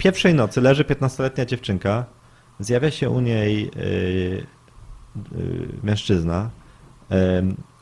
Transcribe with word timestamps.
pierwszej 0.00 0.34
nocy 0.34 0.60
leży 0.60 0.84
15-letnia 0.84 1.44
dziewczynka, 1.46 2.04
zjawia 2.60 2.90
się 2.90 3.10
u 3.10 3.20
niej 3.20 3.70
yy, 3.76 4.46
yy, 5.36 5.68
mężczyzna, 5.82 6.50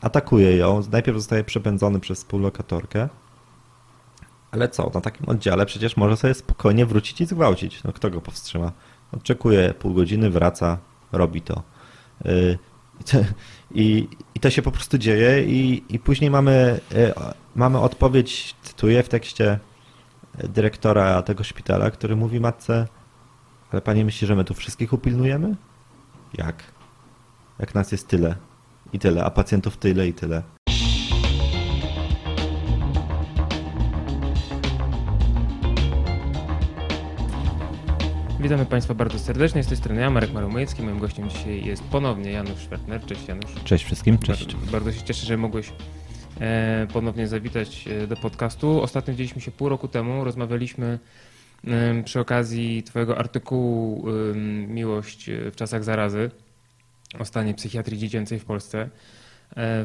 atakuje 0.01 0.57
ją, 0.57 0.81
najpierw 0.91 1.17
zostaje 1.17 1.43
przepędzony 1.43 1.99
przez 1.99 2.17
współlokatorkę, 2.17 3.09
ale 4.51 4.69
co, 4.69 4.91
na 4.93 5.01
takim 5.01 5.29
oddziale 5.29 5.65
przecież 5.65 5.97
może 5.97 6.17
sobie 6.17 6.33
spokojnie 6.33 6.85
wrócić 6.85 7.21
i 7.21 7.25
zgwałcić. 7.25 7.83
No 7.83 7.93
kto 7.93 8.09
go 8.09 8.21
powstrzyma? 8.21 8.71
Oczekuje 9.11 9.73
pół 9.73 9.93
godziny, 9.93 10.29
wraca, 10.29 10.77
robi 11.11 11.41
to. 11.41 11.63
Yy, 12.25 12.57
I, 13.71 14.07
I 14.35 14.39
to 14.39 14.49
się 14.49 14.61
po 14.61 14.71
prostu 14.71 14.97
dzieje 14.97 15.43
i, 15.43 15.83
i 15.89 15.99
później 15.99 16.31
mamy, 16.31 16.79
mamy 17.55 17.79
odpowiedź, 17.79 18.55
cytuję 18.63 19.03
w 19.03 19.09
tekście 19.09 19.59
dyrektora 20.43 21.21
tego 21.21 21.43
szpitala, 21.43 21.91
który 21.91 22.15
mówi 22.15 22.39
matce, 22.39 22.87
ale 23.71 23.81
pani 23.81 24.05
myśli, 24.05 24.27
że 24.27 24.35
my 24.35 24.43
tu 24.43 24.53
wszystkich 24.53 24.93
upilnujemy? 24.93 25.55
Jak? 26.37 26.63
Jak 27.59 27.75
nas 27.75 27.91
jest 27.91 28.07
tyle 28.07 28.35
i 28.93 28.99
tyle, 28.99 29.25
a 29.25 29.29
pacjentów 29.29 29.77
tyle 29.77 30.07
i 30.07 30.13
tyle. 30.13 30.43
Witamy 38.39 38.65
Państwa 38.65 38.93
bardzo 38.93 39.19
serdecznie. 39.19 39.63
Z 39.63 39.67
tej 39.67 39.77
strony 39.77 40.01
ja, 40.01 40.09
Marek 40.09 40.33
Maromojecki. 40.33 40.83
Moim 40.83 40.99
gościem 40.99 41.29
dzisiaj 41.29 41.65
jest 41.65 41.83
ponownie 41.83 42.31
Janusz 42.31 42.59
Szwertner. 42.59 43.05
Cześć 43.05 43.27
Janusz. 43.27 43.51
Cześć 43.63 43.85
wszystkim, 43.85 44.17
cześć. 44.17 44.55
Bardzo, 44.55 44.71
bardzo 44.71 44.91
się 44.91 45.01
cieszę, 45.01 45.25
że 45.25 45.37
mogłeś 45.37 45.73
ponownie 46.93 47.27
zawitać 47.27 47.87
e, 47.87 48.07
do 48.07 48.15
podcastu. 48.15 48.81
Ostatnio 48.81 49.13
widzieliśmy 49.13 49.41
się 49.41 49.51
pół 49.51 49.69
roku 49.69 49.87
temu. 49.87 50.23
Rozmawialiśmy 50.23 50.99
e, 51.67 52.03
przy 52.03 52.19
okazji 52.19 52.83
Twojego 52.83 53.17
artykułu 53.17 54.05
Miłość 54.67 55.29
w 55.51 55.55
czasach 55.55 55.83
zarazy 55.83 56.31
o 57.19 57.25
stanie 57.25 57.53
psychiatrii 57.53 57.97
dziecięcej 57.97 58.39
w 58.39 58.45
Polsce. 58.45 58.89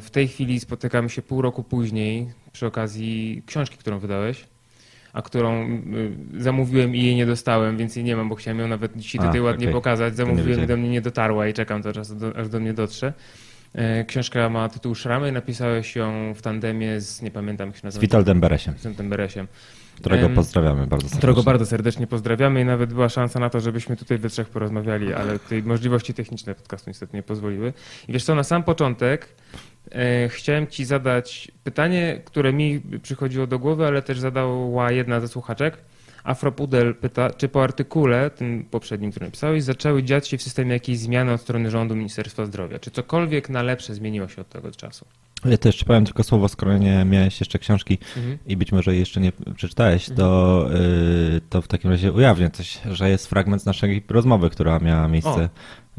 W 0.00 0.08
tej 0.12 0.28
chwili 0.28 0.60
spotykamy 0.60 1.10
się 1.10 1.22
pół 1.22 1.42
roku 1.42 1.62
później 1.62 2.30
przy 2.52 2.66
okazji 2.66 3.42
książki, 3.46 3.76
którą 3.76 3.98
wydałeś 3.98 4.44
a 5.14 5.22
którą 5.22 5.80
zamówiłem 6.38 6.94
i 6.94 7.02
jej 7.02 7.16
nie 7.16 7.26
dostałem, 7.26 7.76
więc 7.76 7.96
jej 7.96 8.04
nie 8.04 8.16
mam, 8.16 8.28
bo 8.28 8.34
chciałem 8.34 8.58
ją 8.58 8.68
nawet 8.68 8.96
dzisiaj 8.96 9.26
tutaj 9.26 9.40
a, 9.40 9.42
ładnie 9.42 9.66
okay. 9.66 9.74
pokazać. 9.74 10.16
Zamówiłem 10.16 10.64
i 10.64 10.66
do 10.66 10.76
mnie 10.76 10.88
nie 10.88 11.00
dotarła 11.00 11.48
i 11.48 11.54
czekam 11.54 11.82
teraz, 11.82 12.14
aż 12.36 12.48
do 12.48 12.60
mnie 12.60 12.74
dotrze. 12.74 13.12
E, 13.74 14.04
książka 14.04 14.48
ma 14.48 14.68
tytuł 14.68 14.94
Szramy, 14.94 15.32
napisałeś 15.32 15.96
ją 15.96 16.34
w 16.34 16.42
tandemie 16.42 17.00
z, 17.00 17.22
nie 17.22 17.30
pamiętam 17.30 17.68
jak 17.68 17.76
się 17.76 17.80
nazywa. 17.84 18.00
Z 18.00 18.02
Witoldem 18.02 18.40
Beresiem. 18.40 18.74
Z 18.78 19.02
Beresiem. 19.02 19.48
Którego 19.96 20.28
pozdrawiamy 20.28 20.86
bardzo 20.86 21.02
serdecznie. 21.02 21.18
Którego 21.18 21.42
bardzo 21.42 21.66
serdecznie 21.66 22.06
pozdrawiamy 22.06 22.60
i 22.60 22.64
nawet 22.64 22.92
była 22.92 23.08
szansa 23.08 23.40
na 23.40 23.50
to, 23.50 23.60
żebyśmy 23.60 23.96
tutaj 23.96 24.18
we 24.18 24.28
trzech 24.28 24.48
porozmawiali, 24.48 25.14
ale 25.14 25.38
tej 25.38 25.62
możliwości 25.62 26.14
techniczne 26.14 26.54
podcastu 26.54 26.90
niestety 26.90 27.16
nie 27.16 27.22
pozwoliły. 27.22 27.72
I 28.08 28.12
wiesz 28.12 28.24
co, 28.24 28.34
na 28.34 28.42
sam 28.42 28.62
początek 28.62 29.28
e, 29.92 30.28
chciałem 30.28 30.66
ci 30.66 30.84
zadać 30.84 31.52
pytanie, 31.64 32.20
które 32.24 32.52
mi 32.52 32.80
przychodziło 33.02 33.46
do 33.46 33.58
głowy, 33.58 33.86
ale 33.86 34.02
też 34.02 34.18
zadała 34.18 34.90
jedna 34.90 35.20
ze 35.20 35.28
słuchaczek. 35.28 35.78
Afropudel 36.24 36.94
pyta, 36.94 37.30
czy 37.30 37.48
po 37.48 37.62
artykule, 37.62 38.30
tym 38.30 38.64
poprzednim, 38.70 39.10
który 39.10 39.26
napisałeś, 39.26 39.62
zaczęły 39.62 40.02
dziać 40.02 40.28
się 40.28 40.38
w 40.38 40.42
systemie 40.42 40.72
jakieś 40.72 40.98
zmiany 40.98 41.32
od 41.32 41.40
strony 41.40 41.70
rządu 41.70 41.96
Ministerstwa 41.96 42.46
Zdrowia? 42.46 42.78
Czy 42.78 42.90
cokolwiek 42.90 43.50
na 43.50 43.62
lepsze 43.62 43.94
zmieniło 43.94 44.28
się 44.28 44.40
od 44.40 44.48
tego 44.48 44.70
czasu? 44.70 45.06
Ja 45.44 45.58
to 45.58 45.68
jeszcze 45.68 45.84
powiem 45.84 46.04
tylko 46.04 46.22
słowo, 46.22 46.48
skoro 46.48 46.78
nie 46.78 47.04
miałeś 47.04 47.40
jeszcze 47.40 47.58
książki 47.58 47.98
mhm. 48.16 48.38
i 48.46 48.56
być 48.56 48.72
może 48.72 48.96
jeszcze 48.96 49.20
nie 49.20 49.32
przeczytałeś, 49.54 50.06
to, 50.16 50.60
mhm. 50.62 50.82
y, 50.82 51.40
to 51.50 51.62
w 51.62 51.68
takim 51.68 51.90
razie 51.90 52.12
ujawnię 52.12 52.50
coś, 52.50 52.80
że 52.90 53.10
jest 53.10 53.26
fragment 53.26 53.62
z 53.62 53.66
naszej 53.66 54.02
rozmowy, 54.08 54.50
która 54.50 54.78
miała 54.78 55.08
miejsce 55.08 55.30
o. 55.30 55.48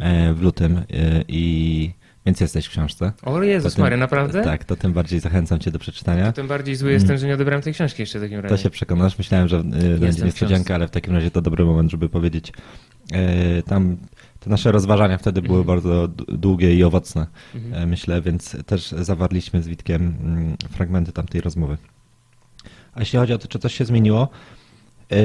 E, 0.04 0.34
w 0.34 0.42
lutym 0.42 0.78
y, 0.78 0.84
i 1.28 1.92
więc 2.26 2.40
jesteś 2.40 2.66
w 2.66 2.70
książce. 2.70 3.12
O 3.24 3.44
Jezus 3.44 3.74
tym, 3.74 3.84
Maria, 3.84 3.98
naprawdę? 3.98 4.44
Tak, 4.44 4.64
to 4.64 4.76
tym 4.76 4.94
bardziej 4.94 5.20
zachęcam 5.20 5.60
cię 5.60 5.72
do 5.72 5.80
przeczytania. 5.80 6.26
To 6.26 6.34
tym 6.34 6.48
bardziej 6.48 6.76
zły 6.76 6.92
jestem, 6.92 7.10
mm. 7.10 7.20
że 7.20 7.28
nie 7.28 7.34
odebrałem 7.34 7.62
tej 7.62 7.74
książki 7.74 8.02
jeszcze 8.02 8.20
w 8.20 8.22
takim 8.22 8.40
razie. 8.40 8.56
To 8.56 8.62
się 8.62 8.70
przekonasz. 8.70 9.18
Myślałem, 9.18 9.48
że 9.48 9.60
y, 9.60 10.00
będzie 10.00 10.26
niespodzianka, 10.26 10.76
ale 10.76 10.88
w 10.88 10.92
takim 10.92 11.14
razie 11.14 11.32
to 11.32 11.42
dobry 11.42 11.66
moment, 11.66 11.92
żeby 11.92 12.10
powiedzieć. 12.10 12.54
Tam 13.66 13.98
te 14.46 14.50
nasze 14.50 14.72
rozważania 14.72 15.18
wtedy 15.18 15.42
były 15.42 15.60
mhm. 15.60 15.78
bardzo 15.78 16.08
długie 16.28 16.76
i 16.76 16.84
owocne, 16.84 17.28
mhm. 17.56 17.84
E, 17.84 17.86
myślę, 17.86 18.22
więc 18.22 18.58
też 18.66 18.92
zawarliśmy 18.92 19.64
z 19.64 19.68
Witkiem 19.68 20.16
mm, 20.22 20.58
fragmenty 20.70 21.12
tamtej 21.12 21.42
rozmowy. 21.42 21.78
A 22.94 23.00
jeśli 23.00 23.20
chodzi 23.20 23.34
o 23.34 23.38
to, 23.38 23.48
czy 23.48 23.60
coś 23.60 23.76
się 23.76 23.86
zmieniło, 23.86 24.30
e, 25.12 25.16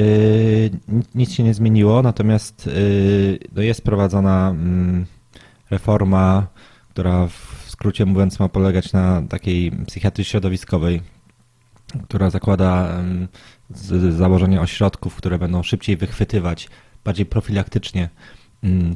nic 1.15 1.31
się 1.31 1.43
nie 1.43 1.53
zmieniło, 1.53 2.01
natomiast 2.01 2.67
e, 2.67 2.71
no 3.55 3.61
jest 3.61 3.81
prowadzona 3.81 4.49
mm, 4.49 5.05
reforma, 5.69 6.47
która 6.91 7.27
w 7.27 7.65
skrócie 7.67 8.05
mówiąc 8.05 8.39
ma 8.39 8.49
polegać 8.49 8.93
na 8.93 9.21
takiej 9.29 9.71
psychiatrii 9.71 10.25
środowiskowej, 10.25 11.01
która 12.03 12.29
zakłada 12.29 13.03
założenie 14.09 14.61
ośrodków, 14.61 15.15
które 15.15 15.39
będą 15.39 15.63
szybciej 15.63 15.97
wychwytywać, 15.97 16.69
bardziej 17.03 17.25
profilaktycznie 17.25 18.09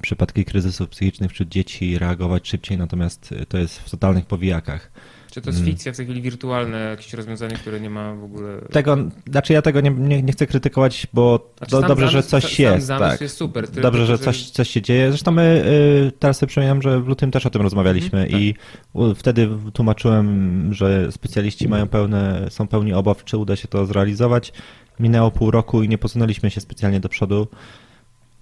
przypadki 0.01 0.45
kryzysów 0.45 0.89
psychicznych 0.89 1.31
wśród 1.31 1.49
dzieci 1.49 1.99
reagować 1.99 2.47
szybciej, 2.47 2.77
natomiast 2.77 3.33
to 3.47 3.57
jest 3.57 3.79
w 3.79 3.89
totalnych 3.89 4.25
powijakach. 4.25 4.91
Czy 5.35 5.41
to 5.41 5.49
jest 5.49 5.59
mm. 5.59 5.71
fikcja, 5.71 5.93
w 5.93 5.95
tej 5.95 6.05
chwili 6.05 6.21
wirtualne, 6.21 6.79
jakieś 6.79 7.13
rozwiązanie, 7.13 7.55
które 7.55 7.79
nie 7.79 7.89
ma 7.89 8.15
w 8.15 8.23
ogóle. 8.23 8.61
Tego, 8.71 8.97
znaczy 9.29 9.53
ja 9.53 9.61
tego 9.61 9.81
nie, 9.81 9.91
nie, 9.91 10.23
nie 10.23 10.31
chcę 10.31 10.47
krytykować, 10.47 11.07
bo 11.13 11.51
znaczy 11.57 11.71
do, 11.71 11.81
dobrze, 11.81 11.95
zamysł, 11.95 12.11
że 12.11 12.23
coś 12.23 12.59
jest. 12.59 12.87
tak. 12.87 13.21
jest 13.21 13.37
super. 13.37 13.71
Dobrze, 13.71 14.05
że 14.05 14.17
coś, 14.17 14.49
coś 14.49 14.69
się 14.69 14.81
dzieje. 14.81 15.09
Zresztą 15.09 15.31
my 15.31 15.63
y, 16.07 16.11
teraz 16.19 16.37
sobie 16.37 16.47
przypominam, 16.47 16.81
że 16.81 17.01
w 17.01 17.07
lutym 17.07 17.31
też 17.31 17.45
o 17.45 17.49
tym 17.49 17.61
rozmawialiśmy 17.61 18.19
mm, 18.19 18.41
i 18.41 18.53
tak. 18.53 19.17
wtedy 19.17 19.49
tłumaczyłem, 19.73 20.73
że 20.73 21.11
specjaliści 21.11 21.67
mają 21.67 21.87
pełne, 21.87 22.47
są 22.49 22.67
pełni 22.67 22.93
obaw, 22.93 23.23
czy 23.23 23.37
uda 23.37 23.55
się 23.55 23.67
to 23.67 23.85
zrealizować. 23.85 24.53
Minęło 24.99 25.31
pół 25.31 25.51
roku 25.51 25.83
i 25.83 25.89
nie 25.89 25.97
posunęliśmy 25.97 26.51
się 26.51 26.61
specjalnie 26.61 26.99
do 26.99 27.09
przodu. 27.09 27.47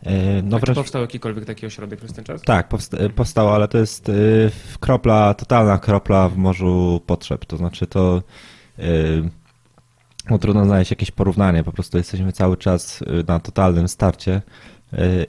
E, 0.06 0.42
no 0.42 0.60
wreszcie... 0.60 0.76
powstał 0.76 1.02
jakikolwiek 1.02 1.46
taki 1.46 1.66
ośrodek 1.66 2.00
przez 2.00 2.14
ten 2.14 2.26
czas? 2.26 2.42
Tak, 2.42 2.70
powstało, 3.16 3.56
ale 3.56 3.68
to 3.68 3.78
jest 3.78 4.10
e, 4.10 4.14
kropla, 4.80 5.34
totalna 5.34 5.78
kropla 5.78 6.30
w 6.30 6.38
morzu 6.38 7.02
potrzeb. 7.06 7.46
To 7.46 7.58
znaczy 7.58 7.88
to 7.88 8.24
e, 8.80 8.84
no, 10.30 10.38
trudno 10.38 10.66
znaleźć 10.66 10.92
jakieś 10.92 11.12
porównanie. 11.12 11.64
Po 11.64 11.72
prostu 11.72 11.98
jesteśmy 11.98 12.32
cały 12.32 12.58
czas 12.58 13.04
na 13.28 13.40
totalnym 13.40 13.88
starcie 13.88 14.42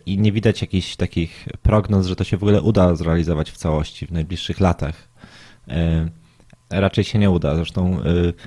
i 0.07 0.19
nie 0.19 0.33
widać 0.33 0.61
jakichś 0.61 0.97
takich 0.97 1.49
prognoz, 1.63 2.07
że 2.07 2.17
to 2.17 2.25
się 2.25 2.37
w 2.37 2.43
ogóle 2.43 2.63
uda 2.63 2.95
zrealizować 2.95 3.51
w 3.51 3.57
całości 3.57 4.07
w 4.07 4.13
najbliższych 4.13 4.61
latach. 4.61 5.09
Raczej 6.71 7.05
się 7.05 7.19
nie 7.19 7.31
uda. 7.31 7.57
Zresztą 7.57 7.99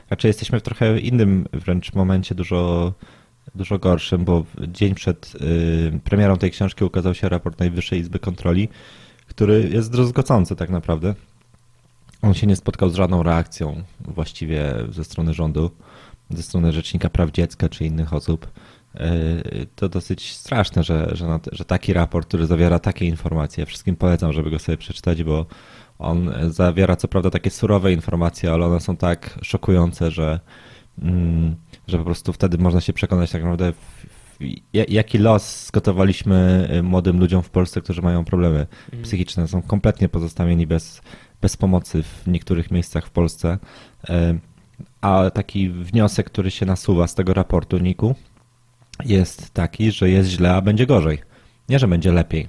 raczej 0.10 0.30
jesteśmy 0.30 0.60
w 0.60 0.64
trochę 0.64 1.00
innym 1.00 1.48
wręcz 1.54 1.94
momencie, 1.94 2.36
dużo 2.36 2.94
dużo 3.56 3.80
gorszym, 3.80 4.26
bo 4.26 4.46
dzień 4.68 4.96
przed 4.96 5.34
y, 5.36 6.00
premierą 6.04 6.38
tej 6.38 6.52
książki 6.52 6.84
ukazał 6.84 7.14
się 7.14 7.30
raport 7.30 7.60
Najwyższej 7.60 8.00
Izby 8.00 8.20
Kontroli, 8.20 8.70
który 9.28 9.70
jest 9.74 9.92
druzgocący 9.92 10.56
tak 10.56 10.70
naprawdę. 10.70 11.16
On 12.22 12.34
się 12.34 12.48
nie 12.48 12.56
spotkał 12.56 12.90
z 12.90 12.96
żadną 12.96 13.24
reakcją 13.24 13.84
właściwie 14.00 14.74
ze 14.90 15.04
strony 15.04 15.34
rządu, 15.34 15.72
ze 16.30 16.44
strony 16.44 16.72
Rzecznika 16.72 17.10
Praw 17.10 17.32
Dziecka 17.32 17.70
czy 17.70 17.86
innych 17.86 18.14
osób. 18.14 18.48
Y, 18.96 19.68
to 19.76 19.90
dosyć 19.90 20.34
straszne, 20.34 20.84
że, 20.84 21.10
że, 21.14 21.40
że 21.52 21.66
taki 21.66 21.94
raport, 21.94 22.28
który 22.28 22.46
zawiera 22.46 22.80
takie 22.80 23.06
informacje, 23.06 23.66
wszystkim 23.66 23.96
polecam, 23.96 24.34
żeby 24.34 24.52
go 24.52 24.60
sobie 24.60 24.78
przeczytać, 24.78 25.24
bo 25.24 25.46
on 26.00 26.34
zawiera 26.50 26.96
co 26.96 27.08
prawda 27.08 27.30
takie 27.30 27.50
surowe 27.50 27.94
informacje, 27.94 28.52
ale 28.52 28.66
one 28.66 28.80
są 28.80 28.98
tak 28.98 29.40
szokujące, 29.42 30.12
że 30.12 30.40
mm, 31.02 31.56
że 31.88 31.98
po 31.98 32.04
prostu 32.04 32.34
wtedy 32.34 32.58
można 32.58 32.82
się 32.82 32.94
przekonać 32.94 33.32
tak 33.32 33.42
naprawdę, 33.42 33.74
jaki 34.74 35.18
los 35.18 35.68
zgotowaliśmy 35.68 36.70
y, 36.74 36.84
młodym 36.84 37.20
ludziom 37.20 37.44
w 37.44 37.50
Polsce, 37.50 37.82
którzy 37.82 38.02
mają 38.02 38.26
problemy 38.26 38.68
mhm. 38.86 39.04
psychiczne. 39.04 39.48
Są 39.48 39.62
kompletnie 39.62 40.10
pozostawieni 40.10 40.68
bez, 40.68 41.02
bez 41.42 41.58
pomocy 41.58 42.04
w 42.04 42.28
niektórych 42.28 42.72
miejscach 42.72 43.06
w 43.06 43.10
Polsce. 43.10 43.58
Y, 44.10 44.40
a 45.02 45.30
taki 45.30 45.70
wniosek, 45.70 46.26
który 46.26 46.52
się 46.52 46.66
nasuwa 46.66 47.08
z 47.08 47.16
tego 47.16 47.34
raportu 47.34 47.78
NIK-u 47.78 48.16
jest 49.06 49.54
taki, 49.54 49.92
że 49.92 50.10
jest 50.10 50.30
źle, 50.30 50.56
a 50.56 50.62
będzie 50.62 50.86
gorzej. 50.86 51.20
Nie, 51.70 51.80
że 51.80 51.88
będzie 51.88 52.12
lepiej. 52.12 52.48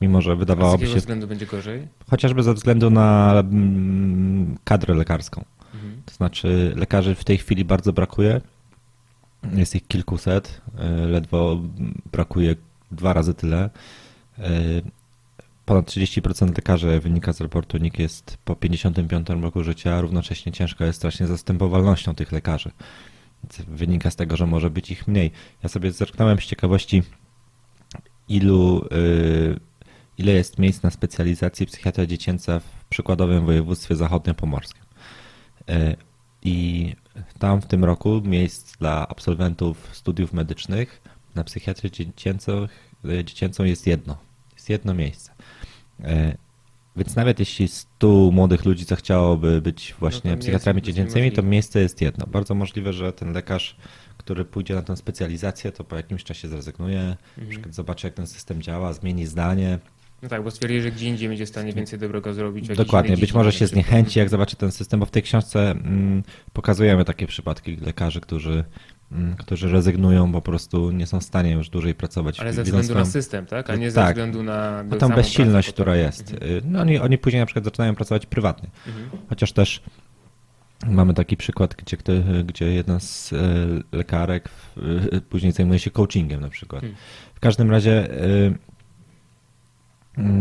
Mimo, 0.00 0.20
że 0.20 0.36
wydawałoby 0.36 0.78
się. 0.78 0.86
Z 0.86 0.88
jakiego 0.88 1.00
względu 1.00 1.26
będzie 1.26 1.46
gorzej? 1.46 1.88
Chociażby 2.10 2.42
ze 2.42 2.54
względu 2.54 2.90
na 2.90 3.34
mm, 3.40 4.58
kadrę 4.64 4.94
lekarską. 4.94 5.44
To 6.10 6.16
znaczy 6.16 6.72
lekarzy 6.76 7.14
w 7.14 7.24
tej 7.24 7.38
chwili 7.38 7.64
bardzo 7.64 7.92
brakuje. 7.92 8.40
Jest 9.52 9.74
ich 9.74 9.86
kilkuset, 9.86 10.60
e, 10.78 10.90
ledwo 11.06 11.60
brakuje 12.12 12.56
dwa 12.90 13.12
razy 13.12 13.34
tyle. 13.34 13.70
E, 14.38 14.50
ponad 15.64 15.86
30% 15.86 16.56
lekarzy 16.56 17.00
wynika 17.00 17.32
z 17.32 17.40
raportu 17.40 17.78
NIK 17.78 17.98
jest 17.98 18.38
po 18.44 18.56
55 18.56 19.28
roku 19.28 19.64
życia, 19.64 20.00
równocześnie 20.00 20.52
ciężko 20.52 20.84
jest 20.84 20.98
strasznie 20.98 21.26
zastępowalnością 21.26 22.14
tych 22.14 22.32
lekarzy. 22.32 22.70
wynika 23.68 24.10
z 24.10 24.16
tego, 24.16 24.36
że 24.36 24.46
może 24.46 24.70
być 24.70 24.90
ich 24.90 25.08
mniej. 25.08 25.30
Ja 25.62 25.68
sobie 25.68 25.92
zerknąłem 25.92 26.38
z 26.38 26.44
ciekawości, 26.44 27.02
ilu, 28.28 28.84
y, 28.92 29.60
ile 30.18 30.32
jest 30.32 30.58
miejsc 30.58 30.82
na 30.82 30.90
specjalizacji 30.90 31.66
psychiatria 31.66 32.06
dziecięca 32.06 32.60
w 32.60 32.84
przykładowym 32.88 33.46
województwie 33.46 33.96
zachodniopomorskim. 33.96 34.89
Y, 35.70 35.96
I 36.42 36.94
tam 37.38 37.60
w 37.60 37.66
tym 37.66 37.84
roku 37.84 38.20
miejsc 38.24 38.76
dla 38.76 39.08
absolwentów 39.08 39.88
studiów 39.92 40.32
medycznych 40.32 41.02
na 41.34 41.44
psychiatrię 41.44 41.90
dziecięcą, 41.90 42.66
dziecięcą 43.24 43.64
jest 43.64 43.86
jedno. 43.86 44.16
Jest 44.54 44.70
jedno 44.70 44.94
miejsce. 44.94 45.32
Więc 46.96 47.16
nawet 47.16 47.38
jeśli 47.38 47.68
100 47.68 48.30
młodych 48.32 48.64
ludzi 48.64 48.84
zechciałoby 48.84 49.62
być 49.62 49.94
właśnie 50.00 50.30
no 50.30 50.36
psychiatrami 50.36 50.82
dziecięcymi, 50.82 51.32
to 51.32 51.42
miejsce 51.42 51.80
jest 51.80 52.00
jedno. 52.00 52.26
Bardzo 52.26 52.54
możliwe, 52.54 52.92
że 52.92 53.12
ten 53.12 53.32
lekarz, 53.32 53.76
który 54.18 54.44
pójdzie 54.44 54.74
na 54.74 54.82
tę 54.82 54.96
specjalizację, 54.96 55.72
to 55.72 55.84
po 55.84 55.96
jakimś 55.96 56.24
czasie 56.24 56.48
zrezygnuje, 56.48 57.16
mhm. 57.38 57.72
zobaczy 57.72 58.06
jak 58.06 58.14
ten 58.14 58.26
system 58.26 58.62
działa, 58.62 58.92
zmieni 58.92 59.26
zdanie. 59.26 59.78
No 60.22 60.28
tak, 60.28 60.42
bo 60.42 60.50
stwierdzi, 60.50 60.80
że 60.80 60.90
gdzie 60.90 61.08
indziej 61.08 61.28
będzie 61.28 61.46
w 61.46 61.48
stanie 61.48 61.72
więcej 61.72 61.98
dobrego 61.98 62.34
zrobić. 62.34 62.68
Dokładnie, 62.68 63.16
być 63.16 63.34
może 63.34 63.52
się 63.52 63.66
zniechęci, 63.66 64.18
jak 64.18 64.28
zobaczy 64.28 64.56
ten 64.56 64.72
system, 64.72 65.00
bo 65.00 65.06
w 65.06 65.10
tej 65.10 65.22
książce 65.22 65.70
mm, 65.70 66.22
pokazujemy 66.52 67.04
takie 67.04 67.26
przypadki 67.26 67.76
lekarzy, 67.76 68.20
którzy 68.20 68.64
Mm, 69.12 69.36
którzy 69.36 69.68
rezygnują, 69.68 70.32
po 70.32 70.42
prostu 70.42 70.90
nie 70.90 71.06
są 71.06 71.20
w 71.20 71.24
stanie 71.24 71.52
już 71.52 71.68
dłużej 71.68 71.94
pracować. 71.94 72.40
Ale 72.40 72.52
ze 72.52 72.62
względu 72.62 72.88
swoją... 72.88 72.98
na 72.98 73.10
system, 73.10 73.46
tak? 73.46 73.70
A 73.70 73.76
nie 73.76 73.92
tak. 73.92 74.06
ze 74.06 74.12
względu 74.12 74.42
na. 74.42 74.82
No 74.82 74.96
tą 74.96 75.08
bezsilność, 75.08 75.68
która 75.68 75.96
jest. 75.96 76.32
Mhm. 76.32 76.60
No 76.64 76.80
oni, 76.80 76.98
oni 76.98 77.18
później 77.18 77.40
na 77.40 77.46
przykład 77.46 77.64
zaczynają 77.64 77.94
pracować 77.94 78.26
prywatnie. 78.26 78.70
Mhm. 78.86 79.10
Chociaż 79.28 79.52
też 79.52 79.82
mamy 80.86 81.14
taki 81.14 81.36
przykład, 81.36 81.74
gdzie, 81.74 81.96
gdzie 82.44 82.72
jedna 82.72 83.00
z 83.00 83.32
e, 83.32 83.36
lekarek 83.92 84.48
e, 85.12 85.20
później 85.20 85.52
zajmuje 85.52 85.78
się 85.78 85.90
coachingiem 85.90 86.40
na 86.40 86.48
przykład. 86.48 86.84
Mhm. 86.84 87.02
W 87.34 87.40
każdym 87.40 87.70
razie 87.70 88.10
e, 88.10 88.26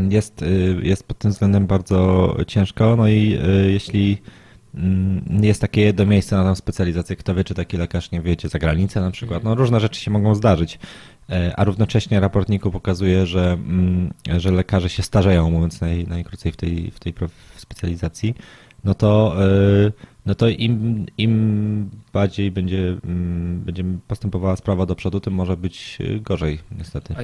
jest, 0.10 0.46
jest 0.81 1.04
pod 1.04 1.18
tym 1.18 1.31
względem 1.31 1.68
bardzo 1.68 2.36
ciężko. 2.48 2.96
No 2.96 3.08
i 3.08 3.40
jeśli 3.68 4.18
Mm, 4.76 5.44
jest 5.44 5.62
takie 5.62 5.81
jedno 5.81 6.06
miejsce 6.06 6.36
na 6.36 6.44
tą 6.44 6.56
specjalizację. 6.56 7.16
Kto 7.16 7.36
wie, 7.36 7.44
czy 7.44 7.54
taki 7.54 7.78
lekarz 7.78 8.12
nie 8.12 8.22
wyjedzie 8.22 8.50
za 8.50 8.60
granicę 8.60 9.02
na 9.02 9.12
przykład. 9.12 9.44
No 9.44 9.56
różne 9.56 9.80
rzeczy 9.80 10.02
się 10.02 10.12
mogą 10.12 10.36
zdarzyć. 10.36 10.80
E, 11.30 11.54
a 11.58 11.64
równocześnie 11.64 12.20
raportniku 12.20 12.72
pokazuje, 12.72 13.26
że, 13.26 13.52
mm, 13.52 14.14
że 14.38 14.52
lekarze 14.52 14.90
się 14.90 15.04
starzeją, 15.04 15.52
mówiąc 15.52 15.81
naj, 15.81 16.08
najkrócej 16.08 16.52
w 16.52 16.56
tej, 16.58 16.92
w 16.92 17.00
tej 17.00 17.14
specjalizacji. 17.56 18.36
No 18.84 18.94
to, 18.94 19.36
e, 19.46 19.92
no 20.26 20.36
to 20.36 20.50
im, 20.50 21.06
im 21.18 21.90
bardziej 22.14 22.52
będzie, 22.52 22.98
mm, 23.06 23.60
będzie 23.60 23.84
postępowała 24.08 24.56
sprawa 24.56 24.86
do 24.86 24.96
przodu, 24.96 25.20
tym 25.20 25.34
może 25.34 25.58
być 25.58 25.98
gorzej, 26.22 26.60
niestety. 26.78 27.16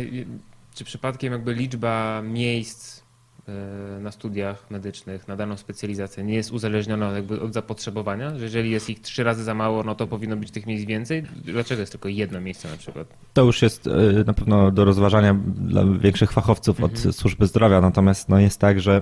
Czy 0.75 0.83
przypadkiem 0.83 1.33
jakby 1.33 1.53
liczba 1.53 2.21
miejsc 2.21 3.05
E, 3.47 3.99
na 3.99 4.11
studiach 4.11 4.71
medycznych, 4.71 5.27
na 5.27 5.35
daną 5.35 5.57
specjalizację 5.57 6.23
nie 6.23 6.35
jest 6.35 6.51
uzależniona 6.51 7.11
jakby 7.11 7.41
od 7.41 7.53
zapotrzebowania, 7.53 8.37
że 8.37 8.43
jeżeli 8.43 8.71
jest 8.71 8.89
ich 8.89 9.01
trzy 9.01 9.23
razy 9.23 9.43
za 9.43 9.53
mało, 9.53 9.83
no 9.83 9.95
to 9.95 10.07
powinno 10.07 10.37
być 10.37 10.51
tych 10.51 10.65
miejsc 10.65 10.85
więcej. 10.85 11.23
Dlaczego 11.43 11.79
jest 11.79 11.91
tylko 11.91 12.09
jedno 12.09 12.41
miejsce 12.41 12.69
na 12.69 12.77
przykład? 12.77 13.07
To 13.33 13.43
już 13.43 13.61
jest 13.61 13.87
e, 13.87 13.91
na 14.25 14.33
pewno 14.33 14.71
do 14.71 14.85
rozważania 14.85 15.33
dla 15.45 15.85
większych 15.85 16.31
fachowców 16.31 16.83
od 16.83 16.91
mhm. 16.91 17.13
służby 17.13 17.47
zdrowia, 17.47 17.81
natomiast 17.81 18.29
no 18.29 18.39
jest 18.39 18.59
tak, 18.59 18.81
że 18.81 19.01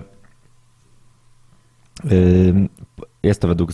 jest 3.24 3.42
to 3.42 3.48
według 3.48 3.72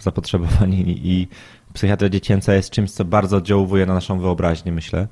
zapotrzebowań 0.00 0.74
i 0.86 1.28
psychiatria 1.72 2.08
dziecięca 2.08 2.54
jest 2.54 2.70
czymś, 2.70 2.90
co 2.90 3.04
bardzo 3.04 3.36
oddziałuje 3.36 3.86
na 3.86 3.94
naszą 3.94 4.18
wyobraźnię, 4.18 4.72
myślę. 4.72 5.08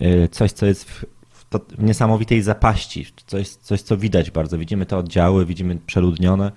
E, 0.00 0.28
coś, 0.28 0.52
co 0.52 0.66
jest 0.66 0.90
w 0.90 1.04
to 1.58 1.82
niesamowitej 1.82 2.42
zapaści, 2.42 3.06
coś, 3.26 3.48
coś 3.48 3.82
co 3.82 3.96
widać 3.96 4.30
bardzo. 4.30 4.58
Widzimy 4.58 4.86
te 4.86 4.96
oddziały, 4.96 5.46
widzimy 5.46 5.78
przeludnione, 5.86 6.52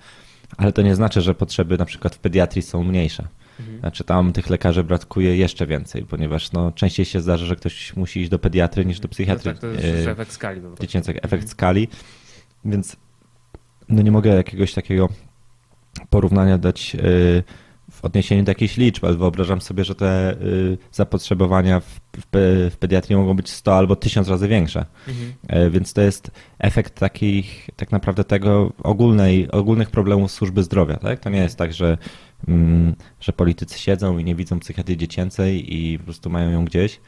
ale 0.56 0.72
to 0.72 0.82
nie 0.82 0.94
znaczy, 0.94 1.20
że 1.20 1.34
potrzeby 1.34 1.78
na 1.78 1.84
przykład 1.84 2.14
w 2.14 2.18
pediatrii 2.18 2.62
są 2.62 2.84
mniejsze. 2.84 3.28
Mhm. 3.60 3.80
Znaczy 3.80 4.04
tam 4.04 4.32
tych 4.32 4.50
lekarzy 4.50 4.84
brakuje 4.84 5.36
jeszcze 5.36 5.66
więcej, 5.66 6.04
ponieważ 6.04 6.52
no, 6.52 6.72
częściej 6.72 7.06
się 7.06 7.20
zdarza, 7.20 7.46
że 7.46 7.56
ktoś 7.56 7.96
musi 7.96 8.20
iść 8.20 8.30
do 8.30 8.38
pediatry 8.38 8.84
niż 8.84 9.00
do 9.00 9.08
psychiatry. 9.08 9.52
No 9.54 9.60
tak, 9.60 9.60
to 9.60 9.66
jest 9.66 10.08
e, 10.08 10.10
efekt 10.10 10.32
skali. 10.32 10.60
Dziecięcego, 10.80 11.18
efekt 11.18 11.32
mhm. 11.32 11.48
skali, 11.48 11.88
więc 12.64 12.96
no 13.88 14.02
nie 14.02 14.10
mogę 14.10 14.34
jakiegoś 14.34 14.74
takiego 14.74 15.08
porównania 16.10 16.58
dać 16.58 16.94
e, 16.94 16.98
w 17.98 18.04
odniesieniu 18.04 18.42
do 18.42 18.50
jakichś 18.50 18.76
liczb, 18.76 19.04
ale 19.04 19.16
wyobrażam 19.16 19.60
sobie, 19.60 19.84
że 19.84 19.94
te 19.94 20.32
y, 20.42 20.78
zapotrzebowania 20.92 21.80
w, 21.80 22.00
w, 22.70 22.76
pediatrii 22.80 23.16
mogą 23.16 23.34
być 23.34 23.50
100 23.50 23.76
albo 23.76 23.96
1000 23.96 24.28
razy 24.28 24.48
większe. 24.48 24.86
Mhm. 25.08 25.32
E, 25.48 25.70
więc 25.70 25.92
to 25.92 26.00
jest 26.00 26.30
efekt 26.58 26.94
takich, 26.94 27.70
tak 27.76 27.92
naprawdę 27.92 28.24
tego 28.24 28.72
ogólnej, 28.82 29.50
ogólnych 29.50 29.90
problemów 29.90 30.32
służby 30.32 30.62
zdrowia. 30.62 30.96
Tak? 30.96 31.20
To 31.20 31.30
nie 31.30 31.38
jest 31.38 31.56
tak, 31.56 31.72
że, 31.72 31.98
mm, 32.48 32.94
że 33.20 33.32
politycy 33.32 33.78
siedzą 33.78 34.18
i 34.18 34.24
nie 34.24 34.34
widzą 34.34 34.60
psychiatrii 34.60 34.96
dziecięcej 34.96 35.76
i 35.76 35.98
po 35.98 36.04
prostu 36.04 36.30
mają 36.30 36.50
ją 36.50 36.64
gdzieś 36.64 37.00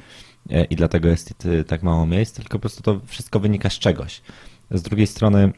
e, 0.50 0.64
i 0.64 0.76
dlatego 0.76 1.08
jest 1.08 1.48
tak 1.66 1.82
mało 1.82 2.06
miejsc, 2.06 2.36
tylko 2.36 2.58
po 2.58 2.60
prostu 2.60 2.82
to 2.82 3.00
wszystko 3.06 3.40
wynika 3.40 3.70
z 3.70 3.78
czegoś. 3.78 4.22
Z 4.70 4.82
drugiej 4.82 5.06
strony 5.06 5.52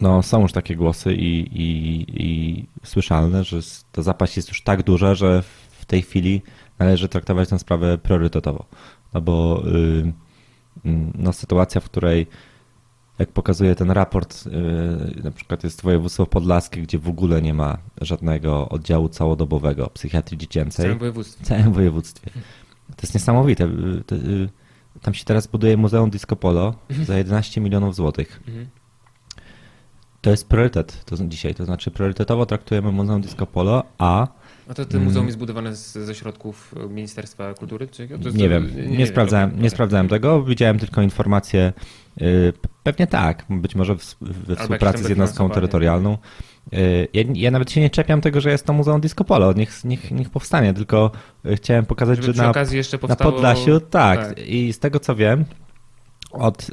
no, 0.00 0.22
są 0.22 0.42
już 0.42 0.52
takie 0.52 0.76
głosy 0.76 1.14
i, 1.14 1.40
i, 1.62 2.04
i 2.08 2.66
słyszalne, 2.84 3.44
że 3.44 3.60
ta 3.92 4.02
zapaść 4.02 4.36
jest 4.36 4.48
już 4.48 4.62
tak 4.62 4.82
duża, 4.82 5.14
że 5.14 5.42
w 5.70 5.84
tej 5.86 6.02
chwili 6.02 6.42
należy 6.78 7.08
traktować 7.08 7.48
tę 7.48 7.58
sprawę 7.58 7.98
priorytetowo. 7.98 8.64
No 9.14 9.20
bo 9.20 9.62
yy, 9.64 10.12
no, 11.14 11.32
sytuacja, 11.32 11.80
w 11.80 11.84
której 11.84 12.26
jak 13.18 13.32
pokazuje 13.32 13.74
ten 13.74 13.90
raport, 13.90 14.46
yy, 14.46 15.22
na 15.22 15.30
przykład 15.30 15.64
jest 15.64 15.82
województwo 15.82 16.26
podlaskie, 16.26 16.82
gdzie 16.82 16.98
w 16.98 17.08
ogóle 17.08 17.42
nie 17.42 17.54
ma 17.54 17.78
żadnego 18.00 18.68
oddziału 18.68 19.08
całodobowego 19.08 19.90
psychiatrii 19.90 20.38
dziecięcej. 20.38 20.84
W 20.84 20.86
całym 20.86 20.98
województwie. 20.98 21.44
W 21.44 21.48
całym 21.48 21.72
województwie. 21.72 22.30
To 22.96 23.02
jest 23.02 23.14
niesamowite. 23.14 23.64
Y, 23.64 24.48
tam 25.02 25.14
się 25.14 25.24
teraz 25.24 25.46
buduje 25.46 25.76
Muzeum 25.76 26.10
Disco 26.10 26.36
Polo 26.36 26.74
za 27.06 27.18
11 27.18 27.60
milionów 27.60 27.94
złotych. 27.94 28.40
To 30.22 30.30
jest 30.30 30.48
priorytet 30.48 31.04
to 31.04 31.16
dzisiaj, 31.20 31.54
to 31.54 31.64
znaczy 31.64 31.90
priorytetowo 31.90 32.46
traktujemy 32.46 32.92
Muzeum 32.92 33.22
Disco 33.22 33.46
Polo, 33.46 33.84
a 33.98 34.28
a 34.68 34.74
to, 34.74 34.84
to 34.84 34.98
muzeum 34.98 35.16
mm. 35.16 35.26
jest 35.26 35.38
zbudowane 35.38 35.76
z, 35.76 35.92
ze 35.92 36.14
środków 36.14 36.74
Ministerstwa 36.90 37.54
Kultury? 37.54 37.88
Czy 37.88 38.08
to, 38.08 38.30
nie, 38.30 38.48
wiem, 38.48 38.76
nie, 38.76 38.86
nie, 38.86 38.96
nie 38.96 39.06
sprawdzałem, 39.06 39.62
nie 39.62 39.70
sprawdzałem 39.70 40.08
tego, 40.08 40.42
widziałem 40.42 40.78
tylko 40.78 41.02
informacje, 41.02 41.72
yy, 42.16 42.52
pewnie 42.82 43.06
tak, 43.06 43.44
być 43.50 43.74
może 43.74 43.96
w, 43.96 44.16
we 44.20 44.56
współpracy 44.56 45.04
z 45.04 45.08
jednostką 45.08 45.50
terytorialną. 45.50 46.18
Yy, 46.72 47.08
ja, 47.12 47.22
ja, 47.34 47.50
nawet 47.50 47.70
się 47.70 47.80
nie 47.80 47.90
czepiam 47.90 48.20
tego, 48.20 48.40
że 48.40 48.50
jest 48.50 48.66
to 48.66 48.72
Muzeum 48.72 49.00
Disco 49.00 49.24
Polo, 49.24 49.52
niech, 49.52 49.84
niech, 49.84 50.10
niech 50.10 50.30
powstanie, 50.30 50.74
tylko 50.74 51.10
chciałem 51.54 51.86
pokazać, 51.86 52.16
Żeby 52.22 52.32
że 52.32 52.42
na, 52.42 52.52
na 53.08 53.16
Podlasiu, 53.16 53.80
tak, 53.80 54.28
tak, 54.28 54.46
i 54.46 54.72
z 54.72 54.78
tego 54.78 55.00
co 55.00 55.16
wiem, 55.16 55.44
od 56.32 56.70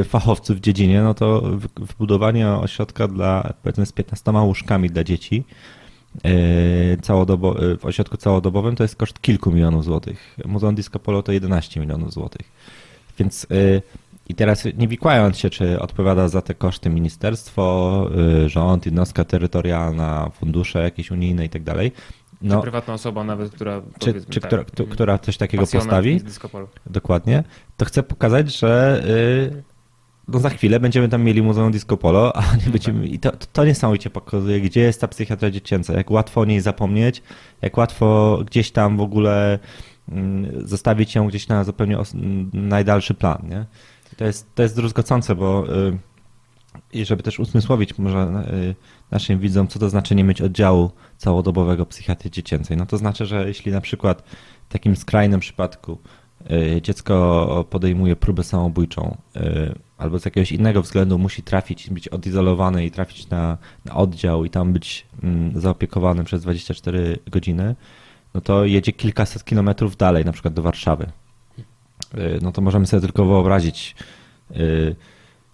y, 0.00 0.04
fachowców 0.04 0.56
w 0.56 0.60
dziedzinie, 0.60 1.02
no 1.02 1.14
to 1.14 1.42
wbudowanie 1.76 2.48
ośrodka 2.48 3.08
dla, 3.08 3.52
powiedzmy, 3.62 3.86
z 3.86 3.92
15 3.92 4.32
łóżkami 4.32 4.90
dla 4.90 5.04
dzieci 5.04 5.44
y, 6.26 6.98
całodobo, 7.02 7.64
y, 7.64 7.76
w 7.76 7.84
ośrodku 7.84 8.16
całodobowym 8.16 8.76
to 8.76 8.84
jest 8.84 8.96
koszt 8.96 9.20
kilku 9.20 9.50
milionów 9.52 9.84
złotych. 9.84 10.36
Muzeum 10.44 10.74
Disco 10.74 10.98
Polo 10.98 11.22
to 11.22 11.32
11 11.32 11.80
milionów 11.80 12.12
złotych. 12.12 12.52
Więc 13.18 13.46
i 14.28 14.34
teraz 14.34 14.64
nie 14.78 14.88
wikłając 14.88 15.38
się, 15.38 15.50
czy 15.50 15.80
odpowiada 15.80 16.28
za 16.28 16.42
te 16.42 16.54
koszty 16.54 16.90
ministerstwo, 16.90 18.10
rząd, 18.46 18.86
jednostka 18.86 19.24
terytorialna, 19.24 20.30
fundusze 20.40 20.82
jakieś 20.82 21.10
unijne 21.10 21.44
i 21.44 21.48
tak 21.48 21.62
dalej, 21.62 21.92
no, 22.42 22.56
czy 22.56 22.62
prywatna 22.62 22.94
osoba 22.94 23.24
nawet, 23.24 23.50
która 23.52 23.82
czy, 23.98 24.24
czy 24.30 24.40
tak, 24.40 24.50
która, 24.50 24.64
która 24.90 25.18
coś 25.18 25.36
takiego 25.36 25.66
postawi, 25.66 26.20
dokładnie, 26.86 27.44
to 27.76 27.84
chcę 27.84 28.02
pokazać, 28.02 28.58
że 28.58 29.02
yy, 29.52 29.62
no 30.28 30.38
za 30.38 30.50
chwilę 30.50 30.80
będziemy 30.80 31.08
tam 31.08 31.22
mieli 31.22 31.42
Muzeum 31.42 31.72
Disco 31.72 31.96
Polo, 31.96 32.36
a 32.36 32.40
nie 32.56 32.62
no 32.66 32.72
będziemy, 32.72 33.00
tak. 33.00 33.12
i 33.12 33.18
to, 33.18 33.32
to 33.52 33.64
niesamowicie 33.64 34.10
pokazuje, 34.10 34.60
gdzie 34.60 34.80
jest 34.80 35.00
ta 35.00 35.08
psychiatria 35.08 35.50
dziecięca, 35.50 35.92
jak 35.92 36.10
łatwo 36.10 36.40
o 36.40 36.44
niej 36.44 36.60
zapomnieć, 36.60 37.22
jak 37.62 37.76
łatwo 37.76 38.38
gdzieś 38.46 38.70
tam 38.70 38.96
w 38.96 39.00
ogóle 39.00 39.58
yy, 40.08 40.16
zostawić 40.66 41.14
ją 41.14 41.28
gdzieś 41.28 41.48
na 41.48 41.64
zupełnie 41.64 41.98
najdalszy 42.52 43.14
plan, 43.14 43.42
nie? 43.50 43.66
To 44.16 44.24
jest, 44.24 44.54
to 44.54 44.62
jest 44.62 44.76
druzgocące, 44.76 45.34
bo 45.34 45.64
yy, 45.66 45.98
i 46.92 47.04
żeby 47.04 47.22
też 47.22 47.38
usmysłowić 47.38 47.98
może 47.98 48.44
y, 48.52 48.74
naszym 49.10 49.38
widzom, 49.38 49.68
co 49.68 49.78
to 49.78 49.90
znaczy 49.90 50.14
nie 50.14 50.24
mieć 50.24 50.42
oddziału 50.42 50.90
całodobowego 51.18 51.86
psychiatrii 51.86 52.30
dziecięcej. 52.30 52.76
No 52.76 52.86
to 52.86 52.98
znaczy, 52.98 53.26
że 53.26 53.48
jeśli 53.48 53.72
na 53.72 53.80
przykład 53.80 54.22
w 54.68 54.72
takim 54.72 54.96
skrajnym 54.96 55.40
przypadku 55.40 55.98
y, 56.50 56.82
dziecko 56.82 57.66
podejmuje 57.70 58.16
próbę 58.16 58.44
samobójczą 58.44 59.16
y, 59.36 59.74
albo 59.98 60.18
z 60.18 60.24
jakiegoś 60.24 60.52
innego 60.52 60.82
względu 60.82 61.18
musi 61.18 61.42
trafić, 61.42 61.90
być 61.90 62.08
odizolowane 62.08 62.84
i 62.84 62.90
trafić 62.90 63.28
na, 63.28 63.58
na 63.84 63.94
oddział 63.94 64.44
i 64.44 64.50
tam 64.50 64.72
być 64.72 65.06
mm, 65.22 65.60
zaopiekowany 65.60 66.24
przez 66.24 66.42
24 66.42 67.18
godziny, 67.26 67.76
no 68.34 68.40
to 68.40 68.64
jedzie 68.64 68.92
kilkaset 68.92 69.44
kilometrów 69.44 69.96
dalej, 69.96 70.24
na 70.24 70.32
przykład 70.32 70.54
do 70.54 70.62
Warszawy. 70.62 71.06
Y, 72.14 72.38
No 72.42 72.52
to 72.52 72.62
możemy 72.62 72.86
sobie 72.86 73.00
tylko 73.00 73.24
wyobrazić 73.24 73.96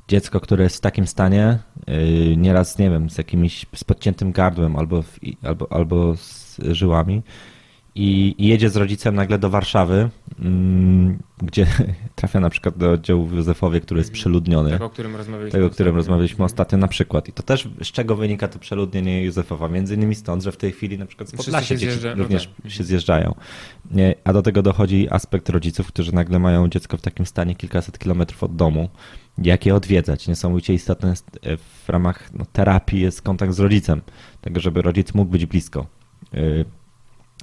dziecko, 0.08 0.40
które 0.40 0.64
jest 0.64 0.76
w 0.76 0.80
takim 0.80 1.06
stanie, 1.06 1.58
y, 1.88 2.36
nieraz, 2.36 2.78
nie 2.78 2.90
wiem, 2.90 3.10
z 3.10 3.18
jakimś, 3.18 3.66
z 3.74 3.84
podciętym 3.84 4.32
gardłem 4.32 4.76
albo, 4.76 5.02
w, 5.02 5.18
albo, 5.42 5.72
albo 5.72 6.16
z 6.16 6.58
żyłami 6.60 7.22
i, 7.96 8.34
i 8.38 8.46
jedzie 8.46 8.70
z 8.70 8.76
rodzicem 8.76 9.14
nagle 9.14 9.38
do 9.38 9.50
Warszawy, 9.50 10.10
mm, 10.40 11.18
gdzie 11.42 11.66
trafia 12.14 12.40
na 12.40 12.50
przykład 12.50 12.76
do 12.78 12.90
oddziału 12.92 13.26
w 13.26 13.32
Józefowie, 13.32 13.80
który 13.80 14.00
jest 14.00 14.12
przeludniony 14.12 14.70
Tego, 14.70 14.84
o 14.84 14.90
którym 14.90 15.16
rozmawialiśmy. 15.16 15.52
tego, 15.58 15.66
o 15.66 15.70
którym 15.70 15.88
ostatnio. 15.90 15.96
rozmawialiśmy 15.96 16.44
ostatnio 16.44 16.78
na 16.78 16.88
przykład. 16.88 17.28
I 17.28 17.32
to 17.32 17.42
też 17.42 17.68
z 17.82 17.86
czego 17.86 18.16
wynika 18.16 18.48
to 18.48 18.58
przeludnienie 18.58 19.22
Józefowa? 19.24 19.68
Między 19.68 19.94
innymi 19.94 20.14
stąd, 20.14 20.42
że 20.42 20.52
w 20.52 20.56
tej 20.56 20.72
chwili 20.72 20.98
na 20.98 21.06
przykład 21.06 21.28
z 21.28 21.32
Podlasia 21.32 21.76
dzieci 21.76 21.86
zjeżdża- 21.92 22.16
no 22.16 22.22
również 22.22 22.48
tak. 22.62 22.72
się 22.72 22.84
zjeżdżają. 22.84 23.34
A 24.24 24.32
do 24.32 24.42
tego 24.42 24.62
dochodzi 24.62 25.06
aspekt 25.10 25.48
rodziców, 25.48 25.86
którzy 25.86 26.14
nagle 26.14 26.38
mają 26.38 26.68
dziecko 26.68 26.96
w 26.96 27.00
takim 27.02 27.26
stanie 27.26 27.54
kilkaset 27.54 27.98
kilometrów 27.98 28.42
od 28.42 28.56
domu. 28.56 28.88
Jak 29.38 29.66
je 29.66 29.74
odwiedzać? 29.74 30.28
Niesamowicie 30.28 30.74
istotne 30.74 31.08
jest 31.10 31.38
e, 31.42 31.56
w 31.56 31.88
ramach 31.88 32.30
no, 32.34 32.44
terapii 32.52 33.00
jest 33.00 33.22
kontakt 33.22 33.52
z 33.52 33.58
rodzicem, 33.60 34.00
tego 34.40 34.60
żeby 34.60 34.82
rodzic 34.82 35.14
mógł 35.14 35.30
być 35.30 35.46
blisko. 35.46 35.86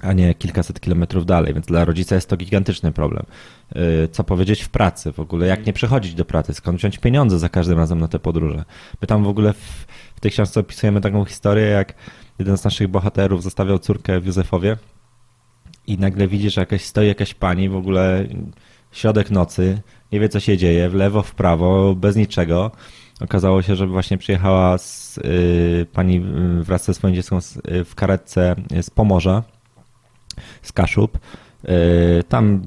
Y, 0.04 0.06
a 0.06 0.12
nie 0.12 0.34
kilkaset 0.34 0.80
kilometrów 0.80 1.26
dalej, 1.26 1.54
więc 1.54 1.66
dla 1.66 1.84
rodzica 1.84 2.14
jest 2.14 2.28
to 2.28 2.36
gigantyczny 2.36 2.92
problem. 2.92 3.26
Yy, 3.74 4.08
Co 4.12 4.24
powiedzieć 4.24 4.62
w 4.62 4.68
pracy 4.68 5.12
w 5.12 5.20
ogóle, 5.20 5.46
jak 5.46 5.66
nie 5.66 5.72
przychodzić 5.72 6.14
do 6.14 6.24
pracy, 6.24 6.54
skąd 6.54 6.78
wziąć 6.78 6.98
pieniądze 6.98 7.38
za 7.38 7.48
każdym 7.48 7.78
razem 7.78 8.00
na 8.00 8.08
te 8.08 8.18
podróże. 8.18 8.64
My 9.00 9.06
tam 9.06 9.24
w 9.24 9.28
ogóle 9.28 9.52
w, 9.52 9.86
w 10.16 10.20
tej 10.20 10.30
książce 10.30 10.60
opisujemy 10.60 11.00
taką 11.00 11.24
historię, 11.24 11.64
jak 11.64 11.94
jeden 12.38 12.56
z 12.56 12.64
naszych 12.64 12.88
bohaterów 12.88 13.42
zostawiał 13.42 13.78
córkę 13.78 14.20
w 14.20 14.26
Józefowie 14.26 14.76
i 15.86 15.98
nagle 15.98 16.28
widzi, 16.28 16.50
że 16.50 16.60
jakaś, 16.60 16.84
stoi 16.84 17.08
jakaś 17.08 17.34
pani 17.34 17.68
w 17.68 17.76
ogóle 17.76 18.26
środek 18.92 19.30
nocy, 19.30 19.82
nie 20.12 20.20
wie 20.20 20.28
co 20.28 20.40
się 20.40 20.56
dzieje, 20.56 20.88
w 20.88 20.94
lewo, 20.94 21.22
w 21.22 21.34
prawo, 21.34 21.94
bez 21.94 22.16
niczego. 22.16 22.70
Okazało 23.20 23.62
się, 23.62 23.76
że 23.76 23.86
właśnie 23.86 24.18
przyjechała 24.18 24.78
z, 24.78 25.16
yy, 25.16 25.86
pani 25.92 26.14
yy, 26.14 26.62
wraz 26.62 26.84
ze 26.84 26.94
swoim 26.94 27.14
dzieckiem 27.14 27.40
z, 27.40 27.58
yy, 27.70 27.84
w 27.84 27.94
karetce 27.94 28.56
z 28.82 28.90
Pomorza, 28.90 29.42
z 30.62 30.72
Kaszub. 30.72 31.18
Yy, 31.64 31.70
Tam 32.28 32.62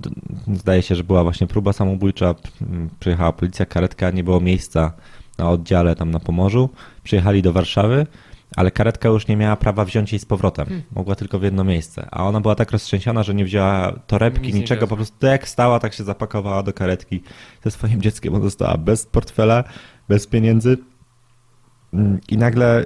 zdaje 0.53 0.81
się, 0.81 0.95
że 0.95 1.03
była 1.03 1.23
właśnie 1.23 1.47
próba 1.47 1.73
samobójcza. 1.73 2.35
Przyjechała 2.99 3.31
policja, 3.31 3.65
karetka, 3.65 4.11
nie 4.11 4.23
było 4.23 4.39
miejsca 4.39 4.93
na 5.37 5.49
oddziale 5.49 5.95
tam 5.95 6.11
na 6.11 6.19
Pomorzu. 6.19 6.69
Przyjechali 7.03 7.41
do 7.41 7.53
Warszawy, 7.53 8.07
ale 8.55 8.71
karetka 8.71 9.09
już 9.09 9.27
nie 9.27 9.37
miała 9.37 9.55
prawa 9.55 9.85
wziąć 9.85 10.11
jej 10.11 10.19
z 10.19 10.25
powrotem. 10.25 10.81
Mogła 10.95 11.15
tylko 11.15 11.39
w 11.39 11.43
jedno 11.43 11.63
miejsce. 11.63 12.07
A 12.11 12.27
ona 12.27 12.41
była 12.41 12.55
tak 12.55 12.71
roztrzęsiona, 12.71 13.23
że 13.23 13.35
nie 13.35 13.45
wzięła 13.45 13.93
torebki, 14.07 14.47
Nic 14.47 14.55
niczego. 14.55 14.87
Po 14.87 14.95
prostu 14.95 15.25
jak 15.25 15.49
stała, 15.49 15.79
tak 15.79 15.93
się 15.93 16.03
zapakowała 16.03 16.63
do 16.63 16.73
karetki 16.73 17.21
ze 17.63 17.71
swoim 17.71 18.01
dzieckiem. 18.01 18.33
Ona 18.35 18.43
została 18.43 18.77
bez 18.77 19.05
portfela, 19.05 19.63
bez 20.09 20.27
pieniędzy. 20.27 20.77
Mm, 21.95 22.19
I 22.29 22.37
nagle 22.37 22.83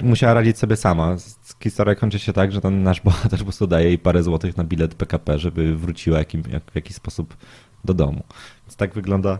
y, 0.00 0.04
musiała 0.04 0.34
radzić 0.34 0.58
sobie 0.58 0.76
sama. 0.76 1.16
Historia 1.62 1.94
kończy 1.94 2.18
się 2.18 2.32
tak, 2.32 2.52
że 2.52 2.60
ten 2.60 2.82
nasz 2.82 3.00
bohater 3.10 3.38
po 3.38 3.44
prostu 3.44 3.66
daje 3.66 3.86
jej 3.86 3.98
parę 3.98 4.22
złotych 4.22 4.56
na 4.56 4.64
bilet 4.64 4.94
PKP, 4.94 5.38
żeby 5.38 5.76
wróciła 5.76 6.18
jakim, 6.18 6.42
jak, 6.52 6.70
w 6.70 6.74
jakiś 6.74 6.96
sposób 6.96 7.36
do 7.84 7.94
domu. 7.94 8.22
Więc 8.66 8.76
tak 8.76 8.94
wygląda 8.94 9.38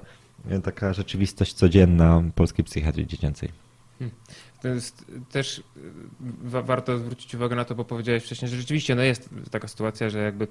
y, 0.52 0.61
taka 0.61 0.92
rzeczywistość 0.92 1.52
codzienna 1.54 2.22
polskiej 2.34 2.64
psychiatrii 2.64 3.06
dziecięcej. 3.06 3.49
To 4.62 4.68
jest 4.68 5.04
też 5.30 5.58
y, 5.58 5.62
wa- 6.42 6.62
warto 6.62 6.99
zwrócić 6.99 7.34
uwagę 7.34 7.56
na 7.56 7.64
to, 7.64 7.75
bo 7.75 7.84
powiedziałeś 7.84 8.25
wcześniej, 8.25 8.49
że 8.49 8.56
rzeczywiście 8.56 8.94
no 8.94 9.02
jest 9.02 9.28
taka 9.50 9.68
sytuacja, 9.68 10.11
że 10.11 10.18
jakby 10.18 10.46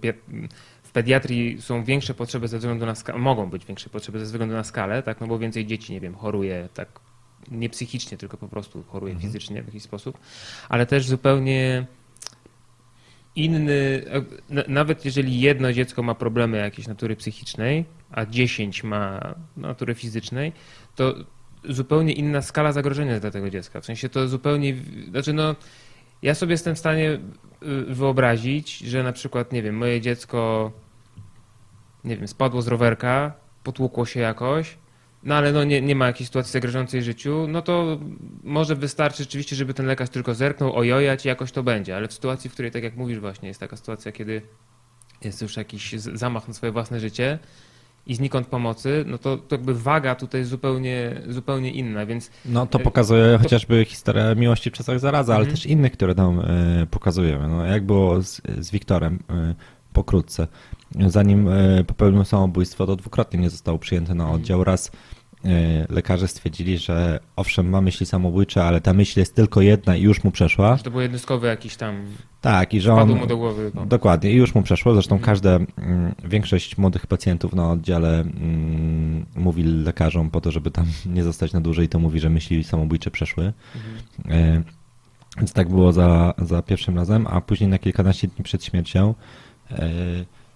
w 0.83 0.91
pediatrii 0.91 1.61
są 1.61 1.83
większe 1.83 2.13
potrzeby 2.13 2.47
ze 2.47 2.57
względu 2.59 2.85
na 2.85 2.95
skalę, 2.95 3.19
mogą 3.19 3.49
być 3.49 3.65
większe 3.65 3.89
potrzeby 3.89 4.19
ze 4.19 4.25
względu 4.25 4.55
na 4.55 4.63
skalę, 4.63 5.03
tak, 5.03 5.21
no 5.21 5.27
bo 5.27 5.39
więcej 5.39 5.65
dzieci, 5.65 5.93
nie 5.93 5.99
wiem, 5.99 6.15
choruje 6.15 6.69
tak 6.73 6.87
nie 7.51 7.69
psychicznie, 7.69 8.17
tylko 8.17 8.37
po 8.37 8.47
prostu 8.47 8.83
choruje 8.83 9.15
fizycznie 9.15 9.63
w 9.63 9.65
jakiś 9.65 9.83
sposób, 9.83 10.17
ale 10.69 10.85
też 10.85 11.05
zupełnie 11.07 11.85
inny, 13.35 14.03
na- 14.49 14.63
nawet 14.67 15.05
jeżeli 15.05 15.41
jedno 15.41 15.73
dziecko 15.73 16.03
ma 16.03 16.15
problemy 16.15 16.57
jakieś 16.57 16.87
natury 16.87 17.15
psychicznej, 17.15 17.85
a 18.11 18.25
10 18.25 18.83
ma 18.83 19.35
natury 19.57 19.95
fizycznej, 19.95 20.53
to 20.95 21.15
zupełnie 21.69 22.13
inna 22.13 22.41
skala 22.41 22.71
zagrożenia 22.71 23.19
dla 23.19 23.31
tego 23.31 23.49
dziecka. 23.49 23.81
W 23.81 23.85
sensie 23.85 24.09
to 24.09 24.27
zupełnie, 24.27 24.75
znaczy 25.09 25.33
no, 25.33 25.55
ja 26.21 26.35
sobie 26.35 26.51
jestem 26.51 26.75
w 26.75 26.79
stanie 26.79 27.11
y, 27.11 27.19
wyobrazić, 27.95 28.77
że 28.77 29.03
na 29.03 29.11
przykład, 29.13 29.51
nie 29.53 29.61
wiem, 29.61 29.77
moje 29.77 30.01
dziecko, 30.01 30.71
nie 32.03 32.17
wiem, 32.17 32.27
spadło 32.27 32.61
z 32.61 32.67
rowerka, 32.67 33.33
potłukło 33.63 34.05
się 34.05 34.19
jakoś, 34.19 34.77
no 35.23 35.35
ale 35.35 35.51
no 35.51 35.63
nie, 35.63 35.81
nie 35.81 35.95
ma 35.95 36.07
jakiejś 36.07 36.27
sytuacji 36.27 36.51
zagrażającej 36.51 37.03
życiu, 37.03 37.45
no 37.47 37.61
to 37.61 37.99
może 38.43 38.75
wystarczy 38.75 39.23
rzeczywiście, 39.23 39.55
żeby 39.55 39.73
ten 39.73 39.85
lekarz 39.85 40.09
tylko 40.09 40.35
zerknął, 40.35 40.75
ojojać 40.75 41.25
i 41.25 41.27
jakoś 41.27 41.51
to 41.51 41.63
będzie, 41.63 41.95
ale 41.95 42.07
w 42.07 42.13
sytuacji, 42.13 42.49
w 42.49 42.53
której, 42.53 42.71
tak 42.71 42.83
jak 42.83 42.95
mówisz 42.97 43.19
właśnie, 43.19 43.47
jest 43.47 43.59
taka 43.59 43.77
sytuacja, 43.77 44.11
kiedy 44.11 44.41
jest 45.23 45.41
już 45.41 45.57
jakiś 45.57 45.91
zamach 45.93 46.47
na 46.47 46.53
swoje 46.53 46.71
własne 46.71 46.99
życie 46.99 47.39
i 48.07 48.15
znikąd 48.15 48.47
pomocy, 48.47 49.03
no 49.07 49.17
to, 49.17 49.37
to 49.37 49.55
jakby 49.55 49.73
waga 49.73 50.15
tutaj 50.15 50.41
jest 50.41 50.51
zupełnie, 50.51 51.21
zupełnie 51.27 51.71
inna, 51.71 52.05
więc 52.05 52.31
No 52.45 52.67
to 52.67 52.79
Y, 52.79 52.83
pokazuje 52.83 53.37
chociażby 53.37 53.85
historię 53.85 54.35
miłości 54.35 54.69
w 54.69 54.73
czasach 54.73 54.99
zaraza, 54.99 55.33
ale 55.33 55.41
Mhm. 55.41 55.55
też 55.57 55.65
innych, 55.65 55.91
które 55.91 56.15
tam 56.15 56.39
y, 56.39 56.87
pokazujemy. 56.91 57.47
No, 57.47 57.65
jak 57.65 57.85
było 57.85 58.21
z, 58.21 58.41
z 58.59 58.71
Wiktorem 58.71 59.15
y, 59.15 59.55
pokrótce. 59.93 60.47
Zanim 61.07 61.47
y, 61.47 61.83
popełnił 61.87 62.23
samobójstwo, 62.25 62.85
to 62.87 62.95
dwukrotnie 62.95 63.39
nie 63.39 63.49
został 63.49 63.79
przyjęty 63.79 64.15
na 64.15 64.31
oddział. 64.31 64.63
Raz 64.63 64.87
y, 64.87 65.49
lekarze 65.89 66.27
stwierdzili, 66.27 66.77
że 66.77 67.19
owszem, 67.35 67.69
ma 67.69 67.81
myśli 67.81 68.05
samobójcze, 68.05 68.63
ale 68.63 68.81
ta 68.81 68.93
myśl 68.93 69.19
jest 69.19 69.35
tylko 69.35 69.61
jedna 69.61 69.95
i 69.95 70.01
już 70.01 70.23
mu 70.23 70.31
przeszła. 70.31 70.77
że 70.77 70.83
to 70.83 70.91
był 70.91 71.01
jednostkowy 71.01 71.47
jakiś 71.47 71.75
tam, 71.75 71.95
Tak, 72.41 72.73
i 72.73 72.81
że 72.81 72.93
on... 72.93 73.09
mu 73.15 73.27
do 73.27 73.37
głowy. 73.37 73.71
No. 73.75 73.85
Dokładnie, 73.85 74.31
i 74.31 74.35
już 74.35 74.55
mu 74.55 74.61
przeszło. 74.63 74.93
Zresztą 74.93 75.15
Mhm. 75.15 75.25
każde, 75.25 75.55
mm, 75.55 76.15
większość 76.25 76.77
młodych 76.77 77.07
pacjentów 77.07 77.53
na 77.55 77.71
oddziale 77.71 78.19
mm, 78.19 79.25
mówi 79.35 79.63
lekarzom 79.63 80.29
po 80.29 80.41
to, 80.41 80.51
żeby 80.51 80.71
tam 80.71 80.85
nie 81.15 81.23
zostać 81.23 81.53
na 81.53 81.61
dłużej, 81.61 81.89
to 81.89 81.99
mówi, 81.99 82.19
że 82.19 82.29
myśli 82.29 82.63
samobójcze 82.63 83.11
przeszły. 83.11 83.53
Mhm. 83.75 84.57
E, 84.57 84.63
Więc 85.37 85.53
tak 85.53 85.69
było 85.69 85.93
za, 85.93 86.33
za 86.37 86.61
pierwszym 86.61 86.95
razem, 86.97 87.27
a 87.27 87.41
później 87.41 87.69
na 87.69 87.79
kilkanaście 87.79 88.27
dni 88.27 88.43
przed 88.43 88.65
śmiercią 88.65 89.13
e, 89.71 89.89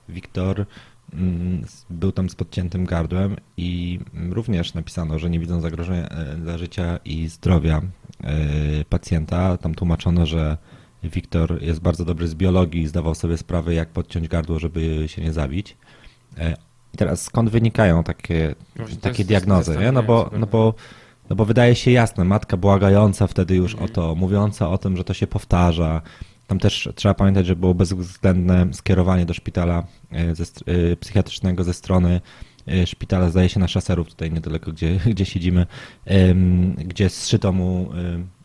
Wiktor 0.09 0.65
mm, 1.13 1.65
był 1.89 2.11
tam 2.11 2.29
z 2.29 2.35
podciętym 2.35 2.85
gardłem 2.85 3.35
i 3.57 3.99
również 4.29 4.73
napisano, 4.73 5.19
że 5.19 5.29
nie 5.29 5.39
widzą 5.39 5.61
zagrożenia 5.61 6.09
e, 6.09 6.35
dla 6.35 6.57
życia 6.57 6.99
i 7.05 7.27
zdrowia 7.27 7.81
e, 8.23 8.33
pacjenta. 8.89 9.57
Tam 9.57 9.75
tłumaczono, 9.75 10.25
że 10.25 10.57
Wiktor 11.03 11.63
jest 11.63 11.79
bardzo 11.79 12.05
dobry 12.05 12.27
z 12.27 12.35
biologii 12.35 12.81
i 12.81 12.87
zdawał 12.87 13.15
sobie 13.15 13.37
sprawę, 13.37 13.73
jak 13.73 13.89
podciąć 13.89 14.27
gardło, 14.27 14.59
żeby 14.59 15.03
się 15.07 15.21
nie 15.21 15.33
zabić. 15.33 15.77
E, 16.37 16.55
I 16.93 16.97
teraz 16.97 17.21
skąd 17.21 17.49
wynikają 17.49 18.03
takie, 18.03 18.55
Właśnie 18.75 18.97
takie 18.97 19.17
jest 19.17 19.27
diagnozy? 19.27 19.77
Nie? 19.77 19.91
No, 19.91 20.03
bo, 20.03 20.29
no, 20.39 20.47
bo, 20.47 20.73
no 21.29 21.35
bo 21.35 21.45
wydaje 21.45 21.75
się 21.75 21.91
jasne, 21.91 22.23
matka 22.23 22.57
błagająca 22.57 23.27
wtedy 23.27 23.55
już 23.55 23.75
o 23.75 23.87
to, 23.87 24.15
mówiąca 24.15 24.69
o 24.69 24.77
tym, 24.77 24.97
że 24.97 25.03
to 25.03 25.13
się 25.13 25.27
powtarza. 25.27 26.01
Tam 26.47 26.59
też 26.59 26.89
trzeba 26.95 27.13
pamiętać, 27.13 27.45
że 27.45 27.55
było 27.55 27.73
bezwzględne 27.73 28.67
skierowanie 28.73 29.25
do 29.25 29.33
szpitala 29.33 29.87
e, 30.11 30.35
ze, 30.35 30.43
e, 30.43 30.95
psychiatrycznego 30.95 31.63
ze 31.63 31.73
strony 31.73 32.21
e, 32.67 32.87
szpitala, 32.87 33.29
zdaje 33.29 33.49
się 33.49 33.59
na 33.59 33.67
szaserów, 33.67 34.09
tutaj 34.09 34.31
niedaleko, 34.31 34.71
gdzie, 34.71 34.99
gdzie 35.13 35.25
siedzimy, 35.25 35.65
gdzie 36.77 37.09
zszyto 37.09 37.51
mu 37.51 37.89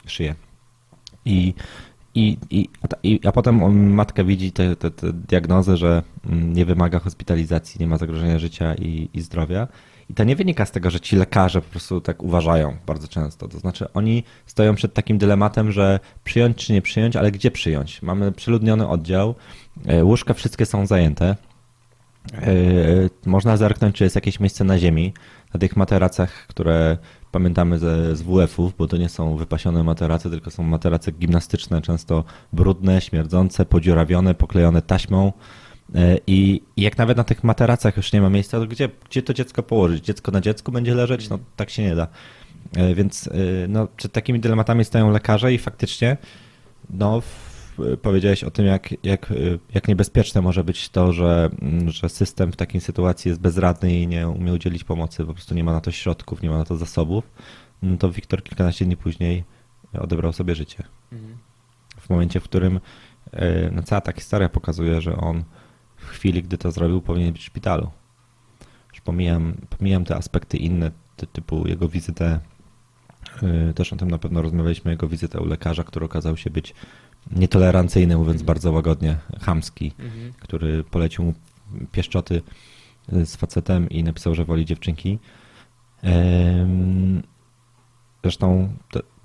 szyję. 0.07 0.35
I, 1.25 1.55
i, 2.15 2.37
i, 2.51 2.69
i, 3.03 3.21
a 3.27 3.33
potem 3.33 3.63
on- 3.63 3.91
matka 3.91 4.25
widzi 4.25 4.53
tę 4.53 4.77
diagnozę, 5.13 5.77
że 5.77 6.03
mm, 6.27 6.53
nie 6.53 6.65
wymaga 6.65 6.99
hospitalizacji, 6.99 7.81
nie 7.81 7.87
ma 7.87 7.99
zagrożenia 7.99 8.39
życia 8.39 8.75
i, 8.75 9.09
i 9.15 9.21
zdrowia. 9.21 9.69
I 10.11 10.15
to 10.15 10.25
nie 10.25 10.37
wynika 10.37 10.67
z 10.67 10.71
tego, 10.71 10.91
że 10.91 11.01
ci 11.01 11.17
lekarze 11.17 11.63
po 11.63 11.71
prostu 11.71 12.01
tak 12.01 12.23
uważają 12.23 12.77
bardzo 12.87 13.09
często. 13.09 13.49
To 13.49 13.59
znaczy 13.59 13.93
oni 13.93 14.25
stoją 14.47 14.75
przed 14.75 14.95
takim 14.95 15.19
dylematem, 15.19 15.73
że 15.73 16.01
przyjąć 16.25 16.57
czy 16.57 16.73
nie 16.73 16.83
przyjąć, 16.83 17.17
ale 17.17 17.33
gdzie 17.33 17.51
przyjąć? 17.51 18.03
Mamy 18.03 18.33
przeludniony 18.33 18.89
oddział, 18.89 19.35
e, 19.87 20.05
łóżka 20.05 20.35
wszystkie 20.35 20.67
są 20.67 20.87
zajęte. 20.87 21.37
E, 22.33 22.47
Można 23.27 23.57
zerknąć, 23.57 23.97
czy 23.97 24.05
jest 24.05 24.17
jakieś 24.17 24.41
miejsce 24.41 24.65
na 24.65 24.79
ziemi, 24.79 25.13
na 25.55 25.61
tych 25.61 25.77
materacach, 25.77 26.47
które 26.47 26.97
pamiętamy 27.33 27.79
ze, 27.79 28.17
z 28.17 28.23
WF-ów, 28.23 28.77
bo 28.77 28.87
to 28.87 28.97
nie 28.97 29.09
są 29.09 29.37
wypasione 29.37 29.85
materace, 29.85 30.31
tylko 30.31 30.51
są 30.51 30.63
materace 30.63 31.13
gimnastyczne, 31.13 31.83
często 31.83 32.25
brudne, 32.53 33.01
śmierdzące, 33.01 33.67
podziurawione, 33.67 34.35
poklejone 34.35 34.83
taśmą. 34.83 35.33
E, 35.95 36.19
I 36.27 36.63
i 36.77 36.83
jak 36.83 36.99
nawet 36.99 37.17
na 37.17 37.25
tych 37.25 37.45
materacach 37.45 37.97
już 37.97 38.13
nie 38.13 38.21
ma 38.21 38.31
miejsca, 38.31 38.61
to 38.61 38.67
gdzie, 38.67 38.89
gdzie 39.11 39.23
to 39.23 39.35
dziecko 39.35 39.63
położyć? 39.63 40.05
Dziecko 40.05 40.33
na 40.33 40.41
dziecku 40.41 40.73
będzie 40.73 40.95
leżeć? 40.95 41.29
No 41.29 41.39
tak 41.57 41.71
się 41.71 41.83
nie 41.83 41.95
da. 41.95 42.07
E, 42.77 42.95
Więc 42.95 43.29
e, 43.29 43.33
no, 43.69 43.89
przed 43.97 44.13
takimi 44.13 44.41
dylematami 44.41 44.85
stają 44.85 45.11
lekarze 45.11 45.55
i 45.55 45.59
faktycznie 45.59 46.17
no, 46.91 47.23
powiedziałeś 48.03 48.45
o 48.45 48.51
tym, 48.51 48.67
jak, 48.67 48.95
jak, 49.05 49.33
jak 49.75 49.89
niebezpieczne 49.89 50.41
może 50.41 50.65
być 50.65 50.89
to, 50.89 51.13
że, 51.13 51.51
mm, 51.63 51.91
że 51.91 52.09
system 52.09 52.53
w 52.53 52.57
takiej 52.57 52.81
sytuacji 52.81 53.29
jest 53.29 53.41
bezradny 53.41 54.01
i 54.01 54.07
nie 54.07 54.29
umie 54.29 54.53
udzielić 54.53 54.85
pomocy, 54.85 55.25
po 55.25 55.35
prostu 55.35 55.55
nie 55.55 55.65
ma 55.65 55.73
na 55.73 55.81
to 55.81 55.91
środków, 55.91 56.43
nie 56.43 56.51
ma 56.51 56.59
na 56.59 56.65
to 56.65 56.77
zasobów, 56.77 57.25
no 57.83 57.97
to 57.97 58.11
Wiktor 58.11 58.43
kilkanaście 58.43 58.85
dni 58.85 58.97
później 58.97 59.45
odebrał 59.99 60.33
sobie 60.33 60.55
życie. 60.55 60.85
Mhm. 61.13 61.39
W 62.01 62.11
momencie, 62.11 62.41
w 62.41 62.45
którym 62.45 62.81
no, 63.73 63.83
cała 63.83 64.01
ta 64.01 64.13
historia 64.13 64.49
pokazuje, 64.49 65.01
że 65.01 65.17
on 65.17 65.45
w 66.01 66.07
chwili, 66.07 66.43
gdy 66.43 66.59
to 66.59 66.71
zrobił, 66.71 67.01
powinien 67.01 67.33
być 67.33 67.43
w 67.43 67.45
szpitalu. 67.45 67.91
Już 68.93 69.01
pomijam, 69.01 69.55
pomijam 69.79 70.05
te 70.05 70.17
aspekty 70.17 70.57
inne, 70.57 70.91
typu 71.33 71.69
jego 71.69 71.89
wizytę 71.89 72.41
Y, 73.43 73.75
też 73.75 73.93
o 73.93 73.97
tym 73.97 74.11
na 74.11 74.19
pewno 74.19 74.43
rozmawialiśmy, 74.43 74.91
jego 74.91 75.09
wizytę 75.09 75.41
u 75.41 75.47
lekarza, 75.47 75.85
który 75.85 76.07
okazał 76.07 76.37
się 76.37 76.51
być 76.51 76.75
nietolerancyjny, 77.31 78.17
mówiąc 78.17 78.43
bardzo 78.43 78.73
łagodnie, 78.73 79.17
chamski, 79.41 79.93
mhm. 79.99 80.33
który 80.33 80.85
polecił 80.85 81.25
mu 81.25 81.35
pieszczoty 81.93 82.43
z 83.09 83.37
facetem 83.37 83.89
i 83.89 84.05
napisał, 84.05 84.35
że 84.35 84.45
woli 84.45 84.65
dziewczynki. 84.65 85.19
Zresztą 88.23 88.73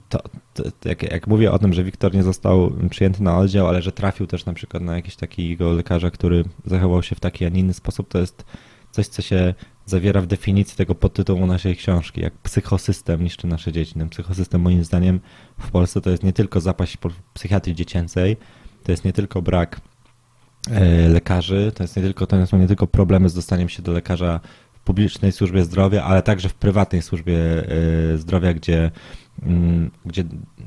to, 0.09 0.19
to, 0.53 0.63
to, 0.63 0.89
jak, 0.89 1.03
jak, 1.03 1.27
mówię 1.27 1.51
o 1.51 1.59
tym, 1.59 1.73
że 1.73 1.83
Wiktor 1.83 2.13
nie 2.13 2.23
został 2.23 2.71
przyjęty 2.89 3.23
na 3.23 3.37
oddział, 3.37 3.67
ale 3.67 3.81
że 3.81 3.91
trafił 3.91 4.27
też 4.27 4.45
na 4.45 4.53
przykład 4.53 4.83
na 4.83 4.95
jakiś 4.95 5.15
takiego 5.15 5.73
lekarza, 5.73 6.11
który 6.11 6.43
zachował 6.65 7.03
się 7.03 7.15
w 7.15 7.19
taki, 7.19 7.45
a 7.45 7.49
nie 7.49 7.59
inny 7.59 7.73
sposób, 7.73 8.09
to 8.09 8.19
jest 8.19 8.45
coś, 8.91 9.07
co 9.07 9.21
się 9.21 9.53
zawiera 9.85 10.21
w 10.21 10.27
definicji 10.27 10.77
tego 10.77 10.95
podtytułu 10.95 11.45
naszej 11.45 11.75
książki, 11.75 12.21
jak 12.21 12.33
psychosystem 12.33 13.23
niszczy 13.23 13.47
nasze 13.47 13.71
dzieci. 13.71 13.93
Ten 13.93 14.09
psychosystem 14.09 14.61
moim 14.61 14.83
zdaniem 14.83 15.19
w 15.59 15.71
Polsce 15.71 16.01
to 16.01 16.09
jest 16.09 16.23
nie 16.23 16.33
tylko 16.33 16.61
zapaść 16.61 16.97
psychiatrii 17.33 17.75
dziecięcej, 17.75 18.37
to 18.83 18.91
jest 18.91 19.05
nie 19.05 19.13
tylko 19.13 19.41
brak 19.41 19.81
e, 20.71 21.09
lekarzy, 21.09 21.71
to 21.75 21.83
jest 21.83 21.95
nie 21.95 22.03
tylko, 22.03 22.27
to 22.27 22.47
są 22.47 22.57
nie 22.57 22.67
tylko 22.67 22.87
problemy 22.87 23.29
z 23.29 23.33
dostaniem 23.33 23.69
się 23.69 23.83
do 23.83 23.91
lekarza 23.91 24.39
w 24.73 24.79
publicznej 24.79 25.31
służbie 25.31 25.63
zdrowia, 25.63 26.03
ale 26.03 26.21
także 26.21 26.49
w 26.49 26.53
prywatnej 26.53 27.01
służbie 27.01 27.37
e, 28.13 28.17
zdrowia, 28.17 28.53
gdzie, 28.53 28.91
gdzie 30.05 30.23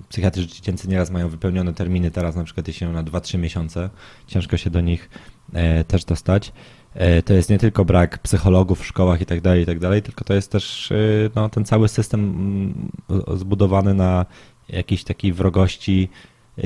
psychiatrzy 0.09 0.47
dziecięcy 0.47 0.89
nieraz 0.89 1.11
mają 1.11 1.29
wypełnione 1.29 1.75
terminy, 1.75 2.11
teraz 2.11 2.37
na 2.37 2.45
przykład 2.45 2.69
jeśli 2.69 2.87
na 2.87 3.05
2-3 3.05 3.39
miesiące, 3.39 3.91
ciężko 4.27 4.57
się 4.57 4.71
do 4.71 4.81
nich 4.81 5.11
e, 5.53 5.85
też 5.85 6.05
dostać. 6.05 6.53
E, 6.95 7.23
to 7.23 7.35
jest 7.35 7.51
nie 7.51 7.59
tylko 7.59 7.85
brak 7.85 8.19
psychologów 8.19 8.81
w 8.81 8.87
szkołach 8.87 9.21
i 9.21 9.27
tak 9.27 9.41
dalej, 9.41 9.63
i 9.63 9.67
tak 9.67 9.79
dalej, 9.79 10.03
tylko 10.03 10.25
to 10.25 10.35
jest 10.35 10.53
też 10.53 10.93
e, 10.93 10.97
no, 11.35 11.49
ten 11.49 11.65
cały 11.65 11.89
system 11.89 12.21
mm, 12.21 13.39
zbudowany 13.39 13.95
na 13.95 14.27
jakiejś 14.69 15.05
takiej 15.05 15.33
wrogości, 15.33 16.09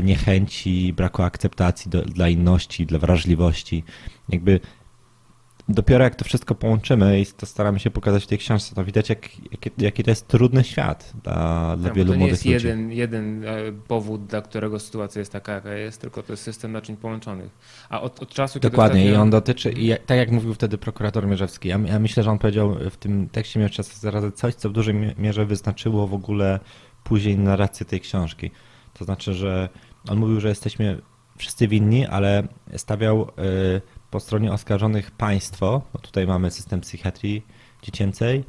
niechęci, 0.03 0.93
braku 0.93 1.23
akceptacji 1.23 1.91
do, 1.91 2.03
dla 2.03 2.29
inności, 2.29 2.87
dla 2.87 2.99
wrażliwości. 2.99 3.85
Jakby 4.29 4.61
dopiero 5.69 6.05
jak 6.05 6.15
to 6.15 6.25
wszystko 6.25 6.55
połączymy 6.55 7.21
i 7.21 7.27
to 7.27 7.47
staramy 7.47 7.81
się 7.81 7.91
pokazać 7.91 8.25
w 8.25 8.27
tej 8.27 8.39
książce, 8.39 8.75
to 8.75 8.85
widać, 8.85 9.09
jak, 9.09 9.29
jaki, 9.53 9.71
jaki 9.79 10.05
to 10.05 10.11
jest 10.11 10.29
trudny 10.29 10.65
świat 10.65 11.13
dla, 11.25 11.77
dla 11.77 11.89
tak, 11.89 11.97
wielu 11.97 12.15
młodych 12.15 12.31
ludzi. 12.31 12.43
To 12.43 12.49
nie 12.49 12.55
jest 12.55 12.65
jeden, 12.65 12.93
jeden 12.93 13.45
e, 13.45 13.73
powód, 13.89 14.27
dla 14.27 14.43
którego 14.43 14.79
sytuacja 14.79 15.19
jest 15.19 15.33
taka, 15.33 15.53
jaka 15.53 15.75
jest, 15.75 16.01
tylko 16.01 16.23
to 16.23 16.33
jest 16.33 16.43
system 16.43 16.73
naczyń 16.73 16.97
połączonych. 16.97 17.51
A 17.89 18.01
od, 18.01 18.23
od 18.23 18.29
czasu, 18.29 18.55
kiedy 18.55 18.71
Dokładnie 18.71 19.11
i 19.11 19.15
on 19.15 19.31
dotyczy, 19.31 19.73
i 19.73 19.95
tak 20.07 20.19
jak 20.19 20.31
mówił 20.31 20.55
wtedy 20.55 20.79
prokurator 20.79 21.27
Mierzewski, 21.27 21.69
ja, 21.69 21.79
ja 21.79 21.99
myślę, 21.99 22.23
że 22.23 22.31
on 22.31 22.39
powiedział 22.39 22.77
w 22.91 22.97
tym 22.97 23.29
tekście 23.29 23.61
miał 23.61 23.69
czas 23.69 24.01
zarazem 24.01 24.33
coś, 24.33 24.55
co 24.55 24.69
w 24.71 24.73
dużej 24.73 24.95
mierze 25.19 25.47
wyznaczyło 25.47 26.07
w 26.07 26.15
ogóle 26.15 26.61
później 27.05 27.39
narrację 27.39 27.87
tej 27.87 28.01
książki. 28.01 28.51
To 28.95 29.05
znaczy, 29.05 29.35
że 29.35 29.69
on 30.09 30.19
mówił, 30.19 30.41
że 30.41 30.49
jesteśmy 30.49 31.01
wszyscy 31.37 31.69
winni, 31.69 32.07
ale 32.07 32.49
stawiał... 32.77 33.31
Yy, 33.37 34.02
po 34.13 34.21
stronie 34.21 34.53
oskarżonych 34.53 35.11
państwo, 35.11 35.83
bo 35.93 35.99
tutaj 35.99 36.27
mamy 36.27 36.51
system 36.51 36.81
psychiatrii 36.81 37.47
dziecięcej 37.83 38.45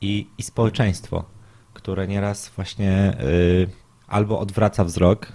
i, 0.00 0.26
i 0.38 0.42
społeczeństwo, 0.42 1.24
które 1.74 2.08
nieraz 2.08 2.48
właśnie 2.48 3.16
y, 3.20 3.68
albo 4.06 4.38
odwraca 4.38 4.84
wzrok, 4.84 5.32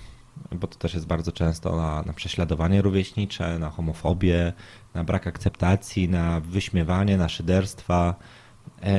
bo 0.52 0.67
to 0.67 0.78
też 0.78 0.93
jest 0.93 1.08
bardzo 1.08 1.32
często 1.32 1.76
na, 1.76 2.02
na 2.02 2.13
prześladowanie 2.13 2.82
rówieśnicze, 2.82 3.60
na 3.60 3.69
homofobię, 3.69 4.54
na 4.93 5.04
brak 5.04 5.28
akceptacji, 5.28 6.10
na 6.10 6.39
wyśmiewanie, 6.39 7.17
na 7.17 7.30
szyderstwa, 7.30 8.15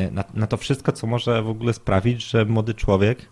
y, 0.09 0.11
na, 0.11 0.25
na 0.35 0.47
to 0.47 0.57
wszystko, 0.57 0.93
co 0.93 1.07
może 1.07 1.43
w 1.43 1.49
ogóle 1.49 1.73
sprawić, 1.73 2.31
że 2.31 2.45
młody 2.45 2.75
człowiek 2.75 3.29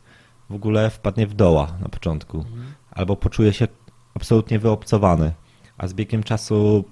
w 0.50 0.54
ogóle 0.54 0.90
wpadnie 0.90 1.26
w 1.26 1.34
doła 1.34 1.72
na 1.80 1.88
początku, 1.88 2.38
mhm. 2.38 2.72
albo 2.90 3.16
poczuje 3.16 3.52
się 3.52 3.68
absolutnie 4.14 4.58
wyobcowany, 4.58 5.32
a 5.78 5.88
z 5.88 5.94
biegiem 5.94 6.22
czasu 6.22 6.84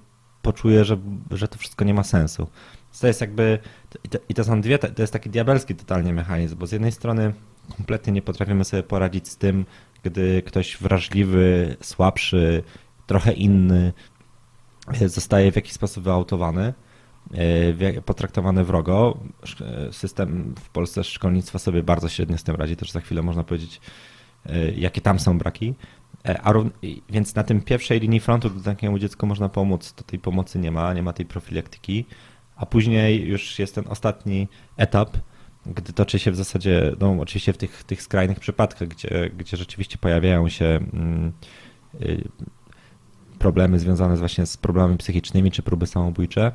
poczuje, 0.42 0.85
że, 0.85 0.96
że 1.31 1.48
to 1.48 1.59
wszystko 1.59 1.85
nie 1.85 1.94
ma 1.94 2.03
sensu. 2.03 2.48
To 3.01 3.07
jest 3.07 3.20
jakby, 3.20 3.59
i 4.05 4.09
to, 4.09 4.18
i 4.29 4.35
to 4.35 4.44
są 4.44 4.61
dwie, 4.61 4.79
to 4.79 5.03
jest 5.03 5.12
taki 5.12 5.31
diabelski 5.31 5.74
totalnie 5.74 6.12
mechanizm, 6.12 6.57
bo 6.57 6.66
z 6.66 6.72
jednej 6.72 6.92
strony 6.92 7.33
kompletnie 7.77 8.12
nie 8.12 8.22
potrafimy 8.22 8.64
sobie 8.64 8.83
poradzić 8.83 9.29
z 9.29 9.37
tym, 9.37 9.66
gdy 10.03 10.42
ktoś 10.42 10.77
wrażliwy, 10.77 11.77
słabszy, 11.81 12.62
trochę 13.07 13.33
inny 13.33 13.92
e, 15.01 15.09
zostaje 15.09 15.53
w 15.53 15.57
jakiś 15.57 15.72
sposób 15.72 16.05
wyautowany, 16.05 16.74
e, 17.35 18.03
potraktowany 18.03 18.64
wrogo. 18.64 19.18
E, 19.61 19.92
system 19.92 20.55
w 20.59 20.68
Polsce 20.70 21.05
szkolnictwa 21.05 21.59
sobie 21.59 21.83
bardzo 21.83 22.09
średnio 22.09 22.38
z 22.38 22.44
tym 22.44 22.57
radzi, 22.57 22.77
też 22.77 22.90
za 22.90 23.01
chwilę 23.01 23.22
można 23.22 23.44
powiedzieć, 23.44 23.81
jakie 24.77 25.01
tam 25.01 25.18
są 25.18 25.38
braki. 25.38 25.74
E, 26.29 26.41
a, 26.43 26.53
więc 27.11 27.35
na 27.35 27.43
tym 27.45 27.61
pierwszej 27.61 28.01
linii 28.01 28.21
frontu, 28.21 28.51
takiemu 28.51 28.99
dziecku 28.99 29.27
można 29.27 29.49
pomóc, 29.49 29.93
to 29.93 30.05
tej 30.05 30.19
pomocy 30.19 30.59
nie 30.59 30.71
ma, 30.71 30.95
nie 30.95 31.03
ma 31.03 31.12
tej 31.12 31.27
profilaktyki, 31.27 32.05
a 32.57 32.67
później 32.67 33.27
już 33.27 33.59
jest 33.59 33.75
ten 33.75 33.85
ostatni 33.88 34.49
etap, 34.77 35.17
gdy 35.67 35.93
toczy 35.93 36.19
się 36.19 36.31
w 36.31 36.37
zasadzie, 36.37 36.93
no 37.01 37.17
oczywiście 37.21 37.53
w 37.53 37.57
tych, 37.57 37.85
tych 37.85 38.03
skrajnych 38.03 38.41
przypadkach, 38.41 38.88
gdzie, 38.88 39.31
gdzie 39.37 39.57
rzeczywiście 39.57 39.99
pojawiają 39.99 40.49
się 40.49 40.64
mm, 40.64 41.33
y, 42.03 42.29
problemy 43.38 43.79
związane 43.79 44.17
z 44.17 44.21
właśnie 44.21 44.47
z 44.47 44.57
problemami 44.57 44.97
psychicznymi 44.97 45.51
czy 45.51 45.62
próby 45.62 45.87
samobójcze. 45.87 46.53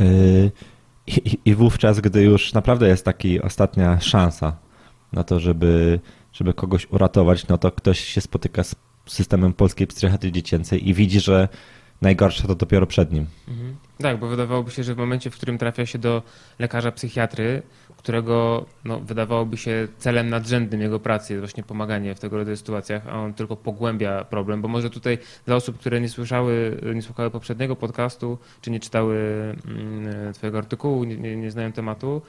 Y, 0.00 0.50
I, 1.06 1.38
I 1.44 1.54
wówczas, 1.54 2.00
gdy 2.00 2.22
już 2.22 2.52
naprawdę 2.52 2.88
jest 2.88 3.04
taka 3.04 3.28
ostatnia 3.42 4.00
szansa 4.00 4.56
na 5.12 5.24
to, 5.24 5.40
żeby 5.40 6.00
żeby 6.34 6.54
kogoś 6.54 6.86
uratować, 6.90 7.48
no 7.48 7.58
to 7.58 7.72
ktoś 7.72 8.00
się 8.00 8.20
spotyka 8.20 8.64
z 8.64 8.76
systemem 9.06 9.52
polskiej 9.52 9.86
psychiatrii 9.86 10.32
dziecięcej 10.32 10.88
i 10.88 10.94
widzi, 10.94 11.20
że 11.20 11.48
najgorsze 12.02 12.48
to 12.48 12.54
dopiero 12.54 12.86
przed 12.86 13.12
nim. 13.12 13.26
Mhm. 13.48 13.76
Tak, 13.98 14.18
bo 14.18 14.28
wydawałoby 14.28 14.70
się, 14.70 14.82
że 14.82 14.94
w 14.94 14.98
momencie, 14.98 15.30
w 15.30 15.34
którym 15.34 15.58
trafia 15.58 15.86
się 15.86 15.98
do 15.98 16.22
lekarza 16.58 16.92
psychiatry, 16.92 17.62
którego 17.96 18.66
no, 18.84 19.00
wydawałoby 19.00 19.56
się 19.56 19.88
celem 19.98 20.30
nadrzędnym 20.30 20.80
jego 20.80 21.00
pracy 21.00 21.32
jest 21.32 21.40
właśnie 21.40 21.62
pomaganie 21.62 22.14
w 22.14 22.20
tego 22.20 22.36
rodzaju 22.36 22.56
sytuacjach, 22.56 23.08
a 23.08 23.20
on 23.20 23.34
tylko 23.34 23.56
pogłębia 23.56 24.24
problem, 24.24 24.62
bo 24.62 24.68
może 24.68 24.90
tutaj 24.90 25.18
dla 25.46 25.56
osób, 25.56 25.78
które 25.78 26.00
nie 26.00 26.08
słyszały, 26.08 26.80
nie 26.94 27.02
słuchały 27.02 27.30
poprzedniego 27.30 27.76
podcastu, 27.76 28.38
czy 28.60 28.70
nie 28.70 28.80
czytały 28.80 29.16
mm, 29.66 30.32
twojego 30.32 30.58
artykułu, 30.58 31.04
nie, 31.04 31.36
nie, 31.36 31.50
znają 31.50 31.72
tematu, 31.72 32.22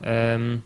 um, 0.00 0.60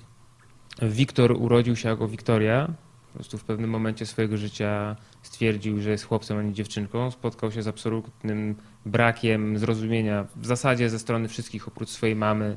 Wiktor 0.83 1.33
urodził 1.33 1.77
się 1.77 1.89
jako 1.89 2.09
Wiktoria. 2.09 2.69
Po 3.13 3.15
prostu 3.15 3.39
w 3.39 3.45
pewnym 3.45 3.71
momencie 3.71 4.07
swojego 4.07 4.37
życia 4.37 4.97
stwierdził, 5.23 5.81
że 5.81 5.91
jest 5.91 6.05
chłopcem, 6.05 6.39
a 6.39 6.43
nie 6.43 6.53
dziewczynką. 6.53 7.11
Spotkał 7.11 7.53
się 7.53 7.63
z 7.63 7.69
absolutnym 7.69 8.55
brakiem 8.87 9.59
zrozumienia 9.59 10.27
w 10.37 10.47
zasadzie 10.47 10.91
ze 10.91 10.99
strony 10.99 11.29
wszystkich 11.29 11.69
oprócz 11.69 11.89
swojej 11.89 12.17
mamy 12.17 12.57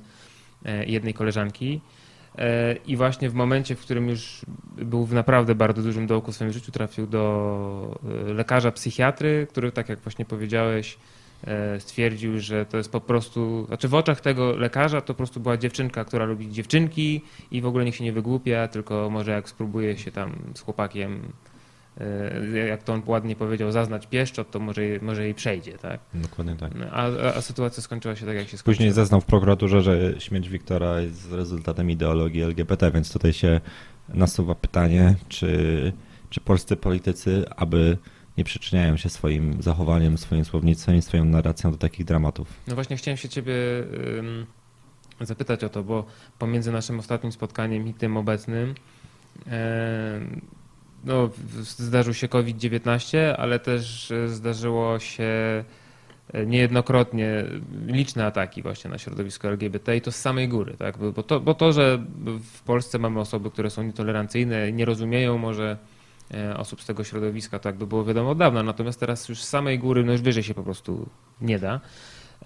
e, 0.66 0.86
i 0.86 0.92
jednej 0.92 1.14
koleżanki. 1.14 1.82
E, 2.38 2.76
I 2.76 2.96
właśnie 2.96 3.30
w 3.30 3.34
momencie, 3.34 3.76
w 3.76 3.82
którym 3.82 4.10
już 4.10 4.42
był 4.78 5.06
w 5.06 5.14
naprawdę 5.14 5.56
bardzo 5.56 5.82
dużym 5.82 6.08
dołku 6.08 6.32
w 6.32 6.36
swoim 6.36 6.54
życiu, 6.54 6.72
trafił 6.72 7.08
do 7.08 8.00
e, 8.30 8.34
lekarza 8.34 8.72
psychiatry, 8.72 9.48
który, 9.50 9.72
tak 9.72 9.90
jak 9.90 10.00
właśnie 10.00 10.26
powiedziałeś, 10.26 10.98
stwierdził, 11.80 12.40
że 12.40 12.66
to 12.66 12.78
jest 12.78 12.92
po 12.92 13.02
prostu, 13.02 13.66
znaczy 13.68 13.88
w 13.88 13.94
oczach 13.94 14.22
tego 14.22 14.56
lekarza 14.56 15.02
to 15.02 15.08
po 15.08 15.18
prostu 15.18 15.40
była 15.40 15.58
dziewczynka, 15.58 16.06
która 16.06 16.26
lubi 16.26 16.52
dziewczynki 16.52 17.22
i 17.52 17.62
w 17.62 17.66
ogóle 17.66 17.86
niech 17.86 17.96
się 17.96 18.04
nie 18.04 18.14
wygłupia, 18.14 18.68
tylko 18.68 19.10
może 19.10 19.32
jak 19.32 19.50
spróbuje 19.50 19.98
się 19.98 20.12
tam 20.12 20.36
z 20.56 20.60
chłopakiem, 20.60 21.32
e, 21.98 22.68
jak 22.68 22.84
to 22.84 22.94
on 22.94 23.02
ładnie 23.06 23.36
powiedział, 23.36 23.72
zaznać 23.72 24.08
pieszczot, 24.08 24.52
to 24.52 24.60
może, 24.60 24.82
może 25.02 25.24
jej 25.24 25.34
przejdzie, 25.34 25.78
tak? 25.78 26.00
Dokładnie 26.14 26.56
tak. 26.56 26.72
A, 26.92 27.06
a 27.38 27.42
sytuacja 27.42 27.84
skończyła 27.84 28.16
się 28.16 28.26
tak, 28.26 28.36
jak 28.36 28.48
się 28.48 28.58
skończyła. 28.58 28.76
Później 28.76 28.92
zeznał 28.92 29.22
w 29.22 29.26
prokuraturze, 29.26 29.82
że 29.82 30.14
śmierć 30.20 30.50
Wiktora 30.50 31.02
jest 31.02 31.32
rezultatem 31.32 31.92
ideologii 31.92 32.42
LGBT, 32.42 32.92
więc 32.92 33.14
tutaj 33.14 33.34
się 33.34 33.62
nasuwa 34.10 34.56
pytanie, 34.56 35.16
czy, 35.28 35.94
czy 36.30 36.42
polscy 36.42 36.76
politycy, 36.76 37.46
aby 37.56 37.98
nie 38.38 38.44
przyczyniają 38.44 38.98
się 38.98 39.10
swoim 39.10 39.62
zachowaniem, 39.62 40.18
swoim 40.18 40.46
słownictwem 40.46 40.96
i 40.96 41.02
swoją 41.02 41.26
narracją 41.26 41.72
do 41.72 41.78
takich 41.78 42.06
dramatów. 42.06 42.48
No 42.68 42.76
właśnie 42.76 42.98
chciałem 42.98 43.18
się 43.18 43.30
ciebie 43.30 43.54
zapytać 45.22 45.64
o 45.64 45.70
to, 45.70 45.84
bo 45.84 46.06
pomiędzy 46.40 46.72
naszym 46.72 47.00
ostatnim 47.00 47.32
spotkaniem 47.32 47.88
i 47.88 47.94
tym 47.94 48.18
obecnym 48.18 48.76
no, 51.06 51.30
zdarzył 51.62 52.14
się 52.14 52.28
COVID-19, 52.28 53.18
ale 53.38 53.60
też 53.60 54.14
zdarzyło 54.28 55.00
się 55.00 55.64
niejednokrotnie 56.46 57.44
liczne 57.88 58.26
ataki 58.26 58.62
właśnie 58.62 58.90
na 58.90 58.98
środowisko 58.98 59.48
LGBT 59.48 59.98
i 59.98 60.02
to 60.02 60.12
z 60.12 60.16
samej 60.16 60.50
góry, 60.50 60.76
tak? 60.78 60.98
Bo 60.98 61.24
to, 61.24 61.40
bo 61.40 61.54
to, 61.54 61.74
że 61.74 62.06
w 62.54 62.62
Polsce 62.62 63.00
mamy 63.00 63.20
osoby, 63.20 63.52
które 63.52 63.70
są 63.70 63.84
nietolerancyjne, 63.84 64.72
nie 64.72 64.86
rozumieją 64.86 65.38
może 65.38 65.72
e, 65.74 65.95
osób 66.58 66.82
z 66.82 66.86
tego 66.86 67.04
środowiska, 67.04 67.60
tak 67.60 67.78
by 67.78 67.88
było 67.88 68.06
wiadomo 68.06 68.30
od 68.30 68.38
dawna, 68.38 68.64
natomiast 68.64 69.00
teraz 69.00 69.30
już 69.30 69.44
z 69.44 69.50
samej 69.50 69.80
góry, 69.80 70.04
no 70.04 70.12
już 70.12 70.22
wyżej 70.22 70.44
się 70.44 70.54
po 70.54 70.64
prostu 70.64 71.10
nie 71.42 71.60
da. 71.60 71.80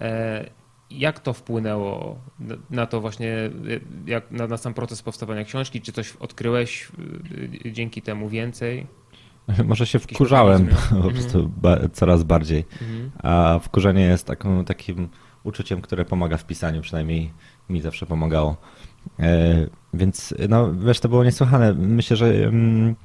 E, 0.00 0.50
jak 0.90 1.20
to 1.20 1.32
wpłynęło 1.32 2.18
na 2.70 2.86
to 2.86 3.00
właśnie, 3.00 3.50
jak 4.06 4.30
na, 4.30 4.46
na 4.46 4.56
sam 4.56 4.74
proces 4.74 5.02
powstawania 5.02 5.44
książki? 5.44 5.80
Czy 5.80 5.92
coś 5.92 6.16
odkryłeś 6.16 6.88
e, 7.64 7.72
dzięki 7.72 8.02
temu 8.02 8.28
więcej? 8.28 8.86
Może 9.64 9.86
się 9.86 9.98
wkurzałem 9.98 10.66
po 10.66 10.96
mhm. 10.96 11.14
prostu 11.14 11.50
coraz 11.92 12.22
bardziej. 12.22 12.64
Mhm. 12.82 13.10
A 13.22 13.58
wkurzenie 13.62 14.02
jest 14.02 14.26
taką, 14.26 14.64
takim 14.64 15.08
uczuciem, 15.44 15.80
które 15.80 16.04
pomaga 16.04 16.36
w 16.36 16.46
pisaniu, 16.46 16.80
przynajmniej 16.82 17.32
mi 17.68 17.80
zawsze 17.80 18.06
pomagało. 18.06 18.56
E, 19.18 19.66
więc 19.94 20.34
no 20.48 20.74
wiesz, 20.74 21.00
to 21.00 21.08
było 21.08 21.24
niesłychane. 21.24 21.74
Myślę, 21.74 22.16
że 22.16 22.26
mm, 22.26 22.96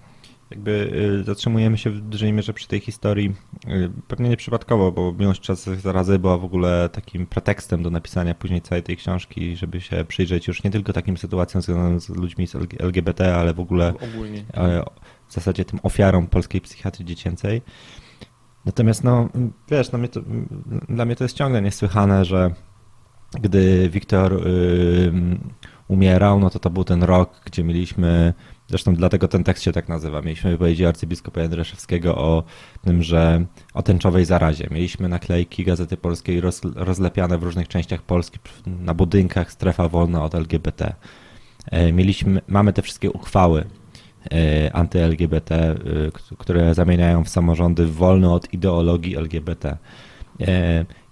jakby 0.52 0.92
y, 1.22 1.24
zatrzymujemy 1.24 1.78
się 1.78 1.90
w 1.90 2.02
dużej 2.02 2.34
mierze 2.34 2.54
przy 2.54 2.68
tej 2.68 2.80
historii, 2.80 3.36
y, 3.68 3.92
pewnie 4.08 4.30
nieprzypadkowo, 4.30 4.92
bo 4.92 5.14
Miłość 5.14 5.42
Czas 5.42 5.64
Zarazy 5.64 6.20
była 6.20 6.38
w 6.38 6.46
ogóle 6.46 6.90
takim 6.90 7.26
pretekstem 7.26 7.84
do 7.84 7.90
napisania 7.90 8.36
później 8.36 8.62
całej 8.62 8.84
tej 8.84 8.98
książki, 8.98 9.56
żeby 9.56 9.82
się 9.82 10.06
przyjrzeć 10.08 10.48
już 10.48 10.64
nie 10.64 10.72
tylko 10.72 10.94
takim 10.94 11.18
sytuacjom 11.18 11.62
związanym 11.62 12.00
z 12.00 12.10
ludźmi 12.10 12.48
z 12.48 12.56
LGBT, 12.80 13.36
ale 13.36 13.54
w 13.54 13.60
ogóle 13.60 13.94
Ogólnie. 14.14 14.46
E, 14.54 14.84
w 15.28 15.34
zasadzie 15.34 15.66
tym 15.66 15.80
ofiarom 15.84 16.28
polskiej 16.28 16.62
psychiatrii 16.62 17.06
dziecięcej. 17.06 17.62
Natomiast 18.66 19.04
no, 19.04 19.30
wiesz, 19.72 19.92
no 19.92 20.00
mnie 20.00 20.08
to, 20.08 20.22
dla 20.90 21.06
mnie 21.06 21.16
to 21.16 21.24
jest 21.24 21.38
ciągle 21.38 21.62
niesłychane, 21.62 22.26
że 22.26 22.52
gdy 23.42 23.90
Wiktor 23.90 24.34
y, 24.34 25.12
umierał, 25.88 26.40
no 26.40 26.50
to 26.50 26.60
to 26.60 26.70
był 26.70 26.84
ten 26.84 27.04
rok, 27.04 27.42
gdzie 27.46 27.64
mieliśmy 27.64 28.34
Zresztą 28.68 28.96
dlatego 28.96 29.28
ten 29.28 29.44
tekst 29.44 29.64
się 29.64 29.72
tak 29.72 29.90
nazywa. 29.90 30.22
Mieliśmy 30.22 30.52
wypowiedzi 30.52 30.86
arcybiskupa 30.86 31.42
Jędraszewskiego 31.42 32.18
o 32.18 32.44
tym, 32.86 33.04
że 33.04 33.46
o 33.74 33.84
tęczowej 33.84 34.26
zarazie. 34.26 34.68
Mieliśmy 34.72 35.10
naklejki 35.10 35.64
Gazety 35.64 35.98
Polskiej 35.98 36.42
roz, 36.42 36.62
rozlepiane 36.76 37.38
w 37.38 37.44
różnych 37.44 37.68
częściach 37.68 38.02
Polski 38.02 38.40
na 38.66 38.94
budynkach 38.94 39.52
strefa 39.52 39.90
wolna 39.90 40.24
od 40.24 40.36
LGBT. 40.36 40.94
E, 41.72 41.92
mieliśmy, 41.92 42.42
mamy 42.48 42.74
te 42.74 42.82
wszystkie 42.82 43.12
uchwały 43.12 43.66
e, 44.32 44.76
anty-LGBT, 44.76 45.56
e, 45.56 45.76
które 46.38 46.74
zamieniają 46.74 47.24
w 47.24 47.30
samorządy 47.30 47.86
wolne 47.88 48.32
od 48.32 48.54
ideologii 48.54 49.18
LGBT. 49.18 49.78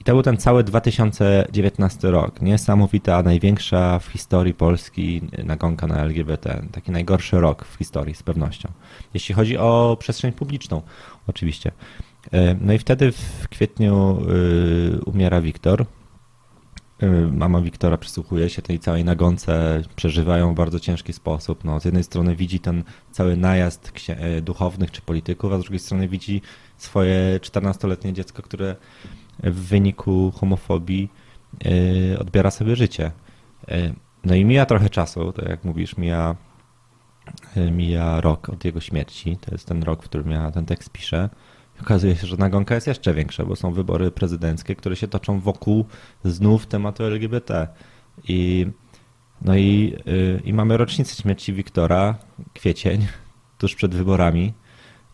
I 0.03 0.05
to 0.05 0.13
był 0.13 0.23
ten 0.23 0.37
cały 0.37 0.63
2019 0.63 2.11
rok. 2.11 2.41
Niesamowita, 2.41 3.23
największa 3.23 3.99
w 3.99 4.05
historii 4.05 4.53
Polski 4.53 5.21
nagonka 5.45 5.87
na 5.87 5.97
LGBT. 5.97 6.61
Taki 6.71 6.91
najgorszy 6.91 7.39
rok 7.39 7.65
w 7.65 7.75
historii, 7.75 8.15
z 8.15 8.23
pewnością. 8.23 8.71
Jeśli 9.13 9.35
chodzi 9.35 9.57
o 9.57 9.97
przestrzeń 9.99 10.31
publiczną, 10.31 10.81
oczywiście. 11.27 11.71
E, 12.31 12.55
no 12.61 12.73
i 12.73 12.77
wtedy 12.77 13.11
w 13.11 13.47
kwietniu 13.49 14.17
e, 14.97 15.01
umiera 15.01 15.41
Wiktor. 15.41 15.85
E, 16.99 17.07
mama 17.31 17.61
Wiktora 17.61 17.97
przysłuchuje 17.97 18.49
się 18.49 18.61
tej 18.61 18.79
całej 18.79 19.05
nagonce, 19.05 19.81
przeżywają 19.95 20.53
w 20.53 20.57
bardzo 20.57 20.79
ciężki 20.79 21.13
sposób. 21.13 21.63
No, 21.63 21.79
z 21.79 21.85
jednej 21.85 22.03
strony 22.03 22.35
widzi 22.35 22.59
ten 22.59 22.83
cały 23.11 23.37
najazd 23.37 23.91
duchownych 24.41 24.91
czy 24.91 25.01
polityków, 25.01 25.53
a 25.53 25.57
z 25.57 25.61
drugiej 25.61 25.79
strony 25.79 26.07
widzi 26.07 26.41
swoje 26.77 27.39
14-letnie 27.41 28.13
dziecko, 28.13 28.41
które 28.43 28.75
w 29.43 29.67
wyniku 29.67 30.31
homofobii 30.31 31.09
e, 31.65 32.19
odbiera 32.19 32.51
sobie 32.51 32.75
życie. 32.75 33.11
E, 33.67 33.93
no 34.23 34.35
i 34.35 34.45
mija 34.45 34.65
trochę 34.65 34.89
czasu, 34.89 35.31
tak 35.31 35.49
jak 35.49 35.63
mówisz, 35.63 35.97
mija, 35.97 36.35
e, 37.55 37.71
mija 37.71 38.21
rok 38.21 38.49
od 38.49 38.65
jego 38.65 38.79
śmierci. 38.79 39.37
To 39.37 39.51
jest 39.51 39.67
ten 39.67 39.83
rok, 39.83 40.03
w 40.03 40.05
którym 40.05 40.31
ja 40.31 40.51
ten 40.51 40.65
tekst 40.65 40.89
piszę. 40.89 41.29
Okazuje 41.81 42.15
się, 42.15 42.27
że 42.27 42.37
nagonka 42.37 42.75
jest 42.75 42.87
jeszcze 42.87 43.13
większa, 43.13 43.45
bo 43.45 43.55
są 43.55 43.73
wybory 43.73 44.11
prezydenckie, 44.11 44.75
które 44.75 44.95
się 44.95 45.07
toczą 45.07 45.39
wokół 45.39 45.85
znów 46.23 46.67
tematu 46.67 47.03
LGBT. 47.03 47.67
I, 48.27 48.67
no 49.41 49.57
i, 49.57 49.97
i 50.43 50.53
mamy 50.53 50.77
rocznicę 50.77 51.15
śmierci 51.15 51.53
Wiktora, 51.53 52.15
kwiecień, 52.53 53.07
tuż 53.57 53.75
przed 53.75 53.95
wyborami. 53.95 54.53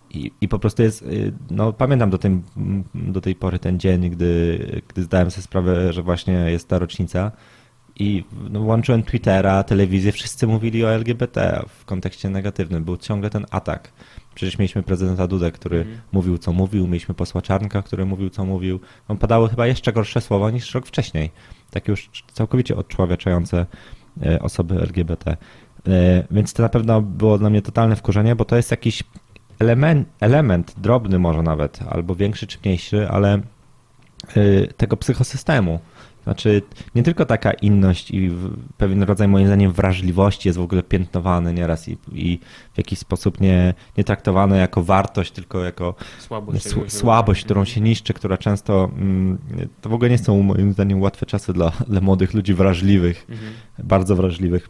I, 0.09 0.31
I 0.41 0.47
po 0.47 0.59
prostu 0.59 0.83
jest, 0.83 1.01
y, 1.01 1.33
no 1.51 1.73
pamiętam 1.73 2.09
do, 2.09 2.17
tym, 2.17 2.43
do 2.95 3.21
tej 3.21 3.35
pory 3.35 3.59
ten 3.59 3.79
dzień, 3.79 4.09
gdy, 4.09 4.81
gdy 4.87 5.03
zdałem 5.03 5.31
sobie 5.31 5.43
sprawę, 5.43 5.93
że 5.93 6.03
właśnie 6.03 6.33
jest 6.33 6.67
ta 6.67 6.79
rocznica 6.79 7.31
i 7.99 8.23
no, 8.49 8.59
włączyłem 8.59 9.03
Twittera, 9.03 9.63
telewizję, 9.63 10.11
wszyscy 10.11 10.47
mówili 10.47 10.85
o 10.85 10.91
LGBT 10.93 11.63
w 11.67 11.85
kontekście 11.85 12.29
negatywnym, 12.29 12.83
był 12.83 12.97
ciągle 12.97 13.29
ten 13.29 13.45
atak. 13.51 13.91
Przecież 14.35 14.57
mieliśmy 14.57 14.83
prezydenta 14.83 15.27
Dudę, 15.27 15.51
który 15.51 15.81
mm. 15.81 15.97
mówił 16.11 16.37
co 16.37 16.53
mówił, 16.53 16.87
mieliśmy 16.87 17.15
posła 17.15 17.41
Czarnka, 17.41 17.81
który 17.81 18.05
mówił 18.05 18.29
co 18.29 18.45
mówił. 18.45 18.79
On 19.07 19.17
padały 19.17 19.49
chyba 19.49 19.67
jeszcze 19.67 19.93
gorsze 19.93 20.21
słowa 20.21 20.51
niż 20.51 20.73
rok 20.73 20.85
wcześniej. 20.85 21.31
Takie 21.71 21.91
już 21.91 22.09
całkowicie 22.33 22.75
odczłowieczające 22.75 23.65
e, 24.25 24.39
osoby 24.39 24.81
LGBT. 24.81 25.37
E, 25.87 26.23
więc 26.31 26.53
to 26.53 26.63
na 26.63 26.69
pewno 26.69 27.01
było 27.01 27.37
dla 27.37 27.49
mnie 27.49 27.61
totalne 27.61 27.95
wkurzenie, 27.95 28.35
bo 28.35 28.45
to 28.45 28.55
jest 28.55 28.71
jakiś 28.71 29.03
element, 29.59 30.07
element 30.19 30.75
drobny 30.77 31.19
może 31.19 31.43
nawet, 31.43 31.79
albo 31.89 32.15
większy 32.15 32.47
czy 32.47 32.57
mniejszy, 32.63 33.09
ale 33.09 33.41
y, 34.37 34.73
tego 34.77 34.97
psychosystemu. 34.97 35.79
Znaczy, 36.23 36.61
nie 36.95 37.03
tylko 37.03 37.25
taka 37.25 37.51
inność 37.51 38.11
i 38.11 38.31
pewien 38.77 39.03
rodzaj, 39.03 39.27
moim 39.27 39.47
zdaniem, 39.47 39.71
wrażliwości 39.71 40.49
jest 40.49 40.59
w 40.59 40.61
ogóle 40.61 40.83
piętnowany 40.83 41.53
nieraz 41.53 41.89
i, 41.89 41.97
i 42.11 42.39
w 42.73 42.77
jakiś 42.77 42.99
sposób 42.99 43.41
nie, 43.41 43.73
nie 43.97 44.03
traktowane 44.03 44.57
jako 44.57 44.83
wartość, 44.83 45.31
tylko 45.31 45.63
jako 45.63 45.95
słabość, 46.19 46.67
słabość 46.87 47.45
którą 47.45 47.65
się 47.65 47.81
niszczy, 47.81 48.13
która 48.13 48.37
często. 48.37 48.91
Mm, 48.95 49.37
to 49.81 49.89
w 49.89 49.93
ogóle 49.93 50.09
nie 50.09 50.17
są, 50.17 50.43
moim 50.43 50.73
zdaniem, 50.73 51.01
łatwe 51.01 51.25
czasy 51.25 51.53
dla, 51.53 51.71
dla 51.87 52.01
młodych 52.01 52.33
ludzi 52.33 52.53
wrażliwych, 52.53 53.25
mhm. 53.29 53.53
bardzo 53.79 54.15
wrażliwych. 54.15 54.69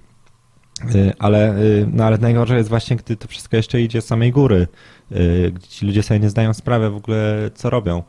Y, 0.95 1.13
ale, 1.19 1.59
y, 1.59 1.87
no 1.93 2.03
ale 2.03 2.17
najgorsze 2.17 2.57
jest 2.57 2.69
właśnie, 2.69 2.95
gdy 2.95 3.15
to 3.15 3.27
wszystko 3.27 3.57
jeszcze 3.57 3.81
idzie 3.81 4.01
z 4.01 4.05
samej 4.05 4.31
góry, 4.31 4.67
y, 5.11 5.51
gdzie 5.55 5.67
ci 5.67 5.85
ludzie 5.85 6.03
sobie 6.03 6.19
nie 6.19 6.29
zdają 6.29 6.53
sprawy 6.53 6.89
w 6.89 6.95
ogóle, 6.95 7.51
co 7.53 7.69
robią. 7.69 8.03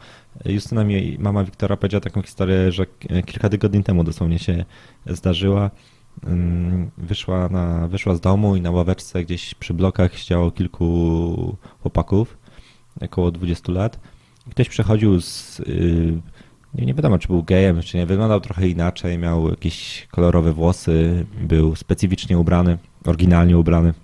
Justyna 0.44 0.84
mi, 0.84 1.16
mama 1.18 1.44
Wiktora 1.44 1.76
powiedziała 1.76 2.00
taką 2.00 2.22
historię, 2.22 2.72
że 2.72 2.86
kilka 3.26 3.48
tygodni 3.48 3.84
temu 3.84 4.04
dosłownie 4.04 4.38
się 4.38 4.64
zdarzyła. 5.06 5.70
Wyszła, 6.98 7.48
na, 7.48 7.88
wyszła 7.88 8.14
z 8.14 8.20
domu 8.20 8.56
i 8.56 8.60
na 8.60 8.70
ławeczce 8.70 9.24
gdzieś 9.24 9.54
przy 9.54 9.74
blokach 9.74 10.18
siedziało 10.18 10.50
kilku 10.50 11.56
chłopaków, 11.82 12.38
około 13.00 13.30
20 13.30 13.72
lat. 13.72 14.00
Ktoś 14.50 14.68
przechodził 14.68 15.20
z 15.20 15.62
nie, 16.74 16.86
nie 16.86 16.94
wiadomo, 16.94 17.18
czy 17.18 17.28
był 17.28 17.42
gejem, 17.42 17.82
czy 17.82 17.96
nie. 17.96 18.06
Wyglądał 18.06 18.40
trochę 18.40 18.68
inaczej, 18.68 19.18
miał 19.18 19.50
jakieś 19.50 20.06
kolorowe 20.10 20.52
włosy, 20.52 21.26
był 21.40 21.76
specyficznie 21.76 22.38
ubrany, 22.38 22.78
oryginalnie 23.06 23.58
ubrany. 23.58 23.94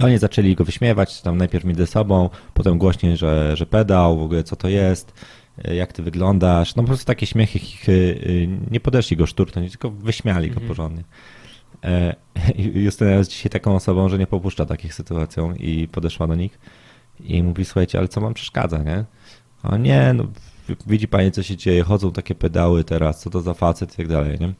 I 0.00 0.02
oni 0.02 0.18
zaczęli 0.18 0.54
go 0.54 0.64
wyśmiewać, 0.64 1.22
tam 1.22 1.36
najpierw 1.36 1.64
między 1.64 1.86
sobą, 1.86 2.30
potem 2.54 2.78
głośniej, 2.78 3.16
że, 3.16 3.56
że 3.56 3.66
pedał, 3.66 4.18
w 4.18 4.22
ogóle 4.22 4.44
co 4.44 4.56
to 4.56 4.68
jest, 4.68 5.12
jak 5.64 5.92
ty 5.92 6.02
wyglądasz. 6.02 6.76
No 6.76 6.82
po 6.82 6.86
prostu 6.86 7.06
takie 7.06 7.26
śmiechy, 7.26 7.58
chichy, 7.58 8.18
nie 8.70 8.80
podeszli 8.80 9.16
go 9.16 9.26
szturchnąć, 9.26 9.70
tylko 9.70 9.90
wyśmiali 9.90 10.48
go 10.48 10.54
mhm. 10.54 10.68
porządnie. 10.68 11.04
E, 11.84 12.16
Justyna 12.84 13.10
jest 13.10 13.30
dzisiaj 13.30 13.50
taką 13.50 13.74
osobą, 13.74 14.08
że 14.08 14.18
nie 14.18 14.26
popuszcza 14.26 14.66
takich 14.66 14.94
sytuacjom 14.94 15.56
i 15.56 15.88
podeszła 15.88 16.26
do 16.26 16.34
nich 16.34 16.58
i 17.24 17.42
mówi, 17.42 17.64
słuchajcie, 17.64 17.98
ale 17.98 18.08
co 18.08 18.20
wam 18.20 18.34
przeszkadza, 18.34 18.78
nie? 18.78 19.04
O 19.62 19.76
nie, 19.76 20.12
no 20.12 20.24
widzi 20.86 21.08
pani, 21.08 21.32
co 21.32 21.42
się 21.42 21.56
dzieje, 21.56 21.82
chodzą 21.82 22.12
takie 22.12 22.34
pedały 22.34 22.84
teraz, 22.84 23.20
co 23.20 23.30
to 23.30 23.40
za 23.40 23.54
facet 23.54 23.94
i 23.94 23.96
tak 23.96 24.08
dalej, 24.08 24.38
nie? 24.40 24.54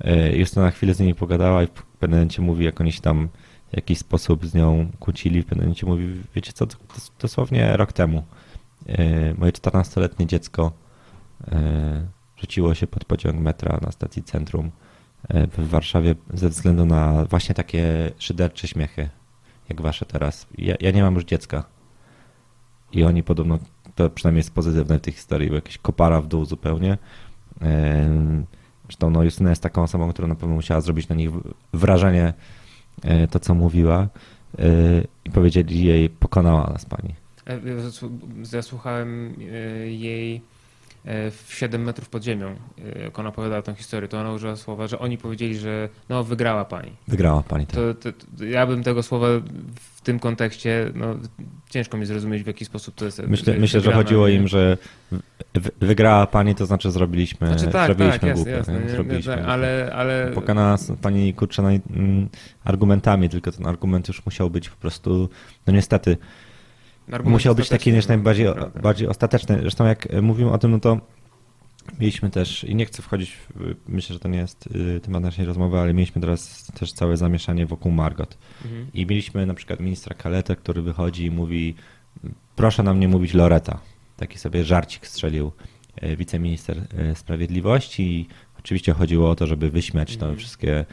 E, 0.00 0.36
Justyna 0.36 0.64
na 0.64 0.70
chwilę 0.70 0.94
z 0.94 1.00
nimi 1.00 1.14
pogadała 1.14 1.62
i 1.62 1.66
w 1.66 1.70
pewnym 1.70 2.18
momencie 2.18 2.42
mówi, 2.42 2.64
jak 2.64 2.80
oni 2.80 2.92
się 2.92 3.00
tam 3.00 3.28
w 3.72 3.76
jakiś 3.76 3.98
sposób 3.98 4.46
z 4.46 4.54
nią 4.54 4.90
kłócili, 4.98 5.42
w 5.42 5.46
pewnym 5.46 5.64
momencie 5.64 5.86
mówi, 5.86 6.06
wiecie 6.34 6.52
co, 6.52 6.66
dosłownie 7.20 7.76
rok 7.76 7.92
temu 7.92 8.24
e, 8.88 9.34
moje 9.34 9.52
14-letnie 9.52 10.26
dziecko 10.26 10.72
e, 11.48 12.06
rzuciło 12.36 12.74
się 12.74 12.86
pod 12.86 13.04
pociąg 13.04 13.40
metra 13.40 13.78
na 13.82 13.92
stacji 13.92 14.22
centrum 14.22 14.70
w 15.58 15.68
Warszawie 15.68 16.14
ze 16.34 16.48
względu 16.48 16.86
na 16.86 17.24
właśnie 17.24 17.54
takie 17.54 18.10
szydercze 18.18 18.68
śmiechy, 18.68 19.08
jak 19.68 19.80
wasze 19.80 20.06
teraz. 20.06 20.46
Ja, 20.58 20.74
ja 20.80 20.90
nie 20.90 21.02
mam 21.02 21.14
już 21.14 21.24
dziecka. 21.24 21.64
I 22.92 23.04
oni 23.04 23.22
podobno 23.22 23.58
przynajmniej 24.08 24.40
jest 24.40 24.54
pozytywne 24.54 25.00
tej 25.00 25.12
historii, 25.12 25.48
bo 25.48 25.54
jakieś 25.54 25.78
kopara 25.78 26.20
w 26.20 26.26
dół 26.26 26.44
zupełnie. 26.44 26.98
Zresztą 28.84 29.10
no, 29.10 29.22
Justyna 29.22 29.50
jest 29.50 29.62
taką 29.62 29.82
osobą, 29.82 30.12
która 30.12 30.28
na 30.28 30.34
pewno 30.34 30.54
musiała 30.54 30.80
zrobić 30.80 31.08
na 31.08 31.16
nich 31.16 31.30
wrażenie 31.72 32.34
e, 33.02 33.28
to, 33.28 33.40
co 33.40 33.54
mówiła. 33.54 34.08
y, 34.58 35.06
i 35.24 35.30
powiedzieli 35.30 35.84
jej, 35.84 36.10
pokonała 36.10 36.70
nas 36.70 36.84
pani. 36.84 37.14
E, 37.46 37.60
Zasłuchałem 38.42 39.34
e, 39.40 39.90
jej 39.90 40.36
e, 40.36 40.40
w 41.04 41.54
7 41.54 41.82
metrów 41.82 42.08
pod 42.08 42.24
ziemią, 42.24 42.56
e, 42.96 43.02
jak 43.02 43.18
ona 43.18 43.28
opowiadała 43.28 43.62
tę 43.62 43.74
historię, 43.74 44.08
to 44.08 44.20
ona 44.20 44.32
użyła 44.32 44.56
słowa, 44.56 44.86
że 44.86 44.98
oni 44.98 45.18
powiedzieli, 45.18 45.56
że 45.58 45.88
no 46.08 46.24
wygrała 46.24 46.64
pani. 46.64 46.92
Wygrała 47.08 47.42
pani 47.42 47.66
tak. 47.66 47.74
To, 47.74 47.94
to, 47.94 48.12
to 48.38 48.44
ja 48.44 48.66
bym 48.66 48.82
tego 48.82 49.02
słowa 49.02 49.26
w 49.74 50.00
tym 50.00 50.18
kontekście, 50.18 50.90
no 50.94 51.14
ciężko 51.70 51.96
mi 51.96 52.06
zrozumieć 52.06 52.42
w 52.42 52.46
jaki 52.46 52.64
sposób 52.64 52.94
to 52.94 53.04
jest. 53.04 53.22
Myślę, 53.26 53.54
e, 53.54 53.58
myślę 53.58 53.80
że 53.80 53.84
wygrana, 53.84 54.02
chodziło 54.02 54.28
im, 54.28 54.48
że 54.48 54.76
wy- 55.54 55.70
wygrała 55.80 56.26
pani, 56.26 56.54
to 56.54 56.66
znaczy 56.66 56.90
zrobiliśmy, 56.90 57.46
Znaczy 57.46 57.68
tak, 57.68 57.86
zrobiliśmy 57.86 58.34
tak, 58.34 58.46
jasne, 58.46 58.88
Zrobiliśmy 58.88 59.36
tak, 59.36 59.44
ale, 59.44 59.92
ale 59.94 60.30
Pokonała 60.34 60.70
nas 60.70 60.92
pani 61.02 61.34
kurczę 61.34 61.62
no, 61.62 61.68
mm, 61.68 62.28
argumentami, 62.64 63.28
tylko 63.28 63.52
ten 63.52 63.66
argument 63.66 64.08
już 64.08 64.26
musiał 64.26 64.50
być 64.50 64.68
po 64.68 64.76
prostu, 64.76 65.28
no 65.66 65.72
niestety, 65.72 66.16
musiał 67.24 67.54
być 67.54 67.68
taki 67.68 67.92
niż 67.92 68.08
najbardziej 68.08 68.46
no, 68.46 68.54
prawda. 68.54 68.80
bardziej 68.80 69.08
ostateczny. 69.08 69.58
Zresztą 69.60 69.86
jak 69.86 70.22
mówimy 70.22 70.50
o 70.50 70.58
tym, 70.58 70.70
no 70.70 70.80
to 70.80 71.00
mieliśmy 72.00 72.30
też, 72.30 72.64
i 72.64 72.74
nie 72.74 72.86
chcę 72.86 73.02
wchodzić, 73.02 73.32
w, 73.54 73.74
myślę, 73.88 74.14
że 74.14 74.20
to 74.20 74.28
nie 74.28 74.38
jest 74.38 74.68
y, 74.96 75.00
temat 75.00 75.22
naszej 75.22 75.44
rozmowy, 75.44 75.78
ale 75.78 75.94
mieliśmy 75.94 76.20
teraz 76.20 76.66
też 76.78 76.92
całe 76.92 77.16
zamieszanie 77.16 77.66
wokół 77.66 77.92
Margot. 77.92 78.38
Mhm. 78.64 78.86
I 78.94 79.06
mieliśmy 79.06 79.46
na 79.46 79.54
przykład 79.54 79.80
ministra 79.80 80.14
Kaletę, 80.14 80.56
który 80.56 80.82
wychodzi 80.82 81.24
i 81.24 81.30
mówi, 81.30 81.74
proszę 82.56 82.82
nam 82.82 83.00
nie 83.00 83.08
mówić 83.08 83.34
Loreta. 83.34 83.80
Taki 84.16 84.38
sobie 84.38 84.64
żarcik 84.64 85.06
strzelił 85.06 85.52
e, 85.96 86.16
wiceminister 86.16 86.86
e, 86.98 87.14
sprawiedliwości 87.14 88.02
i 88.02 88.26
oczywiście 88.58 88.92
chodziło 88.92 89.30
o 89.30 89.34
to, 89.34 89.46
żeby 89.46 89.70
wyśmiać 89.70 90.14
Mhm. 90.14 90.36
wszystkie, 90.36 90.78
e, 90.78 90.84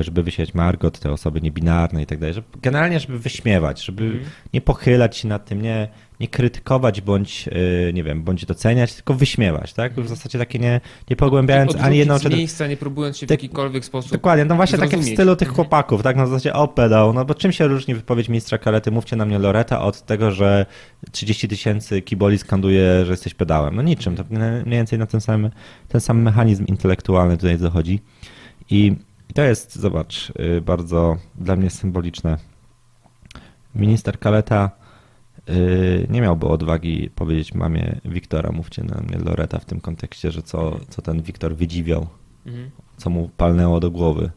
żeby 0.00 0.22
wyśmiać 0.22 0.54
Margot, 0.54 0.98
te 0.98 1.12
osoby 1.12 1.40
niebinarne 1.40 2.02
i 2.02 2.06
tak 2.06 2.18
dalej, 2.18 2.34
żeby, 2.34 2.46
generalnie 2.62 3.00
żeby 3.00 3.18
wyśmiewać, 3.18 3.84
żeby 3.84 4.04
Mhm. 4.04 4.24
nie 4.54 4.60
pochylać 4.60 5.16
się 5.16 5.28
nad 5.28 5.44
tym, 5.46 5.62
nie, 5.62 5.88
nie 6.20 6.28
krytykować 6.28 7.00
bądź, 7.00 7.48
e, 7.88 7.92
nie 7.92 8.04
wiem, 8.04 8.22
bądź 8.22 8.46
doceniać, 8.46 8.94
tylko 8.94 9.14
wyśmiewać, 9.14 9.72
tak? 9.72 10.00
W 10.00 10.08
zasadzie 10.08 10.38
takie 10.38 10.58
nie, 10.58 10.80
nie 11.10 11.16
pogłębiając 11.16 11.76
ani 11.76 11.98
jedną 11.98 12.18
z 12.18 12.24
miejsca, 12.24 12.66
nie 12.66 12.76
próbując 12.76 13.16
się 13.18 13.26
w 13.26 13.30
jakikolwiek 13.30 13.84
sposób 13.84 14.12
Dokładnie, 14.12 14.44
no 14.44 14.56
właśnie 14.56 14.78
takie 14.78 14.88
w 14.88 14.90
zrozumieć. 14.90 15.16
stylu 15.16 15.36
tych 15.36 15.48
Mhm. 15.48 15.56
chłopaków, 15.56 16.02
tak? 16.02 16.16
Na 16.16 16.26
zasadzie 16.26 16.52
o 16.54 16.68
pedał, 16.68 17.12
no 17.12 17.24
bo 17.24 17.34
czym 17.34 17.52
się 17.52 17.66
różni 17.66 17.94
wypowiedź 17.94 18.28
ministra 18.28 18.58
Kalety, 18.58 18.90
mówcie 18.90 19.16
na 19.16 19.24
mnie 19.24 19.38
Loreta 19.38 19.80
od 19.82 20.02
tego, 20.06 20.30
że 20.30 20.66
30 21.12 21.48
tysięcy 21.48 22.02
kiboli 22.02 22.38
skanduje, 22.38 23.04
że 23.04 23.10
jesteś 23.12 23.34
pedałem. 23.34 23.76
No 23.76 23.82
niczym, 23.82 24.16
to 24.16 24.24
mniej 24.30 24.64
więcej 24.78 24.98
na 24.98 25.06
ten 25.06 25.20
sam, 25.20 25.50
ten 25.88 26.00
sam 26.00 26.22
mechanizm 26.22 26.64
intelektualny 26.66 27.36
tutaj 27.36 27.58
zachodzi. 27.58 28.00
I, 28.70 28.92
i 29.30 29.32
to 29.32 29.42
jest, 29.42 29.76
zobacz, 29.78 30.32
y, 30.56 30.60
bardzo 30.60 31.16
dla 31.34 31.56
mnie 31.56 31.70
symboliczne. 31.70 32.36
Minister 33.74 34.18
Kaleta 34.18 34.70
y, 35.48 36.06
nie 36.10 36.20
miałby 36.20 36.46
odwagi 36.46 37.10
powiedzieć 37.14 37.54
mamie 37.54 38.00
Wiktora, 38.04 38.52
mówcie 38.52 38.84
na 38.84 39.00
mnie 39.00 39.18
Loreta 39.18 39.58
w 39.58 39.64
tym 39.64 39.80
kontekście, 39.80 40.30
że 40.30 40.42
co, 40.42 40.76
co 40.88 41.02
ten 41.02 41.22
Wiktor 41.22 41.56
wydziwiał 41.56 42.06
Mhm. 42.46 42.70
co 42.96 43.10
mu 43.10 43.28
palnęło 43.36 43.80
do 43.80 43.90
głowy. 43.90 44.30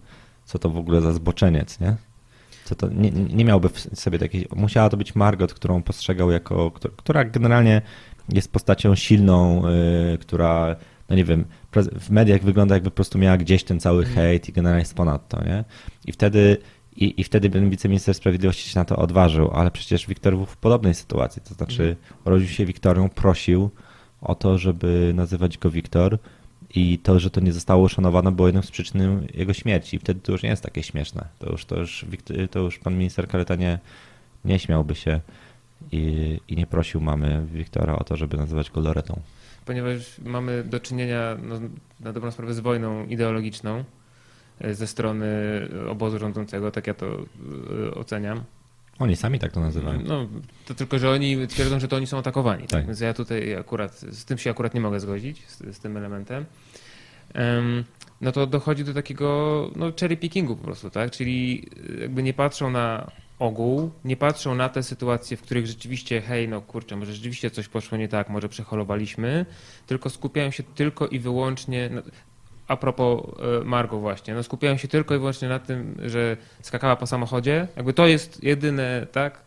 Co 0.46 0.60
to 0.60 0.70
w 0.70 0.78
ogóle 0.78 1.02
za 1.02 1.14
zboczeniec, 1.14 1.80
nie? 1.80 1.96
Co 2.66 2.76
to, 2.76 2.90
nie, 2.90 3.12
nie 3.12 3.46
miałby 3.46 3.70
w 3.70 3.80
sobie 3.80 4.20
takiej. 4.20 4.48
Musiała 4.56 4.90
to 4.90 4.98
być 4.98 5.16
Margot, 5.16 5.54
którą 5.54 5.82
postrzegał 5.84 6.32
jako. 6.32 6.72
któ- 6.72 6.90
która 6.90 7.26
generalnie 7.26 7.82
jest 8.30 8.52
postacią 8.52 8.96
silną, 8.96 9.64
y, 10.14 10.18
która, 10.18 10.76
no 11.10 11.16
nie 11.16 11.24
wiem, 11.26 11.46
w 11.82 12.10
mediach 12.10 12.42
wygląda 12.42 12.76
jakby 12.76 12.90
po 12.90 12.96
prostu 12.96 13.18
miała 13.20 13.38
gdzieś 13.38 13.64
ten 13.64 13.80
cały 13.80 14.06
hejt 14.06 14.50
i 14.50 14.54
generalnie 14.54 14.82
jest 14.82 14.96
ponad 14.96 15.28
to, 15.28 15.44
nie? 15.44 15.64
I 16.06 16.12
wtedy. 16.12 16.58
I, 16.96 17.22
I 17.22 17.24
wtedy 17.24 17.50
ten 17.50 17.70
wiceminister 17.70 18.16
sprawiedliwości 18.16 18.70
się 18.70 18.80
na 18.80 18.86
to 18.86 18.96
odważył, 18.96 19.52
ale 19.52 19.72
przecież 19.72 20.08
Wiktor 20.08 20.36
był 20.36 20.46
w 20.46 20.58
podobnej 20.58 20.94
sytuacji. 20.94 21.42
To 21.42 21.54
znaczy, 21.54 21.96
urodził 22.26 22.48
się 22.48 22.66
Wiktorią, 22.66 23.10
prosił 23.10 23.70
o 24.22 24.36
to, 24.36 24.58
żeby 24.58 25.12
nazywać 25.16 25.58
go 25.58 25.70
Wiktor, 25.70 26.20
i 26.76 27.00
to, 27.00 27.20
że 27.20 27.30
to 27.30 27.42
nie 27.42 27.54
zostało 27.54 27.84
uszanowane, 27.84 28.32
było 28.32 28.48
jedną 28.48 28.62
z 28.62 28.72
przyczyn 28.72 29.28
jego 29.34 29.54
śmierci. 29.54 29.96
I 29.96 30.00
wtedy 30.00 30.20
to 30.20 30.32
już 30.32 30.44
nie 30.44 30.50
jest 30.50 30.64
takie 30.64 30.84
śmieszne. 30.84 31.28
To 31.40 31.52
już, 31.52 31.66
to 31.66 31.80
już, 31.80 32.06
to 32.52 32.60
już 32.60 32.80
pan 32.80 32.98
minister 32.98 33.28
Kaleta 33.28 33.56
nie, 33.56 33.80
nie 34.46 34.60
śmiałby 34.60 34.96
się 34.96 35.20
i, 35.92 36.40
i 36.48 36.56
nie 36.56 36.68
prosił 36.68 37.02
mamy 37.02 37.46
Wiktora 37.54 37.96
o 37.96 38.04
to, 38.04 38.18
żeby 38.18 38.38
nazywać 38.38 38.70
go 38.70 38.82
Loretą. 38.82 39.20
Ponieważ 39.66 40.20
mamy 40.26 40.64
do 40.64 40.80
czynienia 40.80 41.38
no, 41.44 41.60
na 42.00 42.14
dobrą 42.14 42.32
sprawę 42.32 42.54
z 42.54 42.60
wojną 42.60 43.06
ideologiczną 43.06 43.84
e, 44.60 44.74
ze 44.74 44.88
strony 44.88 45.28
obozu 45.90 46.20
rządzącego, 46.20 46.72
tak 46.72 46.88
ja 46.88 46.94
to 46.94 47.06
e, 47.88 47.94
oceniam. 47.94 48.44
Oni 49.00 49.16
sami 49.16 49.40
tak 49.40 49.52
to 49.52 49.60
nazywają. 49.60 50.02
No, 50.06 50.28
to 50.66 50.76
tylko, 50.76 51.00
że 51.00 51.10
oni 51.10 51.48
twierdzą, 51.48 51.80
że 51.80 51.88
to 51.88 51.96
oni 51.96 52.08
są 52.08 52.18
atakowani. 52.18 52.62
Tak? 52.62 52.70
Tak. 52.70 52.86
Więc 52.86 53.00
ja 53.00 53.14
tutaj 53.14 53.56
akurat 53.56 54.00
z 54.00 54.26
tym 54.26 54.38
się 54.38 54.50
akurat 54.50 54.74
nie 54.74 54.82
mogę 54.82 55.00
zgodzić, 55.00 55.48
z, 55.48 55.76
z 55.76 55.80
tym 55.80 55.98
elementem. 55.98 56.46
Em, 57.34 57.84
no 58.22 58.32
to 58.32 58.48
dochodzi 58.48 58.84
do 58.84 58.94
takiego 58.94 59.70
no, 59.76 59.92
cherry 60.00 60.18
pickingu 60.18 60.56
po 60.56 60.64
prostu, 60.64 60.90
tak? 60.90 61.12
Czyli 61.12 61.68
jakby 62.02 62.24
nie 62.24 62.34
patrzą 62.34 62.70
na 62.70 63.12
ogół, 63.44 63.92
nie 64.06 64.18
patrzą 64.18 64.56
na 64.56 64.70
te 64.70 64.84
sytuacje, 64.84 65.38
w 65.38 65.42
których 65.42 65.68
rzeczywiście, 65.68 66.22
hej, 66.22 66.48
no 66.48 66.62
kurczę, 66.62 66.96
może 66.96 67.14
rzeczywiście 67.14 67.52
coś 67.52 67.68
poszło 67.68 67.98
nie 67.98 68.08
tak, 68.08 68.30
może 68.30 68.50
przeholowaliśmy, 68.50 69.46
tylko 69.88 70.10
skupiają 70.10 70.52
się 70.52 70.64
tylko 70.64 71.08
i 71.08 71.20
wyłącznie. 71.20 71.90
No, 71.92 72.02
a 72.68 72.78
propos 72.78 73.22
e, 73.62 73.64
Margo 73.64 74.00
właśnie, 74.00 74.34
no 74.34 74.44
skupiają 74.44 74.78
się 74.78 74.88
tylko 74.88 75.16
i 75.16 75.18
wyłącznie 75.18 75.50
na 75.50 75.60
tym, 75.60 75.96
że 76.06 76.38
skakała 76.62 76.96
po 76.96 77.08
samochodzie. 77.08 77.68
Jakby 77.76 77.94
to 77.94 78.08
jest 78.08 78.44
jedyne, 78.44 79.08
tak? 79.12 79.42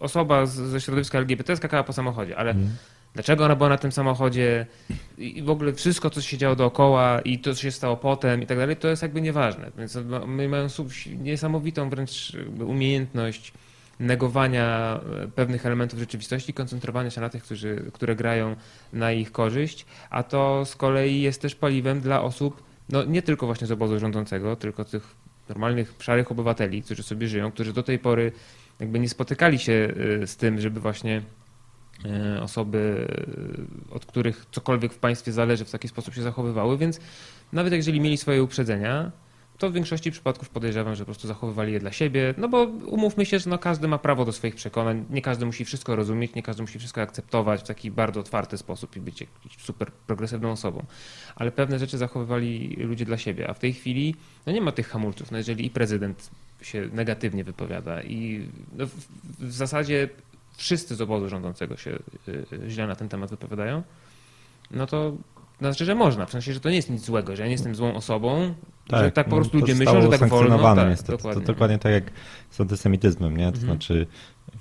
Osoba 0.00 0.46
z, 0.46 0.54
ze 0.54 0.80
środowiska 0.80 1.18
LGBT 1.18 1.56
skakała 1.56 1.82
po 1.84 1.92
samochodzie, 1.92 2.36
ale 2.36 2.50
Mhm. 2.50 2.76
Dlaczego 3.14 3.44
ona 3.44 3.56
była 3.56 3.68
na 3.68 3.78
tym 3.78 3.92
samochodzie 3.92 4.66
i 5.18 5.42
w 5.42 5.50
ogóle 5.50 5.72
wszystko, 5.72 6.10
co 6.10 6.22
się 6.22 6.38
działo 6.38 6.56
dookoła 6.56 7.20
i 7.20 7.38
to, 7.38 7.54
co 7.54 7.62
się 7.62 7.70
stało 7.70 7.96
potem 7.96 8.42
i 8.42 8.46
tak 8.46 8.58
dalej, 8.58 8.76
to 8.76 8.88
jest 8.88 9.02
jakby 9.02 9.20
nieważne. 9.20 9.70
Więc 9.78 9.98
my 10.26 10.48
mają 10.48 10.66
niesamowitą 11.18 11.90
wręcz 11.90 12.32
umiejętność 12.66 13.52
negowania 14.00 15.00
e, 15.22 15.28
pewnych 15.28 15.66
elementów 15.66 15.98
rzeczywistości, 15.98 16.54
koncentrowania 16.54 17.10
się 17.10 17.20
na 17.20 17.28
tych, 17.28 17.42
którzy, 17.42 17.90
które 17.92 18.16
grają 18.16 18.56
na 18.92 19.12
ich 19.12 19.32
korzyść, 19.32 19.86
a 20.10 20.22
to 20.22 20.64
z 20.64 20.76
kolei 20.76 21.20
jest 21.20 21.42
też 21.42 21.54
paliwem 21.54 22.00
dla 22.00 22.22
osób, 22.22 22.62
no 22.88 23.04
nie 23.04 23.22
tylko 23.22 23.46
właśnie 23.46 23.66
z 23.66 23.70
obozu 23.70 23.98
rządzącego, 23.98 24.56
tylko 24.56 24.84
tych 24.84 25.14
normalnych, 25.48 25.94
szarych 25.98 26.30
obywateli, 26.30 26.82
którzy 26.82 27.02
sobie 27.02 27.28
żyją, 27.28 27.52
którzy 27.52 27.72
do 27.72 27.82
tej 27.82 27.98
pory 27.98 28.32
jakby 28.80 28.98
nie 28.98 29.08
spotykali 29.08 29.58
się 29.58 29.72
y, 30.22 30.26
z 30.26 30.36
tym, 30.36 30.60
żeby 30.60 30.80
właśnie 30.80 31.22
osoby, 32.42 33.06
y, 33.90 33.94
od 33.94 34.06
których 34.06 34.46
cokolwiek 34.52 34.92
w 34.92 34.98
państwie 34.98 35.32
zależy, 35.32 35.64
w 35.64 35.70
taki 35.70 35.88
sposób 35.88 36.14
się 36.14 36.22
zachowywały, 36.22 36.78
więc 36.78 37.00
nawet 37.52 37.72
jeżeli 37.72 38.00
mieli 38.00 38.16
swoje 38.16 38.42
uprzedzenia, 38.42 39.12
to 39.58 39.70
w 39.70 39.72
większości 39.72 40.10
przypadków 40.10 40.48
podejrzewam, 40.48 40.94
że 40.94 41.00
po 41.00 41.04
prostu 41.04 41.28
zachowywali 41.28 41.72
je 41.72 41.80
dla 41.80 41.92
siebie, 41.92 42.34
no 42.38 42.48
bo 42.48 42.62
umówmy 42.86 43.26
się, 43.26 43.38
że 43.38 43.50
no 43.50 43.58
każdy 43.58 43.88
ma 43.88 43.98
prawo 43.98 44.24
do 44.24 44.32
swoich 44.32 44.54
przekonań, 44.54 45.04
nie 45.10 45.22
każdy 45.22 45.46
musi 45.46 45.64
wszystko 45.64 45.96
rozumieć, 45.96 46.34
nie 46.34 46.42
każdy 46.42 46.62
musi 46.62 46.78
wszystko 46.78 47.02
akceptować 47.02 47.60
w 47.60 47.64
taki 47.64 47.90
bardzo 47.90 48.20
otwarty 48.20 48.58
sposób 48.58 48.96
i 48.96 49.00
być 49.00 49.20
jakimś 49.20 49.64
super 49.64 49.92
progresywną 49.92 50.52
osobą, 50.52 50.84
ale 51.36 51.52
pewne 51.52 51.78
rzeczy 51.78 51.98
zachowywali 51.98 52.76
ludzie 52.76 53.04
dla 53.04 53.18
siebie, 53.18 53.50
a 53.50 53.54
w 53.54 53.58
tej 53.58 53.72
chwili 53.72 54.14
no 54.46 54.52
nie 54.52 54.60
ma 54.60 54.72
tych 54.72 54.88
hamulców, 54.88 55.30
no 55.30 55.38
jeżeli 55.38 55.66
i 55.66 55.70
prezydent 55.70 56.30
się 56.62 56.88
negatywnie 56.92 57.44
wypowiada 57.44 58.02
i 58.02 58.48
no 58.72 58.86
w, 58.86 58.94
w 59.38 59.52
zasadzie 59.52 60.08
wszyscy 60.56 60.94
z 60.94 61.00
obozu 61.00 61.28
rządzącego 61.28 61.76
się 61.76 61.90
y, 61.90 62.46
y, 62.52 62.70
źle 62.70 62.86
na 62.86 62.96
ten 62.96 63.08
temat 63.08 63.30
wypowiadają, 63.30 63.82
no 64.70 64.86
to 64.86 65.16
znaczy, 65.60 65.84
że 65.84 65.94
można. 65.94 66.26
W 66.26 66.30
sensie, 66.30 66.52
że 66.52 66.60
to 66.60 66.70
nie 66.70 66.76
jest 66.76 66.90
nic 66.90 67.04
złego, 67.04 67.36
że 67.36 67.42
ja 67.42 67.46
nie 67.46 67.52
jestem 67.52 67.74
złą 67.74 67.94
osobą, 67.94 68.54
że 68.92 69.10
tak 69.12 69.26
po 69.26 69.30
no, 69.30 69.36
prostu 69.36 69.52
to 69.52 69.58
ludzie 69.60 69.74
myślą, 69.74 70.02
że 70.02 70.18
tak 70.18 70.28
wolno. 70.28 70.74
Tak, 70.74 70.88
niestety. 70.88 71.12
dokładnie. 71.12 71.42
To 71.42 71.52
dokładnie 71.52 71.78
tak 71.78 71.92
jak 71.92 72.04
z 72.50 72.60
antysemityzmem, 72.60 73.36
nie? 73.36 73.52
To 73.52 73.58
Mhm. 73.58 73.64
znaczy 73.64 74.06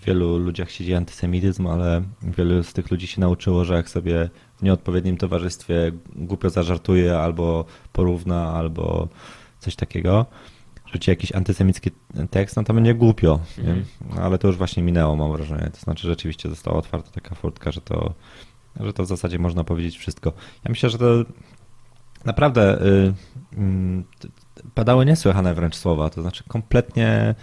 w 0.01 0.05
wielu 0.05 0.37
ludziach 0.37 0.71
siedzi 0.71 0.93
antysemityzm, 0.93 1.67
ale 1.67 2.03
wielu 2.21 2.63
z 2.63 2.73
tych 2.73 2.91
ludzi 2.91 3.07
się 3.07 3.21
nauczyło, 3.21 3.65
że 3.65 3.73
jak 3.73 3.89
sobie 3.89 4.29
w 4.57 4.63
nieodpowiednim 4.63 5.17
towarzystwie 5.17 5.91
głupio 6.15 6.49
zażartuje 6.49 7.19
albo 7.19 7.65
porówna, 7.93 8.53
albo 8.53 9.07
coś 9.59 9.75
takiego, 9.75 10.25
rzuci 10.93 11.09
jakiś 11.09 11.31
antysemicki 11.31 11.91
tekst, 12.29 12.55
no 12.55 12.63
to 12.63 12.73
będzie 12.73 12.93
głupio. 12.93 13.39
Mhm. 13.57 13.85
No, 14.15 14.21
ale 14.21 14.37
to 14.37 14.47
już 14.47 14.57
właśnie 14.57 14.83
minęło, 14.83 15.15
mam 15.15 15.31
wrażenie. 15.31 15.69
To 15.73 15.79
znaczy 15.79 16.07
rzeczywiście 16.07 16.49
została 16.49 16.77
otwarta 16.77 17.11
taka 17.11 17.35
furtka, 17.35 17.71
że 17.71 17.81
to, 17.81 18.13
że 18.79 18.93
to 18.93 19.03
w 19.03 19.07
zasadzie 19.07 19.39
można 19.39 19.63
powiedzieć 19.63 19.97
wszystko. 19.97 20.33
Ja 20.63 20.69
myślę, 20.69 20.89
że 20.89 20.97
to 20.97 21.05
naprawdę 22.25 22.81
y, 22.81 23.13
t- 24.19 24.27
padały 24.73 25.05
niesłychane 25.05 25.53
wręcz 25.53 25.75
słowa, 25.75 26.09
to 26.09 26.21
znaczy 26.21 26.43
kompletnie 26.47 27.35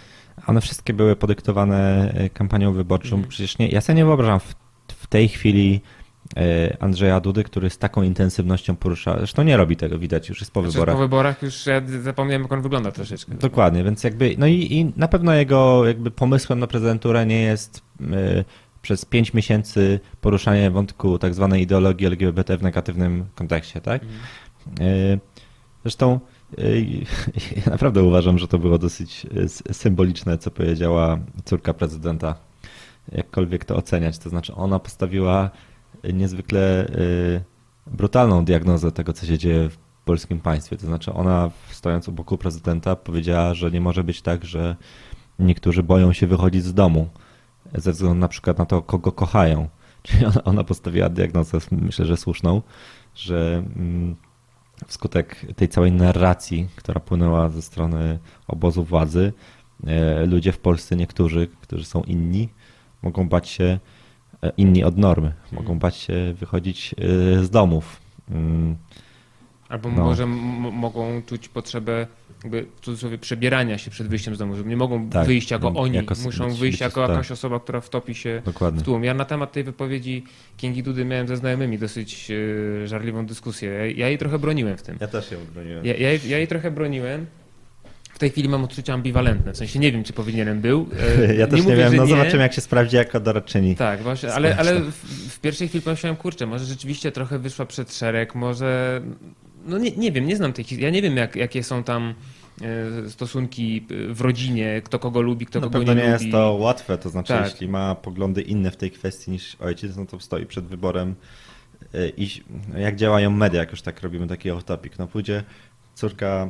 one 0.47 0.61
wszystkie 0.61 0.93
były 0.93 1.15
podyktowane 1.15 2.13
y, 2.25 2.29
kampanią 2.29 2.73
wyborczą. 2.73 3.15
Mhm. 3.15 3.29
Przecież 3.29 3.57
nie, 3.57 3.67
ja 3.67 3.81
sobie 3.81 3.97
nie 3.97 4.05
wyobrażam 4.05 4.39
w, 4.39 4.55
w 4.87 5.07
tej 5.07 5.27
chwili 5.29 5.81
Andrzeja 6.79 7.19
Dudy, 7.19 7.43
który 7.43 7.69
z 7.69 7.77
taką 7.77 8.03
intensywnością 8.03 8.75
porusza. 8.75 9.17
Zresztą 9.17 9.43
nie 9.43 9.57
robi 9.57 9.77
tego, 9.77 9.99
widać, 9.99 10.29
już 10.29 10.39
jest 10.39 10.51
po 10.51 10.61
Znaczy, 10.61 10.73
wyborach. 10.73 10.95
Po 10.95 11.01
wyborach 11.01 11.41
już 11.41 11.65
ja 11.65 11.81
zapomniałem, 12.01 12.41
jak 12.41 12.51
on 12.51 12.61
wygląda 12.61 12.91
troszeczkę. 12.91 13.35
Dokładnie, 13.35 13.83
więc 13.83 14.03
jakby, 14.03 14.35
no 14.37 14.47
i, 14.47 14.53
i 14.73 14.93
na 14.97 15.07
pewno 15.07 15.33
jego 15.33 15.87
jakby 15.87 16.11
pomysłem 16.11 16.59
na 16.59 16.67
prezydenturę 16.67 17.25
nie 17.25 17.41
jest 17.41 17.81
y, 18.01 18.05
przez 18.81 19.05
pięć 19.05 19.33
miesięcy 19.33 19.99
poruszanie 20.21 20.71
wątku 20.71 21.17
tak 21.17 21.33
zwanej 21.33 21.61
ideologii 21.61 22.07
LGBT 22.07 22.57
w 22.57 22.63
negatywnym 22.63 23.25
kontekście, 23.35 23.81
tak? 23.81 24.01
Y, 24.03 25.19
zresztą 25.83 26.19
y, 26.59 26.85
ja 27.65 27.71
naprawdę 27.71 28.03
uważam, 28.03 28.37
że 28.37 28.47
to 28.47 28.57
było 28.57 28.77
dosyć 28.77 29.27
symboliczne, 29.71 30.37
co 30.37 30.51
powiedziała 30.51 31.19
córka 31.45 31.73
prezydenta, 31.73 32.35
jakkolwiek 33.11 33.65
to 33.65 33.75
oceniać, 33.75 34.17
to 34.17 34.29
znaczy 34.29 34.55
ona 34.55 34.79
postawiła 34.79 35.49
niezwykle 36.13 36.87
y, 36.87 37.41
brutalną 37.87 38.45
diagnozę 38.45 38.91
tego, 38.91 39.13
co 39.13 39.25
się 39.25 39.37
dzieje 39.37 39.69
w 39.69 39.77
polskim 40.05 40.39
państwie. 40.39 40.77
To 40.77 40.85
znaczy 40.85 41.13
ona, 41.13 41.49
stojąc 41.71 42.07
u 42.07 42.11
boku 42.11 42.37
prezydenta, 42.37 42.95
powiedziała, 42.95 43.53
że 43.53 43.71
nie 43.71 43.81
może 43.81 44.03
być 44.03 44.21
tak, 44.21 44.45
że 44.45 44.75
niektórzy 45.39 45.83
boją 45.83 46.13
się 46.13 46.27
wychodzić 46.27 46.63
z 46.63 46.73
domu 46.73 47.09
ze 47.73 47.91
względu 47.91 48.19
na 48.19 48.27
przykład 48.27 48.57
na 48.57 48.65
to, 48.65 48.81
kogo 48.81 49.11
kochają. 49.11 49.67
Czyli 50.03 50.25
ona, 50.25 50.43
ona 50.43 50.63
postawiła 50.63 51.09
diagnozę, 51.09 51.57
myślę, 51.71 52.05
że 52.05 52.17
słuszną, 52.17 52.61
że 53.15 53.63
mm, 53.75 54.15
wskutek 54.87 55.45
tej 55.55 55.69
całej 55.69 55.91
narracji, 55.91 56.67
która 56.75 56.99
płynęła 56.99 57.49
ze 57.49 57.61
strony 57.61 58.19
obozu 58.47 58.83
władzy, 58.83 59.33
e, 59.87 60.25
ludzie 60.25 60.51
w 60.51 60.59
Polsce, 60.59 60.95
niektórzy, 60.95 61.47
którzy 61.61 61.85
są 61.85 62.01
inni, 62.01 62.49
mogą 63.01 63.29
bać 63.29 63.49
się, 63.49 63.79
inni 64.57 64.83
od 64.83 64.97
normy, 64.97 65.33
mogą 65.51 65.79
bać 65.79 65.95
się 65.95 66.33
wychodzić 66.39 66.95
e, 67.39 67.43
z 67.43 67.49
domów. 67.49 68.01
Mm, 68.31 68.75
Albo 69.69 69.89
No. 69.89 70.03
może 70.03 70.25
mogą 70.71 71.21
czuć 71.25 71.49
potrzebę 71.49 72.07
jakby 72.43 72.65
w 72.75 72.79
cudzysłowie 72.85 73.17
przebierania 73.17 73.77
się 73.77 73.91
przed 73.91 74.07
wyjściem 74.07 74.35
z 74.35 74.39
domu, 74.39 74.55
że 74.55 74.63
nie 74.63 74.77
mogą 74.77 75.09
Tak, 75.09 75.27
wyjść 75.27 75.51
jako 75.51 75.67
oni, 75.73 75.95
jako 75.95 76.15
muszą 76.23 76.47
być- 76.47 76.59
wyjść 76.59 76.73
być- 76.73 76.81
jako 76.81 77.01
tak. 77.01 77.09
jakaś 77.09 77.31
osoba, 77.31 77.59
która 77.59 77.81
wtopi 77.81 78.15
się 78.15 78.39
w 78.41 78.45
Dokładnie. 78.45 78.81
tłum. 78.81 79.03
Ja 79.03 79.13
na 79.13 79.25
temat 79.25 79.51
tej 79.51 79.63
wypowiedzi 79.63 80.23
Kingi 80.57 80.83
Dudy 80.83 81.05
miałem 81.05 81.27
ze 81.27 81.37
znajomymi 81.37 81.77
dosyć 81.79 82.31
e, 82.83 82.87
żarliwą 82.87 83.25
dyskusję. 83.25 83.69
Ja, 83.69 83.85
ja 83.85 84.07
jej 84.09 84.17
trochę 84.17 84.39
broniłem 84.39 84.77
w 84.77 84.81
tym. 84.83 84.97
Ja 85.01 85.07
też 85.07 85.31
ją 85.31 85.37
broniłem. 85.53 85.85
Ja, 85.85 85.93
ja, 85.97 86.09
ja 86.27 86.37
jej 86.37 86.47
trochę 86.47 86.71
broniłem. 86.71 87.25
W 88.21 88.23
tej 88.23 88.29
chwili 88.31 88.49
mam 88.49 88.63
odczucia 88.63 88.93
ambiwalentne, 88.93 89.53
w 89.53 89.57
sensie 89.57 89.79
nie 89.79 89.91
wiem, 89.91 90.03
czy 90.03 90.13
powinienem 90.13 90.61
był. 90.61 90.87
E, 91.27 91.35
Ja 91.41 91.47
też 91.47 91.59
nie, 91.59 91.63
mówię, 91.63 91.75
wiem, 91.75 91.91
że 91.91 91.97
no 91.97 92.03
nie. 92.03 92.09
zobaczymy 92.09 92.43
jak 92.43 92.53
się 92.53 92.61
sprawdzi 92.61 92.95
jako 92.95 93.19
doradczyni. 93.19 93.75
Tak, 93.75 94.01
właśnie, 94.03 94.33
ale, 94.33 94.57
ale 94.57 94.79
w, 94.81 94.91
w 95.33 95.39
pierwszej 95.39 95.67
chwili 95.67 95.81
pomyślałem, 95.81 96.15
kurczę, 96.17 96.45
może 96.45 96.65
rzeczywiście 96.65 97.11
trochę 97.11 97.39
wyszła 97.39 97.65
przed 97.65 97.93
szereg, 97.95 98.35
może, 98.35 99.01
no 99.65 99.77
nie, 99.77 99.91
nie 99.91 100.11
wiem, 100.11 100.27
nie 100.27 100.35
znam 100.35 100.53
tej 100.53 100.65
historii, 100.65 100.83
ja 100.83 100.89
nie 100.89 101.01
wiem 101.01 101.17
jak, 101.17 101.35
jakie 101.35 101.63
są 101.63 101.83
tam 101.83 102.13
e, 103.05 103.09
stosunki 103.09 103.85
w 104.09 104.21
rodzinie, 104.21 104.81
kto 104.85 104.99
kogo 104.99 105.21
lubi, 105.21 105.45
kto 105.45 105.59
Na 105.59 105.65
kogo 105.65 105.79
nie, 105.79 105.85
nie 105.85 105.95
lubi. 105.95 106.11
jest 106.11 106.31
to 106.31 106.53
łatwe, 106.53 106.97
to 106.97 107.09
znaczy 107.09 107.33
Tak. 107.33 107.51
jeśli 107.51 107.67
ma 107.67 107.95
poglądy 107.95 108.41
inne 108.41 108.71
w 108.71 108.77
tej 108.77 108.91
kwestii 108.91 109.31
niż 109.31 109.55
ojciec, 109.59 109.95
no 109.97 110.05
to 110.05 110.19
stoi 110.19 110.45
przed 110.45 110.65
wyborem 110.65 111.15
i 112.17 112.41
no, 112.73 112.79
jak 112.79 112.95
działają 112.95 113.31
media, 113.31 113.59
jak 113.59 113.71
już 113.71 113.81
tak 113.81 114.01
robimy 114.01 114.27
taki 114.27 114.49
off-topic. 114.51 114.89
No 114.99 115.07
pójdzie 115.07 115.43
córka 115.95 116.47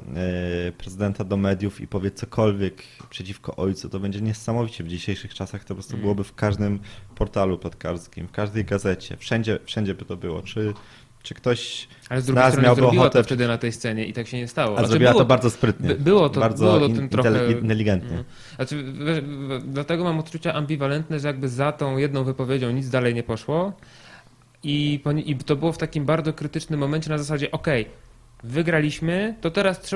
y, 0.67 0.71
prezydenta 0.71 1.23
do 1.23 1.37
mediów 1.37 1.81
i 1.81 1.87
powie 1.87 2.11
cokolwiek 2.11 2.83
przeciwko 3.09 3.55
ojcu, 3.55 3.89
to 3.89 3.99
będzie 3.99 4.21
niesamowicie 4.21 4.83
w 4.83 4.87
dzisiejszych 4.87 5.33
czasach, 5.33 5.61
to 5.63 5.67
po 5.67 5.73
prostu 5.75 5.93
Mm. 5.93 6.01
byłoby 6.01 6.23
w 6.23 6.35
każdym 6.35 6.79
portalu 7.15 7.57
plotkarskim, 7.57 8.27
w 8.27 8.31
każdej 8.31 8.65
gazecie, 8.65 9.17
wszędzie, 9.17 9.59
wszędzie 9.65 9.93
by 9.93 10.05
to 10.05 10.17
było. 10.17 10.41
Czy, 10.41 10.73
czy 11.23 11.33
ktoś 11.33 11.87
Ale 12.09 12.21
z 12.21 12.23
strony 12.23 12.61
miałby 12.61 12.81
ochotę- 12.87 13.09
to 13.19 13.23
wtedy 13.23 13.47
na 13.47 13.57
tej 13.57 13.71
scenie 13.71 14.05
i 14.05 14.13
tak 14.13 14.27
się 14.27 14.37
nie 14.37 14.47
stało. 14.47 14.71
a 14.71 14.75
Znaczy, 14.75 14.89
zrobiła 14.89 15.11
było 15.11 15.23
to 15.23 15.27
bardzo 15.27 15.49
sprytnie, 15.49 15.87
by- 15.87 15.95
było 15.95 16.29
to- 16.29 16.39
bardzo 16.39 16.65
było 16.65 16.79
to 16.79 16.85
in- 16.85 17.09
trochę- 17.09 17.51
inteligentnie. 17.51 18.09
Mhm. 18.09 18.25
Znaczy, 18.55 18.83
dlatego 19.67 20.03
mam 20.03 20.19
odczucia 20.19 20.53
ambiwalentne, 20.53 21.19
że 21.19 21.27
jakby 21.27 21.49
za 21.49 21.71
tą 21.71 21.97
jedną 21.97 22.23
wypowiedzią 22.23 22.71
nic 22.71 22.89
dalej 22.89 23.15
nie 23.15 23.23
poszło 23.23 23.73
i, 24.63 25.01
i 25.25 25.35
to 25.35 25.55
było 25.55 25.71
w 25.71 25.77
takim 25.77 26.05
bardzo 26.05 26.33
krytycznym 26.33 26.79
momencie 26.79 27.09
na 27.09 27.17
zasadzie, 27.17 27.51
okej, 27.51 27.85
wygraliśmy, 28.43 29.35
to 29.41 29.51
teraz 29.51 29.89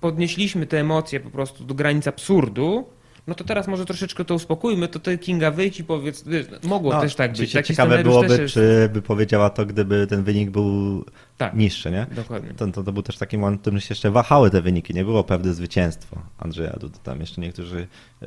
podnieśliśmy 0.00 0.66
te 0.66 0.80
emocje 0.80 1.20
po 1.20 1.30
prostu 1.30 1.64
do 1.64 1.74
granic 1.74 2.06
absurdu, 2.06 2.84
no 3.26 3.34
to 3.34 3.44
teraz 3.44 3.68
może 3.68 3.84
troszeczkę 3.84 4.24
to 4.24 4.34
uspokójmy, 4.34 4.88
to 4.88 4.98
ty 4.98 5.18
Kinga 5.18 5.50
wyjdź 5.50 5.80
i 5.80 5.84
powiedz, 5.84 6.24
wiesz, 6.28 6.46
mogło 6.62 6.92
No, 6.92 7.00
też 7.00 7.14
tak 7.14 7.32
być. 7.32 7.52
Taki 7.52 7.68
ciekawe 7.68 8.02
byłoby, 8.02 8.38
jest- 8.42 8.54
czy 8.54 8.90
by 8.92 9.02
powiedziała 9.02 9.50
to, 9.50 9.66
gdyby 9.66 10.06
ten 10.06 10.22
wynik 10.22 10.50
był 10.50 11.04
Tak, 11.38 11.54
niższy, 11.54 11.90
nie? 11.90 12.06
dokładnie. 12.16 12.54
To, 12.54 12.66
to, 12.66 12.82
to 12.82 12.92
był 12.92 13.02
też 13.02 13.18
taki 13.18 13.38
moment, 13.38 13.58
w 13.58 13.62
którym 13.62 13.80
się 13.80 13.86
jeszcze 13.90 14.10
wahały 14.10 14.50
te 14.50 14.62
wyniki. 14.62 14.94
Nie 14.94 15.04
było 15.04 15.24
pewne 15.24 15.54
zwycięstwo 15.54 16.22
Andrzeja 16.38 16.76
Dudy. 16.80 16.98
Tam 17.02 17.20
jeszcze 17.20 17.40
niektórzy, 17.40 17.86
e, 18.22 18.26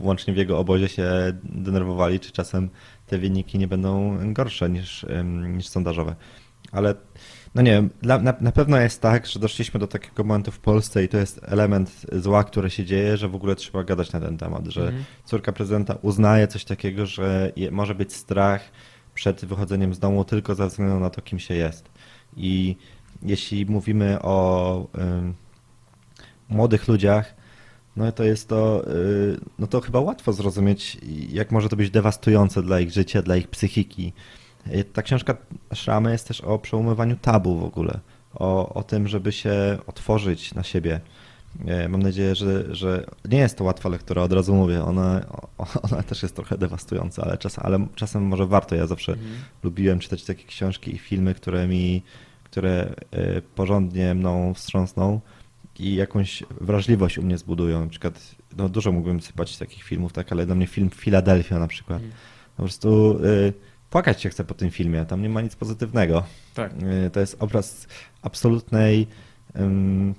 włącznie 0.00 0.34
w 0.34 0.36
jego 0.36 0.58
obozie, 0.58 0.88
się 0.88 1.10
denerwowali, 1.44 2.20
czy 2.20 2.32
czasem 2.32 2.68
te 3.06 3.18
wyniki 3.18 3.58
nie 3.58 3.68
będą 3.68 4.18
gorsze 4.32 4.70
niż, 4.70 5.06
niż 5.56 5.66
sondażowe. 5.68 6.14
Ale 6.72 6.94
no 7.54 7.62
nie 7.62 7.70
wiem, 7.70 7.90
na, 8.02 8.34
na 8.40 8.52
pewno 8.52 8.76
jest 8.80 9.00
tak, 9.00 9.26
że 9.26 9.40
doszliśmy 9.40 9.80
do 9.80 9.86
takiego 9.86 10.24
momentu 10.24 10.50
w 10.50 10.58
Polsce 10.58 11.04
i 11.04 11.08
to 11.08 11.16
jest 11.16 11.40
element 11.42 12.06
zła, 12.12 12.44
które 12.44 12.70
się 12.70 12.84
dzieje, 12.84 13.16
że 13.16 13.28
w 13.28 13.34
ogóle 13.34 13.56
trzeba 13.56 13.84
gadać 13.84 14.12
na 14.12 14.20
ten 14.20 14.38
temat, 14.38 14.66
że 14.66 14.82
Mhm. 14.82 15.04
córka 15.24 15.52
prezydenta 15.52 15.94
uznaje 16.02 16.48
coś 16.48 16.64
takiego, 16.64 17.06
że 17.06 17.52
je, 17.56 17.70
może 17.70 17.94
być 17.94 18.12
strach 18.12 18.70
przed 19.14 19.44
wychodzeniem 19.44 19.94
z 19.94 19.98
domu 19.98 20.24
tylko 20.24 20.54
ze 20.54 20.66
względu 20.68 21.00
na 21.00 21.10
to, 21.10 21.22
kim 21.22 21.38
się 21.38 21.54
jest. 21.54 21.88
I 22.36 22.76
jeśli 23.22 23.66
mówimy 23.66 24.22
o 24.22 24.86
młodych 26.48 26.88
ludziach, 26.88 27.34
no 27.96 28.12
to 28.12 28.24
jest 28.24 28.48
to, 28.48 28.84
y, 28.88 29.40
no 29.58 29.66
to 29.66 29.80
chyba 29.80 30.00
łatwo 30.00 30.32
zrozumieć, 30.32 30.98
jak 31.28 31.50
może 31.52 31.68
to 31.68 31.76
być 31.76 31.90
dewastujące 31.90 32.62
dla 32.62 32.80
ich 32.80 32.90
życia, 32.90 33.22
dla 33.22 33.36
ich 33.36 33.48
psychiki. 33.48 34.12
Y, 34.74 34.84
Ta 34.84 35.02
książka 35.02 35.36
Szramy 35.74 36.12
jest 36.12 36.28
też 36.28 36.40
o 36.40 36.58
przełamywaniu 36.58 37.16
tabu 37.16 37.58
w 37.58 37.64
ogóle, 37.64 38.00
o, 38.34 38.74
o 38.74 38.82
tym, 38.82 39.08
żeby 39.08 39.32
się 39.32 39.78
otworzyć 39.86 40.54
na 40.54 40.62
siebie. 40.62 41.00
Y, 41.84 41.88
Mam 41.88 42.02
nadzieję, 42.02 42.34
że, 42.34 42.74
że 42.74 43.06
nie 43.28 43.38
jest 43.38 43.58
to 43.58 43.64
łatwa 43.64 43.88
lektura, 43.88 44.22
od 44.22 44.32
razu 44.32 44.54
mówię, 44.54 44.84
ona, 44.84 45.20
ona 45.92 46.02
też 46.02 46.22
jest 46.22 46.36
trochę 46.36 46.58
dewastująca, 46.58 47.22
ale, 47.22 47.38
czas, 47.38 47.58
ale 47.58 47.86
czasem 47.94 48.22
może 48.22 48.46
warto. 48.46 48.74
Ja 48.74 48.86
zawsze 48.86 49.12
Mhm. 49.12 49.30
lubiłem 49.62 49.98
czytać 49.98 50.24
takie 50.24 50.44
książki 50.44 50.94
i 50.94 50.98
filmy, 50.98 51.34
które 51.34 51.66
mi, 51.68 52.02
które 52.44 52.94
y, 53.14 53.42
porządnie 53.54 54.14
mną 54.14 54.54
wstrząsną 54.54 55.20
i 55.78 55.94
jakąś 55.94 56.42
wrażliwość 56.60 57.18
u 57.18 57.22
mnie 57.22 57.38
zbudują. 57.38 57.80
Na 57.80 57.90
przykład, 57.90 58.34
no 58.56 58.68
dużo 58.68 58.92
mógłbym 58.92 59.20
sypać 59.20 59.56
takich 59.56 59.82
filmów, 59.82 60.12
tak, 60.12 60.32
ale 60.32 60.46
dla 60.46 60.54
mnie 60.54 60.66
film 60.66 60.90
Philadelphia 60.90 61.58
na 61.58 61.66
przykład. 61.66 61.98
Mhm. 62.02 62.12
Po 62.56 62.62
prostu 62.62 63.18
y, 63.24 63.52
płakać 63.94 64.22
się 64.22 64.28
chce 64.28 64.44
po 64.44 64.54
tym 64.54 64.70
filmie, 64.70 65.04
tam 65.04 65.22
nie 65.22 65.28
ma 65.28 65.40
nic 65.40 65.56
pozytywnego. 65.56 66.22
Tak. 66.54 66.72
Y, 67.06 67.10
To 67.10 67.20
jest 67.20 67.36
obraz 67.42 67.86
absolutnej, 68.22 69.06
ym, 69.56 70.14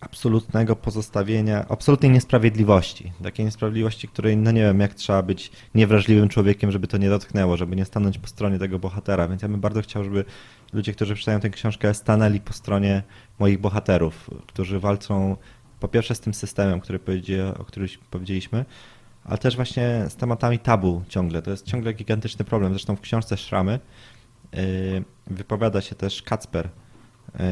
absolutnego 0.00 0.76
pozostawienia, 0.76 1.66
absolutnej 1.68 2.10
niesprawiedliwości. 2.10 3.12
Takiej 3.22 3.44
niesprawiedliwości, 3.44 4.08
której, 4.08 4.36
no 4.36 4.50
nie 4.50 4.62
wiem, 4.62 4.80
jak 4.80 4.94
trzeba 4.94 5.22
być 5.22 5.52
niewrażliwym 5.74 6.28
człowiekiem, 6.28 6.70
żeby 6.70 6.86
to 6.86 6.98
nie 6.98 7.08
dotknęło, 7.08 7.56
żeby 7.56 7.76
nie 7.76 7.84
stanąć 7.84 8.18
po 8.18 8.26
stronie 8.26 8.58
tego 8.58 8.78
bohatera. 8.78 9.28
Więc 9.28 9.42
ja 9.42 9.48
bym 9.48 9.60
bardzo 9.60 9.82
chciał, 9.82 10.04
żeby 10.04 10.24
ludzie, 10.72 10.92
którzy 10.92 11.16
czytają 11.16 11.40
tę 11.40 11.50
książkę, 11.50 11.94
stanęli 11.94 12.40
po 12.40 12.52
stronie 12.52 13.02
moich 13.38 13.58
bohaterów, 13.60 14.30
którzy 14.46 14.80
walczą 14.80 15.36
po 15.80 15.88
pierwsze 15.88 16.14
z 16.14 16.20
tym 16.20 16.34
systemem, 16.34 16.80
który 16.80 17.00
o 17.58 17.64
którym 17.64 17.88
powiedzieliśmy, 18.10 18.64
ale 19.24 19.38
też 19.38 19.56
właśnie 19.56 20.04
z 20.08 20.16
tematami 20.16 20.58
tabu 20.58 21.02
ciągle. 21.08 21.42
To 21.42 21.50
jest 21.50 21.66
ciągle 21.66 21.92
gigantyczny 21.92 22.44
problem. 22.44 22.72
Zresztą 22.72 22.96
w 22.96 23.00
książce 23.00 23.36
Szramy 23.36 23.80
yy, 24.52 24.60
wypowiada 25.26 25.80
się 25.80 25.94
też 25.94 26.22
Kacper, 26.22 26.68
yy, 27.38 27.42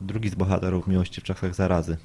drugi 0.00 0.28
z 0.28 0.34
bohaterów 0.34 0.86
Miłości 0.86 1.20
w 1.20 1.24
czasach 1.24 1.54
zarazy. 1.54 1.96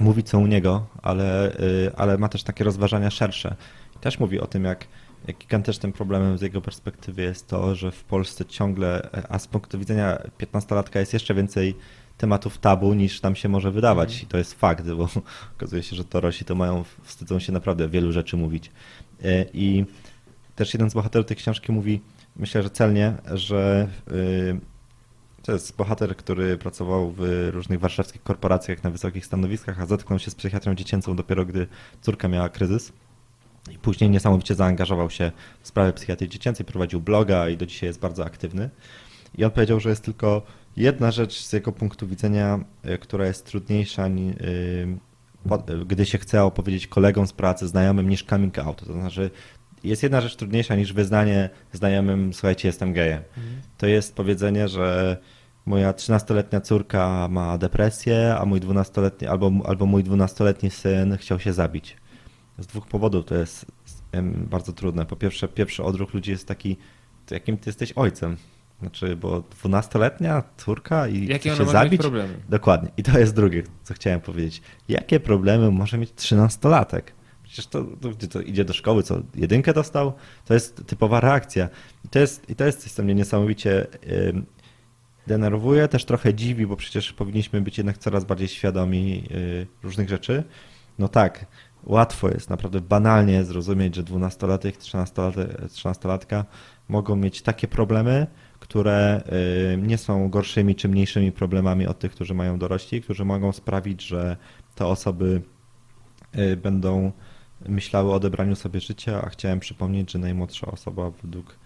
Mówi 0.00 0.22
co 0.22 0.38
u 0.38 0.46
niego, 0.46 0.86
ale, 1.02 1.56
yy, 1.58 1.92
ale 1.96 2.18
ma 2.18 2.28
też 2.28 2.42
takie 2.42 2.64
rozważania 2.64 3.10
szersze. 3.10 3.56
Też 4.00 4.18
mówi 4.18 4.40
o 4.40 4.46
tym, 4.46 4.64
jak, 4.64 4.86
jak 5.26 5.38
gigantycznym 5.38 5.92
problemem 5.92 6.38
z 6.38 6.42
jego 6.42 6.60
perspektywy 6.60 7.22
jest 7.22 7.46
to, 7.46 7.74
że 7.74 7.90
w 7.90 8.04
Polsce 8.04 8.44
ciągle, 8.44 9.10
a 9.28 9.38
z 9.38 9.46
punktu 9.46 9.78
widzenia 9.78 10.18
15-latka 10.38 10.98
jest 10.98 11.12
jeszcze 11.12 11.34
więcej 11.34 11.76
tematów 12.18 12.58
tabu 12.58 12.94
niż 12.94 13.22
nam 13.22 13.36
się 13.36 13.48
może 13.48 13.70
wydawać. 13.70 14.08
Mhm. 14.08 14.24
I 14.24 14.26
to 14.26 14.38
jest 14.38 14.54
fakt, 14.54 14.90
bo 14.90 15.08
okazuje 15.56 15.82
się, 15.82 15.96
że 15.96 16.04
Torosi 16.04 16.44
to 16.44 16.54
mają, 16.54 16.84
wstydzą 17.02 17.38
się 17.38 17.52
naprawdę 17.52 17.88
wielu 17.88 18.12
rzeczy 18.12 18.36
mówić. 18.36 18.70
Yy, 19.22 19.46
I 19.54 19.84
też 20.56 20.74
jeden 20.74 20.90
z 20.90 20.94
bohaterów 20.94 21.26
tej 21.26 21.36
książki 21.36 21.72
mówi, 21.72 22.00
myślę, 22.36 22.62
że 22.62 22.70
celnie, 22.70 23.14
że 23.34 23.88
yy, 24.10 24.60
to 25.42 25.52
jest 25.52 25.76
bohater, 25.76 26.16
który 26.16 26.58
pracował 26.58 27.10
w 27.16 27.48
różnych 27.52 27.80
warszawskich 27.80 28.22
korporacjach 28.22 28.84
na 28.84 28.90
wysokich 28.90 29.26
stanowiskach, 29.26 29.80
a 29.80 29.86
zetknął 29.86 30.18
się 30.18 30.30
z 30.30 30.34
psychiatrią 30.34 30.74
dziecięcą 30.74 31.16
dopiero 31.16 31.44
gdy 31.44 31.66
córka 32.00 32.28
miała 32.28 32.48
kryzys. 32.48 32.92
I 33.70 33.78
później 33.78 34.10
niesamowicie 34.10 34.54
zaangażował 34.54 35.10
się 35.10 35.32
w 35.62 35.68
sprawy 35.68 35.92
psychiatrii 35.92 36.30
dziecięcej, 36.30 36.66
prowadził 36.66 37.00
bloga 37.00 37.48
i 37.48 37.56
do 37.56 37.66
dzisiaj 37.66 37.86
jest 37.86 38.00
bardzo 38.00 38.24
aktywny. 38.24 38.70
I 39.38 39.44
on 39.44 39.50
powiedział, 39.50 39.80
że 39.80 39.88
jest 39.88 40.04
tylko 40.04 40.42
jedna 40.78 41.10
rzecz 41.10 41.42
z 41.42 41.52
jego 41.52 41.72
punktu 41.72 42.06
widzenia, 42.06 42.60
y, 42.86 42.98
która 42.98 43.26
jest 43.26 43.46
trudniejsza, 43.46 44.06
y, 44.06 44.98
gdy 45.86 46.06
się 46.06 46.18
chce 46.18 46.44
opowiedzieć 46.44 46.86
kolegom 46.86 47.26
z 47.26 47.32
pracy, 47.32 47.68
znajomym, 47.68 48.08
niż 48.08 48.24
coming 48.24 48.58
out. 48.58 48.84
To 48.86 48.92
znaczy, 48.92 49.30
jest 49.84 50.02
jedna 50.02 50.20
rzecz 50.20 50.36
trudniejsza 50.36 50.74
niż 50.74 50.92
wyznanie 50.92 51.50
znajomym, 51.72 52.32
słuchajcie, 52.32 52.68
jestem 52.68 52.92
gejem. 52.92 53.22
Mhm. 53.36 53.62
To 53.78 53.86
jest 53.86 54.14
powiedzenie, 54.14 54.68
że 54.68 55.16
moja 55.66 55.92
13-letnia 55.92 56.60
córka 56.60 57.28
ma 57.30 57.58
depresję, 57.58 58.36
a 58.38 58.44
mój 58.44 58.60
12-letni, 58.60 59.26
albo, 59.26 59.52
albo 59.64 59.86
mój 59.86 60.04
12-letni 60.04 60.70
syn 60.70 61.16
chciał 61.16 61.40
się 61.40 61.52
zabić. 61.52 61.96
Z 62.58 62.66
dwóch 62.66 62.86
powodów 62.86 63.24
to 63.24 63.34
jest 63.34 63.66
bardzo 64.24 64.72
trudne. 64.72 65.06
Po 65.06 65.16
pierwsze, 65.16 65.48
pierwszy 65.48 65.82
odruch 65.82 66.14
ludzi 66.14 66.30
jest 66.30 66.48
taki, 66.48 66.76
jakim 67.30 67.58
ty 67.58 67.68
jesteś 67.70 67.92
ojcem. 67.92 68.36
Znaczy, 68.80 69.16
bo 69.16 69.40
12-letnia 69.40 70.42
córka 70.56 71.08
i 71.08 71.26
Jakie 71.26 71.50
chce 71.50 71.64
się 71.64 71.70
zabić. 71.70 72.00
problemy? 72.00 72.34
Dokładnie. 72.48 72.90
I 72.96 73.02
to 73.02 73.18
jest 73.18 73.34
drugie, 73.34 73.62
co 73.82 73.94
chciałem 73.94 74.20
powiedzieć. 74.20 74.62
Jakie 74.88 75.20
problemy 75.20 75.70
może 75.70 75.98
mieć 75.98 76.10
13-latek? 76.10 77.02
Przecież 77.42 77.66
to, 77.66 77.84
to, 77.84 78.26
to, 78.30 78.40
idzie 78.40 78.64
do 78.64 78.72
szkoły, 78.72 79.02
co 79.02 79.22
jedynkę 79.34 79.72
dostał, 79.72 80.12
to 80.44 80.54
jest 80.54 80.86
typowa 80.86 81.20
reakcja. 81.20 81.68
I 82.04 82.08
to 82.08 82.18
jest, 82.18 82.50
i 82.50 82.54
to 82.54 82.64
jest 82.64 82.82
coś, 82.82 82.92
co 82.92 83.02
mnie 83.02 83.14
niesamowicie 83.14 83.86
yy, 84.06 84.42
denerwuje, 85.26 85.88
też 85.88 86.04
trochę 86.04 86.34
dziwi, 86.34 86.66
bo 86.66 86.76
przecież 86.76 87.12
powinniśmy 87.12 87.60
być 87.60 87.78
jednak 87.78 87.98
coraz 87.98 88.24
bardziej 88.24 88.48
świadomi 88.48 89.24
yy, 89.30 89.66
różnych 89.82 90.08
rzeczy. 90.08 90.44
No 90.98 91.08
tak, 91.08 91.46
łatwo 91.84 92.28
jest, 92.28 92.50
naprawdę 92.50 92.80
banalnie 92.80 93.44
zrozumieć, 93.44 93.94
że 93.94 94.02
12-latek, 94.02 94.72
13-latka 94.72 96.44
mogą 96.88 97.16
mieć 97.16 97.42
takie 97.42 97.68
problemy, 97.68 98.26
które 98.60 99.22
y, 99.72 99.76
nie 99.76 99.98
są 99.98 100.28
gorszymi 100.28 100.74
czy 100.74 100.88
mniejszymi 100.88 101.32
problemami 101.32 101.86
od 101.86 101.98
tych, 101.98 102.12
którzy 102.12 102.34
mają 102.34 102.58
dorośli, 102.58 103.02
którzy 103.02 103.24
mogą 103.24 103.52
sprawić, 103.52 104.02
że 104.02 104.36
te 104.74 104.86
osoby 104.86 105.42
y, 106.38 106.56
będą 106.56 107.12
myślały 107.68 108.10
o 108.10 108.14
odebraniu 108.14 108.56
sobie 108.56 108.80
życia, 108.80 109.22
a 109.22 109.28
chciałem 109.28 109.60
przypomnieć, 109.60 110.12
że 110.12 110.18
najmłodsza 110.18 110.66
osoba 110.66 111.10
według 111.10 111.58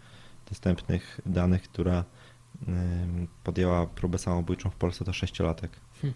dostępnych 0.49 1.20
danych, 1.26 1.62
która 1.62 2.01
y, 2.01 2.66
podjęła 3.45 3.86
próbę 3.86 4.18
samobójczą 4.18 4.70
w 4.70 4.76
Polsce 4.76 5.05
to 5.05 5.12
sześciolatek. 5.12 5.70
Hmm. 6.03 6.14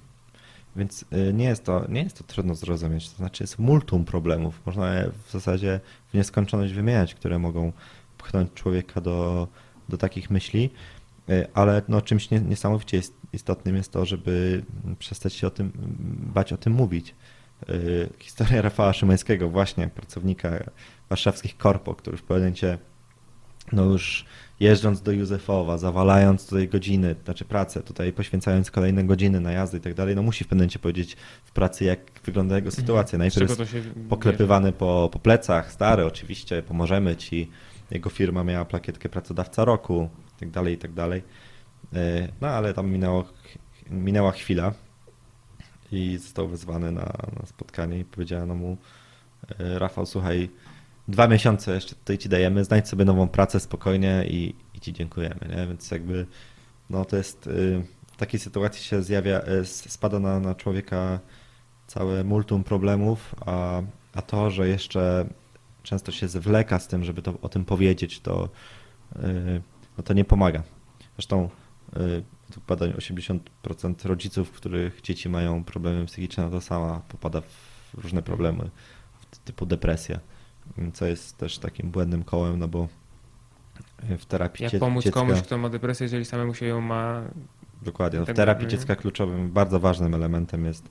Więc 0.76 1.04
nie 1.32 1.44
jest, 1.44 1.64
to, 1.64 1.84
nie 1.88 2.02
jest 2.02 2.18
to 2.18 2.24
trudno 2.24 2.54
zrozumieć. 2.54 3.10
To 3.10 3.16
znaczy 3.16 3.42
jest 3.42 3.58
multum 3.58 4.04
problemów. 4.04 4.60
Można 4.66 4.94
je 4.94 5.10
w 5.26 5.32
zasadzie 5.32 5.80
w 6.10 6.14
nieskończoność 6.14 6.72
wymieniać, 6.72 7.14
które 7.14 7.38
mogą 7.38 7.72
pchnąć 8.18 8.52
człowieka 8.52 9.00
do 9.00 9.48
do 9.88 9.98
takich 9.98 10.30
myśli, 10.30 10.70
e, 11.28 11.48
ale 11.54 11.82
no, 11.88 12.00
czymś 12.00 12.30
niesamowicie 12.30 13.00
istotnym 13.32 13.76
jest 13.76 13.92
to, 13.92 14.04
żeby 14.04 14.62
przestać 14.98 15.34
się 15.34 15.46
o 15.46 15.50
tym, 15.50 15.72
bać 16.34 16.52
o 16.52 16.56
tym 16.56 16.72
mówić. 16.72 17.14
E, 17.68 17.72
historia 18.18 18.62
Rafała 18.62 18.92
Szymańskiego, 18.92 19.48
właśnie 19.48 19.88
pracownika 19.88 20.50
warszawskich 21.08 21.56
korpo, 21.56 21.94
który 21.94 22.16
w 22.16 22.22
pewnym 22.22 22.38
momencie 22.38 22.78
no 23.72 23.84
już 23.84 24.24
jeżdżąc 24.60 25.02
do 25.02 25.12
Józefowa, 25.12 25.78
zawalając 25.78 26.46
tutaj 26.46 26.68
godziny, 26.68 27.14
znaczy 27.24 27.44
pracę, 27.44 27.82
tutaj 27.82 28.12
poświęcając 28.12 28.70
kolejne 28.70 29.04
godziny 29.04 29.40
na 29.40 29.52
jazdy 29.52 29.78
i 29.78 29.80
tak 29.80 29.94
dalej, 29.94 30.16
no 30.16 30.22
musi 30.22 30.44
w 30.44 30.46
pewnym 30.46 30.58
momencie 30.62 30.78
powiedzieć 30.78 31.16
w 31.44 31.52
pracy, 31.52 31.84
jak 31.84 31.98
wygląda 32.24 32.56
jego 32.56 32.68
mhm. 32.68 32.82
sytuacja. 32.82 33.18
Najpierw 33.18 33.58
jest 33.58 33.88
poklepywany 34.08 34.72
po, 34.72 35.08
po 35.12 35.18
plecach, 35.18 35.72
stary 35.72 36.06
oczywiście, 36.06 36.62
pomożemy 36.62 37.16
ci, 37.16 37.50
jego 37.90 38.10
firma 38.10 38.44
miała 38.44 38.64
plakietkę 38.64 39.08
pracodawca 39.08 39.64
roku 39.64 40.08
i 40.36 40.40
tak 40.40 40.50
dalej, 40.50 40.74
i 40.74 40.78
tak 40.78 40.92
dalej. 40.92 41.22
E, 41.94 42.28
no 42.40 42.48
ale 42.48 42.74
tam 42.74 42.90
minęło, 42.90 43.24
minęła 43.90 44.32
chwila 44.32 44.72
i 45.92 46.18
został 46.18 46.48
wezwany 46.48 46.92
na, 46.92 47.12
na 47.40 47.46
spotkanie 47.46 47.98
i 47.98 48.04
powiedziano 48.04 48.54
mu 48.54 48.76
e, 49.58 49.78
Rafał, 49.78 50.06
słuchaj, 50.06 50.50
dwa 51.08 51.28
miesiące 51.28 51.74
jeszcze 51.74 51.94
tutaj 51.94 52.18
ci 52.18 52.28
dajemy, 52.28 52.64
znajdź 52.64 52.88
sobie 52.88 53.04
nową 53.04 53.28
pracę 53.28 53.60
spokojnie 53.60 54.24
i, 54.28 54.54
i 54.74 54.80
ci 54.80 54.92
dziękujemy, 54.92 55.40
nie? 55.56 55.66
Więc 55.66 55.90
jakby 55.90 56.26
no 56.90 57.04
to 57.04 57.16
jest 57.16 57.46
y, 57.46 57.82
w 58.12 58.16
takiej 58.16 58.40
sytuacji 58.40 58.84
się 58.84 59.02
zjawia, 59.02 59.40
e, 59.40 59.64
spada 59.64 60.18
na, 60.18 60.40
na 60.40 60.54
człowieka 60.54 61.20
całe 61.86 62.24
multum 62.24 62.64
problemów, 62.64 63.34
a, 63.46 63.82
a 64.14 64.22
to, 64.22 64.50
że 64.50 64.68
jeszcze 64.68 65.26
często 65.86 66.12
się 66.12 66.28
zwleka 66.28 66.78
z 66.78 66.88
tym, 66.88 67.04
żeby 67.04 67.22
to, 67.22 67.34
o 67.42 67.48
tym 67.48 67.64
powiedzieć, 67.64 68.20
to, 68.20 68.48
yy, 69.16 69.62
no 69.98 70.04
to 70.04 70.14
nie 70.14 70.24
pomaga. 70.24 70.62
Zresztą 71.16 71.48
według 72.48 72.66
badań 72.68 72.92
80% 72.92 74.08
rodziców, 74.08 74.50
których 74.50 75.00
dzieci 75.00 75.28
mają 75.28 75.64
problemy 75.64 76.06
psychiczne, 76.06 76.44
no 76.44 76.50
to 76.50 76.60
sama 76.60 77.02
popada 77.08 77.40
w 77.40 77.94
różne 77.94 78.22
problemy 78.22 78.70
typu 79.44 79.66
depresja, 79.66 80.20
co 80.94 81.06
jest 81.06 81.36
też 81.36 81.58
takim 81.58 81.90
błędnym 81.90 82.24
kołem, 82.24 82.58
no 82.58 82.68
bo 82.68 82.88
w 84.18 84.26
terapii 84.26 84.64
Jak 84.64 84.78
pomóc 84.78 85.04
dziecka... 85.04 85.20
komuś, 85.20 85.42
kto 85.42 85.58
ma 85.58 85.68
depresję, 85.68 86.04
jeżeli 86.04 86.24
samemu 86.24 86.54
się 86.54 86.66
ją 86.66 86.80
ma... 86.80 87.22
Dokładnie. 87.82 88.18
No 88.18 88.24
w 88.24 88.26
tak 88.26 88.36
terapii 88.36 88.66
dziecka 88.66 88.96
kluczowym, 88.96 89.50
bardzo 89.50 89.80
ważnym 89.80 90.14
elementem 90.14 90.64
jest, 90.64 90.88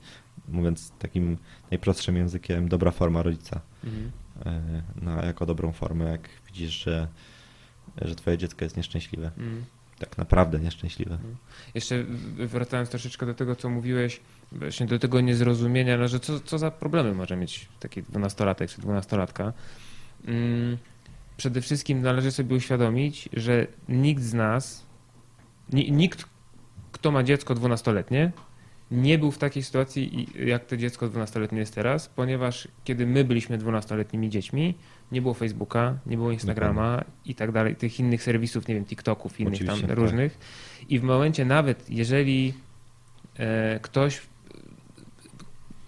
mówiąc 0.48 0.92
takim 0.98 1.38
najprostszym 1.70 2.16
językiem, 2.16 2.68
dobra 2.68 2.90
forma 2.90 3.22
rodzica. 3.22 3.60
Mhm. 3.84 4.10
E, 4.46 4.82
na, 5.02 5.22
jako 5.22 5.46
dobrą 5.46 5.72
formę, 5.72 6.04
jak 6.04 6.28
widzisz, 6.46 6.84
że, 6.84 7.08
że 8.02 8.14
twoje 8.14 8.38
dziecko 8.38 8.64
jest 8.64 8.76
nieszczęśliwe. 8.76 9.30
Mm. 9.38 9.64
Tak 9.98 10.18
naprawdę 10.18 10.58
nieszczęśliwe. 10.58 11.14
Mm. 11.14 11.36
Jeszcze 11.74 12.04
wracając 12.38 12.90
troszeczkę 12.90 13.26
do 13.26 13.34
tego, 13.34 13.56
co 13.56 13.70
mówiłeś, 13.70 14.20
właśnie 14.52 14.86
do 14.86 14.98
tego 14.98 15.20
niezrozumienia, 15.20 15.98
no, 15.98 16.08
że 16.08 16.20
co, 16.20 16.40
co 16.40 16.58
za 16.58 16.70
problemy 16.70 17.14
może 17.14 17.36
mieć 17.36 17.68
taki 17.80 18.02
dwunastolatek 18.02 18.70
czy 18.70 18.80
dwunastolatka. 18.80 19.52
Mm, 20.24 20.78
przede 21.36 21.60
wszystkim 21.60 22.02
należy 22.02 22.32
sobie 22.32 22.56
uświadomić, 22.56 23.28
że 23.32 23.66
nikt 23.88 24.22
z 24.22 24.34
nas, 24.34 24.86
nikt, 25.72 26.24
kto 26.92 27.10
ma 27.10 27.22
dziecko 27.22 27.54
dwunastoletnie, 27.54 28.32
nie 28.90 29.18
był 29.18 29.30
w 29.30 29.38
takiej 29.38 29.62
sytuacji, 29.62 30.28
jak 30.46 30.64
to 30.64 30.76
dziecko 30.76 31.08
12-letnie 31.08 31.58
jest 31.58 31.74
teraz, 31.74 32.08
ponieważ 32.08 32.68
kiedy 32.84 33.06
my 33.06 33.24
byliśmy 33.24 33.58
12-letnimi 33.58 34.28
dziećmi, 34.28 34.74
nie 35.12 35.22
było 35.22 35.34
Facebooka, 35.34 35.98
nie 36.06 36.16
było 36.16 36.30
Instagrama 36.30 37.04
i 37.24 37.34
tak 37.34 37.52
dalej, 37.52 37.76
tych 37.76 38.00
innych 38.00 38.22
serwisów, 38.22 38.68
nie 38.68 38.74
wiem, 38.74 38.84
TikToków, 38.84 39.40
innych 39.40 39.54
Oczywiście, 39.54 39.80
tam 39.80 39.88
tak. 39.88 39.98
różnych. 39.98 40.38
I 40.88 40.98
w 40.98 41.02
momencie 41.02 41.44
nawet, 41.44 41.90
jeżeli 41.90 42.54
e, 43.38 43.80
ktoś 43.82 44.20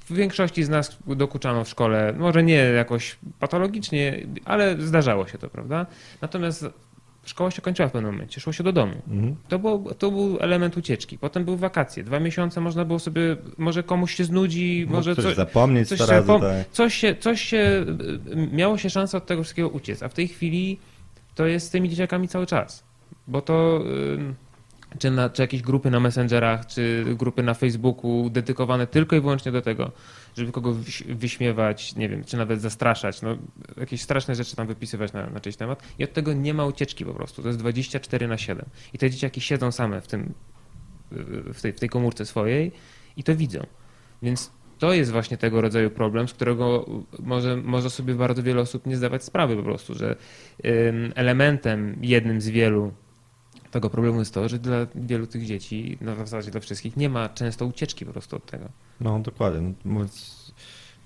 w 0.00 0.14
większości 0.14 0.64
z 0.64 0.68
nas 0.68 0.98
dokuczano 1.06 1.64
w 1.64 1.68
szkole, 1.68 2.14
może 2.18 2.42
nie 2.42 2.54
jakoś 2.54 3.18
patologicznie, 3.38 4.26
ale 4.44 4.82
zdarzało 4.82 5.26
się 5.26 5.38
to, 5.38 5.50
prawda? 5.50 5.86
Natomiast 6.20 6.66
szkoła 7.28 7.50
się 7.50 7.62
kończyła 7.62 7.88
w 7.88 7.92
pewnym 7.92 8.12
momencie, 8.12 8.40
szło 8.40 8.52
się 8.52 8.64
do 8.64 8.72
domu. 8.72 8.94
Mhm. 9.08 9.36
To, 9.48 9.58
był, 9.58 9.94
to 9.98 10.10
był 10.10 10.36
element 10.40 10.76
ucieczki. 10.76 11.18
Potem 11.18 11.44
były 11.44 11.56
wakacje. 11.56 12.04
Dwa 12.04 12.20
miesiące 12.20 12.60
można 12.60 12.84
było 12.84 12.98
sobie, 12.98 13.36
może 13.58 13.82
komuś 13.82 14.14
się 14.14 14.24
znudzi, 14.24 14.80
Mógł 14.80 14.96
może 14.96 15.16
coś, 15.16 15.34
zapomnieć 15.34 15.88
coś, 15.88 16.00
razy, 16.00 16.28
tak. 16.40 16.68
coś, 16.72 16.94
się, 16.94 17.14
coś 17.14 17.42
się, 17.42 17.86
miało 18.52 18.78
się 18.78 18.90
szansę 18.90 19.16
od 19.18 19.26
tego 19.26 19.42
wszystkiego 19.42 19.68
uciec, 19.68 20.02
a 20.02 20.08
w 20.08 20.14
tej 20.14 20.28
chwili 20.28 20.78
to 21.34 21.46
jest 21.46 21.66
z 21.66 21.70
tymi 21.70 21.88
dzieciakami 21.88 22.28
cały 22.28 22.46
czas. 22.46 22.84
Bo 23.26 23.40
to 23.42 23.82
czy, 24.98 25.10
na, 25.10 25.28
czy 25.28 25.42
jakieś 25.42 25.62
grupy 25.62 25.90
na 25.90 26.00
Messengerach, 26.00 26.66
czy 26.66 27.04
grupy 27.16 27.42
na 27.42 27.54
Facebooku 27.54 28.30
dedykowane 28.30 28.86
tylko 28.86 29.16
i 29.16 29.20
wyłącznie 29.20 29.52
do 29.52 29.62
tego, 29.62 29.90
żeby 30.38 30.52
kogo 30.52 30.76
wyśmiewać, 31.08 31.96
nie 31.96 32.08
wiem, 32.08 32.24
czy 32.24 32.36
nawet 32.36 32.60
zastraszać, 32.60 33.22
no, 33.22 33.38
jakieś 33.76 34.02
straszne 34.02 34.34
rzeczy 34.34 34.56
tam 34.56 34.66
wypisywać 34.66 35.12
na, 35.12 35.30
na 35.30 35.40
czyjś 35.40 35.56
temat 35.56 35.82
i 35.98 36.04
od 36.04 36.12
tego 36.12 36.32
nie 36.32 36.54
ma 36.54 36.66
ucieczki 36.66 37.04
po 37.04 37.14
prostu. 37.14 37.42
To 37.42 37.48
jest 37.48 37.60
24 37.60 38.28
na 38.28 38.38
7. 38.38 38.66
I 38.92 38.98
te 38.98 39.10
dzieciaki 39.10 39.40
siedzą 39.40 39.72
same 39.72 40.00
w 40.00 40.06
tym, 40.06 40.34
w 41.54 41.60
tej, 41.62 41.72
w 41.72 41.80
tej 41.80 41.88
komórce 41.88 42.26
swojej 42.26 42.72
i 43.16 43.24
to 43.24 43.36
widzą. 43.36 43.66
Więc 44.22 44.50
to 44.78 44.92
jest 44.92 45.10
właśnie 45.10 45.36
tego 45.36 45.60
rodzaju 45.60 45.90
problem, 45.90 46.28
z 46.28 46.32
którego 46.32 46.86
może, 47.18 47.56
może 47.56 47.90
sobie 47.90 48.14
bardzo 48.14 48.42
wiele 48.42 48.60
osób 48.60 48.86
nie 48.86 48.96
zdawać 48.96 49.24
sprawy 49.24 49.56
po 49.56 49.62
prostu, 49.62 49.94
że 49.94 50.16
elementem 51.14 51.98
jednym 52.02 52.40
z 52.40 52.48
wielu 52.48 52.92
tego 53.70 53.90
problemu 53.90 54.18
jest 54.18 54.34
to, 54.34 54.48
że 54.48 54.58
dla 54.58 54.86
wielu 54.94 55.26
tych 55.26 55.46
dzieci, 55.46 55.98
no 56.00 56.14
w 56.14 56.18
zasadzie 56.18 56.50
dla 56.50 56.60
wszystkich, 56.60 56.96
nie 56.96 57.08
ma 57.08 57.28
często 57.28 57.66
ucieczki 57.66 58.06
po 58.06 58.12
prostu 58.12 58.36
od 58.36 58.46
tego. 58.46 58.68
No 59.00 59.18
dokładnie. 59.18 59.74
No, 59.84 60.00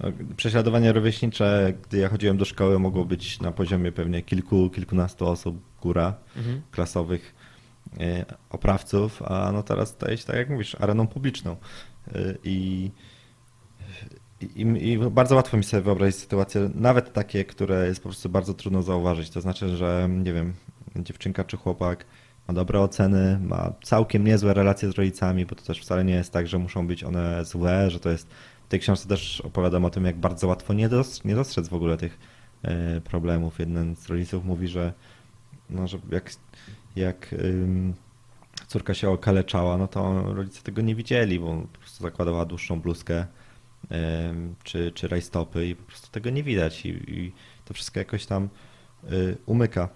no, 0.01 0.13
prześladowanie 0.37 0.93
rówieśnicze, 0.93 1.73
gdy 1.83 1.99
ja 1.99 2.09
chodziłem 2.09 2.37
do 2.37 2.45
szkoły, 2.45 2.79
mogło 2.79 3.05
być 3.05 3.41
na 3.41 3.53
poziomie 3.53 3.93
pewnie 3.93 4.23
kilku, 4.23 4.71
kilkunastu 4.71 5.27
osób 5.27 5.57
góra 5.83 6.15
mhm. 6.37 6.63
klasowych 6.71 7.35
e, 8.01 8.25
oprawców, 8.51 9.23
a 9.23 9.53
no 9.53 9.63
teraz 9.63 9.89
staje 9.89 10.17
się, 10.17 10.25
tak 10.25 10.37
jak 10.37 10.51
mówisz, 10.51 10.77
areną 10.81 11.07
publiczną. 11.07 11.57
E, 12.15 12.35
I 12.45 12.91
i, 14.57 14.63
I 14.63 14.99
bardzo 14.99 15.35
łatwo 15.35 15.57
mi 15.57 15.65
sobie 15.65 15.83
wyobrazić 15.83 16.21
sytuacje, 16.21 16.71
nawet 16.75 17.13
takie, 17.13 17.45
które 17.45 17.87
jest 17.87 18.01
po 18.03 18.09
prostu 18.09 18.29
bardzo 18.29 18.55
trudno 18.55 18.83
zauważyć. 18.83 19.31
To 19.31 19.41
znaczy, 19.41 19.77
że 19.77 20.09
nie 20.11 20.33
wiem, 20.33 20.55
dziewczynka 20.97 21.45
czy 21.45 21.57
chłopak 21.57 22.05
ma 22.49 22.55
dobre 22.55 22.81
oceny, 22.81 23.39
ma 23.41 23.73
całkiem 23.83 24.25
niezłe 24.25 24.55
relacje 24.55 24.93
z 24.93 24.95
rodzicami, 24.95 25.47
bo 25.47 25.55
to 25.55 25.63
też 25.63 25.81
wcale 25.81 26.05
nie 26.05 26.15
jest 26.15 26.33
tak, 26.33 26.47
że 26.47 26.59
muszą 26.59 26.87
być 26.87 27.05
one 27.05 27.45
złe, 27.45 27.91
że 27.91 28.01
to 28.01 28.11
jest. 28.11 28.29
W 28.65 28.69
tej 28.73 28.81
książce 28.81 29.09
też 29.09 29.41
opowiadam 29.41 29.85
o 29.85 29.91
tym, 29.91 30.05
jak 30.05 30.17
bardzo 30.17 30.47
łatwo 30.47 30.73
nie, 30.73 30.89
nie 31.25 31.35
dostrzec 31.35 31.69
w 31.69 31.75
ogóle 31.75 31.97
tych 31.97 32.19
e, 32.63 33.01
problemów. 33.01 33.59
Jeden 33.59 33.97
z 33.97 34.09
rodziców 34.09 34.45
mówi, 34.45 34.69
że, 34.69 34.93
no, 35.71 35.87
że 35.87 35.99
jak, 36.11 36.31
jak 36.97 37.35
córka 38.67 38.95
się 38.95 39.11
okaleczała, 39.11 39.79
no 39.79 39.89
to 39.89 40.23
rodzice 40.35 40.63
tego 40.63 40.83
nie 40.83 40.95
widzieli, 40.95 41.41
bo 41.41 41.63
po 41.73 41.79
prostu 41.79 42.03
zakładała 42.03 42.45
dłuższą 42.45 42.81
bluzkę 42.81 43.27
czy, 44.63 44.93
czy 44.93 45.09
rajstopy 45.09 45.67
i 45.67 45.77
po 45.77 45.83
prostu 45.83 46.11
tego 46.11 46.31
nie 46.31 46.43
widać 46.43 46.87
i, 46.87 46.89
i 46.89 47.33
to 47.65 47.75
wszystko 47.75 47.99
jakoś 47.99 48.27
tam 48.27 48.49
y, 49.13 49.37
umyka. 49.47 49.89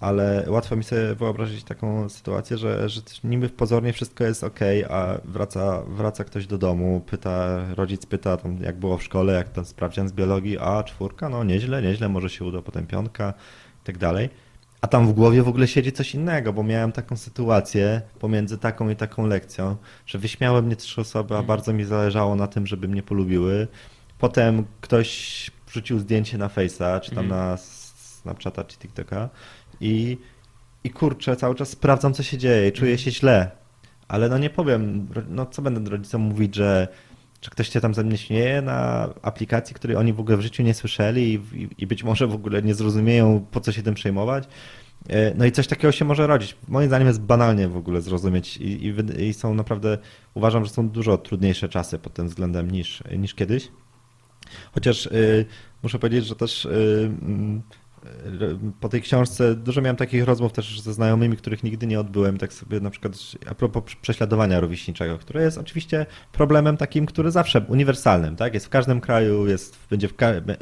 Ale 0.00 0.44
łatwo 0.48 0.76
mi 0.76 0.84
sobie 0.84 1.14
wyobrazić 1.14 1.64
taką 1.64 2.08
sytuację, 2.08 2.58
że, 2.58 2.88
że 2.88 3.00
niby 3.24 3.48
pozornie 3.48 3.92
wszystko 3.92 4.24
jest 4.24 4.44
ok, 4.44 4.60
a 4.90 5.14
wraca, 5.24 5.82
wraca 5.88 6.24
ktoś 6.24 6.46
do 6.46 6.58
domu, 6.58 7.02
pyta, 7.06 7.64
rodzic 7.74 8.06
pyta 8.06 8.36
tam 8.36 8.62
jak 8.62 8.78
było 8.78 8.98
w 8.98 9.02
szkole, 9.02 9.32
jak 9.32 9.48
tam 9.48 9.64
sprawdzian 9.64 10.08
z 10.08 10.12
biologii, 10.12 10.58
a 10.58 10.82
czwórka, 10.82 11.28
no 11.28 11.44
nieźle, 11.44 11.82
nieźle, 11.82 12.08
może 12.08 12.30
się 12.30 12.44
uda 12.44 12.62
potem 12.62 12.86
piątka 12.86 13.34
i 13.82 13.86
tak 13.86 13.98
dalej 13.98 14.28
a 14.84 14.86
tam 14.86 15.08
w 15.08 15.12
głowie 15.12 15.42
w 15.42 15.48
ogóle 15.48 15.68
siedzi 15.68 15.92
coś 15.92 16.14
innego, 16.14 16.52
bo 16.52 16.62
miałem 16.62 16.92
taką 16.92 17.16
sytuację 17.16 18.02
pomiędzy 18.18 18.58
taką 18.58 18.88
i 18.88 18.96
taką 18.96 19.26
lekcją, 19.26 19.76
że 20.06 20.18
wyśmiały 20.18 20.62
mnie 20.62 20.76
trzy 20.76 21.00
osoby, 21.00 21.34
a 21.34 21.38
mhm. 21.38 21.46
bardzo 21.46 21.72
mi 21.72 21.84
zależało 21.84 22.34
na 22.34 22.46
tym, 22.46 22.66
żeby 22.66 22.88
mnie 22.88 23.02
polubiły. 23.02 23.68
Potem 24.18 24.64
ktoś 24.80 25.50
wrzucił 25.66 25.98
zdjęcie 25.98 26.38
na 26.38 26.48
Face'a, 26.48 27.00
czy 27.00 27.10
tam 27.10 27.24
mhm. 27.24 27.28
na 27.28 27.56
Snapchata, 27.56 28.64
czy 28.64 28.78
TikToka 28.78 29.28
i, 29.80 30.18
i 30.84 30.90
kurczę, 30.90 31.36
cały 31.36 31.54
czas 31.54 31.68
sprawdzam, 31.68 32.14
co 32.14 32.22
się 32.22 32.38
dzieje, 32.38 32.72
czuję 32.72 32.92
mhm. 32.92 33.04
się 33.04 33.10
źle. 33.10 33.50
Ale 34.08 34.28
no 34.28 34.38
nie 34.38 34.50
powiem, 34.50 35.08
no 35.28 35.46
co 35.46 35.62
będę 35.62 35.90
rodzicom 35.90 36.22
mówić, 36.22 36.54
że 36.54 36.88
czy 37.40 37.50
ktoś 37.50 37.68
się 37.68 37.80
tam 37.80 37.94
ze 37.94 38.04
mnie 38.04 38.18
śmieje 38.18 38.62
na 38.62 39.08
aplikacji, 39.22 39.74
której 39.74 39.96
oni 39.96 40.12
w 40.12 40.20
ogóle 40.20 40.36
w 40.36 40.40
życiu 40.40 40.62
nie 40.62 40.74
słyszeli 40.74 41.40
i, 41.52 41.68
i 41.78 41.86
być 41.86 42.04
może 42.04 42.26
w 42.26 42.34
ogóle 42.34 42.62
nie 42.62 42.74
zrozumieją, 42.74 43.46
po 43.50 43.60
co 43.60 43.72
się 43.72 43.82
tym 43.82 43.94
przejmować. 43.94 44.48
E, 45.08 45.34
no 45.34 45.44
i 45.44 45.52
coś 45.52 45.66
takiego 45.66 45.92
się 45.92 46.04
może 46.04 46.26
rodzić. 46.26 46.56
Moim 46.68 46.88
zdaniem 46.88 47.08
jest 47.08 47.20
banalnie 47.20 47.68
w 47.68 47.76
ogóle 47.76 48.00
zrozumieć 48.00 48.56
i, 48.56 48.86
i, 48.86 49.22
i 49.22 49.34
są 49.34 49.54
naprawdę, 49.54 49.98
uważam, 50.34 50.64
że 50.64 50.70
są 50.70 50.88
dużo 50.88 51.18
trudniejsze 51.18 51.68
czasy 51.68 51.98
pod 51.98 52.14
tym 52.14 52.28
względem 52.28 52.70
niż, 52.70 53.02
niż 53.18 53.34
kiedyś. 53.34 53.68
Chociaż 54.72 55.06
y, 55.06 55.46
muszę 55.82 55.98
powiedzieć, 55.98 56.26
że 56.26 56.36
też 56.36 56.64
y, 56.64 57.10
po 58.80 58.88
tej 58.88 59.02
książce 59.02 59.54
dużo 59.54 59.80
miałem 59.80 59.96
takich 59.96 60.24
rozmów 60.24 60.52
też 60.52 60.80
ze 60.80 60.92
znajomymi, 60.92 61.36
których 61.36 61.62
nigdy 61.62 61.86
nie 61.86 62.00
odbyłem, 62.00 62.38
tak 62.38 62.52
sobie 62.52 62.80
na 62.80 62.90
przykład 62.90 63.12
a 63.50 63.54
propos 63.54 63.82
prześladowania 64.02 64.60
rówieśniczego, 64.60 65.18
które 65.18 65.42
jest 65.42 65.58
oczywiście 65.58 66.06
problemem 66.32 66.76
takim, 66.76 67.06
który 67.06 67.30
zawsze 67.30 67.60
uniwersalnym, 67.60 68.36
tak? 68.36 68.54
Jest 68.54 68.66
w 68.66 68.68
każdym 68.68 69.00
kraju, 69.00 69.46
jest, 69.46 69.78
będzie 69.90 70.08
w, 70.08 70.14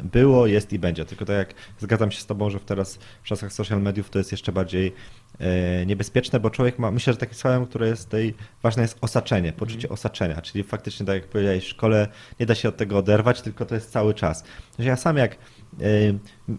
było, 0.03 0.47
jest 0.47 0.73
i 0.73 0.79
będzie. 0.79 1.05
Tylko 1.05 1.25
tak 1.25 1.35
jak 1.35 1.53
zgadzam 1.79 2.11
się 2.11 2.21
z 2.21 2.25
tobą, 2.25 2.49
że 2.49 2.59
teraz 2.59 2.99
w 3.23 3.27
czasach 3.27 3.53
social 3.53 3.81
mediów 3.81 4.09
to 4.09 4.19
jest 4.19 4.31
jeszcze 4.31 4.51
bardziej 4.51 4.93
e, 5.39 5.85
niebezpieczne, 5.85 6.39
bo 6.39 6.49
człowiek 6.49 6.79
ma, 6.79 6.91
myślę, 6.91 7.13
że 7.13 7.19
takim 7.19 7.35
słowem, 7.35 7.65
które 7.65 7.87
jest 7.87 8.05
tutaj 8.05 8.33
ważne 8.63 8.81
jest 8.81 8.97
osaczenie, 9.01 9.53
poczucie 9.53 9.87
mm. 9.87 9.93
osaczenia, 9.93 10.41
czyli 10.41 10.63
faktycznie 10.63 11.05
tak 11.05 11.15
jak 11.15 11.27
powiedziałeś, 11.27 11.63
w 11.63 11.67
szkole 11.67 12.07
nie 12.39 12.45
da 12.45 12.55
się 12.55 12.69
od 12.69 12.77
tego 12.77 12.97
oderwać, 12.97 13.41
tylko 13.41 13.65
to 13.65 13.75
jest 13.75 13.91
cały 13.91 14.13
czas. 14.13 14.43
Ja 14.79 14.95
sam 14.95 15.17
jak 15.17 15.37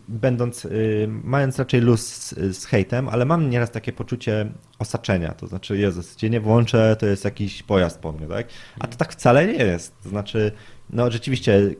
będąc, 0.08 0.64
y, 0.64 1.08
mając 1.24 1.58
raczej 1.58 1.80
luz 1.80 2.06
z, 2.06 2.56
z 2.56 2.64
hejtem, 2.64 3.08
ale 3.08 3.24
mam 3.24 3.50
nieraz 3.50 3.70
takie 3.70 3.92
poczucie 3.92 4.52
osaczenia, 4.78 5.32
to 5.32 5.46
znaczy, 5.46 5.78
Jezus, 5.78 6.16
gdzie 6.16 6.30
nie 6.30 6.40
włączę, 6.40 6.96
to 6.98 7.06
jest 7.06 7.24
jakiś 7.24 7.62
pojazd 7.62 7.98
po 7.98 8.12
mnie, 8.12 8.26
tak? 8.26 8.48
A 8.80 8.86
to 8.86 8.96
tak 8.96 9.12
wcale 9.12 9.46
nie 9.46 9.64
jest, 9.64 10.02
to 10.02 10.08
znaczy, 10.08 10.52
no 10.90 11.10
rzeczywiście 11.10 11.74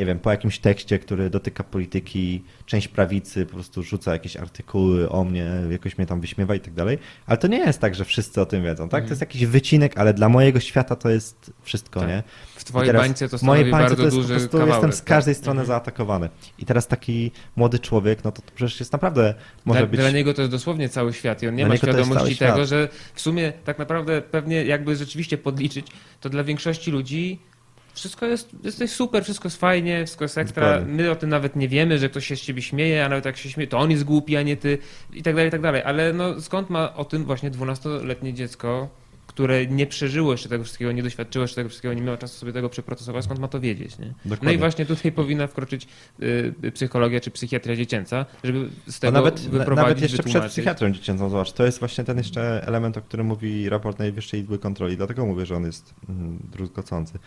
nie 0.00 0.06
wiem, 0.06 0.18
po 0.18 0.30
jakimś 0.30 0.58
tekście, 0.58 0.98
który 0.98 1.30
dotyka 1.30 1.64
polityki, 1.64 2.44
część 2.66 2.88
prawicy 2.88 3.46
po 3.46 3.54
prostu 3.54 3.82
rzuca 3.82 4.12
jakieś 4.12 4.36
artykuły 4.36 5.10
o 5.10 5.24
mnie, 5.24 5.46
jakoś 5.70 5.98
mnie 5.98 6.06
tam 6.06 6.20
wyśmiewa 6.20 6.54
i 6.54 6.60
tak 6.60 6.74
dalej, 6.74 6.98
ale 7.26 7.38
to 7.38 7.48
nie 7.48 7.58
jest 7.58 7.80
tak, 7.80 7.94
że 7.94 8.04
wszyscy 8.04 8.40
o 8.40 8.46
tym 8.46 8.64
wiedzą, 8.64 8.88
tak? 8.88 9.04
To 9.04 9.10
jest 9.10 9.20
jakiś 9.20 9.46
wycinek, 9.46 9.98
ale 9.98 10.14
dla 10.14 10.28
mojego 10.28 10.60
świata 10.60 10.96
to 10.96 11.10
jest 11.10 11.52
wszystko, 11.62 12.00
tak. 12.00 12.08
nie? 12.08 12.22
W 12.56 12.64
twojej 12.64 12.92
bańce 12.92 13.28
to 13.28 13.38
stanowi 13.38 13.70
bardzo 13.70 13.96
to 13.96 14.02
jest 14.02 14.16
duży 14.16 14.28
po 14.28 14.34
prostu 14.34 14.58
kawałek, 14.58 14.74
jestem 14.74 14.92
z 14.92 15.02
każdej 15.02 15.34
tak? 15.34 15.40
strony 15.40 15.60
mhm. 15.60 15.66
zaatakowany. 15.66 16.28
I 16.58 16.66
teraz 16.66 16.86
taki 16.86 17.30
młody 17.56 17.78
człowiek, 17.78 18.24
no 18.24 18.32
to, 18.32 18.42
to 18.42 18.52
przecież 18.54 18.80
jest 18.80 18.92
naprawdę, 18.92 19.34
może 19.64 19.80
dla, 19.80 19.88
być... 19.88 20.00
Dla 20.00 20.10
niego 20.10 20.34
to 20.34 20.42
jest 20.42 20.52
dosłownie 20.52 20.88
cały 20.88 21.12
świat 21.12 21.42
i 21.42 21.48
on 21.48 21.54
nie 21.54 21.64
dla 21.64 21.74
ma 21.74 21.76
świadomości 21.76 22.36
tego, 22.36 22.66
że 22.66 22.88
w 23.14 23.20
sumie 23.20 23.52
tak 23.64 23.78
naprawdę 23.78 24.22
pewnie 24.22 24.64
jakby 24.64 24.96
rzeczywiście 24.96 25.38
podliczyć, 25.38 25.86
to 26.20 26.28
dla 26.28 26.44
większości 26.44 26.90
ludzi 26.90 27.40
wszystko 28.00 28.26
jest, 28.26 28.50
jesteś 28.64 28.90
super, 28.90 29.24
wszystko 29.24 29.46
jest 29.46 29.60
fajnie, 29.60 30.04
wszystko 30.04 30.24
jest 30.24 30.38
ekstra. 30.38 30.72
Dokładnie. 30.72 30.94
My 30.94 31.10
o 31.10 31.16
tym 31.16 31.30
nawet 31.30 31.56
nie 31.56 31.68
wiemy, 31.68 31.98
że 31.98 32.08
ktoś 32.08 32.26
się 32.26 32.36
z 32.36 32.40
ciebie 32.40 32.62
śmieje, 32.62 33.04
a 33.04 33.08
nawet 33.08 33.24
jak 33.24 33.36
się 33.36 33.50
śmieje, 33.50 33.68
to 33.68 33.78
on 33.78 33.90
jest 33.90 34.04
głupi, 34.04 34.36
a 34.36 34.42
nie 34.42 34.56
ty 34.56 34.78
i 35.12 35.22
tak 35.22 35.34
dalej, 35.34 35.48
i 35.48 35.50
tak 35.50 35.60
dalej. 35.60 35.82
Ale 35.84 36.12
no, 36.12 36.40
skąd 36.40 36.70
ma 36.70 36.94
o 36.94 37.04
tym 37.04 37.24
właśnie 37.24 37.50
12-letnie 37.50 38.34
dziecko 38.34 38.88
które 39.30 39.66
nie 39.66 39.86
przeżyło 39.86 40.32
jeszcze 40.32 40.48
tego 40.48 40.64
wszystkiego, 40.64 40.92
nie 40.92 41.02
doświadczyło 41.02 41.42
jeszcze 41.42 41.56
tego 41.56 41.68
wszystkiego, 41.68 41.94
nie 41.94 42.02
miało 42.02 42.16
czasu 42.16 42.38
sobie 42.38 42.52
tego 42.52 42.68
przeprocesować, 42.68 43.24
skąd 43.24 43.40
ma 43.40 43.48
to 43.48 43.60
wiedzieć. 43.60 43.98
Nie? 43.98 44.14
No 44.42 44.50
i 44.50 44.58
właśnie 44.58 44.86
tutaj 44.86 45.12
powinna 45.12 45.46
wkroczyć 45.46 45.88
y, 46.22 46.72
psychologia 46.72 47.20
czy 47.20 47.30
psychiatria 47.30 47.76
dziecięca, 47.76 48.26
żeby 48.44 48.68
z 48.88 49.00
tego 49.00 49.18
A 49.18 49.20
nawet, 49.20 49.40
wyprowadzić, 49.40 49.76
Nawet 49.76 50.02
jeszcze 50.02 50.22
przed 50.22 50.44
psychiatrią 50.44 50.90
dziecięcą, 50.90 51.28
zobacz, 51.28 51.52
to 51.52 51.66
jest 51.66 51.78
właśnie 51.78 52.04
ten 52.04 52.18
jeszcze 52.18 52.66
element, 52.66 52.96
o 52.96 53.02
którym 53.02 53.26
mówi 53.26 53.68
raport 53.68 53.98
Najwyższej 53.98 54.40
Izby 54.40 54.58
Kontroli, 54.58 54.96
dlatego 54.96 55.26
mówię, 55.26 55.46
że 55.46 55.56
on 55.56 55.64
jest 55.64 55.94
mm, 56.08 56.38
druzgocący. 56.52 57.18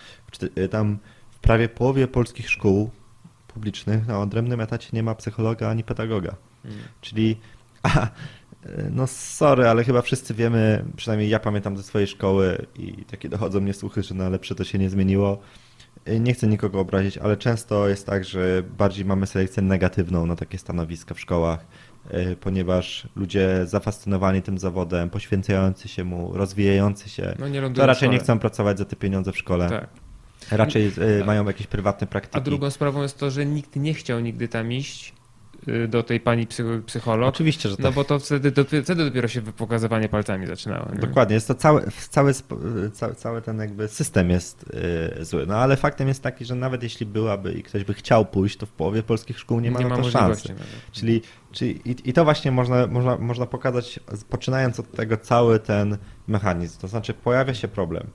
Y, 0.57 0.69
tam 0.69 0.97
w 1.31 1.39
prawie 1.39 1.69
połowie 1.69 2.07
polskich 2.07 2.49
szkół 2.49 2.89
publicznych 3.47 4.07
na 4.07 4.19
odrębnym 4.19 4.61
etacie 4.61 4.89
nie 4.93 5.03
ma 5.03 5.15
psychologa 5.15 5.69
ani 5.69 5.83
pedagoga. 5.83 6.35
Hmm. 6.63 6.81
Czyli 7.01 7.37
a, 7.83 8.07
no 8.91 9.07
sorry, 9.07 9.67
ale 9.67 9.83
chyba 9.83 10.01
wszyscy 10.01 10.33
wiemy, 10.33 10.85
przynajmniej 10.95 11.29
ja 11.29 11.39
pamiętam 11.39 11.77
ze 11.77 11.83
swojej 11.83 12.07
szkoły 12.07 12.65
i 12.75 13.05
takie 13.05 13.29
dochodzą 13.29 13.61
mnie 13.61 13.73
słuchy, 13.73 14.03
że 14.03 14.15
na 14.15 14.29
lepsze 14.29 14.55
to 14.55 14.63
się 14.63 14.79
nie 14.79 14.89
zmieniło. 14.89 15.39
Nie 16.19 16.33
chcę 16.33 16.47
nikogo 16.47 16.79
obrazić, 16.79 17.17
ale 17.17 17.37
często 17.37 17.87
jest 17.87 18.05
tak, 18.05 18.25
że 18.25 18.63
bardziej 18.77 19.05
mamy 19.05 19.27
selekcję 19.27 19.63
negatywną 19.63 20.25
na 20.25 20.35
takie 20.35 20.57
stanowiska 20.57 21.13
w 21.15 21.19
szkołach, 21.19 21.65
e, 22.09 22.35
ponieważ 22.35 23.07
ludzie 23.15 23.61
zafascynowani 23.65 24.41
tym 24.41 24.57
zawodem, 24.57 25.09
poświęcający 25.09 25.87
się 25.87 26.03
mu, 26.03 26.33
rozwijający 26.33 27.09
się, 27.09 27.35
no 27.39 27.69
to 27.69 27.85
raczej 27.85 28.09
nie 28.09 28.19
chcą 28.19 28.39
pracować 28.39 28.77
za 28.77 28.85
te 28.85 28.95
pieniądze 28.95 29.31
w 29.31 29.37
szkole. 29.37 29.69
Tak. 29.69 29.87
Raczej 30.51 30.91
e, 31.21 31.25
mają 31.25 31.45
jakieś 31.45 31.67
prywatne 31.67 32.07
praktyki. 32.07 32.37
A 32.37 32.41
drugą 32.41 32.69
sprawą 32.69 33.01
jest 33.01 33.17
to, 33.17 33.31
że 33.31 33.45
nikt 33.45 33.75
nie 33.75 33.93
chciał 33.93 34.19
nigdy 34.19 34.47
tam 34.47 34.71
iść, 34.71 35.13
do 35.87 36.03
tej 36.03 36.19
pani 36.19 36.47
psycholog. 36.85 37.29
Oczywiście, 37.29 37.69
że 37.69 37.75
no 37.75 37.77
tak. 37.77 37.85
No 37.85 37.91
bo 37.91 38.03
to 38.03 38.19
wtedy, 38.19 38.51
wtedy 38.83 39.05
dopiero 39.05 39.27
się 39.27 39.41
pokazywanie 39.41 40.09
palcami 40.09 40.47
zaczynało. 40.47 40.89
Nie? 40.93 40.99
Dokładnie, 40.99 41.33
jest 41.33 41.47
to 41.47 41.55
cały, 41.55 41.85
cały, 42.09 42.33
cały, 42.93 43.15
cały 43.15 43.41
ten 43.41 43.59
jakby 43.59 43.87
system 43.87 44.29
jest 44.29 44.65
yy, 45.17 45.25
zły. 45.25 45.45
No 45.47 45.55
ale 45.55 45.77
faktem 45.77 46.07
jest 46.07 46.23
taki, 46.23 46.45
że 46.45 46.55
nawet 46.55 46.83
jeśli 46.83 47.05
byłaby 47.05 47.53
i 47.53 47.63
ktoś 47.63 47.83
by 47.83 47.93
chciał 47.93 48.25
pójść, 48.25 48.57
to 48.57 48.65
w 48.65 48.71
połowie 48.71 49.03
polskich 49.03 49.39
szkół 49.39 49.59
nie 49.59 49.71
ma 49.71 49.79
nie 49.79 49.85
na 49.85 49.97
to 49.97 50.03
szansy. 50.03 50.55
Czyli, 50.91 51.21
czyli 51.51 51.89
i, 51.89 52.09
i, 52.09 52.13
to 52.13 52.23
właśnie 52.23 52.51
można, 52.51 52.87
można, 52.87 53.17
można 53.17 53.45
pokazać, 53.45 53.99
poczynając 54.29 54.79
od 54.79 54.91
tego 54.91 55.17
cały 55.17 55.59
ten 55.59 55.97
mechanizm. 56.27 56.79
To 56.79 56.87
znaczy 56.87 57.13
pojawia 57.13 57.53
się 57.53 57.67
problem. 57.67 58.07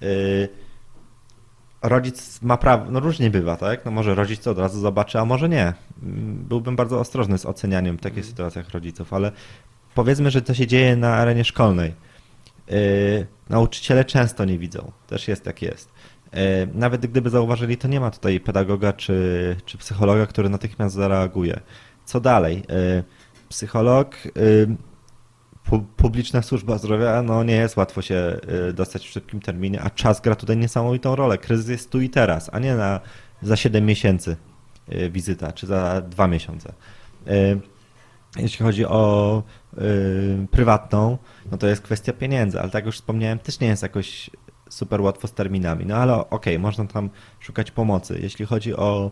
Yy, 0.00 0.48
rodzic 1.82 2.42
ma 2.42 2.56
prawo, 2.56 2.90
no 2.90 3.00
różnie 3.00 3.30
bywa, 3.30 3.56
tak? 3.56 3.84
No 3.84 3.90
może 3.90 4.14
rodzic 4.14 4.42
to 4.42 4.50
od 4.50 4.58
razu 4.58 4.80
zobaczy, 4.80 5.18
a 5.18 5.24
może 5.24 5.48
nie. 5.48 5.72
Byłbym 6.48 6.76
bardzo 6.76 7.00
ostrożny 7.00 7.38
z 7.38 7.46
ocenianiem 7.46 7.98
w 7.98 8.00
takich 8.00 8.18
mm. 8.18 8.30
sytuacjach 8.30 8.70
rodziców, 8.70 9.12
ale 9.12 9.32
powiedzmy, 9.94 10.30
że 10.30 10.42
to 10.42 10.54
się 10.54 10.66
dzieje 10.66 10.96
na 10.96 11.14
arenie 11.14 11.44
szkolnej. 11.44 11.94
Yy, 12.68 13.26
nauczyciele 13.48 14.04
często 14.04 14.44
nie 14.44 14.58
widzą, 14.58 14.92
też 15.06 15.28
jest 15.28 15.46
jak 15.46 15.62
jest. 15.62 15.92
Yy, 16.32 16.40
nawet 16.74 17.06
gdyby 17.06 17.30
zauważyli, 17.30 17.76
to 17.76 17.88
nie 17.88 18.00
ma 18.00 18.10
tutaj 18.10 18.40
pedagoga 18.40 18.92
czy, 18.92 19.56
czy 19.64 19.78
psychologa, 19.78 20.26
który 20.26 20.48
natychmiast 20.48 20.94
zareaguje. 20.94 21.60
Co 22.04 22.20
dalej? 22.20 22.56
Yy, 22.56 23.04
psycholog 23.48 24.16
yy, 24.24 24.76
publiczna 25.96 26.42
służba 26.42 26.78
zdrowia, 26.78 27.22
no 27.22 27.44
nie 27.44 27.54
jest 27.54 27.76
łatwo 27.76 28.02
się 28.02 28.36
y, 28.68 28.72
dostać 28.72 29.06
w 29.06 29.10
szybkim 29.10 29.40
terminie, 29.40 29.82
a 29.82 29.90
czas 29.90 30.20
gra 30.20 30.34
tutaj 30.34 30.56
niesamowitą 30.56 31.16
rolę. 31.16 31.38
Kryzys 31.38 31.68
jest 31.68 31.90
tu 31.90 32.00
i 32.00 32.10
teraz, 32.10 32.50
a 32.52 32.58
nie 32.58 32.74
na 32.74 33.00
za 33.42 33.56
7 33.56 33.86
miesięcy 33.86 34.36
y, 34.92 35.10
wizyta, 35.10 35.52
czy 35.52 35.66
za 35.66 36.00
2 36.00 36.26
miesiące. 36.26 36.72
Y, 37.28 37.60
jeśli 38.36 38.64
chodzi 38.64 38.84
o 38.84 39.42
prywatną, 40.50 41.18
no 41.50 41.58
to 41.58 41.66
jest 41.66 41.82
kwestia 41.82 42.12
pieniędzy, 42.12 42.60
ale 42.60 42.68
tak 42.68 42.74
jak 42.74 42.86
już 42.86 42.94
wspomniałem, 42.94 43.38
też 43.38 43.60
nie 43.60 43.66
jest 43.66 43.82
jakoś 43.82 44.30
super 44.70 45.00
łatwo 45.00 45.28
z 45.28 45.32
terminami. 45.32 45.86
No 45.86 45.96
ale 45.96 46.30
okej, 46.30 46.58
można 46.58 46.86
tam 46.86 47.10
szukać 47.40 47.70
pomocy, 47.70 48.18
jeśli 48.22 48.46
chodzi 48.46 48.74
o. 48.74 49.10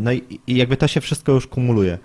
No 0.00 0.12
i, 0.12 0.40
i 0.46 0.56
jakby 0.56 0.76
to 0.76 0.88
się 0.88 1.00
wszystko 1.00 1.32
już 1.32 1.46
kumuluje. 1.46 1.98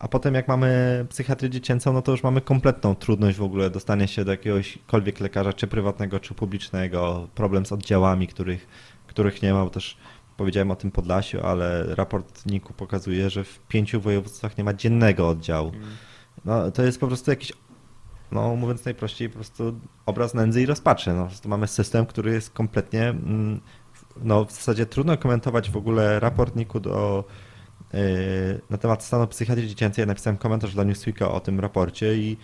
A 0.00 0.08
potem 0.08 0.34
jak 0.34 0.48
mamy 0.48 1.06
psychiatrię 1.08 1.50
dziecięcą, 1.50 1.92
no 1.92 2.02
to 2.02 2.12
już 2.12 2.22
mamy 2.22 2.40
kompletną 2.40 2.94
trudność 2.94 3.38
w 3.38 3.42
ogóle 3.42 3.70
dostania 3.70 4.06
się 4.06 4.24
do 4.24 4.30
jakiegośkolwiek 4.30 5.20
lekarza, 5.20 5.52
czy 5.52 5.66
prywatnego, 5.66 6.20
czy 6.20 6.34
publicznego, 6.34 7.28
problem 7.34 7.66
z 7.66 7.72
oddziałami, 7.72 8.26
których, 8.26 8.66
których 9.06 9.42
nie 9.42 9.52
ma, 9.52 9.64
bo 9.64 9.70
też 9.70 9.96
powiedziałem 10.36 10.70
o 10.70 10.76
tym 10.76 10.90
Podlasiu, 10.90 11.46
ale 11.46 11.94
raport 11.94 12.46
NIK-u 12.46 12.72
pokazuje, 12.72 13.30
że 13.30 13.44
w 13.44 13.58
pięciu 13.68 14.00
województwach 14.00 14.58
nie 14.58 14.64
ma 14.64 14.74
dziennego 14.74 15.28
oddziału. 15.28 15.68
Mm. 15.68 15.88
No 16.44 16.70
to 16.70 16.82
jest 16.82 17.00
po 17.00 17.06
prostu 17.06 17.30
jakiś, 17.30 17.52
no 18.32 18.56
mówiąc 18.56 18.84
najprościej, 18.84 19.28
po 19.28 19.34
prostu 19.34 19.80
obraz 20.06 20.34
nędzy 20.34 20.62
i 20.62 20.66
rozpaczy. 20.66 21.12
No, 21.12 21.28
po 21.42 21.48
mamy 21.48 21.66
system, 21.66 22.06
który 22.06 22.32
jest 22.32 22.50
kompletnie, 22.50 23.08
mm, 23.08 23.60
no 24.22 24.44
w 24.44 24.52
zasadzie 24.52 24.86
trudno 24.86 25.16
komentować 25.16 25.70
w 25.70 25.76
ogóle 25.76 26.20
raport 26.20 26.56
NIK-u 26.56 26.80
do, 26.80 27.24
na 28.70 28.78
temat 28.78 29.04
stanu 29.04 29.26
psychiatrii 29.26 29.68
dziecięcej. 29.68 30.06
Napisałem 30.06 30.36
komentarz 30.36 30.74
dla 30.74 30.84
Newsweeka 30.84 31.30
o 31.30 31.40
tym 31.40 31.60
raporcie 31.60 32.16
i 32.16 32.36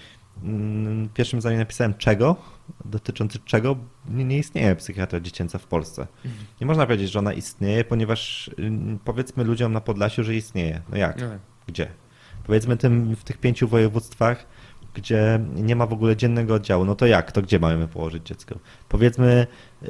mm, 0.42 1.08
pierwszym 1.14 1.40
zdaniem 1.40 1.58
napisałem 1.58 1.94
czego, 1.94 2.36
dotyczący 2.84 3.38
czego 3.38 3.76
nie, 4.08 4.24
nie 4.24 4.38
istnieje 4.38 4.76
psychiatria 4.76 5.20
dziecięca 5.20 5.58
w 5.58 5.66
Polsce. 5.66 6.06
Nie 6.60 6.66
można 6.66 6.86
powiedzieć, 6.86 7.10
że 7.10 7.18
ona 7.18 7.32
istnieje, 7.32 7.84
ponieważ 7.84 8.50
ym, 8.58 8.98
powiedzmy 9.04 9.44
ludziom 9.44 9.72
na 9.72 9.80
Podlasiu, 9.80 10.24
że 10.24 10.34
istnieje. 10.34 10.82
No 10.90 10.96
jak? 10.96 11.20
No 11.20 11.28
tak. 11.28 11.38
Gdzie? 11.66 11.88
Powiedzmy 12.46 12.76
tym 12.76 13.16
w 13.16 13.24
tych 13.24 13.38
pięciu 13.38 13.68
województwach, 13.68 14.46
gdzie 14.96 15.40
nie 15.54 15.76
ma 15.76 15.86
w 15.86 15.92
ogóle 15.92 16.16
dziennego 16.16 16.54
oddziału, 16.54 16.84
no 16.84 16.94
to 16.94 17.06
jak? 17.06 17.32
To 17.32 17.42
gdzie 17.42 17.58
mamy 17.58 17.88
położyć 17.88 18.26
dziecko? 18.26 18.58
Powiedzmy 18.88 19.46
yy, 19.82 19.88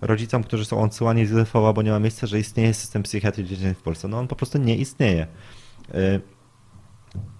rodzicom, 0.00 0.42
którzy 0.44 0.64
są 0.64 0.82
odsyłani 0.82 1.26
z 1.26 1.32
UFO, 1.32 1.72
bo 1.72 1.82
nie 1.82 1.90
ma 1.90 1.98
miejsca, 1.98 2.26
że 2.26 2.38
istnieje 2.38 2.74
system 2.74 3.02
psychiatrii 3.02 3.46
dziecięcej 3.46 3.74
w 3.74 3.82
Polsce. 3.82 4.08
No 4.08 4.18
on 4.18 4.28
po 4.28 4.36
prostu 4.36 4.58
nie 4.58 4.76
istnieje. 4.76 5.26
Yy, 5.94 6.20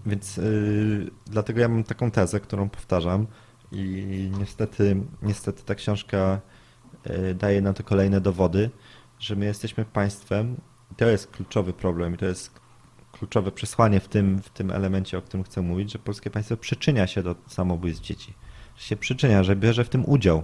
więc 0.07 0.37
yy, 0.37 1.11
dlatego 1.27 1.61
ja 1.61 1.69
mam 1.69 1.85
taką 1.85 2.11
tezę, 2.11 2.41
którą 2.41 2.69
powtarzam 2.69 3.27
i 3.73 4.31
niestety, 4.39 4.97
niestety 5.23 5.63
ta 5.63 5.75
książka 5.75 6.41
yy, 7.07 7.35
daje 7.35 7.61
nam 7.61 7.75
to 7.75 7.85
kolejne 7.85 8.21
dowody, 8.21 8.71
że 9.19 9.37
my 9.37 9.45
jesteśmy 9.45 9.85
państwem, 9.85 10.57
i 10.93 10.95
to 10.95 11.05
jest 11.05 11.31
kluczowy 11.31 11.73
problem 11.73 12.15
i 12.15 12.17
to 12.17 12.27
jest 12.27 12.60
kluczowe 13.21 13.53
przesłanie 13.53 14.01
w 14.01 14.09
tym, 14.09 14.43
w 14.43 14.51
tym 14.51 14.71
elemencie, 14.71 15.19
o 15.19 15.23
którym 15.23 15.45
chcę 15.45 15.63
mówić, 15.63 15.93
że 15.93 15.99
polskie 15.99 16.31
państwo 16.31 16.57
przyczynia 16.57 17.07
się 17.07 17.23
do 17.23 17.35
samobójstw 17.49 18.03
dzieci. 18.03 18.35
Że 18.77 18.85
się 18.85 18.97
przyczynia, 18.97 19.43
że 19.43 19.57
bierze 19.57 19.85
w 19.85 19.89
tym 19.89 20.05
udział, 20.09 20.43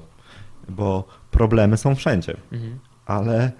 bo 0.68 1.04
problemy 1.30 1.76
są 1.76 1.94
wszędzie, 1.94 2.36
Mhm. 2.52 2.78
ale, 3.06 3.52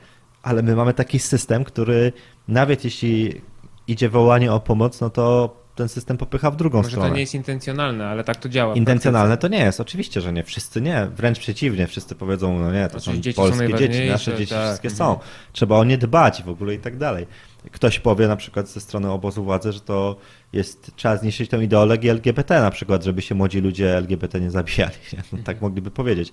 ale 0.43 0.63
my 0.63 0.77
mamy 0.77 0.95
taki 0.95 1.19
system, 1.19 1.65
który 1.65 2.13
nawet 2.49 2.85
jeśli 2.85 3.41
idzie 3.89 4.09
wołanie 4.09 4.53
o 4.53 4.61
pomoc, 4.61 5.01
no 5.01 5.11
to 5.11 5.57
ten 5.75 5.89
system 5.89 6.17
popycha 6.17 6.51
w 6.51 6.57
drugą 6.57 6.79
Może 6.79 6.91
stronę. 6.91 7.09
to 7.09 7.15
nie 7.15 7.21
jest 7.21 7.35
intencjonalne, 7.35 8.07
ale 8.07 8.25
tak 8.25 8.37
to 8.37 8.49
działa. 8.49 8.75
Intencjonalne 8.75 9.37
to 9.37 9.49
nie 9.49 9.59
jest, 9.59 9.81
oczywiście, 9.81 10.21
że 10.21 10.33
nie. 10.33 10.43
Wszyscy 10.45 10.81
nie, 10.81 11.09
wręcz 11.17 11.39
przeciwnie, 11.39 11.87
wszyscy 11.87 12.15
powiedzą, 12.15 12.59
no 12.59 12.73
nie, 12.73 12.89
to 12.89 13.01
są 13.01 13.11
Oczywiście 13.11 13.23
dzieci 13.23 13.37
są 13.37 13.43
polskie 13.43 13.69
dzieci, 13.69 13.81
najważniejsze, 13.81 14.13
nasze 14.13 14.37
dzieci 14.37 14.55
tak, 14.55 14.67
wszystkie 14.67 14.89
mhm. 14.89 14.99
są. 14.99 15.19
Trzeba 15.53 15.77
o 15.77 15.85
nie 15.85 15.99
dbać 15.99 16.43
w 16.43 16.49
ogóle 16.49 16.75
i 16.75 16.79
tak 16.79 16.97
dalej. 16.97 17.27
Ktoś 17.73 18.01
powie 18.01 18.29
na 18.29 18.37
przykład 18.37 18.69
ze 18.69 18.81
strony 18.81 19.11
obozu 19.11 19.45
władzy, 19.45 19.73
że 19.73 19.81
to 19.81 20.17
jest, 20.53 20.91
trzeba 20.97 21.17
zniszczyć 21.17 21.51
tę 21.51 21.65
ideologię 21.65 22.11
LGBT 22.11 22.61
na 22.61 22.71
przykład, 22.71 23.05
żeby 23.05 23.23
się 23.23 23.35
młodzi 23.35 23.61
ludzie 23.61 23.97
LGBT 23.97 24.41
nie 24.41 24.51
zabijali. 24.51 24.95
No, 25.33 25.39
tak 25.45 25.61
mogliby 25.61 25.91
powiedzieć. 25.91 26.33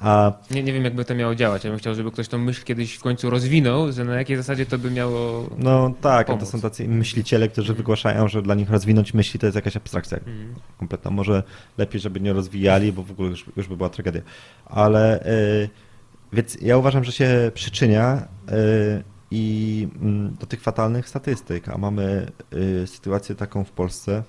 A. 0.00 0.32
Nie, 0.50 0.62
nie 0.62 0.72
wiem, 0.72 0.84
jakby 0.84 1.04
to 1.04 1.14
miało 1.14 1.34
działać. 1.34 1.64
Ja 1.64 1.70
bym 1.70 1.78
chciał, 1.78 1.94
żeby 1.94 2.10
ktoś 2.10 2.28
tą 2.28 2.38
myśl 2.38 2.64
kiedyś 2.64 2.94
w 2.94 3.00
końcu 3.00 3.30
rozwinął, 3.30 3.92
że 3.92 4.04
na 4.04 4.14
jakiej 4.14 4.36
zasadzie 4.36 4.66
to 4.66 4.78
by 4.78 4.90
miało. 4.90 5.50
no 5.58 5.94
tak, 6.00 6.30
a 6.30 6.32
to 6.32 6.38
Pomóc. 6.38 6.50
są 6.50 6.60
tacy 6.60 6.88
myśliciele, 6.88 7.48
którzy 7.48 7.74
wygłaszają, 7.74 8.28
że 8.28 8.42
dla 8.42 8.54
nich 8.54 8.70
rozwinąć 8.70 9.14
myśli 9.14 9.40
to 9.40 9.46
jest 9.46 9.56
jakaś 9.56 9.76
abstrakcja. 9.76 10.18
Mhm. 10.18 10.54
kompletna. 10.78 11.10
Może 11.10 11.42
lepiej, 11.78 12.00
żeby 12.00 12.20
nie 12.20 12.32
rozwijali, 12.32 12.92
bo 12.92 13.02
w 13.02 13.10
ogóle 13.10 13.28
już, 13.30 13.44
już 13.56 13.68
by 13.68 13.76
była 13.76 13.88
tragedia. 13.88 14.20
Ale 14.64 15.26
y, 15.26 15.68
więc 16.32 16.58
ja 16.60 16.76
uważam, 16.76 17.04
że 17.04 17.12
się 17.12 17.50
przyczynia 17.54 18.28
y, 18.98 19.11
i 19.32 19.88
mm, 20.02 20.36
do 20.40 20.46
tych 20.46 20.60
fatalnych 20.60 21.08
statystyk, 21.08 21.68
a 21.68 21.78
mamy 21.78 22.32
y, 22.82 22.86
sytuację 22.86 23.34
taką 23.34 23.64
w 23.64 23.70
Polsce. 23.70 24.22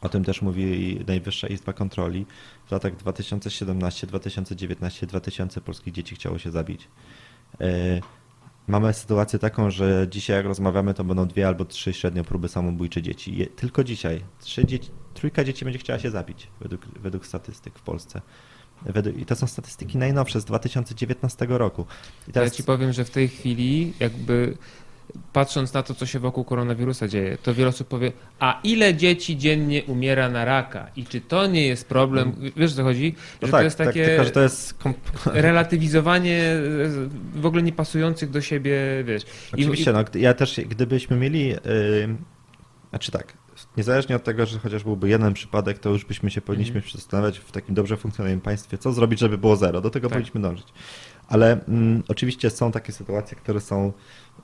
O 0.00 0.08
tym 0.08 0.24
też 0.24 0.42
mówi 0.42 1.00
Najwyższa 1.06 1.46
Izba 1.46 1.72
Kontroli. 1.72 2.26
W 2.66 2.72
latach 2.72 2.96
2017, 2.96 4.06
2019, 4.06 5.06
2000 5.06 5.60
polskich 5.60 5.94
dzieci 5.94 6.14
chciało 6.14 6.38
się 6.38 6.50
zabić. 6.50 6.88
Y, 7.60 8.00
Mamy 8.66 8.92
sytuację 8.92 9.38
taką, 9.38 9.70
że 9.70 10.06
dzisiaj 10.10 10.36
jak 10.36 10.46
rozmawiamy, 10.46 10.94
to 10.94 11.04
będą 11.04 11.26
dwie 11.26 11.48
albo 11.48 11.64
trzy 11.64 11.92
średnio 11.92 12.24
próby 12.24 12.48
samobójcze 12.48 13.02
dzieci. 13.02 13.46
Tylko 13.56 13.84
dzisiaj. 13.84 14.24
Trzy 14.40 14.66
dzieci, 14.66 14.90
trójka 15.14 15.44
dzieci 15.44 15.64
będzie 15.64 15.78
chciała 15.78 15.98
się 15.98 16.10
zabić 16.10 16.48
według, 16.60 16.86
według 16.86 17.26
statystyk 17.26 17.78
w 17.78 17.82
Polsce. 17.82 18.20
I 19.16 19.26
to 19.26 19.36
są 19.36 19.46
statystyki 19.46 19.98
najnowsze 19.98 20.40
z 20.40 20.44
2019 20.44 21.46
roku. 21.48 21.82
I 21.82 21.84
Ja 22.26 22.32
teraz, 22.32 22.52
ci 22.52 22.64
powiem, 22.64 22.92
że 22.92 23.04
w 23.04 23.10
tej 23.10 23.28
chwili, 23.28 23.92
jakby 24.00 24.56
patrząc 25.32 25.72
na 25.72 25.82
to, 25.82 25.94
co 25.94 26.06
się 26.06 26.18
wokół 26.18 26.44
koronawirusa 26.44 27.08
dzieje, 27.08 27.38
to 27.42 27.54
wiele 27.54 27.68
osób 27.68 27.88
powie, 27.88 28.12
a 28.40 28.60
ile 28.64 28.94
dzieci 28.94 29.36
dziennie 29.36 29.84
umiera 29.84 30.28
na 30.28 30.44
raka? 30.44 30.90
I 30.96 31.04
czy 31.04 31.20
to 31.20 31.46
nie 31.46 31.66
jest 31.66 31.88
problem? 31.88 32.32
Wiesz, 32.56 32.72
o 32.72 32.76
co 32.76 32.82
chodzi? 32.82 33.14
no 33.42 33.46
że 33.46 33.52
tak, 33.52 33.60
to 33.60 33.64
jest 33.64 33.78
tak, 33.78 33.86
takie 33.86 34.06
tylko 34.06 34.24
że 34.24 34.30
to 34.30 34.42
jest. 34.42 34.74
Relatywizowanie 35.26 36.42
e, 36.42 36.60
w 37.40 37.46
ogóle 37.46 37.62
niepasujących 37.62 38.30
do 38.30 38.40
siebie, 38.40 38.78
wiesz. 39.04 39.22
I- 39.22 39.54
Oczywiście, 39.54 39.92
no, 39.92 40.04
gdy- 40.04 40.20
ja 40.20 40.34
też, 40.34 40.60
gdybyśmy 40.68 41.16
mieli. 41.16 41.48
Yy, 41.48 41.58
znaczy 42.90 43.10
tak, 43.12 43.32
niezależnie 43.76 44.16
od 44.16 44.24
tego, 44.24 44.46
że 44.46 44.58
chociaż 44.58 44.84
byłby 44.84 45.08
jeden 45.08 45.34
przypadek, 45.34 45.78
to 45.78 45.90
już 45.90 46.04
byśmy 46.04 46.30
się 46.30 46.40
powinniśmy 46.40 46.76
Mhm. 46.76 46.92
zastanawiać 46.96 47.38
w 47.38 47.52
takim 47.52 47.74
dobrze 47.74 47.96
funkcjonującym 47.96 48.40
państwie, 48.40 48.78
co 48.78 48.92
zrobić, 48.92 49.20
żeby 49.20 49.38
było 49.38 49.56
zero. 49.56 49.80
Do 49.80 49.90
tego 49.90 50.08
Tak. 50.08 50.12
powinniśmy 50.12 50.40
dążyć. 50.40 50.66
Ale 51.28 51.64
mm, 51.68 52.02
oczywiście 52.08 52.50
są 52.50 52.72
takie 52.72 52.92
sytuacje, 52.92 53.36
które 53.36 53.60
są 53.60 53.92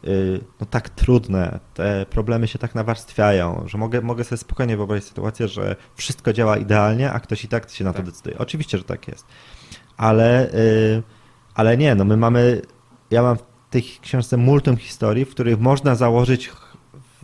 yy, 0.02 0.40
no, 0.60 0.66
tak 0.66 0.88
trudne, 0.88 1.60
te 1.74 2.06
problemy 2.10 2.48
się 2.48 2.58
tak 2.58 2.74
nawarstwiają, 2.74 3.64
że 3.66 3.78
mogę, 3.78 4.00
mogę 4.00 4.24
sobie 4.24 4.36
spokojnie 4.38 4.76
wyobrazić 4.76 5.04
sytuację, 5.08 5.48
że 5.48 5.76
wszystko 5.94 6.32
działa 6.32 6.56
idealnie, 6.56 7.12
a 7.12 7.20
ktoś 7.20 7.44
i 7.44 7.48
tak 7.48 7.70
się 7.70 7.84
na 7.84 7.92
to 7.92 7.96
Tak. 7.96 8.06
decyduje. 8.06 8.38
Oczywiście, 8.38 8.78
że 8.78 8.84
tak 8.84 9.08
jest. 9.08 9.26
Ale, 9.96 10.50
yy, 10.96 11.02
ale 11.54 11.76
nie, 11.76 11.94
no 11.94 12.04
my 12.04 12.16
mamy, 12.16 12.62
ja 13.10 13.22
mam 13.22 13.36
w 13.36 13.42
tej 13.70 13.82
książce 14.02 14.36
multum 14.36 14.76
historii, 14.76 15.24
w 15.24 15.30
których 15.30 15.60
można 15.60 15.94
założyć 15.94 16.50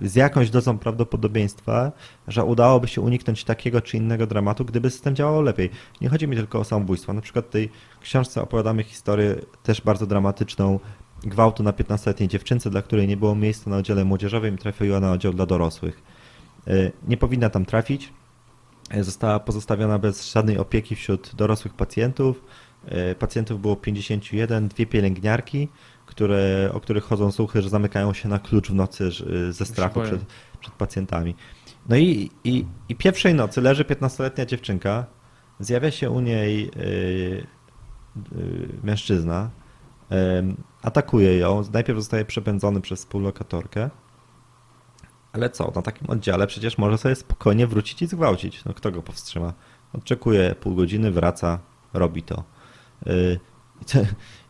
z 0.02 0.14
jakąś 0.14 0.50
dozą 0.50 0.78
prawdopodobieństwa, 0.78 1.92
że 2.28 2.44
udałoby 2.44 2.88
się 2.88 3.00
uniknąć 3.00 3.44
takiego 3.44 3.80
czy 3.80 3.96
innego 3.96 4.26
dramatu, 4.26 4.64
gdyby 4.64 4.90
system 4.90 5.16
działał 5.16 5.42
lepiej. 5.42 5.70
Nie 6.00 6.08
chodzi 6.08 6.28
mi 6.28 6.36
tylko 6.36 6.60
o 6.60 6.64
samobójstwo. 6.64 7.12
Na 7.12 7.20
przykład 7.20 7.46
w 7.46 7.48
tej 7.48 7.70
książce 8.00 8.42
opowiadamy 8.42 8.82
historię 8.82 9.36
też 9.62 9.80
bardzo 9.80 10.06
dramatyczną 10.06 10.80
gwałtu 11.22 11.62
na 11.62 11.72
15-letniej 11.72 12.28
dziewczynce, 12.28 12.70
dla 12.70 12.82
której 12.82 13.08
nie 13.08 13.16
było 13.16 13.34
miejsca 13.34 13.70
na 13.70 13.76
oddziale 13.76 14.04
młodzieżowym 14.04 14.58
trafiła 14.58 15.00
na 15.00 15.12
oddział 15.12 15.32
dla 15.32 15.46
dorosłych. 15.46 16.02
Y, 16.68 16.92
Nie 17.08 17.16
powinna 17.16 17.50
tam 17.50 17.64
trafić. 17.64 18.12
Y, 18.96 19.04
Została 19.04 19.40
pozostawiona 19.40 19.98
bez 19.98 20.32
żadnej 20.32 20.58
opieki 20.58 20.96
wśród 20.96 21.34
dorosłych 21.34 21.74
pacjentów. 21.74 22.44
Y, 23.12 23.14
Pacjentów 23.14 23.60
było 23.60 23.76
51, 23.76 24.68
dwie 24.68 24.86
pielęgniarki, 24.86 25.68
które, 26.06 26.70
o 26.74 26.80
których 26.80 27.04
chodzą 27.04 27.32
słuchy, 27.32 27.62
że 27.62 27.68
zamykają 27.68 28.12
się 28.12 28.28
na 28.28 28.38
klucz 28.38 28.70
w 28.70 28.74
nocy 28.74 29.10
że- 29.10 29.52
ze 29.52 29.64
strachu 29.64 30.00
przed, 30.00 30.24
przed 30.60 30.74
pacjentami. 30.74 31.34
No 31.88 31.96
i, 31.96 32.30
i, 32.44 32.66
i 32.88 32.96
pierwszej 32.96 33.34
nocy 33.34 33.60
leży 33.60 33.84
15-letnia 33.84 34.46
dziewczynka, 34.46 35.06
zjawia 35.60 35.90
się 35.90 36.10
u 36.10 36.20
niej 36.20 36.70
y, 36.76 36.80
y, 38.36 38.68
mężczyzna, 38.82 39.50
em, 40.10 40.56
atakuje 40.82 41.38
ją, 41.38 41.62
najpierw 41.72 41.98
zostaje 41.98 42.24
przepędzony 42.24 42.80
przez 42.80 43.00
współlokatorkę, 43.00 43.90
ale 45.32 45.50
co, 45.50 45.72
na 45.76 45.82
takim 45.82 46.10
oddziale 46.10 46.46
przecież 46.46 46.78
może 46.78 46.98
sobie 46.98 47.14
spokojnie 47.14 47.66
wrócić 47.66 48.02
i 48.02 48.06
zgwałcić. 48.06 48.64
No 48.64 48.74
kto 48.74 48.90
go 48.90 49.02
powstrzyma? 49.02 49.52
Odczekuje 49.92 50.54
pół 50.54 50.74
godziny, 50.74 51.10
wraca, 51.10 51.58
robi 51.92 52.22
to. 52.22 52.44
I 53.82 53.84
to, 53.84 53.98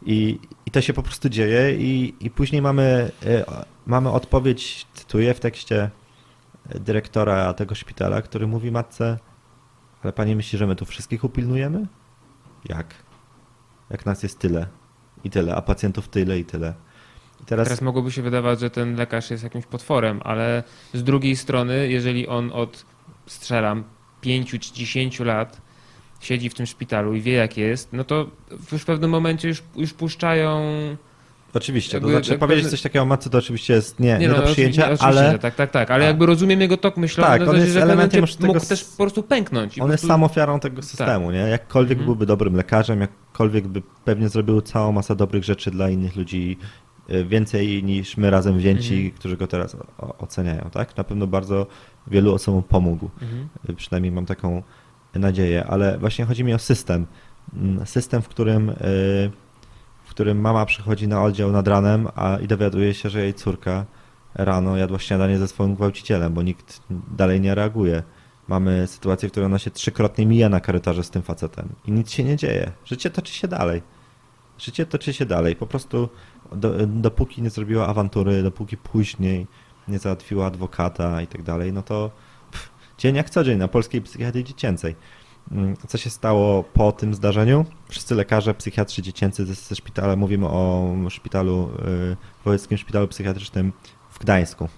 i, 0.06 0.38
i 0.66 0.70
to 0.70 0.80
się 0.80 0.92
po 0.92 1.02
prostu 1.02 1.28
dzieje 1.28 1.76
i, 1.76 2.14
i 2.20 2.30
później 2.30 2.62
mamy, 2.62 3.10
y, 3.22 3.44
mamy 3.86 4.10
odpowiedź, 4.10 4.86
cytuję 4.94 5.34
w 5.34 5.40
tekście 5.40 5.90
dyrektora 6.74 7.54
tego 7.54 7.74
szpitala, 7.74 8.22
który 8.22 8.46
mówi 8.46 8.70
matce, 8.70 9.18
ale 10.02 10.12
pani 10.12 10.36
myśli, 10.36 10.58
że 10.58 10.66
my 10.66 10.76
tu 10.76 10.84
wszystkich 10.84 11.24
upilnujemy? 11.24 11.86
Jak? 12.64 12.94
Jak 13.90 14.06
nas 14.06 14.22
jest 14.22 14.38
tyle 14.38 14.66
i 15.24 15.30
tyle, 15.30 15.54
a 15.54 15.62
pacjentów 15.62 16.08
tyle 16.08 16.38
i 16.38 16.44
tyle. 16.44 16.74
I 17.42 17.44
teraz, 17.44 17.68
Teraz 17.68 17.82
mogłoby 17.82 18.12
się 18.12 18.22
wydawać, 18.22 18.60
że 18.60 18.70
ten 18.70 18.96
lekarz 18.96 19.30
jest 19.30 19.44
jakimś 19.44 19.66
potworem, 19.66 20.20
ale 20.24 20.62
z 20.94 21.04
drugiej 21.04 21.36
strony, 21.36 21.88
jeżeli 21.88 22.28
on 22.28 22.50
od, 22.52 22.84
strzelam, 23.26 23.84
5 24.20 24.50
czy 24.50 24.72
10 24.72 25.20
lat 25.20 25.60
siedzi 26.24 26.50
w 26.50 26.54
tym 26.54 26.66
szpitalu 26.66 27.14
i 27.14 27.20
wie 27.20 27.32
jak 27.32 27.56
jest, 27.56 27.88
no 27.92 28.04
to 28.04 28.26
już 28.72 28.82
w 28.82 28.84
pewnym 28.84 29.10
momencie 29.10 29.48
już, 29.48 29.62
już 29.76 29.92
puszczają... 29.92 30.62
Oczywiście, 31.54 31.90
to 31.90 31.96
Jakby- 31.96 32.10
znaczy 32.10 32.30
jakby- 32.30 32.46
powiedzieć 32.46 32.70
coś 32.70 32.82
takiego 32.82 33.02
o 33.02 33.06
matce 33.06 33.30
to 33.30 33.38
oczywiście 33.38 33.74
jest 33.74 34.00
nie, 34.00 34.18
nie, 34.18 34.28
no, 34.28 34.34
do 34.34 34.42
przyjęcia, 34.42 34.82
oczywiście, 34.84 35.06
ale 35.06 35.38
tak, 35.38 35.54
tak, 35.54 35.70
tak, 35.70 35.90
ale 35.90 36.04
jakby 36.04 36.26
rozumiem 36.26 36.60
jego 36.60 36.76
tok 36.76 36.96
myślowy, 36.96 37.30
Tak, 37.30 37.40
na 37.40 37.44
on 37.44 37.46
zasadzie, 37.46 37.62
jest 37.64 37.74
że 37.74 37.82
elementem 37.82 38.20
już 38.20 38.34
tego 38.36 38.46
mógł 38.54 38.66
też 38.66 38.84
po 38.84 38.96
prostu 39.02 39.22
pęknąć. 39.22 39.78
on 39.78 39.90
jest 39.90 40.02
prostu- 40.02 40.06
sam 40.08 40.22
ofiarą 40.22 40.60
tego 40.60 40.82
systemu, 40.82 41.30
nie? 41.30 41.38
Jakkolwiek 41.38 41.92
Mhm. 41.98 42.06
byłby 42.06 42.26
dobrym 42.26 42.54
lekarzem, 42.56 43.00
jakkolwiek 43.00 43.68
by 43.68 43.82
pewnie 44.04 44.28
zrobił 44.28 44.60
całą 44.60 44.92
masę 44.92 45.16
dobrych 45.16 45.44
rzeczy 45.44 45.70
dla 45.70 45.90
innych 45.90 46.16
ludzi, 46.16 46.58
y, 47.10 47.24
więcej 47.24 47.84
niż 47.84 48.16
my 48.16 48.30
razem 48.30 48.58
wzięci, 48.58 48.94
Mhm. 48.94 49.10
którzy 49.10 49.36
go 49.36 49.46
teraz 49.46 49.76
oceniają, 50.18 50.70
tak? 50.72 50.96
Na 50.96 51.04
pewno 51.04 51.26
bardzo 51.26 51.66
wielu 52.06 52.34
osobom 52.34 52.62
pomógł. 52.62 53.10
Mhm. 53.22 53.48
Y, 53.70 53.74
Przynajmniej 53.74 54.12
mam 54.12 54.26
taką 54.26 54.62
nadzieję, 55.14 55.64
ale 55.66 55.98
właśnie 55.98 56.24
chodzi 56.24 56.44
mi 56.44 56.54
o 56.54 56.58
system. 56.58 57.06
Mm, 57.54 57.86
System, 57.86 58.22
w 58.22 58.28
którym, 58.28 58.68
y, 58.68 58.74
w 60.04 60.10
którym 60.10 60.40
mama 60.40 60.66
przychodzi 60.66 61.08
na 61.08 61.22
oddział 61.22 61.52
nad 61.52 61.68
ranem 61.68 62.08
a, 62.14 62.38
i 62.38 62.46
dowiaduje 62.46 62.94
się, 62.94 63.10
że 63.10 63.22
jej 63.22 63.34
córka 63.34 63.84
rano 64.34 64.76
jadła 64.76 64.98
śniadanie 64.98 65.38
ze 65.38 65.48
swoim 65.48 65.74
gwałcicielem, 65.74 66.34
bo 66.34 66.42
nikt 66.42 66.82
dalej 67.16 67.40
nie 67.40 67.54
reaguje. 67.54 68.02
Mamy 68.48 68.86
sytuację, 68.86 69.28
w 69.28 69.32
której 69.32 69.46
ona 69.46 69.58
się 69.58 69.70
trzykrotnie 69.70 70.26
mija 70.26 70.48
na 70.48 70.60
korytarze 70.60 71.04
z 71.04 71.10
tym 71.10 71.22
facetem 71.22 71.68
i 71.86 71.92
nic 71.92 72.10
się 72.10 72.24
nie 72.24 72.36
dzieje. 72.36 72.72
Życie 72.84 73.10
toczy 73.10 73.34
się 73.34 73.48
dalej. 73.48 73.82
Życie 74.58 74.86
toczy 74.86 75.12
się 75.12 75.26
dalej. 75.26 75.56
Po 75.56 75.66
prostu 75.66 76.08
do, 76.52 76.86
dopóki 76.86 77.42
nie 77.42 77.50
zrobiła 77.50 77.86
awantury, 77.86 78.42
dopóki 78.42 78.76
później 78.76 79.46
nie 79.88 79.98
załatwiła 79.98 80.46
adwokata 80.46 81.22
i 81.22 81.26
tak 81.26 81.42
dalej, 81.42 81.72
no 81.72 81.82
to 81.82 82.10
dzień 82.98 83.16
jak 83.16 83.30
co 83.30 83.44
dzień 83.44 83.58
na 83.58 83.68
polskiej 83.68 84.02
psychiatrii 84.02 84.44
dziecięcej. 84.44 84.96
Mm, 85.52 85.76
Co 85.88 85.98
się 85.98 86.10
stało 86.10 86.62
po 86.62 86.92
tym 86.92 87.14
zdarzeniu? 87.14 87.64
Wszyscy 87.88 88.14
lekarze, 88.14 88.54
psychiatrzy 88.54 89.02
dziecięcy 89.02 89.46
ze, 89.46 89.74
szpitala, 89.74 90.16
mówimy 90.16 90.46
o 90.46 90.94
szpitalu, 91.08 91.70
y, 92.12 92.16
wojewódzkim 92.44 92.78
szpitalu 92.78 93.08
psychiatrycznym 93.08 93.72
w 94.10 94.18
Gdańsku. 94.18 94.68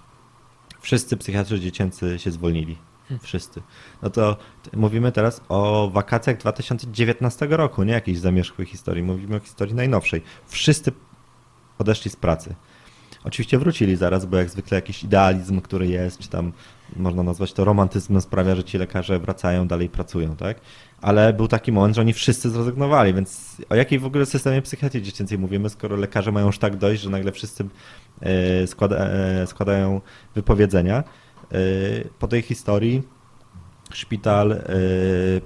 Wszyscy 0.81 1.17
psychiatrzy 1.17 1.61
dziecięcy 1.61 2.19
się 2.19 2.31
zwolnili. 2.31 2.77
Wszyscy. 3.23 3.62
No 4.03 4.11
to 4.11 4.37
mówimy 4.73 5.12
teraz 5.12 5.41
o 5.49 5.91
wakacjach 5.93 6.37
2019 6.37 7.47
roku, 7.51 7.83
nie 7.83 7.93
jakiejś 7.93 8.19
zamierzchłej 8.19 8.67
historii. 8.67 9.03
Mówimy 9.03 9.37
o 9.37 9.41
historii 9.41 9.75
najnowszej. 9.75 10.23
Wszyscy 10.47 10.93
odeszli 11.79 12.11
z 12.11 12.17
pracy. 12.17 12.55
Oczywiście 13.25 13.59
wrócili 13.59 13.97
zaraz, 13.97 14.27
bo 14.27 14.37
jak 14.37 14.51
zwykle 14.51 14.75
jakiś 14.75 15.05
idealizm, 15.05 15.61
który 15.61 15.87
jest, 15.87 16.19
czy 16.19 16.29
tam 16.29 16.53
można 16.97 17.22
nazwać 17.22 17.53
to 17.53 17.64
romantyzmem, 17.64 18.20
sprawia, 18.20 18.55
że 18.55 18.64
ci 18.64 18.78
lekarze 18.78 19.18
wracają, 19.18 19.68
dalej 19.68 19.89
pracują, 19.89 20.37
tak? 20.37 20.61
Ale 21.01 21.32
był 21.32 21.49
taki 21.49 21.72
moment, 21.72 21.95
że 21.95 22.01
oni 22.01 22.12
wszyscy 22.12 22.51
zrezygnowali, 22.51 23.14
więc 23.14 23.57
o 23.68 23.74
jakiej 23.74 23.99
w 23.99 24.05
ogóle 24.05 24.26
systemie 24.26 24.62
psychiatrii 24.62 25.03
dziecięcej 25.03 25.39
mówimy, 25.39 25.70
skoro 25.70 25.97
lekarze 25.97 26.32
mają 26.32 26.47
już 26.47 26.59
tak 26.59 26.76
dojść, 26.76 27.03
że 27.03 27.11
nagle 27.11 27.32
wszyscy 27.32 27.64
e, 28.20 28.66
składa, 28.66 28.97
e, 28.97 29.47
składają 29.47 30.01
wypowiedzenia. 30.34 31.05
E, 31.53 31.59
Po 32.18 32.28
tej 32.28 32.43
historii 32.43 33.03
szpital 33.93 34.62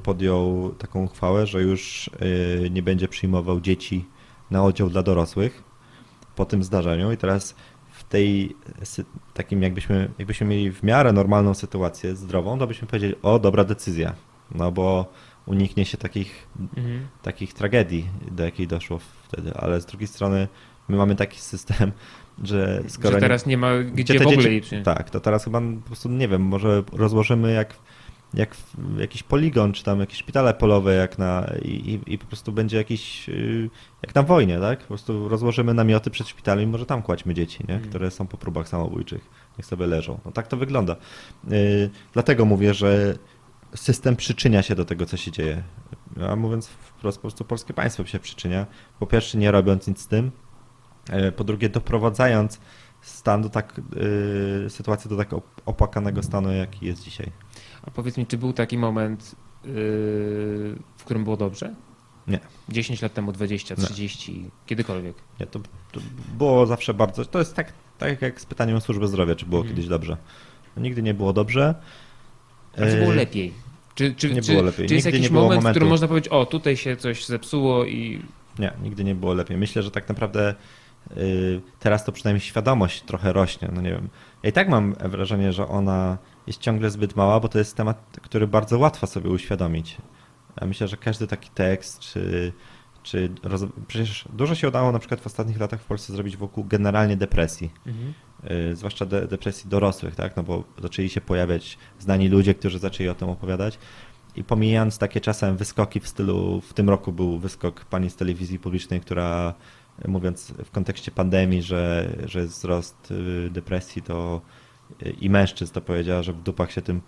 podjął 0.03 0.75
taką 0.79 1.05
uchwałę, 1.05 1.47
że 1.47 1.63
już 1.63 2.11
nie 2.71 2.83
będzie 2.83 3.09
przyjmował 3.09 3.61
dzieci 3.61 4.05
na 4.51 4.65
oddział 4.65 4.91
dla 4.91 5.03
dorosłych 5.03 5.63
po 6.37 6.45
tym 6.45 6.65
zdarzeniu 6.65 7.13
i 7.13 7.17
teraz 7.17 7.55
tej 8.11 8.57
takim 9.35 9.63
jakbyśmy, 9.63 10.11
jakbyśmy 10.19 10.47
mieli 10.47 10.71
w 10.73 10.83
miarę 10.83 11.13
normalną 11.13 11.55
sytuację 11.55 12.17
zdrową, 12.17 12.59
to 12.59 12.67
byśmy 12.67 12.89
powiedzieli, 12.89 13.15
o 13.23 13.39
dobra 13.39 13.65
decyzja, 13.65 14.15
no 14.55 14.73
bo 14.73 15.13
uniknie 15.47 15.85
się 15.85 15.99
takich, 15.99 16.49
Mhm. 16.77 17.07
takich 17.23 17.55
tragedii, 17.55 18.07
do 18.31 18.45
jakiej 18.45 18.67
doszło 18.67 18.99
wtedy, 19.29 19.55
ale 19.55 19.81
z 19.81 19.87
drugiej 19.87 20.09
strony 20.09 20.49
my 20.89 20.97
mamy 20.97 21.17
taki 21.17 21.41
system, 21.41 21.93
że 22.45 22.83
skoro 22.89 23.13
Że 23.15 23.21
teraz 23.21 23.47
nie 23.47 23.57
ma 23.59 23.79
gdzie, 23.79 24.19
te 24.19 24.25
w 24.25 24.27
ogóle 24.27 24.43
dzieci-. 24.51 24.83
Tak, 24.83 25.11
to 25.11 25.21
teraz 25.21 25.45
chyba 25.45 25.61
po 25.61 25.87
prostu 25.87 26.09
nie 26.09 26.29
wiem, 26.29 26.43
może 26.43 26.83
rozłożymy 26.93 27.53
jak, 27.53 27.75
jak 28.35 28.57
jakiś 28.99 29.23
poligon, 29.23 29.73
czy 29.73 29.85
tam 29.85 30.01
jakieś 30.01 30.19
szpitale 30.19 30.55
polowe, 30.55 30.95
jak 30.95 31.19
na 31.19 31.47
i, 31.63 32.01
i, 32.07 32.19
po 32.19 32.27
prostu 32.27 32.53
będzie 32.53 32.77
jakiś 32.77 33.29
y, 33.29 33.71
jak 34.03 34.15
na 34.15 34.23
wojnie, 34.23 34.61
tak? 34.61 34.81
Po 34.81 34.87
prostu 34.87 35.29
rozłożymy 35.29 35.75
namioty 35.75 36.11
przed 36.11 36.29
szpitalem 36.29 36.65
i 36.65 36.67
może 36.67 36.87
tam 36.87 37.03
kładźmy 37.03 37.35
dzieci, 37.35 37.65
nie? 37.69 37.75
Mm. 37.75 37.89
które 37.89 38.11
są 38.11 38.27
po 38.27 38.37
próbach 38.37 38.69
samobójczych. 38.69 39.31
Niech 39.59 39.67
sobie 39.67 39.87
leżą. 39.87 40.19
No 40.25 40.33
tak 40.33 40.47
to 40.47 40.57
wygląda. 40.57 40.97
Y, 41.53 41.91
dlatego 42.13 42.45
mówię, 42.45 42.75
że 42.75 43.15
system 43.75 44.17
przyczynia 44.17 44.63
się 44.63 44.75
do 44.75 44.85
tego, 44.85 45.07
co 45.07 45.17
się 45.17 45.31
dzieje. 45.31 45.63
A 46.31 46.37
mówiąc 46.37 46.67
wprost, 46.67 47.19
po 47.19 47.23
prostu 47.23 47.45
polskie 47.45 47.75
państwo 47.75 48.05
się 48.05 48.19
przyczynia. 48.19 48.67
Po 48.99 49.07
pierwsze, 49.07 49.39
nie 49.39 49.51
robiąc 49.51 49.87
nic 49.87 50.01
z 50.01 50.07
tym. 50.07 50.31
E, 51.11 51.33
Po 51.33 51.45
drugie, 51.45 51.69
doprowadzając 51.69 52.61
stan 53.01 53.43
do 53.43 53.49
tak, 53.49 53.81
y, 54.67 54.71
sytuację 54.71 55.09
do 55.09 55.17
tak 55.17 55.31
op- 55.31 55.43
opłakanego 55.67 56.23
stanu, 56.23 56.53
jaki 56.53 56.87
jest 56.87 57.03
dzisiaj. 57.03 57.33
A 57.91 57.93
powiedz 57.93 58.17
mi, 58.17 58.27
czy 58.27 58.39
był 58.39 58.53
taki 58.53 58.79
moment, 58.79 59.35
yy, 59.65 59.71
w 60.97 61.05
którym 61.05 61.25
było 61.25 61.37
dobrze? 61.37 61.75
Nie. 62.27 62.39
10 62.69 63.03
lat 63.03 63.15
temu, 63.15 63.33
20, 63.33 63.75
Nie. 63.79 63.85
30, 63.85 64.51
kiedykolwiek. 64.67 65.17
Nie, 65.41 65.47
to, 65.47 65.61
to 65.93 66.01
było 66.39 66.67
zawsze 66.67 66.95
bardzo. 66.95 67.25
To 67.25 67.39
jest 67.39 67.55
tak, 67.55 67.73
tak 67.99 68.23
jak 68.23 68.41
z 68.41 68.47
pytaniem 68.47 68.77
o 68.77 68.81
służbę 68.81 69.09
zdrowia, 69.09 69.35
czy 69.35 69.47
było 69.47 69.61
Mhm. 69.61 69.77
kiedyś 69.77 69.89
dobrze. 69.89 70.17
No, 70.77 70.83
nigdy 70.83 71.03
nie 71.03 71.15
było 71.15 71.33
dobrze. 71.33 71.75
Czy 72.77 72.97
było 73.01 73.13
E, 73.13 73.17
lepiej? 73.17 73.53
Czy, 73.95 74.15
czy, 74.15 74.35
nie 74.35 74.43
czy, 74.43 74.53
było 74.53 74.63
lepiej. 74.65 74.89
czy 74.89 74.95
jest 74.95 75.07
Nigdy 75.07 75.19
jakiś 75.19 75.31
nie 75.31 75.33
było 75.33 75.43
moment, 75.45 75.61
w 75.63 75.71
którym 75.71 75.89
momentu. 75.89 75.93
można 75.93 76.09
powiedzieć, 76.09 76.33
o 76.33 76.47
tutaj 76.47 76.77
się 76.77 76.97
coś 76.97 77.27
zepsuło 77.27 77.85
i 77.85 78.23
Nie, 78.59 78.73
nigdy 78.83 79.05
nie 79.05 79.15
było 79.15 79.35
lepiej. 79.35 79.57
Myślę, 79.57 79.83
że 79.83 79.91
tak 79.91 80.09
naprawdę 80.09 80.55
y, 81.17 81.61
teraz 81.81 82.05
to 82.05 82.13
przynajmniej 82.13 82.41
świadomość 82.41 83.03
trochę 83.03 83.33
rośnie. 83.33 83.69
No 83.75 83.81
nie 83.81 83.91
wiem. 83.91 84.09
Ja 84.43 84.51
i 84.51 84.53
tak 84.53 84.69
mam 84.69 84.95
wrażenie, 84.95 85.53
że 85.53 85.69
ona 85.69 86.19
jest 86.51 86.61
ciągle 86.61 86.91
zbyt 86.91 87.17
mała, 87.17 87.41
bo 87.41 87.49
to 87.49 87.59
jest 87.59 87.77
temat, 87.77 88.19
który 88.23 88.47
bardzo 88.47 88.79
łatwo 88.79 89.07
sobie 89.07 89.31
uświadomić. 89.31 89.97
Ja 90.61 90.67
myślę, 90.67 90.89
że 90.89 90.97
każdy 90.97 91.27
taki 91.27 91.51
tekst, 91.51 92.01
czy, 92.01 92.53
czy 93.03 93.31
roz... 93.43 93.65
przecież 93.89 94.29
dużo 94.33 94.55
się 94.55 94.69
udało 94.69 94.93
na 94.93 94.99
przykład 94.99 95.21
w 95.21 95.27
ostatnich 95.27 95.61
latach 95.61 95.81
w 95.81 95.85
Polsce 95.85 96.13
zrobić 96.13 96.37
wokół 96.37 96.65
generalnie 96.65 97.17
depresji. 97.17 97.71
y, 98.51 98.77
zwłaszcza 98.77 99.07
de, 99.07 99.27
depresji 99.27 99.71
dorosłych, 99.71 100.15
tak? 100.15 100.37
No 100.37 100.43
bo 100.43 100.65
zaczęli 100.83 101.09
się 101.09 101.21
pojawiać 101.21 101.79
znani 101.99 102.29
ludzie, 102.29 102.55
którzy 102.55 102.79
zaczęli 102.79 103.09
o 103.09 103.15
tym 103.15 103.29
opowiadać. 103.29 103.79
I 104.37 104.45
pomijając 104.45 104.99
takie 104.99 105.21
czasem 105.21 105.57
wyskoki 105.57 106.01
w 106.01 106.09
stylu, 106.09 106.61
w 106.61 106.73
tym 106.75 106.91
roku 106.91 107.13
był 107.13 107.39
wyskok 107.39 107.85
pani 107.85 108.11
z 108.11 108.17
telewizji 108.17 108.59
publicznej, 108.59 109.01
która 109.01 109.55
mówiąc 110.09 110.53
w 110.65 110.71
kontekście 110.71 111.11
pandemii, 111.11 111.63
że, 111.63 112.11
że 112.27 112.41
jest 112.41 112.53
wzrost 112.53 113.11
y, 113.11 113.51
depresji, 113.51 114.03
to 114.03 114.41
i 115.21 115.31
mężczyzn 115.31 115.75
to 115.75 115.81
powiedziała, 115.81 116.23
że 116.23 116.33
w 116.33 116.43
dupach 116.43 116.73
się 116.73 116.83
tym 116.83 117.01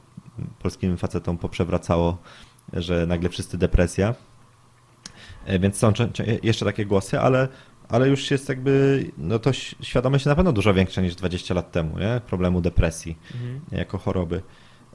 polskim 0.58 0.96
facetom 0.96 1.38
poprzewracało, 1.38 2.18
że 2.72 3.06
nagle 3.06 3.28
wszyscy 3.28 3.58
depresja. 3.58 4.14
E, 5.46 5.58
Więc 5.58 5.76
są 5.76 5.92
cze- 5.92 6.08
cze- 6.12 6.24
jeszcze 6.42 6.64
takie 6.64 6.86
głosy, 6.86 7.20
ale, 7.20 7.48
ale 7.88 8.08
już 8.08 8.30
jest 8.30 8.48
jakby, 8.48 9.04
no 9.18 9.38
to 9.38 9.52
świadomość 9.80 10.24
na 10.24 10.34
pewno 10.34 10.52
dużo 10.52 10.74
większa 10.74 11.02
niż 11.02 11.14
20 11.14 11.54
lat 11.54 11.72
temu, 11.72 11.98
nie? 11.98 12.20
Problemu 12.26 12.60
depresji 12.60 13.18
Mhm. 13.34 13.60
jako 13.72 13.98
choroby. 13.98 14.42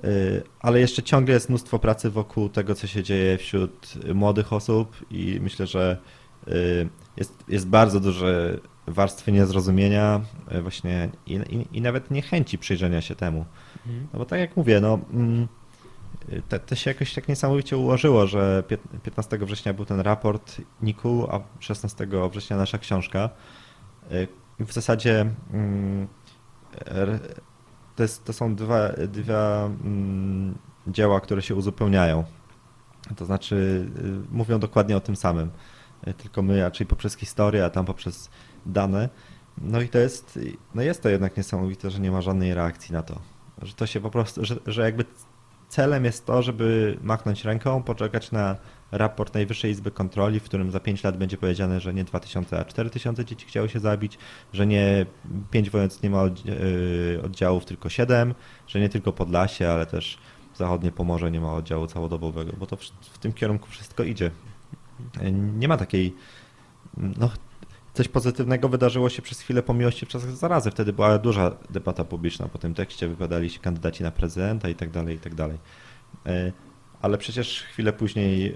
Y, 0.04 0.44
Ale 0.60 0.80
jeszcze 0.80 1.04
ciągle 1.04 1.34
jest 1.34 1.50
mnóstwo 1.50 1.80
pracy 1.80 2.10
wokół 2.10 2.50
tego, 2.50 2.76
co 2.76 2.88
się 2.88 3.04
dzieje 3.04 3.38
wśród 3.38 3.94
młodych 4.14 4.54
osób 4.54 4.96
i 5.12 5.40
myślę, 5.42 5.68
że 5.68 5.98
y, 6.48 6.90
jest, 7.18 7.44
jest 7.48 7.68
bardzo 7.68 8.00
duże 8.00 8.60
warstwy 8.88 9.32
niezrozumienia 9.32 10.22
y, 10.52 10.62
właśnie 10.62 11.10
i, 11.26 11.34
i, 11.34 11.78
i 11.78 11.82
nawet 11.82 12.12
niechęci 12.12 12.58
przyjrzenia 12.58 13.02
się 13.02 13.16
temu. 13.16 13.46
Mhm. 13.88 14.08
No 14.14 14.20
bo 14.20 14.26
tak 14.26 14.40
jak 14.40 14.58
mówię, 14.58 14.82
no 14.82 15.00
mm, 15.14 15.48
to, 16.50 16.60
to 16.60 16.76
się 16.76 16.90
jakoś 16.92 17.14
tak 17.14 17.28
niesamowicie 17.28 17.78
ułożyło, 17.78 18.28
że 18.28 18.64
pięt- 18.68 19.00
15 19.04 19.38
września 19.38 19.74
był 19.74 19.86
ten 19.86 20.00
raport 20.00 20.62
NIK-u, 20.82 21.28
a 21.32 21.40
16 21.60 22.08
września 22.32 22.58
nasza 22.58 22.78
książka. 22.78 23.30
I 24.60 24.64
w 24.66 24.74
zasadzie 24.74 25.26
mm, 25.54 26.08
to, 27.96 28.04
jest, 28.04 28.26
to 28.26 28.34
są 28.34 28.56
dwa, 28.56 28.90
dwa 29.08 29.66
mm, 29.66 30.58
dzieła, 30.88 31.22
które 31.22 31.42
się 31.42 31.56
uzupełniają. 31.56 32.24
To 33.16 33.26
znaczy 33.26 33.86
y, 34.32 34.36
mówią 34.36 34.60
dokładnie 34.60 34.98
o 34.98 35.00
tym 35.00 35.16
samym. 35.16 35.50
Y, 36.08 36.14
Tylko 36.14 36.42
my 36.42 36.62
raczej 36.62 36.88
poprzez 36.88 37.16
historię, 37.16 37.66
a 37.66 37.70
tam 37.70 37.86
poprzez 37.86 38.30
dane. 38.66 39.10
No 39.62 39.82
i 39.82 39.90
to 39.90 39.98
jest, 39.98 40.40
no 40.76 40.82
jest 40.82 41.04
to 41.04 41.10
jednak 41.10 41.38
niesamowite, 41.38 41.92
że 41.92 42.00
nie 42.00 42.12
ma 42.12 42.22
żadnej 42.22 42.54
reakcji 42.54 42.94
na 42.94 43.04
to. 43.04 43.20
Że 43.62 43.74
to 43.74 43.86
się 43.86 44.00
po 44.00 44.10
prostu, 44.10 44.46
że, 44.46 44.56
że 44.66 44.82
jakby 44.82 45.06
celem 45.70 46.06
jest 46.06 46.26
to, 46.26 46.42
żeby 46.42 46.98
machnąć 47.02 47.46
ręką, 47.46 47.84
poczekać 47.84 48.32
na 48.32 48.56
raport 48.92 49.34
Najwyższej 49.34 49.72
Izby 49.72 49.92
Kontroli, 49.92 50.40
w 50.40 50.44
którym 50.44 50.72
za 50.72 50.80
5 50.80 51.04
lat 51.04 51.18
będzie 51.18 51.38
powiedziane, 51.38 51.80
że 51.80 51.94
nie 51.94 52.04
2000, 52.04 52.60
a 52.60 52.66
4000 52.66 53.26
dzieci 53.26 53.46
chciało 53.46 53.68
się 53.68 53.80
zabić, 53.80 54.18
że 54.54 54.68
nie 54.68 55.06
5 55.52 55.70
wojenc 55.70 56.04
nie 56.04 56.10
ma 56.10 56.24
yy, 56.24 57.22
oddziałów, 57.24 57.66
tylko 57.66 57.90
7, 57.90 58.34
że 58.68 58.80
nie 58.80 58.90
tylko 58.90 59.14
Podlasie, 59.14 59.70
ale 59.70 59.86
też 59.86 60.18
zachodnie 60.56 60.92
Pomorze 60.92 61.32
nie 61.32 61.42
ma 61.42 61.54
oddziału 61.54 61.88
całodobowego, 61.88 62.54
bo 62.58 62.66
to 62.66 62.76
w, 63.02 63.18
tym 63.18 63.34
kierunku 63.34 63.70
wszystko 63.70 64.04
idzie. 64.04 64.32
Nie 65.32 65.68
ma 65.68 65.78
takiej, 65.78 66.16
no 66.98 67.30
coś 67.98 68.08
pozytywnego 68.08 68.70
wydarzyło 68.70 69.10
się 69.10 69.22
przez 69.22 69.40
chwilę 69.42 69.64
po 69.64 69.74
miłości 69.74 70.06
przez 70.06 70.24
zarazę. 70.24 70.72
Wtedy 70.72 70.94
była 70.94 71.18
duża 71.18 71.52
debata 71.70 72.04
publiczna 72.04 72.48
po 72.48 72.58
tym 72.58 72.74
tekście, 72.74 73.08
wypowiadali 73.08 73.50
się 73.50 73.60
kandydaci 73.60 74.04
na 74.04 74.12
prezydenta 74.12 74.70
i 74.70 74.76
tak 74.76 74.90
dalej, 74.90 75.16
i 75.16 75.20
tak 75.20 75.36
dalej. 75.36 75.58
E, 76.26 76.52
Ale 77.02 77.18
przecież 77.18 77.64
chwilę 77.64 77.94
później, 77.94 78.48
e, 78.48 78.54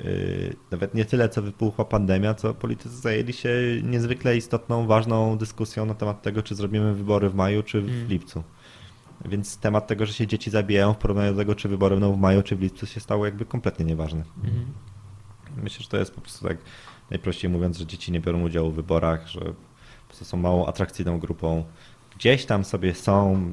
nawet 0.72 0.94
nie 0.94 1.06
tyle 1.06 1.30
co 1.30 1.42
wybuchła 1.42 1.86
pandemia, 1.86 2.34
co 2.34 2.54
politycy 2.54 2.96
zajęli 2.98 3.34
się 3.34 3.50
niezwykle 3.84 4.38
istotną, 4.38 4.88
ważną 4.88 5.38
dyskusją 5.38 5.86
na 5.86 5.94
temat 5.94 6.22
tego, 6.22 6.44
czy 6.44 6.56
zrobimy 6.56 6.94
wybory 6.94 7.30
w 7.30 7.36
maju, 7.36 7.64
czy 7.64 7.82
w 7.82 7.90
Mm. 7.90 8.08
lipcu. 8.08 8.44
Więc 9.26 9.58
temat 9.58 9.88
tego, 9.88 10.06
że 10.06 10.14
się 10.14 10.28
dzieci 10.28 10.52
zabijają 10.52 10.94
w 10.94 10.98
porównaniu 10.98 11.32
do 11.32 11.38
tego, 11.38 11.56
czy 11.56 11.70
wybory 11.70 11.96
będą 11.96 12.14
w 12.14 12.20
maju, 12.20 12.44
czy 12.44 12.56
w 12.56 12.62
lipcu 12.62 12.86
się 12.86 13.00
stało 13.00 13.26
jakby 13.26 13.46
kompletnie 13.46 13.86
nieważne. 13.86 14.24
Mhm. 14.44 14.66
Myślę, 15.64 15.84
że 15.84 15.90
to 15.90 15.98
jest 15.98 16.16
po 16.16 16.22
prostu 16.22 16.48
tak 16.48 16.58
najprościej 17.12 17.50
mówiąc, 17.52 17.78
że 17.78 17.86
dzieci 17.86 18.12
nie 18.12 18.20
biorą 18.20 18.42
udziału 18.44 18.72
w 18.72 18.76
wyborach, 18.76 19.28
że 19.28 19.40
są 20.14 20.38
mało 20.38 20.70
atrakcyjną 20.70 21.20
grupą. 21.20 21.64
Gdzieś 22.16 22.46
tam 22.46 22.64
sobie 22.64 22.94
są. 22.94 23.44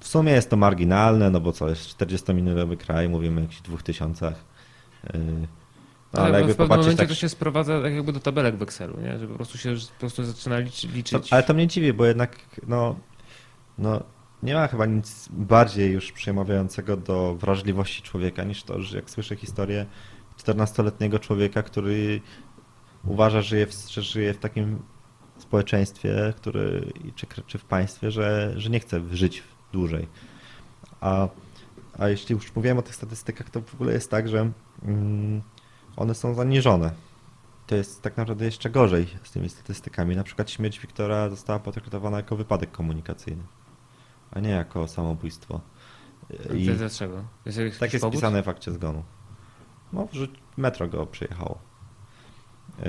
W 0.00 0.08
sumie 0.08 0.32
jest 0.32 0.50
to 0.50 0.56
marginalne, 0.56 1.30
no 1.30 1.40
bo 1.40 1.52
co, 1.52 1.68
jest 1.68 1.98
40-milionowy 1.98 2.76
kraj, 2.76 3.08
mówimy 3.08 3.40
o 3.40 3.44
jakichś 3.44 3.60
dwóch 3.60 3.82
tysiącach. 3.82 4.44
Yy, 5.14 5.48
No, 6.12 6.20
ale 6.20 6.28
ale 6.28 6.38
jakby 6.38 6.54
w 6.54 6.56
pewnym 6.56 6.78
momencie 6.78 6.98
tak... 6.98 7.08
to 7.08 7.14
się 7.14 7.28
sprowadza 7.28 7.82
tak 7.82 7.94
jakby 7.94 8.12
do 8.12 8.20
tabelek 8.20 8.56
w 8.56 8.62
Excelu, 8.62 9.00
nie? 9.00 9.18
że 9.18 9.26
po 9.26 9.34
prostu 9.34 9.58
się 9.58 9.74
po 9.74 10.00
prostu 10.00 10.24
zaczyna 10.24 10.56
To, 10.56 10.88
liczyć. 10.94 11.32
ale 11.32 11.42
to 11.42 11.54
mnie 11.54 11.66
dziwi, 11.66 11.92
bo 11.92 12.06
jednak 12.06 12.38
no, 12.66 12.96
no, 13.78 14.02
nie 14.42 14.54
ma 14.54 14.68
chyba 14.68 14.86
nic 14.86 15.28
bardziej 15.32 15.92
już 15.92 16.12
przemawiającego 16.12 16.96
do 16.96 17.34
wrażliwości 17.34 18.02
człowieka 18.02 18.44
niż 18.44 18.62
to, 18.62 18.82
że 18.82 18.96
jak 18.96 19.10
słyszę 19.10 19.36
historię 19.36 19.86
14-letniego 20.38 21.18
człowieka, 21.18 21.62
który 21.62 22.20
uważa, 23.04 23.42
że 23.42 23.48
żyje 23.48 23.66
w, 23.66 23.72
że 23.72 24.02
żyje 24.02 24.34
w 24.34 24.38
takim 24.38 24.82
społeczeństwie, 25.38 26.34
który, 26.36 26.92
czy, 27.14 27.26
czy 27.46 27.58
w 27.58 27.64
państwie, 27.64 28.10
że, 28.10 28.54
że 28.56 28.70
nie 28.70 28.80
chce 28.80 29.00
żyć 29.10 29.42
dłużej. 29.72 30.08
A, 31.00 31.28
a 31.98 32.08
jeśli 32.08 32.34
już 32.34 32.54
mówiłem 32.56 32.78
o 32.78 32.82
tych 32.82 32.94
statystykach, 32.94 33.50
to 33.50 33.60
w 33.60 33.74
ogóle 33.74 33.92
jest 33.92 34.10
tak, 34.10 34.28
że 34.28 34.50
mm, 34.82 35.42
one 35.96 36.14
są 36.14 36.34
zaniżone 36.34 36.90
to 37.68 37.74
jest 37.74 38.02
tak 38.02 38.16
naprawdę 38.16 38.44
jeszcze 38.44 38.70
gorzej 38.70 39.06
z 39.22 39.30
tymi 39.30 39.48
statystykami. 39.48 40.16
Na 40.16 40.24
przykład 40.24 40.50
śmierć 40.50 40.80
Wiktora 40.80 41.30
została 41.30 41.58
potraktowana 41.58 42.16
jako 42.16 42.36
wypadek 42.36 42.70
komunikacyjny, 42.70 43.42
a 44.30 44.40
nie 44.40 44.50
jako 44.50 44.88
samobójstwo. 44.88 45.60
I 46.54 46.66
To 46.66 46.74
Dlaczego? 46.74 47.24
Tak 47.80 47.92
jest 47.92 48.02
powód? 48.02 48.14
wpisane 48.14 48.42
w 48.42 48.48
akcie 48.48 48.72
zgonu. 48.72 49.02
No, 49.92 50.08
metro 50.56 50.88
go 50.88 51.06
przyjechało. 51.06 51.58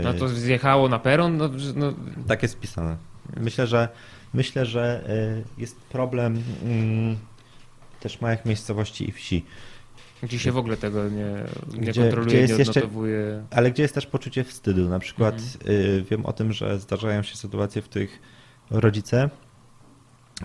No 0.03 0.13
to 0.13 0.25
Y, 0.25 0.29
zjechało 0.29 0.89
na 0.89 0.99
peron? 0.99 1.37
No, 1.37 1.49
no, 1.75 1.93
Tak 2.27 2.41
jest 2.43 2.55
wpisane. 2.55 2.97
Myślę, 3.37 3.67
że 3.67 3.89
myślę, 4.33 4.65
że 4.65 5.09
y, 5.57 5.61
jest 5.61 5.75
problem 5.81 6.43
mm, 6.63 7.17
też 7.99 8.21
małych 8.21 8.45
miejscowości 8.45 9.09
i 9.09 9.11
wsi. 9.11 9.45
gdzie 10.23 10.39
się 10.39 10.51
w 10.51 10.57
ogóle 10.57 10.77
tego 10.77 11.09
nie, 11.09 11.25
nie 11.73 11.91
Gdzie- 11.91 12.01
kontroluje, 12.01 12.27
gdzie 12.29 12.37
jest 12.39 12.53
nie 12.53 12.57
jeszcze- 12.57 12.79
odnotowuje. 12.79 13.43
Ale 13.51 13.71
gdzie 13.71 13.83
jest 13.83 13.95
też 13.95 14.05
poczucie 14.05 14.43
wstydu? 14.43 14.89
Na 14.89 14.99
przykład 14.99 15.35
Mhm. 15.35 15.71
y, 15.75 16.05
wiem 16.11 16.25
o 16.25 16.33
tym, 16.33 16.53
że 16.53 16.79
zdarzają 16.79 17.23
się 17.23 17.35
sytuacje, 17.35 17.81
w 17.81 17.85
których 17.89 18.19
rodzice 18.71 19.29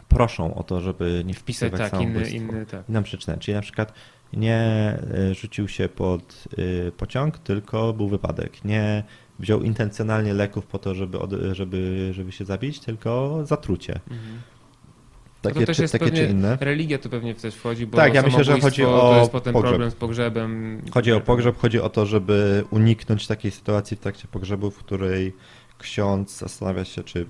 proszą 0.09 0.55
o 0.55 0.63
to, 0.63 0.81
żeby 0.81 1.23
nie 1.27 1.35
Wpisać 1.35 1.73
tak, 1.73 2.01
inny, 2.01 2.31
inny, 2.31 2.67
tak. 2.67 2.89
Inną 2.89 3.03
przyczynę, 3.03 3.39
czyli 3.39 3.55
na 3.55 3.61
przykład 3.63 3.93
nie 4.37 4.93
y, 5.31 5.35
rzucił 5.35 5.69
się 5.69 5.89
pod 5.89 6.45
y, 6.59 6.93
pociąg, 6.97 7.39
tylko 7.39 7.93
był 7.93 8.09
wypadek. 8.09 8.65
Nie 8.65 9.05
wziął 9.39 9.63
intencjonalnie 9.63 10.35
leków 10.35 10.67
po 10.67 10.79
to, 10.79 10.95
żeby, 10.95 11.19
od, 11.19 11.31
żeby, 11.53 12.11
żeby 12.13 12.33
się 12.33 12.45
zabić, 12.45 12.81
tylko 12.81 13.41
zatrucie. 13.47 14.01
Mhm. 14.11 14.41
Takie, 15.43 15.55
No 15.55 15.61
to 15.61 15.67
też 15.67 15.77
czy, 15.77 15.83
jest 15.83 15.93
takie 15.93 16.11
czy 16.11 16.25
inne. 16.25 16.59
Religia 16.61 16.99
tu 16.99 17.11
pewnie 17.11 17.35
też 17.35 17.55
wchodzi, 17.55 17.87
bo 17.87 17.97
Tak, 17.97 18.15
ja 18.15 18.23
myślę, 18.23 18.45
że 18.45 18.61
chodzi 18.61 18.85
o 18.85 19.01
to 19.01 19.19
jest 19.19 19.33
potem 19.33 19.53
pogrzeb. 19.53 19.71
problem 19.71 19.91
z 19.91 19.95
pogrzebem. 19.95 20.83
Chodzi 20.91 21.13
o 21.13 21.21
pogrzeb, 21.21 21.59
chodzi 21.59 21.81
o 21.81 21.89
to, 21.89 22.07
żeby 22.07 22.65
uniknąć 22.71 23.27
takiej 23.27 23.51
sytuacji 23.51 23.97
w 23.97 24.01
trakcie 24.01 24.29
pogrzebu, 24.29 24.71
w 24.71 24.79
której 24.79 25.33
ksiądz 25.79 26.39
zastanawia 26.39 26.85
się, 26.85 27.03
czy 27.03 27.27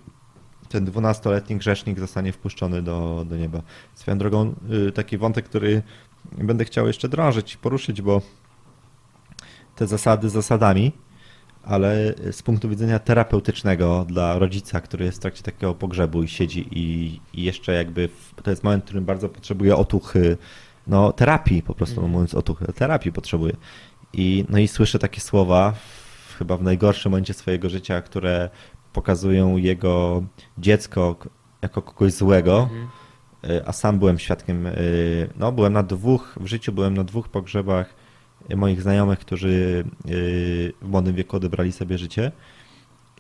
ten 0.69 0.85
dwunastoletni 0.85 1.57
grzesznik 1.57 1.99
zostanie 2.01 2.33
wpuszczony 2.33 2.83
do, 2.83 3.25
do 3.29 3.37
nieba. 3.37 3.63
Swoją 3.95 4.19
drogą 4.19 4.55
y, 4.89 4.93
taki 4.93 5.19
wątek, 5.19 5.45
który 5.45 5.83
będę 6.33 6.65
chciał 6.65 6.87
jeszcze 6.87 7.09
drążyć, 7.09 7.57
poruszyć, 7.57 8.03
bo 8.03 8.23
te 9.77 9.87
zasady 9.87 10.29
zasadami, 10.31 10.93
ale 11.63 12.15
z 12.33 12.43
punktu 12.43 12.69
widzenia 12.69 12.99
terapeutycznego 12.99 14.05
dla 14.09 14.39
rodzica, 14.39 14.81
który 14.81 15.05
jest 15.05 15.19
w 15.19 15.21
trakcie 15.21 15.43
takiego 15.43 15.75
pogrzebu 15.75 16.23
i 16.23 16.29
siedzi 16.29 16.69
i, 16.71 17.21
i 17.35 17.43
jeszcze 17.43 17.73
jakby 17.73 18.09
w, 18.09 18.43
to 18.43 18.51
jest 18.51 18.65
moment, 18.65 18.83
w 18.85 18.87
którym 18.87 19.05
bardzo 19.05 19.29
potrzebuje 19.29 19.77
otuchy, 19.77 20.37
no 20.87 21.13
terapii 21.13 21.63
po 21.63 21.75
prostu, 21.75 21.95
Mhm. 21.97 22.13
mówiąc 22.13 22.35
otuchy, 22.35 22.65
terapii 22.73 23.13
potrzebuje. 23.13 23.57
I, 24.13 24.45
no 24.49 24.59
i 24.59 24.69
słyszę 24.69 24.99
takie 24.99 25.21
słowa, 25.21 25.73
w, 26.29 26.35
chyba 26.39 26.57
w 26.57 26.63
najgorszym 26.63 27.13
momencie 27.13 27.35
swojego 27.35 27.69
życia, 27.69 28.03
które 28.03 28.51
pokazują 28.93 29.57
jego 29.57 30.23
dziecko 30.59 31.17
jako 31.63 31.83
kogoś 31.83 32.13
złego, 32.13 32.59
Mhm. 32.63 32.89
A 33.67 33.73
sam 33.73 33.99
byłem 33.99 34.19
świadkiem, 34.19 34.67
y, 34.67 35.29
no 35.37 35.53
byłem 35.53 35.73
na 35.73 35.83
dwóch, 35.83 36.35
w 36.41 36.47
życiu 36.47 36.73
byłem 36.73 36.97
na 36.97 37.05
dwóch 37.05 37.29
pogrzebach 37.29 37.95
moich 38.57 38.83
znajomych, 38.83 39.19
którzy 39.19 39.85
y, 40.11 40.73
w 40.83 40.89
młodym 40.89 41.15
wieku 41.15 41.37
odebrali 41.37 41.73
sobie 41.73 41.99
życie 41.99 42.33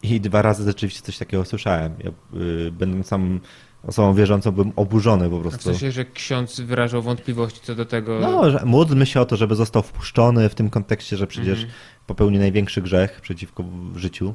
i 0.03 0.21
dwa 0.21 0.43
razy 0.43 0.65
rzeczywiście 0.65 1.03
coś 1.03 1.19
takiego 1.19 1.45
słyszałem. 1.45 1.95
Ja, 2.05 2.11
y, 2.41 2.71
będąc 2.73 3.07
sam 3.07 3.41
osobą 3.87 4.15
wierzącą, 4.15 4.53
byłem 4.53 4.73
oburzony 4.77 5.31
po 5.31 5.37
A 5.37 5.39
w 5.39 5.43
prostu. 5.43 5.63
sensie, 5.63 5.91
że 5.93 6.05
ksiądz 6.05 6.61
wyrażał 6.61 7.03
wątpliwości 7.03 7.61
co 7.63 7.75
do 7.75 7.85
tego. 7.85 8.19
No, 8.21 8.51
że 8.51 8.63
módlmy 8.65 9.07
się 9.07 9.21
o 9.21 9.25
to, 9.25 9.37
żeby 9.37 9.55
został 9.55 9.83
wpuszczony 9.83 10.49
w 10.49 10.55
tym 10.55 10.71
kontekście, 10.71 11.17
że 11.17 11.27
przecież 11.27 11.59
Mhm. 11.59 11.71
popełnił 12.07 12.41
największy 12.41 12.83
grzech 12.83 13.21
przeciwko 13.21 13.65
w 13.93 13.97
życiu. 13.97 14.35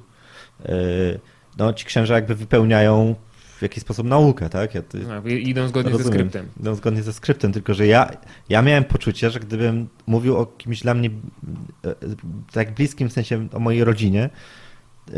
No, 1.57 1.73
ci 1.73 1.85
księża 1.85 2.15
jakby 2.15 2.35
wypełniają 2.35 3.15
w 3.59 3.61
jakiś 3.61 3.81
sposób 3.83 4.07
naukę, 4.07 4.49
tak? 4.49 4.75
Ja, 4.75 4.81
No, 5.07 5.27
idą 5.29 5.67
zgodnie 5.67 5.91
ze 5.91 5.97
Rozumiem. 5.97 6.19
skryptem. 6.19 6.49
No, 6.59 6.75
zgodnie 6.75 7.03
ze 7.03 7.13
skryptem, 7.13 7.51
tylko 7.53 7.73
że 7.73 7.87
ja, 7.87 8.09
ja 8.49 8.61
miałem 8.61 8.83
poczucie, 8.83 9.29
że 9.29 9.39
gdybym 9.39 9.87
mówił 10.07 10.37
o 10.37 10.45
kimś 10.45 10.81
dla 10.81 10.93
mnie 10.93 11.09
e, 11.85 11.89
e, 11.89 11.95
tak 12.51 12.73
bliskim, 12.73 13.09
w 13.09 13.13
sensie 13.13 13.47
o 13.53 13.59
mojej 13.59 13.83
rodzinie, 13.83 14.29
e, 15.09 15.13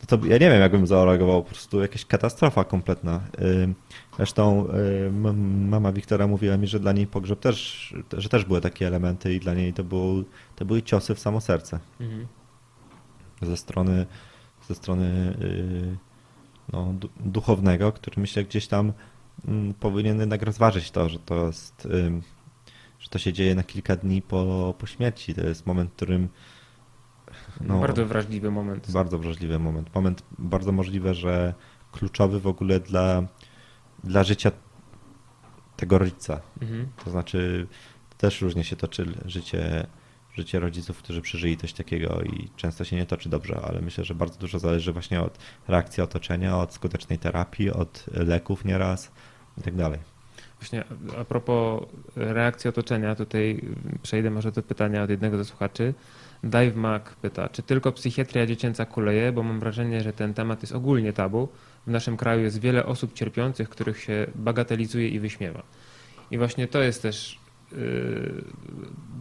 no 0.00 0.06
to 0.18 0.26
ja 0.26 0.32
nie 0.38 0.50
wiem, 0.50 0.60
jakbym 0.60 0.86
zareagował, 0.86 1.42
po 1.42 1.48
prostu 1.50 1.80
jakaś 1.80 2.04
katastrofa 2.04 2.64
kompletna. 2.64 3.20
Zresztą 4.16 4.68
mama 5.68 5.92
Wiktora 5.92 6.26
mówiła 6.26 6.56
mi, 6.56 6.66
że 6.66 6.80
dla 6.80 6.92
niej 6.92 7.06
pogrzeb 7.06 7.40
też, 7.40 7.94
że 8.12 8.28
też 8.28 8.44
były 8.44 8.60
takie 8.60 8.86
elementy 8.86 9.34
i 9.34 9.40
dla 9.40 9.54
niej 9.54 9.72
to, 9.72 9.84
było, 9.84 10.14
to 10.56 10.64
były 10.64 10.82
ciosy 10.82 11.14
w 11.14 11.18
samo 11.20 11.40
serce 11.40 11.78
Mhm. 12.00 12.26
ze 13.42 13.56
strony, 13.56 14.06
ze 14.68 14.74
strony 14.74 15.34
yy, 15.40 15.96
no, 16.72 16.92
du- 16.92 17.10
duchownego, 17.20 17.92
który 17.92 18.20
myślę 18.20 18.44
gdzieś 18.44 18.66
tam 18.66 18.92
mm, 19.48 19.74
powinien 19.74 20.20
jednak 20.20 20.42
rozważyć 20.42 20.90
to, 20.90 21.08
że 21.08 21.18
to 21.18 21.46
jest, 21.46 21.88
że 22.98 23.08
to 23.10 23.18
się 23.18 23.32
dzieje 23.32 23.54
na 23.54 23.62
kilka 23.62 23.96
dni 23.96 24.22
po, 24.22 24.74
po 24.78 24.86
śmierci. 24.86 25.34
To 25.34 25.40
jest 25.46 25.66
moment, 25.66 25.90
w 25.90 25.94
którym 25.96 26.28
no, 27.60 27.80
Bardzo 27.80 28.06
wrażliwy 28.06 28.50
moment. 28.50 28.90
bardzo 28.90 29.18
wrażliwy 29.18 29.58
moment. 29.58 29.94
Moment 29.94 30.22
bardzo 30.38 30.72
możliwe, 30.72 31.14
że 31.14 31.54
kluczowy 31.92 32.40
w 32.40 32.46
ogóle 32.46 32.80
dla, 32.80 33.22
dla 34.04 34.24
życia 34.24 34.50
tego 35.76 35.98
rodzica. 35.98 36.40
Mhm. 36.62 36.88
To 37.04 37.10
znaczy, 37.10 37.66
też 38.18 38.40
różnie 38.40 38.64
się 38.64 38.76
toczy 38.76 39.06
życie, 39.24 39.86
życie 40.40 40.60
rodziców, 40.60 40.98
którzy 40.98 41.20
przeżyli 41.20 41.56
coś 41.56 41.72
takiego 41.72 42.22
i 42.22 42.48
często 42.56 42.84
się 42.84 42.96
nie 42.96 43.06
toczy 43.06 43.28
dobrze, 43.28 43.60
ale 43.68 43.80
myślę, 43.80 44.04
że 44.04 44.14
bardzo 44.14 44.38
dużo 44.38 44.58
zależy 44.58 44.92
właśnie 44.92 45.20
od 45.20 45.38
reakcji 45.68 46.02
otoczenia, 46.02 46.58
od 46.58 46.74
skutecznej 46.74 47.18
terapii, 47.18 47.70
od 47.70 48.04
leków 48.12 48.64
nieraz 48.64 49.12
i 49.58 49.62
tak 49.62 49.74
dalej. 49.76 49.98
Właśnie 50.60 50.84
a 51.20 51.24
propos 51.24 51.82
reakcji 52.16 52.70
otoczenia, 52.70 53.14
tutaj 53.14 53.60
przejdę 54.02 54.30
może 54.30 54.52
do 54.52 54.62
pytania 54.62 55.02
od 55.02 55.10
jednego 55.10 55.36
ze 55.36 55.44
słuchaczy. 55.44 55.94
Dave 56.44 56.74
Mac 56.74 57.02
pyta, 57.22 57.48
czy 57.48 57.62
tylko 57.62 57.92
psychiatria 57.92 58.46
dziecięca 58.46 58.86
kuleje, 58.86 59.32
bo 59.32 59.42
mam 59.42 59.60
wrażenie, 59.60 60.00
że 60.00 60.12
ten 60.12 60.34
temat 60.34 60.62
jest 60.62 60.74
ogólnie 60.74 61.12
tabu. 61.12 61.48
W 61.86 61.90
naszym 61.90 62.16
kraju 62.16 62.42
jest 62.42 62.60
wiele 62.60 62.86
osób 62.86 63.12
cierpiących, 63.14 63.68
których 63.68 64.00
się 64.00 64.26
bagatelizuje 64.34 65.08
i 65.08 65.20
wyśmiewa. 65.20 65.62
I 66.30 66.38
właśnie 66.38 66.68
to 66.68 66.82
jest 66.82 67.02
też 67.02 67.39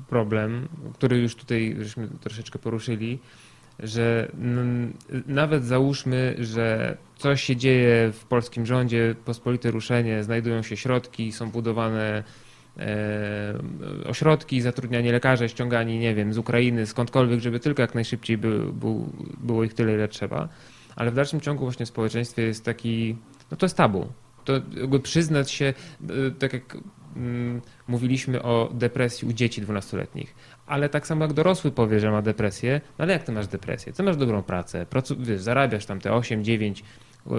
problem, 0.07 0.67
który 0.93 1.17
już 1.17 1.35
tutaj 1.35 1.75
żeśmy 1.79 2.07
troszeczkę 2.07 2.59
poruszyli, 2.59 3.19
że 3.79 4.31
nawet 5.27 5.65
załóżmy, 5.65 6.35
że 6.39 6.97
coś 7.17 7.43
się 7.43 7.55
dzieje 7.55 8.11
w 8.13 8.25
polskim 8.25 8.65
rządzie, 8.65 9.15
pospolite 9.25 9.71
ruszenie, 9.71 10.23
znajdują 10.23 10.61
się 10.61 10.77
środki, 10.77 11.31
są 11.31 11.51
budowane 11.51 12.23
e, 12.77 13.53
ośrodki, 14.05 14.61
zatrudnianie 14.61 15.11
lekarzy, 15.11 15.49
ściągani, 15.49 15.99
nie 15.99 16.15
wiem, 16.15 16.33
z 16.33 16.37
Ukrainy, 16.37 16.85
skądkolwiek, 16.85 17.39
żeby 17.39 17.59
tylko 17.59 17.81
jak 17.81 17.95
najszybciej 17.95 18.37
by, 18.37 18.73
był, 18.73 19.13
było 19.37 19.63
ich 19.63 19.73
tyle, 19.73 19.93
ile 19.93 20.07
trzeba. 20.07 20.49
Ale 20.95 21.11
w 21.11 21.15
dalszym 21.15 21.41
ciągu 21.41 21.63
właśnie 21.63 21.85
w 21.85 21.89
społeczeństwie 21.89 22.41
jest 22.41 22.65
taki, 22.65 23.17
no 23.51 23.57
to 23.57 23.65
jest 23.65 23.77
tabu. 23.77 24.07
To 24.45 24.61
przyznać 25.03 25.51
się, 25.51 25.65
e, 25.65 26.31
tak 26.39 26.53
jak 26.53 26.77
mówiliśmy 27.88 28.43
o 28.43 28.70
depresji 28.74 29.28
u 29.28 29.34
dzieci 29.34 29.62
12-letnich, 29.62 30.28
ale 30.68 30.89
tak 30.89 31.07
samo 31.07 31.26
jak 31.26 31.34
dorosły 31.34 31.72
powie, 31.72 31.99
że 31.99 32.12
ma 32.12 32.22
depresję, 32.22 32.82
no 32.99 33.03
ale 33.03 33.14
jak 33.14 33.24
ty 33.24 33.32
masz 33.32 33.47
depresję? 33.47 33.93
Ty 33.93 34.03
masz 34.03 34.18
dobrą 34.18 34.43
pracę, 34.43 34.86
pracu, 34.86 35.16
wiesz, 35.20 35.41
zarabiasz 35.41 35.86
tam 35.86 35.99
te 35.99 36.14
8, 36.14 36.43
9 36.43 36.84
y, 37.28 37.32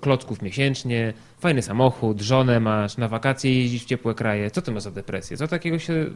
klocków 0.00 0.42
miesięcznie, 0.42 1.12
fajny 1.38 1.62
samochód, 1.62 2.20
żonę 2.20 2.60
masz, 2.60 2.96
na 2.96 3.08
wakacje 3.08 3.62
jeździsz 3.62 3.82
w 3.82 3.86
ciepłe 3.86 4.14
kraje. 4.14 4.50
Co 4.50 4.62
ty 4.62 4.72
masz 4.72 4.82
za 4.82 4.90
depresję? 4.90 5.36
Co 5.36 5.48
takiego 5.48 5.78
się 5.78 6.06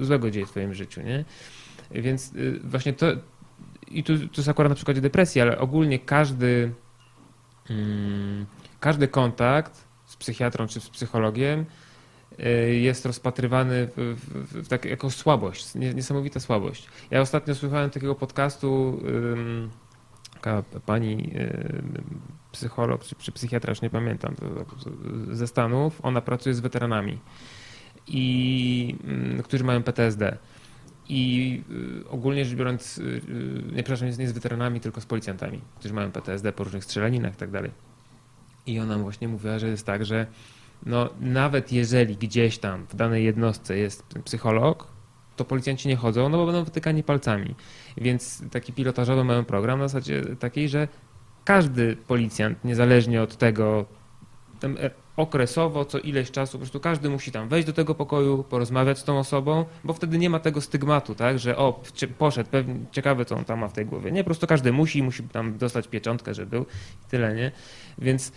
złego 0.00 0.30
dzieje 0.30 0.46
w 0.46 0.50
twoim 0.50 0.74
życiu, 0.74 1.02
nie? 1.02 1.24
Więc 1.90 2.34
y, 2.34 2.60
właśnie 2.64 2.92
to, 2.92 3.06
i 3.88 4.04
tu, 4.04 4.18
tu 4.18 4.34
jest 4.36 4.48
akurat 4.48 4.70
na 4.70 4.76
przykładzie 4.76 5.00
depresji, 5.00 5.40
ale 5.40 5.58
ogólnie 5.58 5.98
każdy, 5.98 6.72
mm, 7.70 8.46
każdy 8.80 9.08
kontakt 9.08 9.84
z 10.06 10.16
psychiatrą 10.16 10.66
czy 10.66 10.80
z 10.80 10.90
psychologiem 10.90 11.66
jest 12.72 13.06
rozpatrywany 13.06 13.88
w, 13.96 14.16
w, 14.20 14.64
w 14.64 14.68
tak, 14.68 14.84
jako 14.84 15.10
słabość, 15.10 15.74
niesamowita 15.74 16.40
słabość. 16.40 16.88
Ja 17.10 17.20
ostatnio 17.20 17.54
słuchałem 17.54 17.90
takiego 17.90 18.14
podcastu, 18.14 19.00
taka 20.34 20.62
pani 20.86 21.32
psycholog 22.52 23.04
czy, 23.04 23.14
czy 23.14 23.32
psychiatra, 23.32 23.70
już 23.70 23.82
nie 23.82 23.90
pamiętam, 23.90 24.34
ze 25.30 25.46
Stanów, 25.46 26.00
ona 26.02 26.20
pracuje 26.20 26.54
z 26.54 26.60
weteranami, 26.60 27.18
i, 28.06 28.96
którzy 29.44 29.64
mają 29.64 29.82
PTSD. 29.82 30.38
I 31.08 31.62
y, 32.04 32.08
ogólnie 32.08 32.44
rzecz 32.44 32.58
biorąc, 32.58 32.98
y, 32.98 33.02
y, 33.02 33.62
nie 33.72 33.82
przepraszam, 33.82 34.08
nie 34.18 34.28
z 34.28 34.32
weteranami, 34.32 34.80
tylko 34.80 35.00
z 35.00 35.06
policjantami, 35.06 35.60
którzy 35.78 35.94
mają 35.94 36.12
PTSD 36.12 36.52
po 36.52 36.64
różnych 36.64 36.84
strzelaninach 36.84 37.34
i 37.34 37.36
tak 37.36 37.50
dalej. 37.50 37.70
I 38.66 38.80
ona 38.80 38.98
właśnie 38.98 39.28
mówiła, 39.28 39.58
że 39.58 39.68
jest 39.68 39.86
tak, 39.86 40.04
że 40.04 40.26
no, 40.86 41.08
nawet 41.20 41.72
jeżeli 41.72 42.16
gdzieś 42.16 42.58
tam 42.58 42.86
w 42.86 42.96
danej 42.96 43.24
jednostce 43.24 43.76
jest 43.76 44.04
psycholog, 44.24 44.88
to 45.36 45.44
policjanci 45.44 45.88
nie 45.88 45.96
chodzą, 45.96 46.28
no 46.28 46.38
bo 46.38 46.46
będą 46.46 46.64
wytykani 46.64 47.02
palcami. 47.02 47.54
Więc 47.96 48.42
taki 48.50 48.72
pilotażowy 48.72 49.24
mają 49.24 49.44
program 49.44 49.78
na 49.78 49.88
zasadzie 49.88 50.22
takiej, 50.38 50.68
że 50.68 50.88
każdy 51.44 51.96
policjant, 51.96 52.64
niezależnie 52.64 53.22
od 53.22 53.36
tego, 53.36 53.86
e, 54.64 54.90
okresowo, 55.16 55.84
co 55.84 55.98
ileś 55.98 56.30
czasu, 56.30 56.52
po 56.52 56.58
prostu 56.58 56.80
każdy 56.80 57.10
musi 57.10 57.32
tam 57.32 57.48
wejść 57.48 57.66
do 57.66 57.72
tego 57.72 57.94
pokoju, 57.94 58.44
porozmawiać 58.44 58.98
z 58.98 59.04
tą 59.04 59.18
osobą, 59.18 59.64
bo 59.84 59.92
wtedy 59.92 60.18
nie 60.18 60.30
ma 60.30 60.40
tego 60.40 60.60
stygmatu, 60.60 61.14
tak, 61.14 61.38
że 61.38 61.56
o, 61.56 61.82
poszedł, 62.18 62.50
pewnie, 62.50 62.74
ciekawe 62.92 63.24
co 63.24 63.36
on 63.36 63.44
tam 63.44 63.58
ma 63.58 63.68
w 63.68 63.72
tej 63.72 63.86
głowie. 63.86 64.12
Nie, 64.12 64.24
po 64.24 64.26
prostu 64.26 64.46
każdy 64.46 64.72
musi, 64.72 65.02
musi 65.02 65.22
tam 65.22 65.58
dostać 65.58 65.88
pieczątkę, 65.88 66.34
że 66.34 66.46
był 66.46 66.62
i 66.62 67.08
tyle, 67.10 67.34
nie? 67.34 67.52
Więc 67.98 68.32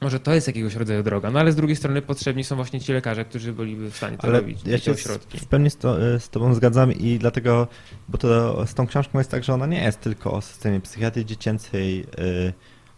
może 0.00 0.20
to 0.20 0.34
jest 0.34 0.46
jakiegoś 0.46 0.74
rodzaju 0.74 1.02
droga, 1.02 1.30
no 1.30 1.40
ale 1.40 1.52
z 1.52 1.56
drugiej 1.56 1.76
strony 1.76 2.02
potrzebni 2.02 2.44
są 2.44 2.56
właśnie 2.56 2.80
ci 2.80 2.92
lekarze, 2.92 3.24
którzy 3.24 3.52
byliby 3.52 3.90
w 3.90 3.96
stanie 3.96 4.16
to 4.16 4.24
ale 4.24 4.40
robić. 4.40 4.60
Ja 4.66 4.78
się 4.78 4.94
w 5.34 5.46
pełni 5.46 5.70
z, 5.70 5.76
to, 5.76 5.96
z 6.20 6.28
Tobą 6.28 6.54
zgadzam 6.54 6.92
i 6.92 7.18
dlatego, 7.18 7.68
bo 8.08 8.18
to 8.18 8.66
z 8.66 8.74
tą 8.74 8.86
książką 8.86 9.18
jest 9.18 9.30
tak, 9.30 9.44
że 9.44 9.54
ona 9.54 9.66
nie 9.66 9.82
jest 9.82 10.00
tylko 10.00 10.32
o 10.32 10.40
systemie 10.40 10.80
psychiatrii 10.80 11.26
dziecięcej, 11.26 11.98
yy, 11.98 12.52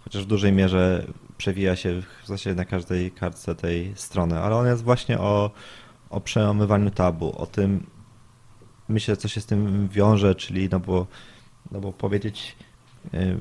chociaż 0.04 0.22
w 0.22 0.26
dużej 0.26 0.52
mierze 0.52 1.06
przewija 1.36 1.76
się 1.76 2.02
w 2.22 2.26
zasadzie 2.26 2.54
na 2.54 2.64
każdej 2.64 3.10
kartce 3.10 3.54
tej 3.54 3.92
strony, 3.94 4.38
ale 4.38 4.56
on 4.56 4.66
jest 4.66 4.82
właśnie 4.82 5.18
o, 5.18 5.50
o 6.10 6.20
przełamywaniu 6.20 6.90
tabu, 6.90 7.32
o 7.36 7.46
tym, 7.46 7.86
myślę, 8.88 9.16
co 9.16 9.28
się 9.28 9.40
z 9.40 9.46
tym 9.46 9.88
wiąże, 9.88 10.34
czyli 10.34 10.68
no 10.72 10.80
bo, 10.80 11.06
no 11.72 11.80
bo 11.80 11.92
powiedzieć, 11.92 12.56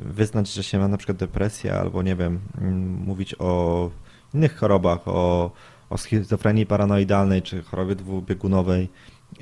wyznać, 0.06 0.54
że 0.54 0.64
się 0.64 0.80
ma 0.80 0.88
na 0.88 0.98
przykład 0.98 1.18
depresję, 1.18 1.74
albo 1.74 2.04
nie 2.04 2.16
wiem, 2.16 2.40
mm, 2.58 3.04
mówić 3.06 3.36
o 3.40 3.90
innych 4.34 4.58
chorobach, 4.58 5.08
o, 5.08 5.52
o 5.90 5.98
schizofrenii 5.98 6.66
paranoidalnej, 6.66 7.42
czy 7.42 7.64
chorobie 7.64 7.96
dwubiegunowej. 7.96 8.90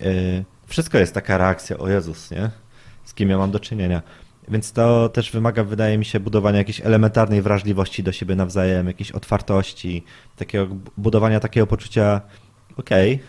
Y, 0.02 0.46
wszystko 0.68 0.98
jest 0.98 1.14
taka 1.14 1.38
reakcja, 1.38 1.78
o 1.78 1.90
Jezus, 1.90 2.32
nie? 2.32 2.50
Z 3.04 3.14
kim 3.14 3.30
ja 3.30 3.38
mam 3.38 3.52
do 3.52 3.60
czynienia. 3.60 4.02
Więc 4.48 4.72
to 4.72 5.10
też 5.10 5.32
wymaga, 5.32 5.64
wydaje 5.64 5.98
mi 5.98 6.06
się, 6.06 6.20
budowania 6.20 6.58
jakiejś 6.58 6.82
elementarnej 6.82 7.42
wrażliwości 7.42 8.04
do 8.04 8.12
siebie 8.12 8.36
nawzajem, 8.36 8.88
jakiejś 8.88 9.12
otwartości, 9.12 10.04
takiego 10.36 10.68
budowania 10.98 11.40
takiego 11.40 11.68
poczucia, 11.68 12.22
okej, 12.78 13.16
okay, 13.16 13.26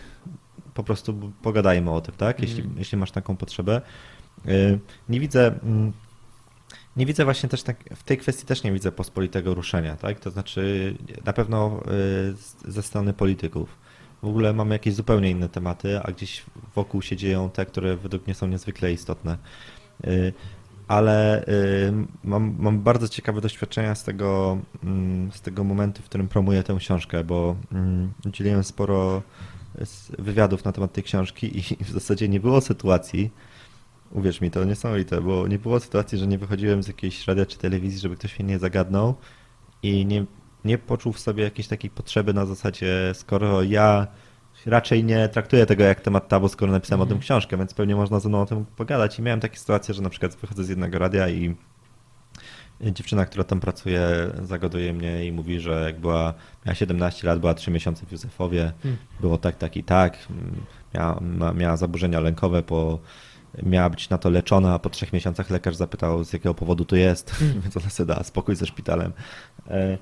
po 0.73 0.83
prostu 0.83 1.31
pogadajmy 1.41 1.91
o 1.91 2.01
tym, 2.01 2.15
tak? 2.15 2.39
Jeśli, 2.39 2.61
mm. 2.61 2.75
jeśli 2.77 2.97
masz 2.97 3.11
taką 3.11 3.37
potrzebę. 3.37 3.81
Y, 4.47 4.79
nie 5.09 5.19
widzę. 5.19 5.59
Mm, 6.91 6.99
nie 6.99 7.05
widzę 7.05 7.25
właśnie 7.25 7.49
też 7.49 7.63
tak, 7.63 7.77
w 7.95 8.03
tej 8.03 8.17
kwestii 8.17 8.45
też 8.45 8.63
nie 8.63 8.71
widzę 8.71 8.91
pospolitego 8.91 9.53
ruszenia, 9.53 9.95
tak? 9.95 10.19
To 10.19 10.31
znaczy 10.31 10.95
na 11.25 11.33
pewno 11.33 11.83
y, 12.67 12.71
ze 12.71 12.83
strony 12.83 13.13
polityków. 13.13 13.77
W 14.21 14.27
ogóle 14.27 14.53
mamy 14.53 14.75
jakieś 14.75 14.93
zupełnie 14.93 15.29
inne 15.29 15.49
tematy, 15.49 15.99
a 15.99 16.11
gdzieś 16.11 16.43
wokół 16.75 17.01
się 17.01 17.15
dzieją 17.15 17.49
te, 17.49 17.65
które 17.65 17.97
według 17.97 18.27
mnie 18.27 18.35
są 18.35 18.47
niezwykle 18.47 18.93
istotne. 18.93 19.37
Y, 20.07 20.33
ale 20.87 21.45
y, 21.47 21.93
mam, 22.23 22.55
mam 22.59 22.81
bardzo 22.81 23.07
ciekawe 23.07 23.41
doświadczenia 23.41 23.95
z 23.95 24.03
tego, 24.03 24.57
mm, 24.83 25.31
z 25.31 25.41
tego 25.41 25.63
momentu, 25.63 26.01
w 26.01 26.05
którym 26.05 26.27
promuję 26.27 26.63
tę 26.63 26.75
książkę, 26.79 27.23
bo 27.23 27.55
mm, 27.71 28.13
udzieliłem 28.25 28.63
sporo 28.63 29.21
wywiadów 30.19 30.65
na 30.65 30.71
temat 30.71 30.93
tej 30.93 31.03
książki 31.03 31.57
i 31.57 31.61
w 31.85 31.89
zasadzie 31.89 32.29
nie 32.29 32.39
było 32.39 32.61
sytuacji, 32.61 33.31
uwierz 34.11 34.41
mi, 34.41 34.51
to 34.51 34.63
niesamowite, 34.63 35.21
bo 35.21 35.47
nie 35.47 35.59
było 35.59 35.79
sytuacji, 35.79 36.17
że 36.17 36.27
nie 36.27 36.37
wychodziłem 36.37 36.83
z 36.83 36.87
jakiejś 36.87 37.27
radia 37.27 37.45
czy 37.45 37.57
telewizji, 37.57 37.99
żeby 37.99 38.15
ktoś 38.15 38.39
mnie 38.39 38.47
nie 38.47 38.59
zagadnął 38.59 39.15
i 39.83 40.05
nie, 40.05 40.25
nie 40.65 40.77
poczuł 40.77 41.13
w 41.13 41.19
sobie 41.19 41.43
jakiejś 41.43 41.67
takiej 41.67 41.89
potrzeby 41.89 42.33
na 42.33 42.45
zasadzie, 42.45 43.11
skoro 43.13 43.63
ja 43.63 44.07
raczej 44.65 45.03
nie 45.03 45.29
traktuję 45.29 45.65
tego 45.65 45.83
jak 45.83 46.01
temat 46.01 46.27
tabu, 46.27 46.47
skoro 46.47 46.71
napisałem 46.71 47.01
mm. 47.01 47.07
o 47.07 47.09
tym 47.09 47.17
mhm. 47.17 47.21
książkę, 47.21 47.57
więc 47.57 47.73
pewnie 47.73 47.95
można 47.95 48.19
ze 48.19 48.29
mną 48.29 48.41
o 48.41 48.45
tym 48.45 48.65
pogadać. 48.65 49.19
I 49.19 49.21
miałem 49.21 49.39
takie 49.39 49.57
sytuacje, 49.57 49.93
że 49.93 50.01
na 50.01 50.09
przykład 50.09 50.35
wychodzę 50.35 50.63
z 50.63 50.69
jednego 50.69 50.99
radia 50.99 51.29
i 51.29 51.55
dziewczyna, 52.81 53.25
która 53.25 53.43
tam 53.43 53.59
pracuje, 53.59 54.07
zagaduje 54.43 54.93
mnie 54.93 55.25
i 55.25 55.31
mówi, 55.31 55.59
że 55.59 55.83
jak 55.85 55.99
była, 55.99 56.33
miała 56.65 56.75
17 56.75 57.27
lat, 57.27 57.39
była 57.39 57.53
3 57.53 57.71
miesiące 57.71 58.05
w 58.05 58.11
Józefowie, 58.11 58.71
hmm. 58.83 58.99
było 59.19 59.37
tak, 59.37 59.57
tak 59.57 59.77
i 59.77 59.83
tak, 59.83 60.17
miała, 60.93 61.21
miała 61.53 61.77
zaburzenia 61.77 62.19
lękowe, 62.19 62.63
po, 62.63 62.99
miała 63.63 63.89
być 63.89 64.09
na 64.09 64.17
to 64.17 64.29
leczona, 64.29 64.73
a 64.73 64.79
po 64.79 64.89
trzech 64.89 65.13
miesiącach 65.13 65.49
lekarz 65.49 65.75
zapytał, 65.75 66.23
z 66.23 66.33
jakiego 66.33 66.53
powodu 66.53 66.85
to 66.85 66.95
jest, 66.95 67.31
hmm. 67.39 67.61
więc 67.61 67.77
ona 67.77 67.89
sobie 67.89 68.07
dała 68.07 68.23
spokój 68.23 68.55
ze 68.55 68.65
szpitalem. 68.65 69.13
E, 69.67 69.97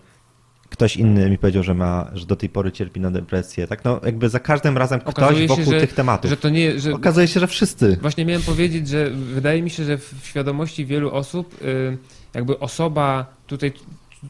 ktoś 0.70 0.97
inny 0.97 1.30
mi 1.30 1.38
powiedział, 1.38 1.64
że 1.64 1.74
ma, 1.74 2.12
że 2.14 2.26
do 2.26 2.36
tej 2.36 2.50
pory 2.50 2.72
cierpi 2.72 3.00
na 3.00 3.12
depresję. 3.12 3.68
Tak, 3.68 3.86
no 3.86 4.02
jakby 4.06 4.30
za 4.30 4.39
każdym 4.39 4.78
razem 4.78 5.00
ktoś 5.00 5.14
Okazuje 5.14 5.47
wokół 5.47 5.66
się, 5.66 5.72
że, 5.72 5.80
tych 5.80 5.93
tematów. 5.93 6.30
Że 6.30 6.38
to 6.38 6.50
nie, 6.50 6.80
że... 6.80 6.93
Okazuje 6.93 7.28
się, 7.28 7.39
że 7.39 7.47
wszyscy. 7.47 7.97
Właśnie 8.02 8.26
miałem 8.26 8.43
powiedzieć, 8.43 8.88
że 8.88 9.10
wydaje 9.10 9.62
mi 9.62 9.70
się, 9.70 9.84
że 9.84 9.97
w 9.97 10.20
świadomości 10.24 10.86
wielu 10.86 11.12
osób 11.12 11.62
y, 11.62 11.97
jakby 12.34 12.60
osoba, 12.60 13.26
tutaj 13.47 13.74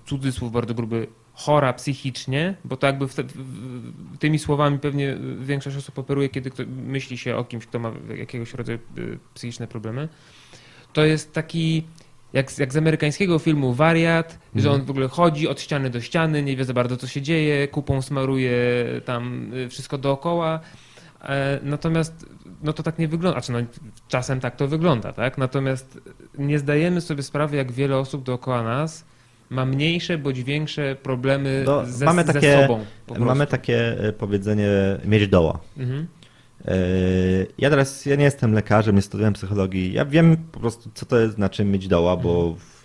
cudzysłów 0.05 0.51
bardzo 0.51 0.73
gruby, 0.73 1.07
chora 1.39 1.73
psychicznie, 1.73 2.55
bo 2.65 2.77
to 2.77 2.87
jakby 2.87 3.07
te, 3.07 3.23
tymi 4.19 4.39
słowami 4.39 4.79
pewnie 4.79 5.17
większość 5.39 5.77
osób 5.77 5.99
operuje, 5.99 6.29
kiedy 6.29 6.51
myśli 6.67 7.17
się 7.17 7.35
o 7.35 7.43
kimś, 7.43 7.65
kto 7.65 7.79
ma 7.79 7.91
jakiegoś 8.17 8.53
rodzaju 8.53 8.79
y, 8.97 9.19
psychiczne 9.33 9.67
problemy, 9.67 10.09
to 10.93 11.05
jest 11.05 11.33
taki 11.33 11.83
jak, 12.33 12.57
jak 12.57 12.73
z 12.73 12.77
amerykańskiego 12.77 13.39
filmu 13.39 13.73
Wariat, 13.73 14.31
mm. 14.31 14.41
że 14.55 14.69
mhm. 14.69 14.81
on 14.81 14.87
w 14.87 14.89
ogóle 14.89 15.07
chodzi 15.07 15.47
od 15.47 15.61
ściany 15.61 15.89
do 15.89 16.01
ściany, 16.01 16.43
nie 16.43 16.55
wie 16.55 16.65
za 16.65 16.73
bardzo 16.73 16.97
co 16.97 17.07
się 17.07 17.21
dzieje, 17.21 17.67
kupą 17.67 18.01
smaruje 18.01 18.53
tam 19.05 19.53
y, 19.53 19.69
wszystko 19.69 19.97
dookoła. 19.97 20.59
E, 21.21 21.59
natomiast 21.63 22.25
no 22.63 22.73
to 22.73 22.83
tak 22.83 22.99
nie 22.99 23.07
wygląda, 23.07 23.41
znaczy 23.41 23.51
no, 23.51 23.81
czasem 24.07 24.39
tak 24.39 24.55
to 24.55 24.67
wygląda, 24.67 25.13
tak? 25.13 25.37
Natomiast 25.37 25.99
nie 26.37 26.59
zdajemy 26.59 27.01
sobie 27.01 27.23
sprawy, 27.23 27.57
jak 27.57 27.71
wiele 27.71 27.97
osób 27.97 28.23
dookoła 28.23 28.63
nas 28.63 29.05
ma 29.49 29.65
mniejsze 29.65 30.17
bądź 30.17 30.43
większe 30.43 30.95
problemy 31.03 31.63
no, 31.65 31.85
ze, 31.85 32.05
mamy 32.05 32.23
takie, 32.23 32.51
ze 32.51 32.61
sobą. 32.61 32.85
Mamy 33.19 33.47
takie 33.47 33.99
e, 33.99 34.13
powiedzenie 34.13 34.69
mieć 35.05 35.27
doła. 35.27 35.59
Mhm. 35.77 36.07
E, 36.65 36.75
ja 37.57 37.69
teraz, 37.69 38.05
ja 38.05 38.15
nie 38.15 38.23
jestem 38.23 38.53
lekarzem, 38.53 38.95
nie 38.95 39.01
studiowałem 39.01 39.33
psychologii. 39.33 39.93
Ja 39.93 40.05
wiem 40.05 40.37
po 40.51 40.59
prostu, 40.59 40.89
co 40.93 41.05
to 41.05 41.29
znaczy 41.29 41.65
mieć 41.65 41.87
doła, 41.87 42.17
bo... 42.17 42.43
Mhm. 42.43 42.79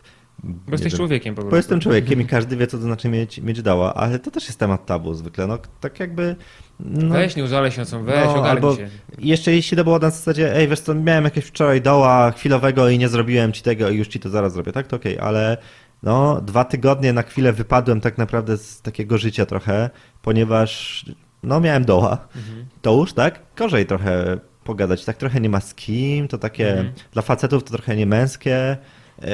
Bo 0.44 0.72
jesteś 0.72 0.92
wiem, 0.92 0.98
człowiekiem 0.98 1.34
po 1.34 1.40
prostu. 1.40 1.50
Bo 1.50 1.56
jestem 1.56 1.80
człowiekiem 1.80 2.20
i 2.20 2.26
każdy 2.26 2.56
wie, 2.56 2.66
co 2.66 2.76
to 2.76 2.82
znaczy 2.82 3.08
mieć, 3.08 3.38
mieć 3.38 3.62
doła, 3.62 3.94
ale 3.94 4.18
to 4.18 4.30
też 4.30 4.46
jest 4.46 4.58
temat 4.58 4.86
tabu 4.86 5.14
zwykle. 5.14 5.46
No, 5.46 5.58
tak 5.80 6.00
jakby... 6.00 6.36
No, 6.80 7.14
weź, 7.14 7.36
nie 7.36 7.44
użalej 7.44 7.70
się, 7.70 7.86
co 7.86 8.00
weź, 8.00 8.26
no, 8.26 8.44
albo 8.46 8.76
się. 8.76 8.88
Jeszcze 9.18 9.52
jeśli 9.52 9.76
to 9.76 9.84
było 9.84 9.98
na 9.98 10.10
zasadzie, 10.10 10.56
ej, 10.56 10.68
wiesz 10.68 10.80
co, 10.80 10.94
miałem 10.94 11.24
jakieś 11.24 11.44
wczoraj 11.44 11.82
doła 11.82 12.30
chwilowego 12.30 12.88
i 12.88 12.98
nie 12.98 13.08
zrobiłem 13.08 13.52
ci 13.52 13.62
tego 13.62 13.90
i 13.90 13.96
już 13.96 14.08
ci 14.08 14.20
to 14.20 14.28
zaraz 14.28 14.52
zrobię, 14.52 14.72
tak? 14.72 14.86
To 14.86 14.96
okej, 14.96 15.16
okay, 15.16 15.28
ale 15.28 15.56
no, 16.04 16.40
dwa 16.40 16.64
tygodnie 16.64 17.12
na 17.12 17.22
chwilę 17.22 17.52
wypadłem 17.52 18.00
tak 18.00 18.18
naprawdę 18.18 18.56
z 18.56 18.82
takiego 18.82 19.18
życia 19.18 19.46
trochę, 19.46 19.90
ponieważ 20.22 21.04
no 21.42 21.60
miałem 21.60 21.84
doła, 21.84 22.28
Mhm. 22.36 22.66
to 22.82 22.92
już 22.94 23.12
tak, 23.12 23.40
gorzej 23.56 23.86
trochę 23.86 24.38
pogadać, 24.64 25.04
tak 25.04 25.16
trochę 25.16 25.40
nie 25.40 25.48
ma 25.48 25.60
z 25.60 25.74
kim, 25.74 26.28
to 26.28 26.38
takie, 26.38 26.70
Mhm. 26.70 26.92
dla 27.12 27.22
facetów 27.22 27.64
to 27.64 27.70
trochę 27.76 27.96
nie 27.96 28.06
męskie 28.06 28.76
yy, 29.22 29.28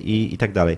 i, 0.00 0.34
i 0.34 0.38
tak 0.38 0.52
dalej. 0.52 0.76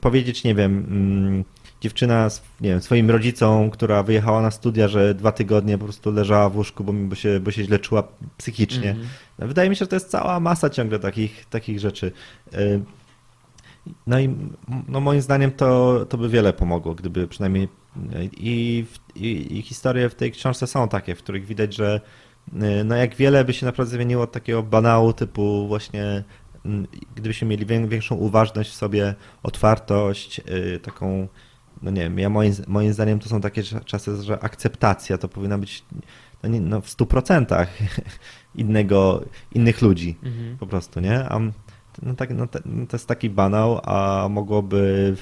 Powiedzieć, 0.00 0.44
nie 0.44 0.54
wiem, 0.54 0.86
mm, 0.90 1.44
dziewczyna, 1.80 2.30
z- 2.30 2.42
nie 2.60 2.68
wiem, 2.70 2.80
swoim 2.82 3.10
rodzicom, 3.10 3.70
która 3.70 4.02
wyjechała 4.02 4.42
na 4.42 4.50
studia, 4.50 4.88
że 4.88 5.14
dwa 5.14 5.32
tygodnie 5.32 5.78
po 5.78 5.84
prostu 5.84 6.12
leżała 6.12 6.48
w 6.48 6.56
łóżku, 6.56 6.84
bo, 6.84 6.92
bo, 6.92 7.14
się, 7.14 7.40
bo 7.40 7.50
się 7.50 7.64
źle 7.64 7.78
czuła 7.78 8.02
psychicznie. 8.38 8.90
Mhm. 8.90 9.08
Wydaje 9.38 9.70
mi 9.70 9.76
się, 9.76 9.78
że 9.84 9.86
to 9.86 9.96
jest 9.96 10.10
cała 10.10 10.40
masa 10.40 10.70
ciągle 10.70 10.98
takich, 10.98 11.46
takich 11.50 11.80
rzeczy. 11.80 12.12
Yy, 12.52 12.80
No 14.06 14.20
i 14.20 14.36
no 14.88 15.00
moim 15.00 15.20
zdaniem 15.20 15.50
to, 15.52 16.06
to 16.08 16.18
by 16.18 16.28
wiele 16.28 16.52
pomogło, 16.52 16.94
gdyby 16.94 17.28
przynajmniej 17.28 17.68
i, 18.32 18.84
i, 19.14 19.58
i 19.58 19.62
historie 19.62 20.08
w 20.08 20.14
tej 20.14 20.32
książce 20.32 20.66
są 20.66 20.88
takie, 20.88 21.14
w 21.14 21.18
których 21.22 21.44
widać, 21.46 21.74
że 21.74 22.00
y, 22.54 22.84
no 22.84 22.96
jak 22.96 23.14
wiele 23.14 23.44
by 23.44 23.52
się 23.52 23.66
naprawdę 23.66 23.94
zmieniło 23.94 24.22
od 24.22 24.32
takiego 24.32 24.62
banału 24.62 25.12
typu 25.12 25.68
właśnie 25.68 26.24
gdybyśmy 27.14 27.48
mieli 27.48 27.66
wię- 27.66 27.88
większą 27.88 28.14
uważność 28.14 28.70
w 28.70 28.74
sobie, 28.74 29.14
otwartość, 29.42 30.40
y, 30.74 30.80
taką, 30.82 31.28
no 31.82 31.90
nie 31.90 32.00
wiem, 32.02 32.18
ja 32.18 32.30
moim, 32.30 32.52
moim 32.66 32.92
zdaniem 32.92 33.18
to 33.18 33.28
są 33.28 33.40
takie 33.40 33.62
cza- 33.62 33.84
czasy, 33.84 34.22
że 34.22 34.44
akceptacja 34.44 35.18
to 35.18 35.28
powinna 35.28 35.58
być 35.58 35.84
no, 36.42 36.48
nie, 36.48 36.60
no 36.60 36.80
w 36.80 36.90
stu 36.90 37.06
procentach 37.06 37.68
innego, 38.54 39.24
innych 39.54 39.82
ludzi 39.82 40.16
Mhm. 40.22 40.56
po 40.58 40.66
prostu, 40.66 41.00
nie? 41.00 41.24
A 41.28 41.40
no 42.02 42.14
tak, 42.14 42.30
no, 42.34 42.46
te, 42.46 42.60
no 42.64 42.86
to 42.86 42.96
jest 42.96 43.08
taki 43.08 43.30
banał, 43.30 43.80
a 43.84 44.28
mogłoby 44.30 45.14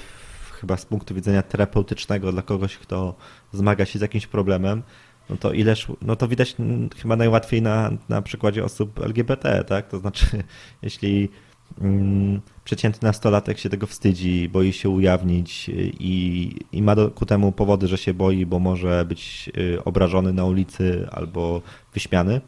chyba 0.59 0.77
z 0.77 0.85
punktu 0.85 1.15
widzenia 1.15 1.41
terapeutycznego 1.41 2.31
dla 2.31 2.41
kogoś, 2.41 2.77
kto 2.77 3.15
zmaga 3.51 3.85
się 3.85 3.99
z 3.99 4.01
jakimś 4.01 4.27
problemem, 4.27 4.83
no 5.29 5.37
to 5.37 5.53
ileż, 5.53 5.87
no 6.01 6.15
to 6.15 6.27
widać 6.27 6.55
chyba 6.97 7.15
najłatwiej 7.15 7.61
na, 7.61 7.91
na 8.09 8.21
przykładzie 8.21 8.63
osób 8.63 8.99
LGBT, 8.99 9.63
tak? 9.63 9.87
To 9.87 9.99
znaczy, 9.99 10.25
jeśli 10.81 11.29
mm, 11.81 12.41
przeciętny 12.63 13.07
nastolatek 13.07 13.59
się 13.59 13.69
tego 13.69 13.87
wstydzi, 13.87 14.49
boi 14.49 14.73
się 14.73 14.89
ujawnić 14.89 15.69
y, 15.69 15.91
i, 15.99 16.55
i 16.71 16.81
ma 16.81 16.95
do, 16.95 17.11
ku 17.11 17.25
temu 17.25 17.51
powody, 17.51 17.87
że 17.87 17.97
się 17.97 18.13
boi, 18.13 18.45
bo 18.45 18.59
może 18.59 19.05
być 19.05 19.49
y, 19.57 19.83
obrażony 19.83 20.33
na 20.33 20.45
ulicy 20.45 21.07
albo 21.11 21.61
wyśmiany, 21.93 22.41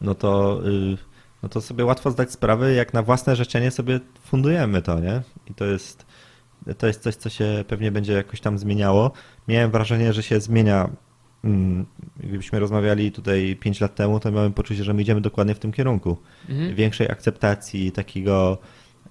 no 0.00 0.14
to, 0.14 0.60
y, 0.68 1.15
no 1.42 1.48
to 1.48 1.60
sobie 1.60 1.84
łatwo 1.84 2.10
zdać 2.10 2.32
sprawę, 2.32 2.72
jak 2.72 2.94
na 2.94 3.02
własne 3.02 3.36
życzenie 3.36 3.70
sobie 3.70 4.00
fundujemy 4.24 4.82
to, 4.82 5.00
nie? 5.00 5.22
I 5.50 5.54
to 5.54 5.64
jest, 5.64 6.06
to 6.78 6.86
jest 6.86 7.02
coś, 7.02 7.14
co 7.14 7.28
się 7.28 7.64
pewnie 7.68 7.92
będzie 7.92 8.12
jakoś 8.12 8.40
tam 8.40 8.58
zmieniało. 8.58 9.10
Miałem 9.48 9.70
wrażenie, 9.70 10.12
że 10.12 10.22
się 10.22 10.40
zmienia. 10.40 10.90
mm, 11.44 11.86
Gdybyśmy 12.16 12.58
rozmawiali 12.58 13.12
tutaj 13.12 13.56
5 13.60 13.80
lat 13.80 13.94
temu, 13.94 14.20
to 14.20 14.32
miałem 14.32 14.52
poczucie, 14.52 14.84
że 14.84 14.94
my 14.94 15.02
idziemy 15.02 15.20
dokładnie 15.20 15.54
w 15.54 15.58
tym 15.58 15.72
kierunku. 15.72 16.16
Mhm. 16.48 16.74
Większej 16.74 17.10
akceptacji, 17.10 17.92
takiego 17.92 18.58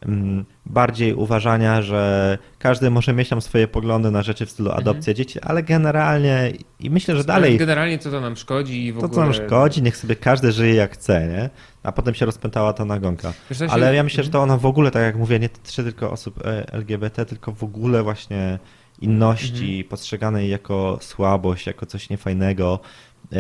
mm, 0.02 0.46
bardziej 0.66 1.14
uważania, 1.14 1.82
że 1.82 2.38
każdy 2.60 2.90
może 2.90 3.14
mieć 3.14 3.30
tam 3.30 3.42
swoje 3.42 3.68
poglądy 3.68 4.12
na 4.12 4.24
rzeczy 4.24 4.46
w 4.46 4.52
stylu 4.52 4.72
adopcja 4.72 5.14
dzieci, 5.14 5.40
ale 5.42 5.64
generalnie 5.64 6.52
i 6.80 6.90
myślę, 6.90 7.16
że 7.16 7.24
dalej 7.24 7.58
Generalnie 7.58 8.00
co 8.00 8.12
to 8.12 8.22
nam 8.22 8.36
szkodzi 8.36 8.86
i 8.86 8.94
w 8.94 9.00
to, 9.00 9.06
ogóle... 9.06 9.16
co 9.16 9.22
nam 9.22 9.34
szkodzi, 9.34 9.82
niech 9.82 9.98
sobie 9.98 10.16
każdy 10.16 10.52
żyje 10.52 10.74
jak 10.74 10.94
chce, 10.94 11.28
nie? 11.28 11.50
A 11.86 11.92
potem 11.92 12.14
się 12.14 12.26
rozpętała 12.26 12.74
ta 12.74 12.86
nagonka. 12.86 13.34
Się- 13.52 13.66
Ale 13.70 13.96
ja 13.96 14.04
myślę, 14.04 14.24
że 14.24 14.28
Mhm. 14.28 14.32
to 14.32 14.44
ona 14.44 14.58
w 14.58 14.66
ogóle, 14.66 14.92
tak 14.92 15.04
jak 15.04 15.16
mówię, 15.16 15.40
nie 15.40 15.50
dotyczy 15.50 15.84
tylko 15.84 16.12
osób 16.12 16.46
e, 16.46 16.74
LGBT, 16.74 17.26
tylko 17.26 17.52
w 17.52 17.64
ogóle 17.64 18.04
właśnie 18.04 18.60
inności 19.02 19.70
Mhm. 19.72 19.84
postrzeganej 19.90 20.50
jako 20.50 20.98
słabość, 21.02 21.68
jako 21.68 21.86
coś 21.86 22.10
niefajnego. 22.10 22.80
E, 23.34 23.38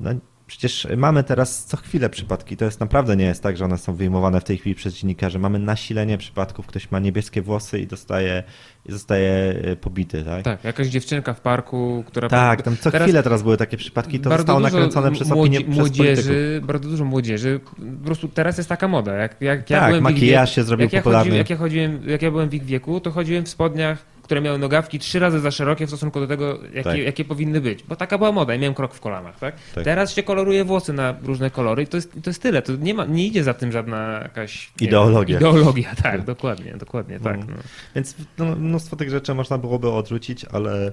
No, 0.00 0.10
przecież 0.46 0.88
mamy 0.96 1.24
teraz 1.24 1.64
co 1.64 1.76
chwilę 1.76 2.10
przypadki. 2.10 2.56
To 2.56 2.64
jest 2.64 2.80
naprawdę 2.80 3.16
nie 3.16 3.24
jest 3.24 3.42
tak, 3.42 3.56
że 3.56 3.64
one 3.64 3.78
są 3.78 3.94
wyjmowane 3.94 4.40
w 4.40 4.44
tej 4.44 4.58
chwili 4.58 4.74
przez 4.74 4.94
dziennikarzy. 4.94 5.38
Mamy 5.38 5.58
nasilenie 5.58 6.18
przypadków, 6.18 6.66
ktoś 6.66 6.90
ma 6.90 6.98
niebieskie 6.98 7.42
włosy 7.42 7.78
i 7.78 7.86
dostaje, 7.86 8.42
i 8.86 8.92
zostaje 8.92 9.30
e, 9.64 9.76
pobity, 9.76 10.24
tak? 10.24 10.44
Tak, 10.44 10.64
jakaś 10.64 10.86
dziewczynka 10.86 11.34
w 11.34 11.40
parku, 11.40 12.04
która... 12.06 12.28
Tak, 12.28 12.62
tam 12.62 12.76
co 12.76 12.90
Teraz 12.90 13.06
chwilę 13.06 13.22
teraz 13.22 13.42
były 13.42 13.56
takie 13.56 13.76
przypadki, 13.76 14.20
to 14.20 14.30
zostało 14.30 14.60
nakręcone 14.60 15.12
przez 15.12 15.30
opinię, 15.30 15.60
przez 15.60 15.76
polityków. 15.76 15.76
młodzieży, 15.76 16.60
bardzo 16.64 16.88
dużo 16.88 17.04
młodzieży. 17.04 17.60
Po 18.00 18.04
prostu 18.04 18.28
teraz 18.28 18.56
jest 18.56 18.68
taka 18.68 18.88
moda. 18.88 19.12
Jak, 19.12 19.40
jak 19.40 19.70
ja 19.70 19.80
Tak, 19.80 19.88
byłem 19.88 20.04
w 20.04 20.10
ich 20.10 20.14
makijaż 20.14 20.54
się 20.54 20.62
zrobił 20.62 20.84
jak 20.84 20.92
ja 20.92 21.00
popularny. 21.00 21.24
Chodziłem, 21.24 21.38
jak, 21.38 21.50
ja 21.50 21.56
chodziłem, 21.56 22.00
jak 22.08 22.22
ja 22.22 22.30
byłem 22.30 22.48
w 22.48 22.54
ich 22.54 22.64
wieku, 22.64 23.00
to 23.00 23.10
chodziłem 23.10 23.44
w 23.44 23.48
spodniach, 23.48 23.98
które 24.26 24.40
miały 24.40 24.58
nogawki 24.58 24.98
trzy 24.98 25.18
razy 25.18 25.40
za 25.40 25.50
szerokie 25.50 25.86
w 25.86 25.88
stosunku 25.88 26.20
do 26.20 26.26
tego, 26.26 26.58
jakie, 26.62 26.82
Tak. 26.82 26.98
jakie 26.98 27.24
powinny 27.24 27.60
być. 27.60 27.82
Bo 27.82 27.96
taka 27.96 28.18
była 28.18 28.32
moda 28.32 28.54
i 28.54 28.58
miałem 28.58 28.74
krok 28.74 28.94
w 28.94 29.00
kolanach. 29.00 29.38
Tak? 29.38 29.54
Tak. 29.74 29.84
Teraz 29.84 30.14
się 30.14 30.22
koloruje 30.22 30.64
włosy 30.64 30.92
na 30.92 31.14
różne 31.22 31.50
kolory 31.50 31.82
i 31.82 31.86
to 31.86 31.96
jest, 31.96 32.12
to 32.12 32.30
jest 32.30 32.42
tyle. 32.42 32.62
To 32.62 32.76
nie, 32.76 32.94
ma, 32.94 33.04
nie 33.04 33.26
idzie 33.26 33.44
za 33.44 33.54
tym 33.54 33.72
żadna 33.72 34.20
jakaś 34.22 34.72
Ideologia. 34.80 35.38
Wiem, 35.38 35.50
ideologia, 35.50 35.94
tak, 36.02 36.24
dokładnie, 36.24 36.76
dokładnie 36.76 37.20
tak. 37.20 37.34
Mhm. 37.34 37.56
No. 37.56 37.62
Więc 37.94 38.14
no, 38.38 38.56
mnóstwo 38.56 38.96
tych 38.96 39.10
rzeczy 39.10 39.34
można 39.34 39.58
byłoby 39.58 39.90
odrzucić, 39.90 40.44
ale, 40.44 40.92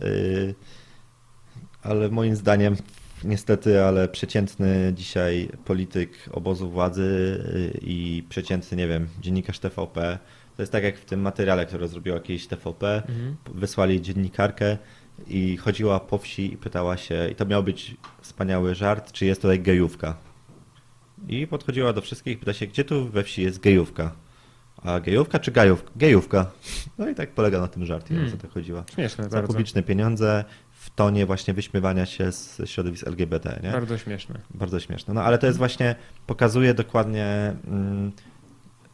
yy, 0.00 0.54
ale 1.82 2.08
moim 2.08 2.36
zdaniem 2.36 2.76
niestety, 3.24 3.84
ale 3.84 4.08
przeciętny 4.08 4.92
dzisiaj 4.96 5.48
polityk 5.64 6.10
obozu 6.32 6.70
władzy 6.70 7.40
yy, 7.54 7.80
i 7.82 8.22
przeciętny, 8.28 8.76
nie 8.76 8.88
wiem, 8.88 9.08
dziennikarz 9.20 9.58
TVP, 9.58 10.18
to 10.58 10.62
jest 10.62 10.72
tak 10.72 10.84
jak 10.84 10.98
w 10.98 11.04
tym 11.04 11.20
materiale, 11.20 11.66
który 11.66 11.88
zrobiła 11.88 12.20
kiedyś 12.20 12.46
TVP, 12.46 13.02
Mhm. 13.08 13.36
wysłali 13.54 14.02
dziennikarkę 14.02 14.78
i 15.26 15.56
chodziła 15.56 16.00
po 16.00 16.18
wsi 16.18 16.52
i 16.52 16.56
pytała 16.56 16.96
się, 16.96 17.28
i 17.30 17.34
to 17.34 17.46
miał 17.46 17.62
być 17.62 17.96
wspaniały 18.20 18.74
żart, 18.74 19.12
czy 19.12 19.26
jest 19.26 19.42
tutaj 19.42 19.60
gejówka. 19.60 20.16
I 21.28 21.46
podchodziła 21.46 21.92
do 21.92 22.00
wszystkich 22.00 22.32
i 22.34 22.36
pyta 22.36 22.52
się, 22.52 22.66
gdzie 22.66 22.84
tu 22.84 23.08
we 23.08 23.22
wsi 23.24 23.42
jest 23.42 23.60
gejówka? 23.60 24.12
A 24.82 25.00
gejówka 25.00 25.38
czy 25.38 25.50
gajówka? 25.50 25.90
Gejówka. 25.96 26.50
No 26.98 27.08
i 27.08 27.14
tak 27.14 27.30
polega 27.30 27.60
na 27.60 27.68
tym 27.68 27.84
żarcie, 27.86 28.08
Hmm. 28.14 28.28
o 28.28 28.30
co 28.36 28.36
to 28.46 28.48
chodziła. 28.54 28.84
Śmieszne 28.94 29.24
Za 29.24 29.30
bardzo. 29.30 29.46
publiczne 29.48 29.82
pieniądze 29.82 30.44
w 30.72 30.90
tonie 30.90 31.26
właśnie 31.26 31.54
wyśmiewania 31.54 32.06
się 32.06 32.32
z 32.32 32.62
środowisk 32.64 33.06
LGBT, 33.06 33.60
nie? 33.62 33.70
Bardzo 33.70 33.98
śmieszne. 33.98 34.40
Bardzo 34.54 34.80
śmieszne. 34.80 35.14
No 35.14 35.22
ale 35.22 35.38
to 35.38 35.46
jest 35.46 35.58
właśnie, 35.58 35.94
pokazuje 36.26 36.74
dokładnie, 36.74 37.56
mm, 37.66 38.12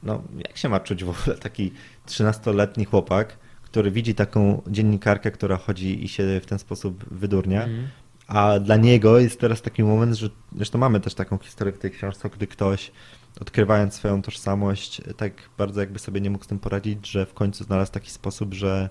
no 0.04 0.22
jak 0.48 0.56
się 0.56 0.68
ma 0.68 0.80
czuć 0.80 1.04
w 1.04 1.10
ogóle 1.10 1.36
taki 1.36 1.72
13-letni 2.06 2.84
chłopak, 2.84 3.38
który 3.62 3.90
widzi 3.90 4.14
taką 4.14 4.62
dziennikarkę, 4.66 5.30
która 5.30 5.56
chodzi 5.56 6.04
i 6.04 6.08
się 6.08 6.40
w 6.40 6.46
ten 6.46 6.58
sposób 6.58 7.04
wydurnia, 7.10 7.62
Mhm. 7.64 7.88
a 8.26 8.58
dla 8.60 8.76
niego 8.76 9.18
jest 9.18 9.40
teraz 9.40 9.62
taki 9.62 9.82
moment, 9.82 10.14
że 10.14 10.28
zresztą 10.56 10.78
mamy 10.78 11.00
też 11.00 11.14
taką 11.14 11.38
historię 11.38 11.72
w 11.72 11.78
tej 11.78 11.90
książce, 11.90 12.30
gdy 12.30 12.46
ktoś 12.46 12.92
odkrywając 13.40 13.94
swoją 13.94 14.22
tożsamość, 14.22 15.00
tak 15.16 15.32
bardzo 15.58 15.80
jakby 15.80 15.98
sobie 15.98 16.20
nie 16.20 16.30
mógł 16.30 16.44
z 16.44 16.46
tym 16.46 16.58
poradzić, 16.58 17.08
że 17.10 17.26
w 17.26 17.34
końcu 17.34 17.64
znalazł 17.64 17.92
taki 17.92 18.10
sposób, 18.10 18.54
że, 18.54 18.90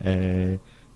e, 0.00 0.14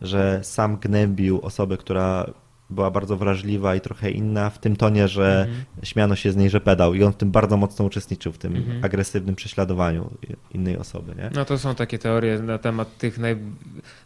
że 0.01 0.41
sam 0.43 0.77
gnębił 0.77 1.41
osobę, 1.41 1.77
która 1.77 2.27
była 2.73 2.91
bardzo 2.91 3.17
wrażliwa 3.17 3.75
i 3.75 3.81
trochę 3.81 4.11
inna 4.11 4.51
w 4.51 4.59
tym 4.59 4.77
tonie, 4.77 5.09
że 5.09 5.41
Mhm. 5.49 5.65
śmiano 5.83 6.17
się 6.17 6.33
z 6.33 6.37
niej, 6.37 6.51
że 6.51 6.61
pedał 6.61 6.95
i 6.95 7.03
on 7.05 7.13
w 7.13 7.17
tym 7.17 7.31
bardzo 7.31 7.57
mocno 7.57 7.85
uczestniczył, 7.85 8.33
w 8.33 8.39
tym 8.39 8.57
Mhm. 8.57 8.85
agresywnym 8.85 9.35
prześladowaniu 9.35 10.11
innej 10.55 10.77
osoby, 10.79 11.15
nie? 11.17 11.31
No 11.35 11.45
to 11.45 11.59
są 11.59 11.75
takie 11.75 11.99
teorie 11.99 12.39
na 12.39 12.59
temat 12.59 12.99
tych 12.99 13.19
naj, 13.19 13.37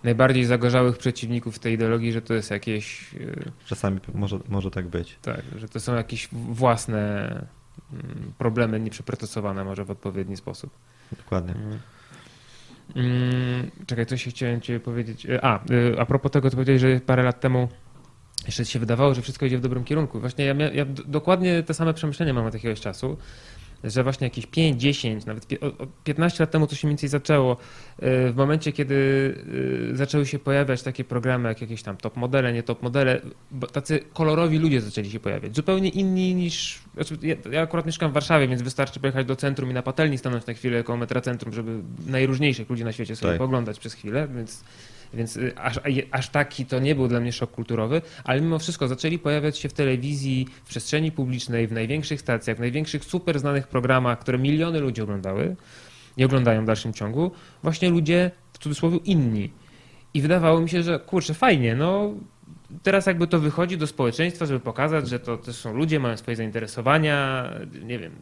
najbardziej 0.05 0.45
zagorzałych 0.45 0.99
przeciwników 0.99 1.59
tej 1.59 1.75
ideologii, 1.75 2.13
że 2.13 2.23
to 2.23 2.35
jest 2.35 2.51
jakieś, 2.51 3.15
Czasami 3.67 4.01
może, 4.15 4.39
może 4.49 4.71
tak 4.71 4.87
być. 4.89 5.19
tak, 5.23 5.43
że 5.59 5.69
to 5.69 5.81
są 5.81 5.95
jakieś 5.95 6.29
własne 6.33 7.29
mm, 7.93 8.33
problemy 8.39 8.81
nieprzeprocesowane 8.81 9.65
może 9.65 9.85
w 9.85 9.91
odpowiedni 9.91 10.37
sposób. 10.37 10.71
Dokładnie. 11.17 11.55
Mm. 11.55 11.79
Mm, 12.97 13.71
Czekaj, 13.87 14.07
coś 14.07 14.25
chciałem 14.29 14.61
cię 14.61 14.81
powiedzieć. 14.81 15.27
E, 15.27 15.45
A, 15.45 15.61
y, 15.71 15.97
a 16.01 16.07
propos 16.07 16.33
tego, 16.33 16.51
co 16.51 16.57
powiedziałeś, 16.57 16.81
że 16.83 17.01
parę 17.01 17.23
lat 17.23 17.41
temu 17.41 17.69
jeszcze 18.47 18.65
się 18.65 18.79
wydawało, 18.79 19.15
że 19.15 19.23
wszystko 19.23 19.47
idzie 19.47 19.59
w 19.59 19.61
dobrym 19.61 19.85
kierunku. 19.85 20.21
Właśnie 20.21 20.45
ja, 20.45 20.55
ja 20.55 20.85
dokładnie 21.07 21.63
te 21.63 21.75
same 21.75 21.95
przemyślenia 21.95 22.35
mam 22.35 22.47
od 22.47 22.55
jakiegoś 22.55 22.81
czasu, 22.81 23.17
że 23.85 24.03
właśnie 24.03 24.27
jakieś 24.27 24.47
5, 24.47 24.81
10, 24.81 25.25
nawet 25.27 25.47
pie- 25.49 25.59
o- 25.61 25.83
o 25.83 25.87
15 26.05 26.43
lat 26.43 26.51
temu 26.51 26.67
to 26.67 26.75
się 26.75 26.87
mniej 26.87 26.93
więcej 26.93 27.09
zaczęło. 27.09 27.53
y, 27.53 28.33
W 28.33 28.37
momencie, 28.37 28.73
kiedy 28.73 28.95
y, 29.93 29.97
zaczęły 29.97 30.27
się 30.27 30.39
pojawiać 30.39 30.83
takie 30.83 31.05
programy 31.05 31.49
jak 31.49 31.61
jakieś 31.61 31.83
tam 31.83 31.97
top 31.97 32.17
modele, 32.17 32.53
nie 32.53 32.63
top 32.63 32.83
modele, 32.83 33.21
bo 33.51 33.67
tacy 33.67 34.01
kolorowi 34.15 34.59
ludzie 34.59 34.81
zaczęli 34.81 35.11
się 35.11 35.21
pojawiać. 35.21 35.57
Zupełnie 35.57 35.89
inni 35.89 36.35
niż. 36.35 36.79
Znaczy 36.95 37.17
ja, 37.23 37.35
ja 37.53 37.63
akurat 37.63 37.87
mieszkam 37.87 38.11
w 38.11 38.15
Warszawie, 38.15 38.49
więc 38.49 38.63
wystarczy 38.63 39.01
pojechać 39.01 39.27
do 39.27 39.37
centrum 39.37 39.71
i 39.71 39.75
na 39.75 39.83
patelni 39.83 40.19
stanąć 40.19 40.47
na 40.47 40.55
chwilę 40.55 40.85
koło 40.85 40.99
metra 40.99 41.21
centrum, 41.21 41.53
żeby 41.53 41.79
najróżniejszych 42.07 42.71
ludzi 42.71 42.85
na 42.85 42.93
świecie 42.93 43.17
sobie 43.17 43.33
Tak. 43.33 43.39
poglądać 43.39 43.79
przez 43.79 43.95
chwilę, 43.95 44.29
więc. 44.37 44.65
Więc 45.15 45.37
y, 45.37 45.59
aż, 45.59 45.81
aż 46.11 46.29
taki 46.29 46.67
to 46.67 46.79
nie 46.79 46.95
był 46.95 47.09
dla 47.09 47.21
mnie 47.21 47.33
szok 47.33 47.51
kulturowy, 47.51 48.03
ale 48.25 48.41
mimo 48.41 48.59
wszystko 48.59 48.89
zaczęli 48.89 49.19
pojawiać 49.19 49.59
się 49.59 49.69
w 49.69 49.73
telewizji, 49.73 50.47
w 50.65 50.69
przestrzeni 50.69 51.13
publicznej, 51.13 51.67
w 51.67 51.73
największych 51.73 52.21
stacjach, 52.21 52.57
w 52.57 52.61
największych 52.61 53.05
super 53.05 53.39
znanych 53.39 53.69
programach, 53.69 54.19
które 54.19 54.39
miliony 54.39 54.81
ludzi 54.81 55.03
oglądały 55.03 55.57
i 56.17 56.25
oglądają 56.25 56.63
w 56.63 56.67
dalszym 56.67 56.93
ciągu, 56.93 57.31
właśnie 57.63 57.91
ludzie 57.91 58.31
w 58.53 58.59
cudzysłowie 58.59 58.97
inni. 58.97 59.51
I 60.15 60.23
wydawało 60.23 60.61
mi 60.61 60.69
się, 60.69 60.83
że 60.83 60.99
kurczę, 60.99 61.35
fajnie, 61.35 61.75
no 61.75 62.15
teraz 62.83 63.07
jakby 63.07 63.27
to 63.27 63.39
wychodzi 63.39 63.79
do 63.79 63.87
społeczeństwa, 63.87 64.47
żeby 64.47 64.61
pokazać, 64.61 65.09
że 65.09 65.19
to 65.19 65.37
też 65.37 65.57
są 65.57 65.75
ludzie, 65.75 66.01
mają 66.01 66.17
swoje 66.17 66.37
zainteresowania, 66.37 67.51
nie 67.83 67.99
wiem, 67.99 68.13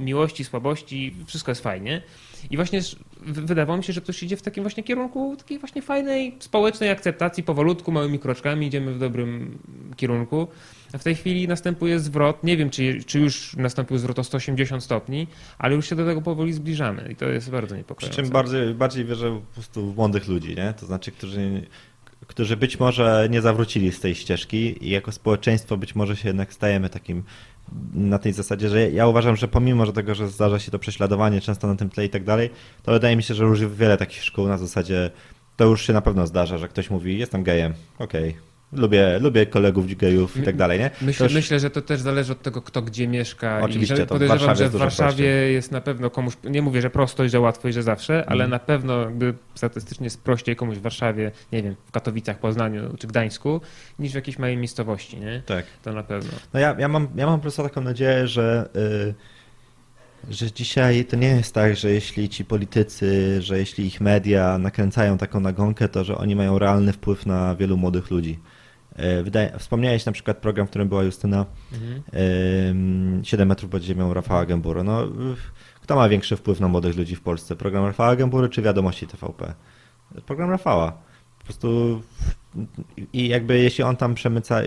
miłości, 0.00 0.44
słabości, 0.44 1.16
wszystko 1.26 1.50
jest 1.50 1.62
fajnie. 1.62 2.02
I 2.50 2.56
właśnie 2.56 2.80
wydawało 3.22 3.76
mi 3.76 3.84
się, 3.84 3.92
że 3.92 4.00
to 4.00 4.12
się 4.12 4.26
idzie 4.26 4.36
w 4.36 4.42
takim 4.42 4.64
właśnie 4.64 4.82
kierunku 4.82 5.36
takiej 5.36 5.58
właśnie 5.58 5.82
fajnej 5.82 6.36
społecznej 6.38 6.90
akceptacji, 6.90 7.42
powolutku, 7.42 7.92
małymi 7.92 8.18
kroczkami 8.18 8.66
idziemy 8.66 8.94
w 8.94 8.98
dobrym 8.98 9.58
kierunku. 9.96 10.48
A 10.92 10.98
w 10.98 11.04
tej 11.04 11.14
chwili 11.14 11.48
następuje 11.48 12.00
zwrot, 12.00 12.44
nie 12.44 12.56
wiem 12.56 12.70
czy, 12.70 13.04
czy 13.04 13.20
już 13.20 13.56
nastąpił 13.56 13.98
zwrot 13.98 14.18
o 14.18 14.24
180 14.24 14.84
stopni, 14.84 15.26
ale 15.58 15.74
już 15.74 15.88
się 15.88 15.96
do 15.96 16.06
tego 16.06 16.22
powoli 16.22 16.52
zbliżamy 16.52 17.08
i 17.12 17.16
to 17.16 17.28
jest 17.28 17.50
bardzo 17.50 17.76
niepokojące. 17.76 18.16
Przy 18.16 18.22
czym 18.22 18.32
bardziej, 18.32 18.74
bardziej 18.74 19.04
wierzę 19.04 19.40
po 19.48 19.54
prostu 19.54 19.92
w 19.92 19.96
młodych 19.96 20.28
ludzi, 20.28 20.54
nie? 20.56 20.74
To 20.80 20.86
znaczy, 20.86 21.12
którzy 21.12 21.62
którzy 22.26 22.56
być 22.56 22.80
może 22.80 23.28
nie 23.30 23.42
zawrócili 23.42 23.92
z 23.92 24.00
tej 24.00 24.14
ścieżki 24.14 24.86
i 24.86 24.90
jako 24.90 25.12
społeczeństwo 25.12 25.76
być 25.76 25.94
może 25.94 26.16
się 26.16 26.28
jednak 26.28 26.52
stajemy 26.52 26.88
takim 26.88 27.22
na 27.94 28.18
tej 28.18 28.32
zasadzie, 28.32 28.68
że 28.68 28.90
ja 28.90 29.06
uważam, 29.06 29.36
że 29.36 29.48
pomimo 29.48 29.86
że 29.86 29.92
tego, 29.92 30.14
że 30.14 30.28
zdarza 30.28 30.58
się 30.58 30.70
to 30.70 30.78
prześladowanie 30.78 31.40
często 31.40 31.66
na 31.66 31.76
tym 31.76 31.90
tle 31.90 32.04
i 32.04 32.10
tak 32.10 32.24
dalej, 32.24 32.50
to 32.82 32.92
wydaje 32.92 33.16
mi 33.16 33.22
się, 33.22 33.34
że 33.34 33.44
już 33.44 33.64
wiele 33.66 33.96
takich 33.96 34.24
szkół 34.24 34.48
na 34.48 34.58
zasadzie 34.58 35.10
to 35.56 35.64
już 35.64 35.86
się 35.86 35.92
na 35.92 36.00
pewno 36.00 36.26
zdarza, 36.26 36.58
że 36.58 36.68
ktoś 36.68 36.90
mówi 36.90 37.18
jestem 37.18 37.42
gejem, 37.42 37.74
okej, 37.98 38.30
okay 38.30 38.53
lubię, 38.74 39.18
lubię 39.18 39.46
kolegów 39.46 39.94
gejów 39.94 40.36
i 40.36 40.42
tak 40.42 40.56
dalej, 40.56 40.78
nie? 40.78 40.90
Myślę, 41.02 41.26
już... 41.26 41.34
myślę, 41.34 41.60
że 41.60 41.70
to 41.70 41.82
też 41.82 42.00
zależy 42.00 42.32
od 42.32 42.42
tego, 42.42 42.62
kto 42.62 42.82
gdzie 42.82 43.08
mieszka. 43.08 43.60
Oczywiście, 43.62 43.94
I 43.94 43.98
to 43.98 44.06
podejrzewam, 44.06 44.54
w 44.54 44.58
że 44.58 44.68
w 44.68 44.76
Warszawie 44.76 45.26
jest 45.52 45.72
na 45.72 45.80
pewno 45.80 46.10
komuś, 46.10 46.34
nie 46.44 46.62
mówię, 46.62 46.82
że 46.82 46.90
prosto 46.90 47.24
i 47.24 47.28
że 47.28 47.40
łatwo 47.40 47.68
i 47.68 47.72
że 47.72 47.82
zawsze, 47.82 48.14
mm. 48.14 48.26
ale 48.28 48.48
na 48.48 48.58
pewno 48.58 49.00
jakby 49.00 49.34
statystycznie 49.54 50.04
jest 50.04 50.22
prościej 50.22 50.56
komuś 50.56 50.76
w 50.78 50.82
Warszawie, 50.82 51.30
nie 51.52 51.62
wiem, 51.62 51.74
w 51.86 51.90
Katowicach, 51.90 52.38
Poznaniu 52.38 52.96
czy 52.98 53.06
Gdańsku, 53.06 53.60
niż 53.98 54.12
w 54.12 54.14
jakiejś 54.14 54.38
małej 54.38 54.56
miejscowości, 54.56 55.20
nie? 55.20 55.42
Tak. 55.46 55.66
To 55.82 55.92
na 55.92 56.02
pewno. 56.02 56.32
No 56.54 56.60
ja, 56.60 56.76
ja, 56.78 56.88
mam, 56.88 57.08
ja 57.16 57.26
mam 57.26 57.38
po 57.38 57.42
prostu 57.42 57.62
taką 57.62 57.80
nadzieję, 57.80 58.26
że... 58.28 58.68
Yy 58.74 59.14
że 60.30 60.52
dzisiaj 60.52 61.04
to 61.04 61.16
nie 61.16 61.28
jest 61.28 61.54
tak, 61.54 61.76
że 61.76 61.90
jeśli 61.90 62.28
ci 62.28 62.44
politycy, 62.44 63.42
że 63.42 63.58
jeśli 63.58 63.86
ich 63.86 64.00
media 64.00 64.58
nakręcają 64.58 65.18
taką 65.18 65.40
nagonkę, 65.40 65.88
to 65.88 66.04
że 66.04 66.18
oni 66.18 66.36
mają 66.36 66.58
realny 66.58 66.92
wpływ 66.92 67.26
na 67.26 67.56
wielu 67.56 67.76
młodych 67.76 68.10
ludzi. 68.10 68.38
E, 68.96 69.22
wydaje, 69.22 69.58
wspomniałeś 69.58 70.06
na 70.06 70.12
przykład 70.12 70.38
program, 70.38 70.66
w 70.66 70.70
którym 70.70 70.88
była 70.88 71.02
Justyna 71.02 71.46
mhm. 71.72 73.24
7 73.24 73.48
metrów 73.48 73.70
pod 73.70 73.82
ziemią 73.82 74.14
Rafała 74.14 74.46
Gębury. 74.46 74.84
No, 74.84 75.08
kto 75.80 75.96
ma 75.96 76.08
większy 76.08 76.36
wpływ 76.36 76.60
na 76.60 76.68
młodych 76.68 76.96
ludzi 76.96 77.16
w 77.16 77.20
Polsce? 77.20 77.56
Program 77.56 77.84
Rafała 77.84 78.16
Gębury 78.16 78.48
czy 78.48 78.62
wiadomości 78.62 79.06
TVP? 79.06 79.54
Program 80.26 80.50
Rafała. 80.50 80.92
Po 81.38 81.44
prostu 81.44 82.00
i 83.12 83.28
jakby 83.28 83.58
jeśli 83.58 83.84
on 83.84 83.96
tam 83.96 84.14
przemyca, 84.14 84.60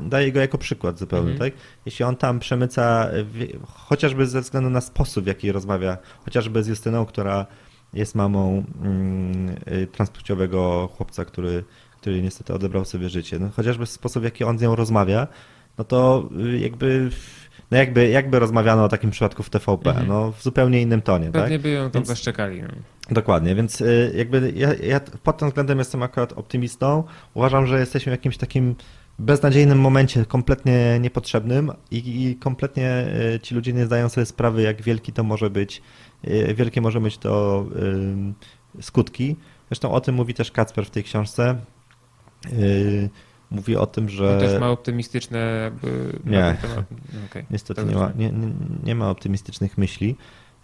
daję 0.00 0.32
go 0.32 0.40
jako 0.40 0.58
przykład 0.58 0.98
zupełnie, 0.98 1.32
mhm. 1.32 1.50
tak? 1.50 1.60
Jeśli 1.86 2.04
on 2.04 2.16
tam 2.16 2.38
przemyca, 2.38 3.08
chociażby 3.64 4.26
ze 4.26 4.40
względu 4.40 4.70
na 4.70 4.80
sposób, 4.80 5.24
w 5.24 5.26
jaki 5.26 5.52
rozmawia, 5.52 5.98
chociażby 6.24 6.62
z 6.62 6.66
Justyną, 6.66 7.06
która 7.06 7.46
jest 7.92 8.14
mamą 8.14 8.64
mm, 8.82 9.56
transpłciowego 9.92 10.88
chłopca, 10.96 11.24
który 11.24 11.64
który 12.02 12.22
niestety 12.22 12.54
odebrał 12.54 12.84
sobie 12.84 13.08
życie. 13.08 13.38
No, 13.38 13.50
chociażby 13.56 13.86
sposób, 13.86 14.22
w 14.22 14.24
jaki 14.24 14.44
on 14.44 14.58
z 14.58 14.62
nią 14.62 14.76
rozmawia, 14.76 15.26
no 15.78 15.84
to 15.84 16.28
y, 16.44 16.58
jakby 16.58 17.10
no 17.70 17.78
jakby, 17.78 18.08
jakby 18.08 18.38
rozmawiano 18.38 18.84
o 18.84 18.88
takim 18.88 19.10
przypadku 19.10 19.42
w 19.42 19.50
TVP, 19.50 19.90
mhm. 19.90 20.08
no 20.08 20.32
w 20.32 20.42
zupełnie 20.42 20.82
innym 20.82 21.02
tonie. 21.02 21.30
Pewnie 21.30 21.56
tak? 21.56 21.62
by 21.62 21.70
ją 21.70 21.82
tam 21.82 22.00
więc, 22.00 22.08
zaszczekali. 22.08 22.62
No. 22.62 22.68
Dokładnie, 23.10 23.54
więc 23.54 23.80
y, 23.80 24.12
jakby 24.16 24.52
ja, 24.56 24.74
ja 24.74 25.00
pod 25.00 25.38
tym 25.38 25.48
względem 25.48 25.78
jestem 25.78 26.02
akurat 26.02 26.32
optymistą. 26.32 27.04
Uważam, 27.34 27.66
że 27.66 27.80
jesteśmy 27.80 28.10
w 28.10 28.14
jakimś 28.14 28.36
takim 28.36 28.74
beznadziejnym 29.18 29.80
momencie, 29.80 30.24
kompletnie 30.24 30.98
niepotrzebnym 31.00 31.72
i, 31.90 32.26
i 32.26 32.36
kompletnie 32.36 33.06
y, 33.34 33.40
ci 33.40 33.54
ludzie 33.54 33.72
nie 33.72 33.86
zdają 33.86 34.08
sobie 34.08 34.26
sprawy, 34.26 34.62
jak 34.62 34.82
wielki 34.82 35.12
to 35.12 35.24
może 35.24 35.50
być, 35.50 35.82
wielkie 36.54 36.80
może 36.80 37.00
być 37.00 37.18
to 37.18 37.64
skutki. 38.80 39.36
Zresztą 39.68 39.92
o 39.92 40.00
tym 40.00 40.14
mówi 40.14 40.34
też 40.34 40.50
Kacper 40.50 40.86
w 40.86 40.90
tej 40.90 41.04
książce. 41.04 41.56
Yy, 42.52 43.10
mówi 43.50 43.76
o 43.76 43.86
tym, 43.86 44.08
że... 44.08 44.34
To 44.34 44.46
też 44.46 44.60
ma 44.60 44.70
optymistyczne 44.70 45.60
jakby... 45.64 46.18
Nie, 46.24 46.56
okay. 47.30 47.44
niestety 47.50 47.84
nie 47.84 47.94
ma, 47.94 48.12
nie, 48.16 48.32
nie 48.84 48.94
ma 48.94 49.10
optymistycznych 49.10 49.78
myśli. 49.78 50.16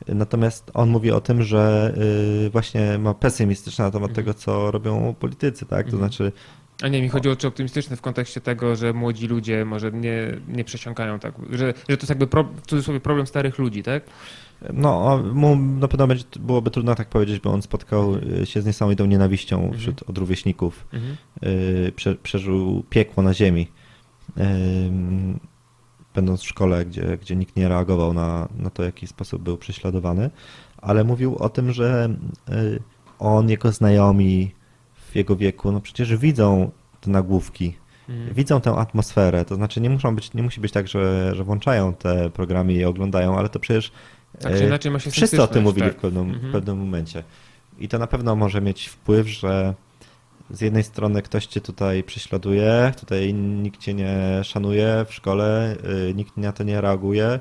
Natomiast 0.08 0.70
on 0.74 0.88
mówi 0.88 1.10
o 1.10 1.20
tym, 1.20 1.42
że 1.42 1.94
yy, 2.42 2.50
właśnie 2.50 2.98
ma 2.98 3.14
pesymistyczne 3.14 3.84
na 3.84 3.90
temat 3.90 4.10
mhm. 4.10 4.14
tego, 4.14 4.34
co 4.34 4.70
robią 4.70 5.14
politycy, 5.20 5.66
tak? 5.66 5.86
To 5.86 5.92
mhm. 5.92 5.98
znaczy 5.98 6.32
a 6.82 6.88
nie, 6.88 7.02
mi 7.02 7.08
chodziło 7.08 7.36
czy 7.36 7.46
optymistyczne 7.46 7.96
w 7.96 8.00
kontekście 8.00 8.40
tego, 8.40 8.76
że 8.76 8.92
młodzi 8.92 9.26
ludzie 9.26 9.64
może 9.64 9.92
nie, 9.92 10.36
nie 10.48 10.64
przesiąkają 10.64 11.18
tak, 11.18 11.34
że, 11.50 11.74
że 11.88 11.96
to 11.96 12.02
jest 12.02 12.08
jakby 12.08 12.26
pro, 12.26 12.44
w 12.44 12.66
cudzysłowie 12.66 13.00
problem 13.00 13.26
starych 13.26 13.58
ludzi, 13.58 13.82
tak? 13.82 14.02
No, 14.72 15.22
mu 15.32 15.56
na 15.56 15.88
pewno 15.88 16.06
będzie, 16.06 16.24
byłoby 16.40 16.70
trudno 16.70 16.94
tak 16.94 17.08
powiedzieć, 17.08 17.40
bo 17.40 17.52
on 17.52 17.62
spotkał 17.62 18.14
mhm. 18.14 18.46
się 18.46 18.62
z 18.62 18.66
niesamowitą 18.66 19.06
nienawiścią 19.06 19.56
mhm. 19.56 19.78
wśród 19.78 20.02
odrówieśników. 20.10 20.86
Mhm. 20.92 21.16
Y, 21.42 21.92
prze, 21.96 22.14
przeżył 22.14 22.84
piekło 22.90 23.22
na 23.22 23.34
ziemi. 23.34 23.68
Będąc 26.14 26.40
w 26.40 26.48
szkole, 26.48 26.84
gdzie, 26.84 27.18
gdzie 27.20 27.36
nikt 27.36 27.56
nie 27.56 27.68
reagował 27.68 28.12
na, 28.12 28.48
na 28.58 28.70
to, 28.70 28.82
w 28.82 28.86
jaki 28.86 29.06
sposób 29.06 29.42
był 29.42 29.56
prześladowany, 29.56 30.30
ale 30.76 31.04
mówił 31.04 31.36
o 31.36 31.48
tym, 31.48 31.72
że 31.72 32.08
y, 32.48 32.82
on, 33.18 33.50
jego 33.50 33.72
znajomi 33.72 34.50
w 34.94 35.16
jego 35.16 35.36
wieku, 35.36 35.72
no 35.72 35.80
przecież 35.80 36.16
widzą 36.16 36.70
te 37.00 37.10
nagłówki, 37.10 37.76
mhm. 38.08 38.34
widzą 38.34 38.60
tę 38.60 38.70
atmosferę. 38.70 39.44
To 39.44 39.54
znaczy 39.54 39.80
nie 39.80 39.90
muszą 39.90 40.14
być, 40.14 40.34
nie 40.34 40.42
musi 40.42 40.60
być 40.60 40.72
tak, 40.72 40.88
że, 40.88 41.34
że 41.34 41.44
włączają 41.44 41.94
te 41.94 42.30
programy 42.30 42.72
i 42.72 42.76
je 42.76 42.88
oglądają, 42.88 43.38
ale 43.38 43.48
to 43.48 43.58
przecież 43.58 43.92
tak 44.40 44.56
czy 44.56 44.64
inaczej 44.64 44.90
ma 44.90 44.98
się 44.98 45.10
Wszyscy 45.10 45.42
o 45.42 45.46
tym 45.46 45.62
mówili 45.62 45.86
tak. 45.86 45.96
w, 45.96 46.00
pewnym, 46.00 46.30
mhm. 46.30 46.52
pewnym 46.52 46.78
momencie. 46.78 47.24
I 47.78 47.88
to 47.88 47.98
na 47.98 48.06
pewno 48.06 48.36
może 48.36 48.60
mieć 48.60 48.86
wpływ, 48.86 49.28
że 49.28 49.74
z 50.50 50.60
jednej 50.60 50.82
strony 50.82 51.22
ktoś 51.22 51.46
cię 51.46 51.60
tutaj 51.60 52.02
prześladuje, 52.02 52.92
tutaj 53.00 53.34
nikt 53.34 53.80
cię 53.80 53.94
nie 53.94 54.40
szanuje 54.44 55.06
w 55.08 55.14
szkole, 55.14 55.76
yy, 56.06 56.14
nikt 56.14 56.36
na 56.36 56.52
to 56.52 56.64
nie 56.64 56.80
reaguje, 56.80 57.40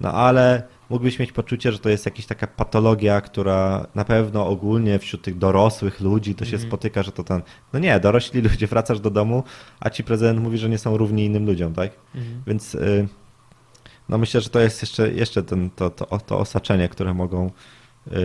no 0.00 0.12
ale 0.12 0.62
mógłbyś 0.90 1.18
mieć 1.18 1.32
poczucie, 1.32 1.72
że 1.72 1.78
to 1.78 1.88
jest 1.88 2.06
jakaś 2.06 2.26
taka 2.26 2.46
patologia, 2.46 3.20
która 3.20 3.86
na 3.94 4.04
pewno 4.04 4.46
ogólnie 4.46 4.98
wśród 4.98 5.22
tych 5.22 5.38
dorosłych 5.38 6.00
ludzi 6.00 6.34
to 6.34 6.44
się 6.44 6.56
mm. 6.56 6.68
spotyka, 6.68 7.02
że 7.02 7.12
to 7.12 7.24
ten. 7.24 7.42
No 7.72 7.78
nie, 7.78 8.00
dorośli 8.00 8.40
ludzie, 8.48 8.66
wracasz 8.66 9.00
do 9.00 9.10
domu, 9.10 9.44
a 9.80 9.90
ci 9.90 10.04
prezydent 10.04 10.40
mówi, 10.40 10.58
że 10.58 10.68
nie 10.68 10.78
są 10.78 10.96
równi 10.96 11.24
innym 11.24 11.46
ludziom, 11.46 11.74
tak? 11.74 11.90
Mm. 12.14 12.42
Więc. 12.46 12.74
Yy, 12.74 13.08
no 14.08 14.18
myślę, 14.18 14.40
że 14.40 14.50
to 14.50 14.60
jest 14.60 14.82
jeszcze, 14.82 15.12
jeszcze 15.12 15.42
ten, 15.42 15.70
to, 15.70 15.90
to, 15.90 16.18
to 16.18 16.38
osaczenie, 16.38 16.88
które 16.88 17.14
mogą 17.14 17.50
yy, 18.06 18.16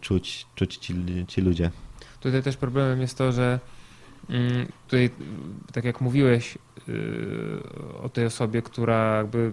czuć, 0.00 0.46
czuć 0.54 0.76
ci, 0.76 0.94
ci 1.28 1.40
ludzie. 1.40 1.70
Tutaj 2.20 2.42
też 2.42 2.56
problemem 2.56 3.00
jest 3.00 3.18
to, 3.18 3.32
że 3.32 3.60
yy, 4.28 4.66
tutaj, 4.86 5.10
tak 5.72 5.84
jak 5.84 6.00
mówiłeś 6.00 6.58
yy, 6.88 7.62
o 8.02 8.08
tej 8.08 8.26
osobie, 8.26 8.62
która 8.62 9.16
jakby 9.16 9.52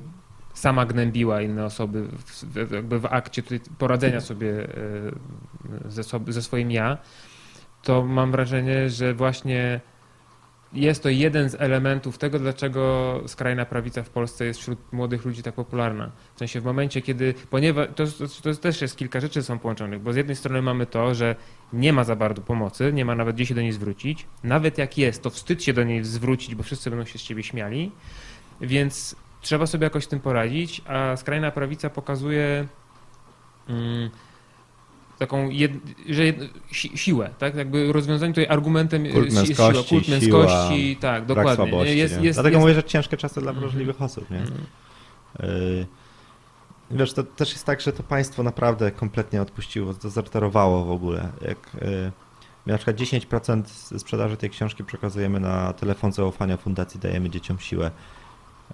sama 0.53 0.85
gnębiła 0.85 1.41
inne 1.41 1.65
osoby 1.65 2.07
w, 2.07 2.71
jakby 2.71 2.99
w 2.99 3.05
akcie 3.05 3.43
poradzenia 3.77 4.21
sobie 4.21 4.47
yy, 4.47 5.91
ze, 5.91 6.03
ze 6.27 6.41
swoim 6.41 6.71
ja, 6.71 6.97
to 7.83 8.03
mam 8.03 8.31
wrażenie, 8.31 8.89
że 8.89 9.13
właśnie 9.13 9.81
jest 10.73 11.03
to 11.03 11.09
jeden 11.09 11.49
z 11.49 11.55
elementów 11.55 12.17
tego, 12.17 12.39
dlaczego 12.39 13.21
skrajna 13.27 13.65
prawica 13.65 14.03
w 14.03 14.09
Polsce 14.09 14.45
jest 14.45 14.59
wśród 14.59 14.93
młodych 14.93 15.25
ludzi 15.25 15.43
tak 15.43 15.55
popularna. 15.55 16.11
W 16.35 16.39
sensie 16.39 16.61
w 16.61 16.65
momencie, 16.65 17.01
kiedy, 17.01 17.33
ponieważ 17.49 17.87
to, 17.95 18.05
to, 18.05 18.27
to 18.41 18.55
też 18.55 18.81
jest 18.81 18.97
kilka 18.97 19.19
rzeczy 19.19 19.43
są 19.43 19.59
połączonych, 19.59 20.01
bo 20.01 20.13
z 20.13 20.15
jednej 20.15 20.35
strony 20.35 20.61
mamy 20.61 20.85
to, 20.85 21.15
że 21.15 21.35
nie 21.73 21.93
ma 21.93 22.03
za 22.03 22.15
bardzo 22.15 22.41
pomocy, 22.41 22.93
nie 22.93 23.05
ma 23.05 23.15
nawet 23.15 23.35
gdzie 23.35 23.45
się 23.45 23.55
do 23.55 23.61
niej 23.61 23.71
zwrócić. 23.71 24.25
Nawet 24.43 24.77
jak 24.77 24.97
jest, 24.97 25.23
to 25.23 25.29
wstyd 25.29 25.63
się 25.63 25.73
do 25.73 25.83
niej 25.83 26.03
zwrócić, 26.03 26.55
bo 26.55 26.63
wszyscy 26.63 26.89
będą 26.89 27.05
się 27.05 27.19
z 27.19 27.23
ciebie 27.23 27.43
śmiali. 27.43 27.91
Więc 28.61 29.15
trzeba 29.41 29.65
sobie 29.65 29.83
jakoś 29.83 30.03
z 30.03 30.07
tym 30.07 30.19
poradzić, 30.19 30.81
a 30.87 31.15
skrajna 31.15 31.51
prawica 31.51 31.89
pokazuje. 31.89 32.67
Mm, 33.69 34.09
taką, 35.19 35.49
jed, 35.49 35.71
że 36.09 36.25
jed, 36.25 36.37
si, 36.71 36.97
siłę, 36.97 37.29
tak? 37.37 37.55
Jakby 37.55 37.93
rozwiązanie 37.93 38.33
tutaj 38.33 38.47
argumentem 38.47 39.11
kult 39.11 39.33
męskości, 39.33 39.55
siła, 39.55 39.83
kult 39.89 40.07
męskości, 40.07 40.89
siła, 40.89 41.01
tak, 41.01 41.25
dokładnie. 41.25 41.55
Słabości, 41.55 41.97
jest, 41.97 42.21
jest, 42.21 42.37
Dlatego 42.37 42.57
jest... 42.57 42.61
mówię, 42.61 42.73
że 42.73 42.83
ciężkie 42.83 43.17
czasy 43.17 43.41
dla 43.41 43.53
wrażliwych 43.53 43.95
mm. 43.95 44.05
osób, 44.05 44.29
nie? 44.29 44.37
Mm. 44.37 44.51
Y 45.43 45.87
Wiesz, 46.91 47.13
to 47.13 47.23
też 47.23 47.51
jest 47.51 47.65
tak, 47.65 47.81
że 47.81 47.93
to 47.93 48.03
państwo 48.03 48.43
naprawdę 48.43 48.91
kompletnie 48.91 49.41
odpuściło, 49.41 49.93
zdezerterowało 49.93 50.85
w 50.85 50.91
ogóle. 50.91 51.29
Jak 51.41 51.57
y 51.83 52.11
na 52.65 52.77
przykład 52.77 52.97
10% 52.97 53.63
sprzedaży 53.99 54.37
tej 54.37 54.49
książki 54.49 54.83
przekazujemy 54.83 55.39
na 55.39 55.73
telefon 55.73 56.11
zaufania 56.11 56.57
Fundacji 56.57 56.99
Dajemy 56.99 57.29
Dzieciom 57.29 57.59
Siłę. 57.59 57.91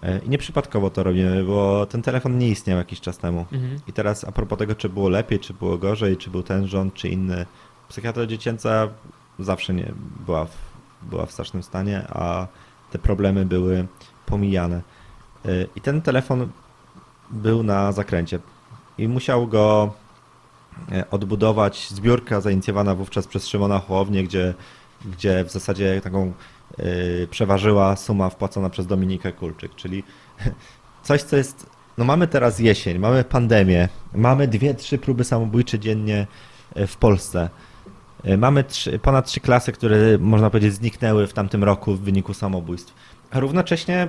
E, 0.02 0.20
I 0.20 0.30
nieprzypadkowo 0.30 0.90
to 0.90 1.04
robimy, 1.04 1.44
bo 1.44 1.86
ten 1.86 2.02
telefon 2.02 2.38
nie 2.38 2.50
istniał 2.50 2.78
jakiś 2.78 3.02
czas 3.02 3.18
temu. 3.18 3.46
Mhm. 3.52 3.80
I 3.88 3.94
teraz 3.94 4.24
a 4.24 4.32
propos 4.32 4.60
tego, 4.60 4.76
czy 4.76 4.90
było 4.90 5.10
lepiej, 5.10 5.40
czy 5.40 5.54
było 5.54 5.78
gorzej, 5.78 6.18
czy 6.18 6.30
był 6.30 6.44
ten 6.44 6.68
rząd, 6.68 6.94
czy 6.94 7.10
inny. 7.10 7.46
Psychiatra 7.90 8.26
dziecięca 8.26 8.88
zawsze 9.40 9.74
nie 9.74 9.92
była 10.26 10.46
w, 10.46 10.58
była 11.02 11.26
w 11.26 11.32
strasznym 11.32 11.64
stanie, 11.64 12.08
a, 12.10 12.48
te 12.92 13.00
problemy 13.00 13.46
były 13.46 13.88
pomijane. 14.26 14.82
I 15.76 15.82
ten 15.82 16.02
telefon 16.02 16.48
był 17.30 17.64
na 17.64 17.92
zakręcie 17.92 18.40
i 18.98 19.08
musiał 19.08 19.48
go 19.48 19.94
odbudować 21.12 21.90
zbiórka 21.90 22.42
zainicjowana 22.42 22.96
wówczas 22.96 23.28
przez 23.28 23.48
Szymona 23.48 23.80
Hołownię, 23.80 24.24
gdzie, 24.24 24.54
gdzie 25.06 25.44
w 25.44 25.52
zasadzie 25.52 26.02
taką 26.02 26.34
przeważyła 27.30 27.96
suma 27.96 28.30
wpłacona 28.30 28.70
przez 28.70 28.88
Dominikę 28.88 29.32
Kulczyk, 29.32 29.76
czyli 29.76 30.04
coś, 31.04 31.22
co 31.22 31.36
jest. 31.38 31.70
No 31.98 32.06
mamy 32.06 32.28
teraz 32.28 32.60
jesień, 32.60 33.00
mamy 33.00 33.24
pandemię, 33.24 33.90
mamy 34.16 34.48
dwie, 34.48 34.74
trzy 34.74 34.98
próby 34.98 35.24
samobójcze 35.24 35.80
dziennie 35.80 36.28
e, 36.76 36.88
w 36.88 36.98
Polsce. 36.98 37.50
E, 38.24 38.38
mamy 38.38 38.64
trzy, 38.64 39.00
ponad 39.00 39.26
trzy 39.26 39.40
klasy, 39.40 39.72
które 39.72 39.98
można 40.20 40.50
powiedzieć 40.50 40.74
zniknęły 40.74 41.28
w 41.28 41.34
tamtym 41.34 41.64
roku 41.64 41.96
w 41.96 42.02
wyniku 42.02 42.34
samobójstw. 42.34 42.94
A 43.32 43.40
równocześnie 43.40 44.08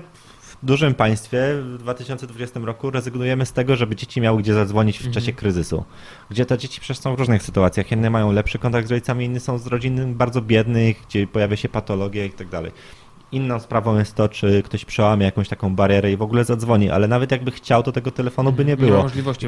dużym 0.64 0.94
państwie 0.94 1.40
w 1.62 1.78
2020 1.78 2.60
roku 2.60 2.90
rezygnujemy 2.90 3.46
z 3.46 3.52
tego, 3.52 3.76
żeby 3.76 3.96
dzieci 3.96 4.20
miały 4.20 4.42
gdzie 4.42 4.54
zadzwonić 4.54 4.98
w 4.98 5.02
czasie 5.02 5.18
mhm. 5.18 5.36
kryzysu. 5.36 5.84
Gdzie 6.30 6.46
te 6.46 6.58
dzieci 6.58 6.80
przecież 6.80 6.98
są 6.98 7.16
w 7.16 7.18
różnych 7.18 7.42
sytuacjach. 7.42 7.90
Jedne 7.90 8.10
mają 8.10 8.32
lepszy 8.32 8.58
kontakt 8.58 8.88
z 8.88 8.90
rodzicami, 8.90 9.24
inne 9.24 9.40
są 9.40 9.58
z 9.58 9.66
rodzin 9.66 10.14
bardzo 10.14 10.42
biednych, 10.42 11.02
gdzie 11.08 11.26
pojawia 11.26 11.56
się 11.56 11.68
patologia 11.68 12.24
i 12.24 12.30
tak 12.30 12.48
dalej. 12.48 12.72
Inną 13.32 13.60
sprawą 13.60 13.98
jest 13.98 14.14
to, 14.14 14.28
czy 14.28 14.62
ktoś 14.62 14.84
przełamie 14.84 15.24
jakąś 15.24 15.48
taką 15.48 15.76
barierę 15.76 16.12
i 16.12 16.16
w 16.16 16.22
ogóle 16.22 16.44
zadzwoni, 16.44 16.90
ale 16.90 17.08
nawet 17.08 17.30
jakby 17.30 17.50
chciał, 17.50 17.82
to 17.82 17.92
tego 17.92 18.10
telefonu 18.10 18.52
by 18.52 18.64
nie 18.64 18.76
było. 18.76 18.90
Nie 18.90 18.98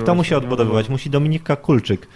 Kto 0.03 0.15
musi 0.15 0.35
odbudowywać? 0.35 0.89
Musi 0.89 1.11
Dominika 1.11 1.57
Kulczyk 1.57 2.09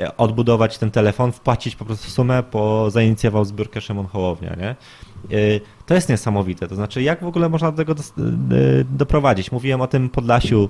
e, 0.00 0.16
odbudować 0.16 0.78
ten 0.78 0.90
telefon, 0.90 1.32
wpłacić 1.32 1.76
po 1.76 1.84
prostu 1.84 2.10
sumę, 2.10 2.42
bo 2.52 2.90
zainicjował 2.90 3.44
zbiórkę 3.44 3.80
Szymon 3.80 4.06
Hołownia, 4.06 4.54
nie? 4.54 4.76
To 5.86 5.94
jest 5.94 6.08
niesamowite. 6.08 6.68
To 6.68 6.74
znaczy, 6.74 7.02
jak 7.02 7.20
w 7.20 7.26
ogóle 7.26 7.48
można 7.48 7.70
do 7.70 7.76
tego 7.76 7.92
e, 7.92 7.96
doprowadzić? 8.84 9.52
Mówiłem 9.52 9.80
o 9.80 9.86
tym 9.86 10.08
Podlasiu, 10.08 10.68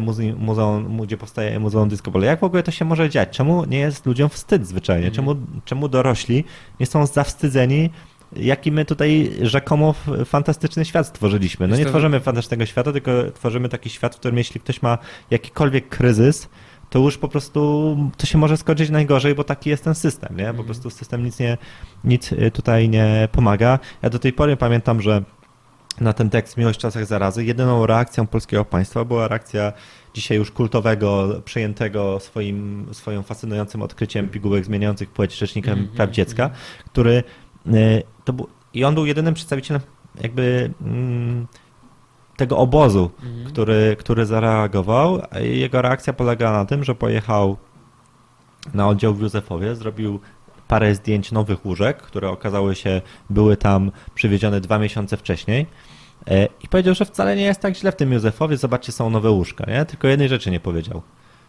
muzeum, 0.00 0.36
muzeum, 0.38 1.02
gdzie 1.02 1.16
powstaje 1.16 1.60
Muzeum 1.60 1.88
Disco. 1.88 2.20
Jak 2.20 2.40
w 2.40 2.44
ogóle 2.44 2.62
to 2.62 2.70
się 2.70 2.84
może 2.84 3.10
dziać? 3.10 3.28
Czemu 3.30 3.64
nie 3.64 3.78
jest 3.78 4.06
ludziom 4.06 4.28
wstyd 4.28 4.66
zwyczajnie? 4.66 5.06
Mhm. 5.06 5.14
Czemu, 5.14 5.46
czemu 5.64 5.88
dorośli 5.88 6.44
nie 6.80 6.86
są 6.86 7.06
zawstydzeni 7.06 7.90
jaki 8.36 8.72
my 8.72 8.84
tutaj 8.84 9.30
rzekomo 9.42 9.94
fantastyczny 10.24 10.84
świat 10.84 11.06
stworzyliśmy. 11.06 11.68
No 11.68 11.76
nie 11.76 11.86
tworzymy 11.86 12.20
fantastycznego 12.20 12.66
świata, 12.66 12.92
tylko 12.92 13.10
tworzymy 13.34 13.68
taki 13.68 13.90
świat, 13.90 14.14
w 14.14 14.18
którym 14.18 14.38
jeśli 14.38 14.60
ktoś 14.60 14.82
ma 14.82 14.98
jakikolwiek 15.30 15.88
kryzys, 15.88 16.48
to 16.94 16.98
już 16.98 17.18
po 17.18 17.28
prostu 17.28 17.96
to 18.16 18.26
się 18.26 18.38
może 18.38 18.56
skończyć 18.56 18.90
najgorzej, 18.90 19.34
bo 19.34 19.44
taki 19.44 19.70
jest 19.70 19.84
ten 19.84 19.94
system, 19.94 20.36
nie? 20.36 20.44
Po 20.44 20.50
mhm. 20.50 20.64
prostu 20.64 20.90
system 20.90 21.24
nic, 21.24 21.38
nie, 21.38 21.58
nic 22.04 22.32
y, 22.32 22.50
tutaj 22.50 22.88
nie 22.88 23.28
pomaga. 23.32 23.78
Ja 24.02 24.10
do 24.10 24.18
tej 24.18 24.32
pory 24.32 24.56
pamiętam, 24.56 25.02
że 25.02 25.22
na 26.00 26.12
ten 26.12 26.30
tekst 26.30 26.56
Miłość 26.56 26.78
w 26.78 26.82
czasach 26.82 27.06
zarazy 27.06 27.44
jedyną 27.44 27.86
reakcją 27.86 28.26
polskiego 28.26 28.64
państwa 28.64 29.04
była 29.04 29.28
reakcja 29.28 29.72
dzisiaj 30.14 30.38
już 30.38 30.50
kultowego, 30.50 31.40
przejętego 31.44 32.20
swoim, 32.20 32.86
swoją 32.92 33.22
fascynującym 33.22 33.82
odkryciem 33.82 34.28
pigułek 34.28 34.64
zmieniających 34.64 35.10
płeć 35.10 35.36
rzecznikiem 35.36 35.72
mm 35.72 35.86
-hmm. 35.86 35.96
praw 35.96 36.10
dziecka, 36.10 36.50
który 36.84 37.24
y, 37.66 38.02
to 38.24 38.32
był, 38.32 38.48
I 38.74 38.84
on 38.84 38.94
był 38.94 39.06
jedynym 39.06 39.34
przedstawicielem 39.34 39.82
jakby 40.20 40.70
mm, 40.80 41.46
tego 42.36 42.58
obozu, 42.58 43.10
mhm. 43.22 43.46
który, 43.46 43.96
który 43.98 44.26
zareagował. 44.26 45.22
Jego 45.40 45.82
reakcja 45.82 46.12
polegała 46.12 46.58
na 46.58 46.64
tym, 46.64 46.84
że 46.84 46.94
pojechał 46.94 47.56
na 48.74 48.88
oddział 48.88 49.14
w 49.14 49.20
Józefowie, 49.20 49.74
zrobił 49.74 50.20
parę 50.68 50.94
zdjęć 50.94 51.32
nowych 51.32 51.66
łóżek, 51.66 51.96
które 51.96 52.30
okazały 52.30 52.74
się, 52.74 53.02
były 53.30 53.56
tam 53.56 53.92
przywiezione 54.14 54.60
dwa 54.60 54.78
miesiące 54.78 55.16
wcześniej. 55.16 55.66
E, 56.26 56.48
I 56.62 56.68
powiedział, 56.68 56.94
że 56.94 57.04
wcale 57.04 57.36
nie 57.36 57.42
jest 57.42 57.60
tak 57.60 57.76
źle 57.76 57.92
w 57.92 57.96
tym 57.96 58.12
Józefowie, 58.12 58.56
zobaczcie, 58.56 58.92
są 58.92 59.10
nowe 59.10 59.30
łóżka, 59.30 59.64
nie? 59.70 59.84
Tylko 59.84 60.08
jednej 60.08 60.28
rzeczy 60.28 60.50
nie 60.50 60.60
powiedział. 60.60 61.02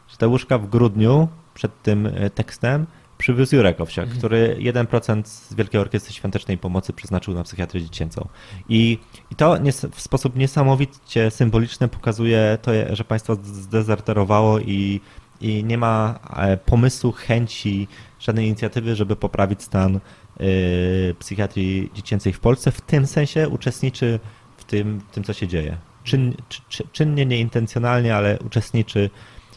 Że 0.07 0.17
te 0.17 0.27
łóżka 0.27 0.57
w 0.57 0.69
grudniu 0.69 1.27
przed 1.53 1.81
tym 1.81 2.05
e, 2.05 2.29
tekstem 2.29 2.85
przywiózł 3.17 3.55
Jurek 3.55 3.81
Owsiak, 3.81 4.09
który 4.09 4.57
1% 4.59 5.23
z 5.25 5.53
Wielkiej 5.53 5.81
Orkiestry 5.81 6.13
Świątecznej 6.13 6.57
Pomocy 6.57 6.93
przeznaczył 6.93 7.33
na 7.33 7.43
psychiatrię 7.43 7.81
dziecięcą. 7.81 8.27
I, 8.69 8.99
i 9.31 9.35
to 9.35 9.57
w 9.91 10.01
sposób 10.01 10.35
niesamowicie 10.35 11.31
symboliczny 11.31 11.87
pokazuje 11.87 12.57
to, 12.61 12.71
że 12.89 13.03
państwo 13.03 13.35
zdezerterowało 13.35 14.59
i, 14.59 15.01
i 15.41 15.63
nie 15.63 15.77
ma 15.77 16.19
e, 16.37 16.57
pomysłu, 16.57 17.11
chęci, 17.11 17.87
żadnej 18.19 18.47
inicjatywy, 18.47 18.95
żeby 18.95 19.15
poprawić 19.15 19.63
stan 19.63 19.99
y, 20.41 21.15
psychiatrii 21.19 21.91
dziecięcej 21.93 22.33
w 22.33 22.39
Polsce. 22.39 22.71
W 22.71 22.81
tym 22.81 23.07
sensie 23.07 23.49
uczestniczy 23.49 24.19
w 24.57 24.63
tym, 24.63 25.01
tym 25.11 25.23
co 25.23 25.33
się 25.33 25.47
dzieje. 25.47 25.77
Czyn, 26.03 26.35
czy, 26.69 26.83
czynnie, 26.91 27.25
nieintencjonalnie, 27.25 28.15
ale 28.15 28.39
uczestniczy 28.45 29.09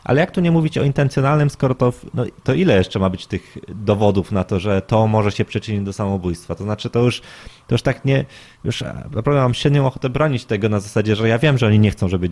ale 0.04 0.20
jak 0.20 0.30
tu 0.30 0.40
nie 0.40 0.50
mówić 0.50 0.78
o 0.78 0.82
intencjonalnym, 0.82 1.50
skoro 1.50 1.74
to, 1.74 1.92
no, 2.14 2.24
to 2.44 2.54
ile 2.54 2.76
jeszcze 2.76 2.98
ma 2.98 3.10
być 3.10 3.26
tych 3.26 3.58
dowodów 3.68 4.32
na 4.32 4.44
to, 4.44 4.60
że 4.60 4.82
to 4.82 5.06
może 5.06 5.32
się 5.32 5.44
przyczynić 5.44 5.82
do 5.82 5.92
samobójstwa? 5.92 6.54
To 6.54 6.64
znaczy 6.64 6.90
to 6.90 7.00
już, 7.00 7.20
to 7.66 7.74
już 7.74 7.82
tak 7.82 8.04
nie, 8.04 8.24
już 8.64 8.84
naprawdę 9.14 9.40
mam 9.40 9.54
średnią 9.54 9.86
ochotę 9.86 10.08
bronić 10.10 10.44
tego 10.44 10.68
na 10.68 10.80
zasadzie, 10.80 11.16
że 11.16 11.28
ja 11.28 11.38
wiem, 11.38 11.58
że 11.58 11.66
oni 11.66 11.78
nie 11.78 11.90
chcą, 11.90 12.08
żeby 12.08 12.28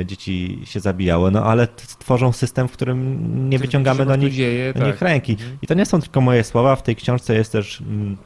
e, 0.00 0.06
dzieci 0.06 0.60
się 0.64 0.80
zabijały, 0.80 1.30
no 1.30 1.44
ale 1.44 1.68
tworzą 1.98 2.32
system, 2.32 2.68
w 2.68 2.72
którym 2.72 3.50
nie 3.50 3.58
wyciągamy 3.58 4.06
do 4.06 4.16
nich, 4.16 4.32
dzieje, 4.32 4.74
do 4.74 4.86
nich 4.86 4.98
tak. 4.98 5.08
ręki. 5.08 5.32
Mhm. 5.32 5.58
I 5.62 5.66
to 5.66 5.74
nie 5.74 5.86
są 5.86 6.00
tylko 6.00 6.20
moje 6.20 6.44
słowa, 6.44 6.76
w 6.76 6.82
tej 6.82 6.96
książce 6.96 7.34
jest 7.34 7.52
też 7.52 7.80
mm, 7.80 8.16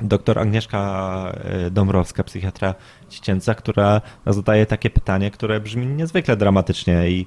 doktor 0.00 0.38
Agnieszka 0.38 1.32
e, 1.44 1.70
Dąbrowska, 1.70 2.24
psychiatra 2.24 2.74
dziecięca, 3.10 3.54
która 3.54 4.00
zadaje 4.26 4.66
takie 4.66 4.90
pytanie, 4.90 5.30
które 5.30 5.60
brzmi 5.60 5.86
niezwykle 5.86 6.36
dramatycznie 6.36 7.10
i 7.10 7.26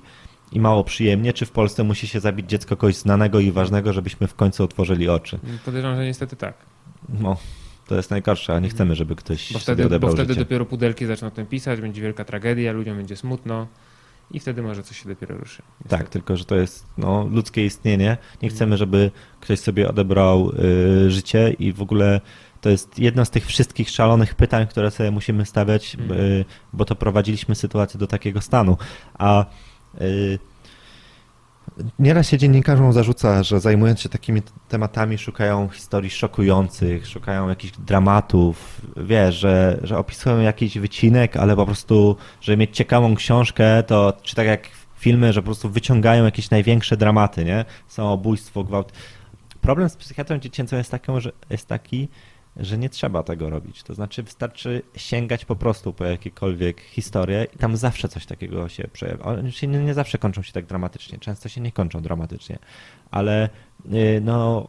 i 0.52 0.60
mało 0.60 0.84
przyjemnie, 0.84 1.34
czy 1.34 1.46
w 1.46 1.52
Polsce 1.52 1.84
musi 1.84 2.08
się 2.08 2.20
zabić 2.20 2.50
dziecko 2.50 2.78
kogoś 2.78 2.96
znanego 2.96 3.40
i 3.40 3.52
ważnego, 3.52 3.94
żebyśmy 3.94 4.28
w 4.28 4.36
końcu 4.36 4.64
otworzyli 4.64 5.10
oczy? 5.10 5.40
Podejrzewam, 5.66 5.98
że 5.98 6.06
niestety 6.06 6.36
tak. 6.36 6.54
No, 7.10 7.38
to 7.88 7.96
jest 7.96 8.12
najgorsze, 8.12 8.56
a 8.56 8.60
nie 8.60 8.70
chcemy, 8.70 8.96
żeby 8.96 9.16
ktoś 9.16 9.54
bo 9.54 9.60
wtedy, 9.60 9.86
odebrał 9.86 10.12
Bo 10.12 10.16
wtedy 10.16 10.34
życie. 10.34 10.46
dopiero 10.46 10.66
pudelki 10.66 11.06
zaczną 11.06 11.32
tym 11.32 11.46
pisać, 11.46 11.82
będzie 11.82 12.02
wielka 12.02 12.26
tragedia, 12.26 12.72
ludziom 12.72 12.98
będzie 12.98 13.16
smutno 13.16 13.68
i 14.32 14.40
wtedy 14.40 14.62
może 14.62 14.84
coś 14.84 15.02
się 15.02 15.10
dopiero 15.10 15.38
ruszy. 15.38 15.62
Niestety. 15.80 16.04
Tak, 16.04 16.10
tylko 16.10 16.38
że 16.38 16.46
to 16.46 16.56
jest 16.56 16.86
no, 16.98 17.28
ludzkie 17.32 17.66
istnienie. 17.66 18.18
Nie 18.42 18.48
mhm. 18.48 18.52
chcemy, 18.52 18.78
żeby 18.78 19.12
ktoś 19.40 19.60
sobie 19.60 19.90
odebrał 19.90 20.52
y, 21.06 21.12
życie 21.12 21.56
i 21.60 21.74
w 21.74 21.82
ogóle 21.82 22.22
to 22.62 22.70
jest 22.70 23.00
jedno 23.00 23.26
z 23.26 23.30
tych 23.30 23.46
wszystkich 23.46 23.90
szalonych 23.90 24.36
pytań, 24.36 24.68
które 24.68 24.92
sobie 24.92 25.12
musimy 25.12 25.46
stawiać, 25.46 25.96
mm. 25.96 26.12
y, 26.12 26.46
bo 26.74 26.86
to 26.86 26.96
prowadziliśmy 26.96 27.56
sytuację 27.56 28.00
do 28.00 28.08
takiego 28.08 28.42
stanu. 28.42 28.78
A 29.14 29.46
nieraz 32.00 32.30
się 32.30 32.38
dziennikarzom 32.38 32.94
zarzuca, 32.94 33.44
że 33.44 33.60
zajmując 33.60 34.02
się 34.02 34.10
takimi 34.10 34.42
tematami, 34.70 35.18
szukają 35.18 35.70
historii 35.70 36.10
szokujących, 36.10 37.08
szukają 37.08 37.50
jakichś 37.50 37.74
dramatów, 37.78 38.82
wiesz, 38.98 39.36
że, 39.36 39.80
że 39.84 39.98
opisują 39.98 40.40
jakiś 40.40 40.78
wycinek, 40.78 41.38
ale 41.38 41.56
po 41.56 41.66
prostu, 41.66 42.16
żeby 42.42 42.58
mieć 42.58 42.76
ciekawą 42.76 43.16
książkę, 43.16 43.84
to 43.84 44.14
czy 44.24 44.36
tak 44.36 44.48
jak 44.48 44.70
filmy, 44.96 45.34
że 45.34 45.42
po 45.42 45.46
prostu 45.46 45.70
wyciągają 45.70 46.26
jakieś 46.26 46.50
największe 46.50 46.98
dramaty, 46.98 47.46
nie? 47.46 47.66
Samobójstwo, 47.88 48.64
gwałt. 48.64 48.92
Problem 49.62 49.90
z 49.90 49.96
psychiatrą 49.96 50.38
dziecięcą 50.38 50.78
jest, 50.78 50.92
taką, 50.92 51.20
że, 51.20 51.32
jest 51.50 51.68
taki, 51.68 52.08
że 52.56 52.78
nie 52.78 52.90
trzeba 52.90 53.24
tego 53.24 53.50
robić. 53.50 53.84
To 53.84 53.94
znaczy 53.94 54.24
wystarczy 54.24 54.82
sięgać 54.96 55.46
po 55.46 55.56
prostu 55.56 55.94
po 55.94 56.06
jakiekolwiek 56.06 56.82
historie 56.82 57.48
i 57.56 57.58
tam 57.58 57.78
zawsze 57.78 58.10
coś 58.10 58.26
takiego 58.26 58.70
się 58.70 58.88
przejawia. 58.94 59.24
One 59.24 59.44
nie, 59.44 59.68
nie 59.68 59.94
zawsze 59.94 60.18
kończą 60.18 60.42
się 60.42 60.54
tak 60.54 60.66
dramatycznie, 60.66 61.20
często 61.20 61.50
się 61.50 61.62
nie 61.62 61.72
kończą 61.72 62.02
dramatycznie, 62.02 62.60
ale 63.12 63.50
y, 63.94 64.22
no 64.24 64.68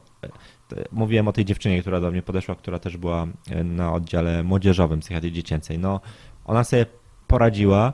mówiłem 0.92 1.28
o 1.28 1.32
tej 1.32 1.44
dziewczynie, 1.44 1.80
która 1.80 2.00
do 2.00 2.10
mnie 2.10 2.22
podeszła, 2.22 2.54
która 2.54 2.78
też 2.78 2.96
była 2.96 3.26
y, 3.50 3.64
na 3.64 3.92
oddziale 3.92 4.42
młodzieżowym 4.42 5.00
psychiatrii 5.00 5.32
dziecięcej. 5.32 5.78
No, 5.78 6.00
ona 6.44 6.64
sobie 6.64 6.86
poradziła 7.26 7.92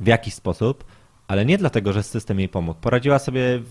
w 0.00 0.06
jakiś 0.06 0.34
sposób, 0.34 0.84
ale 1.28 1.46
nie 1.46 1.58
dlatego, 1.58 1.92
że 1.92 2.02
system 2.02 2.38
jej 2.38 2.48
pomógł. 2.48 2.80
Poradziła 2.80 3.18
sobie 3.18 3.62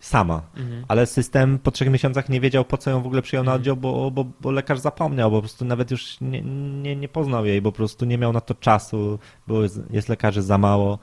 sama, 0.00 0.42
mhm. 0.56 0.84
ale 0.88 1.06
system 1.06 1.58
po 1.58 1.70
trzech 1.70 1.90
miesiącach 1.90 2.28
nie 2.28 2.40
wiedział, 2.40 2.64
po 2.64 2.78
co 2.78 2.90
ją 2.90 3.02
w 3.02 3.06
ogóle 3.06 3.22
przyjął 3.22 3.44
na 3.44 3.50
mhm. 3.50 3.60
oddział, 3.60 3.76
bo, 3.76 4.10
bo, 4.10 4.24
bo 4.40 4.50
lekarz 4.50 4.78
zapomniał, 4.78 5.30
bo 5.30 5.36
po 5.36 5.42
prostu 5.42 5.64
nawet 5.64 5.90
już 5.90 6.20
nie, 6.20 6.42
nie, 6.82 6.96
nie 6.96 7.08
poznał 7.08 7.46
jej, 7.46 7.62
bo 7.62 7.72
po 7.72 7.76
prostu 7.76 8.04
nie 8.04 8.18
miał 8.18 8.32
na 8.32 8.40
to 8.40 8.54
czasu, 8.54 9.18
bo 9.46 9.62
jest 9.90 10.08
lekarzy 10.08 10.42
za 10.42 10.58
mało 10.58 10.98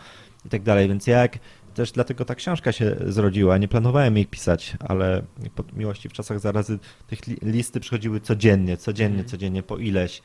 i 0.46 0.50
tak 0.50 0.64
dalej, 0.64 0.88
więc 0.88 1.08
jak 1.08 1.40
też 1.74 1.92
dlatego 1.92 2.26
ta 2.26 2.36
książka 2.36 2.72
się 2.72 2.96
zrodziła. 3.08 3.58
Nie 3.58 3.68
planowałem 3.68 4.16
jej 4.16 4.26
pisać, 4.26 4.74
ale 4.80 5.24
po 5.56 5.64
miłości 5.74 6.10
w 6.10 6.14
czasach 6.14 6.40
zarazy 6.40 6.80
tych 7.08 7.20
listy 7.42 7.80
przychodziły 7.80 8.20
codziennie, 8.20 8.78
codziennie, 8.78 9.20
mhm. 9.20 9.30
codziennie 9.30 9.64
po 9.64 9.78
ileś. 9.78 10.22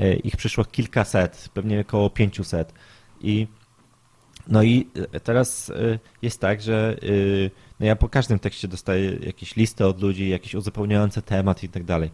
E, 0.00 0.14
ich 0.14 0.36
przyszło 0.36 0.64
kilkaset, 0.64 1.48
pewnie 1.54 1.80
około 1.80 2.10
pięciuset. 2.10 2.72
I 3.20 3.46
no 4.48 4.62
i 4.62 4.88
e, 5.12 5.20
teraz 5.20 5.70
e, 5.70 5.98
jest 6.22 6.40
tak, 6.40 6.62
że 6.62 6.96
no 7.80 7.86
ja 7.86 7.96
po 7.96 8.08
każdym 8.08 8.38
tekście 8.38 8.68
dostaję 8.68 9.12
jakieś 9.12 9.56
listy 9.56 9.86
od 9.86 10.02
ludzi, 10.02 10.28
jakieś 10.28 10.54
uzupełniające 10.54 11.22
temat 11.22 11.64
i 11.64 11.68
tak 11.68 11.84
dalej. 11.84 12.10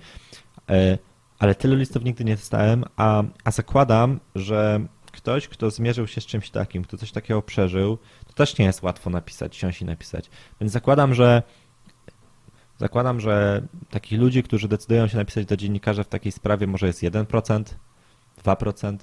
E, 0.70 0.98
ale 1.38 1.54
tylu 1.54 1.76
listów 1.76 2.04
nigdy 2.04 2.24
nie 2.24 2.36
dostałem, 2.36 2.84
a, 2.96 3.22
a 3.44 3.50
zakładam, 3.50 4.20
że 4.34 4.86
ktoś, 5.12 5.48
kto 5.48 5.70
zmierzył 5.70 6.06
się 6.06 6.20
z 6.20 6.26
czymś 6.26 6.50
takim, 6.50 6.84
kto 6.84 6.96
coś 6.96 7.12
takiego 7.12 7.42
przeżył, 7.42 7.98
to 8.26 8.32
też 8.32 8.58
nie 8.58 8.64
jest 8.64 8.82
łatwo 8.82 9.10
napisać, 9.10 9.52
książki 9.52 9.84
napisać. 9.84 10.30
Więc 10.60 10.72
zakładam, 10.72 11.14
że 11.14 11.42
zakładam, 12.78 13.20
że 13.20 13.62
takich 13.90 14.20
ludzi, 14.20 14.42
którzy 14.42 14.68
decydują 14.68 15.08
się 15.08 15.16
napisać 15.16 15.46
do 15.46 15.56
dziennikarza 15.56 16.04
w 16.04 16.08
takiej 16.08 16.32
sprawie, 16.32 16.66
może 16.66 16.86
jest 16.86 17.02
1%, 17.02 17.64
2%, 18.44 18.96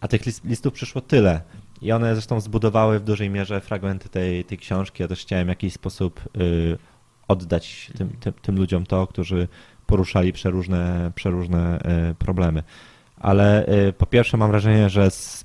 a 0.00 0.08
tych 0.08 0.26
list, 0.26 0.44
listów 0.44 0.72
przyszło 0.72 1.00
tyle. 1.00 1.40
I 1.82 1.92
one 1.92 2.14
zresztą 2.14 2.40
zbudowały 2.40 2.98
w 2.98 3.04
dużej 3.04 3.30
mierze 3.30 3.60
fragmenty 3.60 4.08
tej, 4.08 4.44
tej 4.44 4.58
książki. 4.58 5.02
Ja 5.02 5.08
też 5.08 5.20
chciałem 5.20 5.46
w 5.46 5.48
jakiś 5.48 5.72
sposób 5.72 6.20
y, 6.36 6.78
oddać 7.28 7.90
tym, 7.98 8.08
tym, 8.08 8.32
tym 8.32 8.56
ludziom 8.56 8.86
to, 8.86 9.06
którzy 9.06 9.48
poruszali 9.86 10.32
przeróżne, 10.32 11.12
przeróżne 11.14 11.78
y, 12.10 12.14
problemy. 12.14 12.62
Ale 13.20 13.68
y, 13.88 13.92
po 13.92 14.06
pierwsze 14.06 14.36
mam 14.36 14.50
wrażenie, 14.50 14.90
że 14.90 15.10
z, 15.10 15.44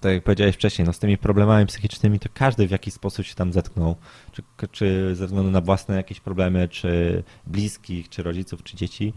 tak 0.00 0.12
jak 0.12 0.24
powiedziałeś 0.24 0.54
wcześniej, 0.54 0.86
no 0.86 0.92
z 0.92 0.98
tymi 0.98 1.18
problemami 1.18 1.66
psychicznymi 1.66 2.18
to 2.18 2.28
każdy 2.34 2.68
w 2.68 2.70
jakiś 2.70 2.94
sposób 2.94 3.26
się 3.26 3.34
tam 3.34 3.52
zetknął. 3.52 3.96
Czy, 4.32 4.42
czy 4.70 5.16
ze 5.16 5.26
względu 5.26 5.50
na 5.50 5.60
własne 5.60 5.96
jakieś 5.96 6.20
problemy, 6.20 6.68
czy 6.68 7.22
bliskich, 7.46 8.08
czy 8.08 8.22
rodziców, 8.22 8.62
czy 8.62 8.76
dzieci. 8.76 9.12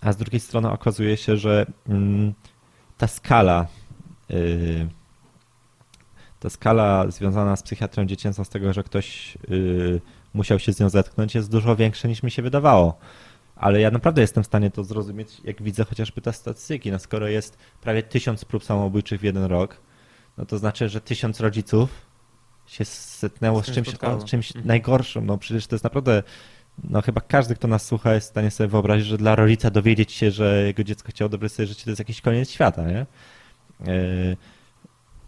A 0.00 0.12
z 0.12 0.16
drugiej 0.16 0.40
strony 0.40 0.70
okazuje 0.70 1.16
się, 1.16 1.36
że 1.36 1.66
mm, 1.88 2.34
ta 2.98 3.06
skala 3.06 3.66
ta 6.40 6.50
skala 6.50 7.10
związana 7.10 7.56
z 7.56 7.62
psychiatrią 7.62 8.06
dziecięcą, 8.06 8.44
z 8.44 8.48
tego, 8.48 8.72
że 8.72 8.82
ktoś 8.82 9.38
y, 9.50 10.00
musiał 10.34 10.58
się 10.58 10.72
z 10.72 10.80
nią 10.80 10.88
zetknąć, 10.88 11.34
jest 11.34 11.50
dużo 11.50 11.76
większa 11.76 12.08
niż 12.08 12.22
mi 12.22 12.30
się 12.30 12.42
wydawało. 12.42 12.98
Ale 13.56 13.80
ja 13.80 13.90
naprawdę 13.90 14.20
jestem 14.20 14.42
w 14.42 14.46
stanie 14.46 14.70
to 14.70 14.84
zrozumieć, 14.84 15.40
jak 15.44 15.62
widzę 15.62 15.84
chociażby 15.84 16.20
te 16.20 16.32
statystyki. 16.32 16.92
No 16.92 16.98
skoro 16.98 17.28
jest 17.28 17.58
prawie 17.80 18.02
tysiąc 18.02 18.44
prób 18.44 18.64
samobójczych 18.64 19.20
w 19.20 19.24
jeden 19.24 19.44
rok, 19.44 19.80
no 20.38 20.46
to 20.46 20.58
znaczy, 20.58 20.88
że 20.88 21.00
tysiąc 21.00 21.40
rodziców 21.40 21.90
się 22.66 22.84
setnęło 22.84 23.62
z, 23.62 23.66
z 23.66 23.70
czymś, 23.70 23.94
o, 23.94 24.22
czymś 24.22 24.48
mhm. 24.48 24.66
najgorszym. 24.66 25.26
No 25.26 25.38
przecież 25.38 25.66
to 25.66 25.74
jest 25.74 25.84
naprawdę, 25.84 26.22
no 26.84 27.02
chyba 27.02 27.20
każdy, 27.20 27.54
kto 27.54 27.68
nas 27.68 27.86
słucha, 27.86 28.14
jest 28.14 28.26
w 28.26 28.30
stanie 28.30 28.50
sobie 28.50 28.68
wyobrazić, 28.68 29.06
że 29.06 29.18
dla 29.18 29.36
rodzica 29.36 29.70
dowiedzieć 29.70 30.12
się, 30.12 30.30
że 30.30 30.62
jego 30.66 30.84
dziecko 30.84 31.08
chciało 31.10 31.28
dobre 31.28 31.48
sobie 31.48 31.66
życie, 31.66 31.84
to 31.84 31.90
jest 31.90 31.98
jakiś 31.98 32.20
koniec 32.20 32.50
świata, 32.50 32.82
nie? 32.86 33.06
Yy, 33.86 34.36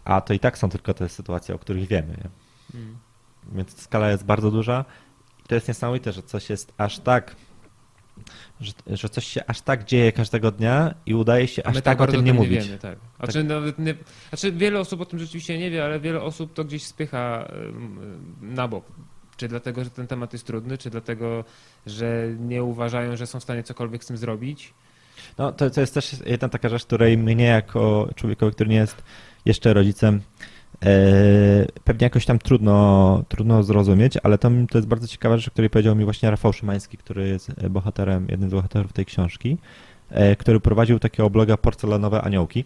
a 0.05 0.21
to 0.21 0.33
i 0.33 0.39
tak 0.39 0.57
są 0.57 0.69
tylko 0.69 0.93
te 0.93 1.09
sytuacje, 1.09 1.55
o 1.55 1.59
których 1.59 1.87
wiemy. 1.87 2.17
Mm. 2.73 2.97
Więc 3.51 3.81
skala 3.81 4.11
jest 4.11 4.25
bardzo 4.25 4.51
duża. 4.51 4.85
I 5.45 5.47
to 5.47 5.55
jest 5.55 5.67
niesamowite, 5.67 6.11
że 6.11 6.23
coś 6.23 6.49
jest 6.49 6.73
aż 6.77 6.99
tak, 6.99 7.35
że, 8.61 8.73
że 8.87 9.09
coś 9.09 9.27
się 9.27 9.45
aż 9.47 9.61
tak 9.61 9.85
dzieje 9.85 10.11
każdego 10.11 10.51
dnia 10.51 10.93
i 11.05 11.15
udaje 11.15 11.47
się 11.47 11.63
aż 11.63 11.75
tak, 11.75 11.83
tak 11.83 12.01
o 12.01 12.07
tym 12.07 12.25
nie 12.25 12.33
mówić. 12.33 12.65
Wiemy, 12.65 12.77
tak. 12.77 12.97
Znaczy, 13.17 13.33
tak. 13.33 13.47
Nawet 13.47 13.79
nie, 13.79 13.95
znaczy 14.29 14.51
wiele 14.51 14.79
osób 14.79 15.01
o 15.01 15.05
tym 15.05 15.19
rzeczywiście 15.19 15.57
nie 15.57 15.71
wie, 15.71 15.85
ale 15.85 15.99
wiele 15.99 16.21
osób 16.21 16.53
to 16.53 16.65
gdzieś 16.65 16.83
spycha 16.83 17.51
na 18.41 18.67
bok. 18.67 18.85
Czy 19.37 19.47
dlatego, 19.47 19.83
że 19.83 19.89
ten 19.89 20.07
temat 20.07 20.33
jest 20.33 20.47
trudny, 20.47 20.77
czy 20.77 20.89
dlatego, 20.89 21.43
że 21.85 22.27
nie 22.39 22.63
uważają, 22.63 23.15
że 23.15 23.27
są 23.27 23.39
w 23.39 23.43
stanie 23.43 23.63
cokolwiek 23.63 24.03
z 24.03 24.07
tym 24.07 24.17
zrobić. 24.17 24.73
No 25.37 25.51
to, 25.51 25.69
to 25.69 25.81
jest 25.81 25.93
też 25.93 26.15
jedna 26.25 26.49
taka 26.49 26.69
rzecz, 26.69 26.85
której 26.85 27.17
mnie 27.17 27.45
jako 27.45 28.09
człowiekowi, 28.15 28.53
który 28.53 28.69
nie 28.69 28.75
jest 28.75 29.03
jeszcze 29.45 29.73
rodzicem, 29.73 30.21
e, 30.85 30.89
pewnie 31.83 32.03
jakoś 32.03 32.25
tam 32.25 32.39
trudno, 32.39 33.23
trudno 33.27 33.63
zrozumieć, 33.63 34.17
ale 34.23 34.37
to, 34.37 34.49
to 34.69 34.77
jest 34.77 34.87
bardzo 34.87 35.07
ciekawa 35.07 35.37
rzecz, 35.37 35.47
o 35.47 35.51
której 35.51 35.69
powiedział 35.69 35.95
mi 35.95 36.03
właśnie 36.03 36.31
Rafał 36.31 36.53
Szymański, 36.53 36.97
który 36.97 37.27
jest 37.27 37.51
bohaterem, 37.69 38.27
jednym 38.29 38.49
z 38.49 38.53
bohaterów 38.53 38.93
tej 38.93 39.05
książki, 39.05 39.57
e, 40.09 40.35
który 40.35 40.59
prowadził 40.59 40.99
takiego 40.99 41.29
bloga 41.29 41.57
Porcelanowe 41.57 42.21
Aniołki 42.21 42.65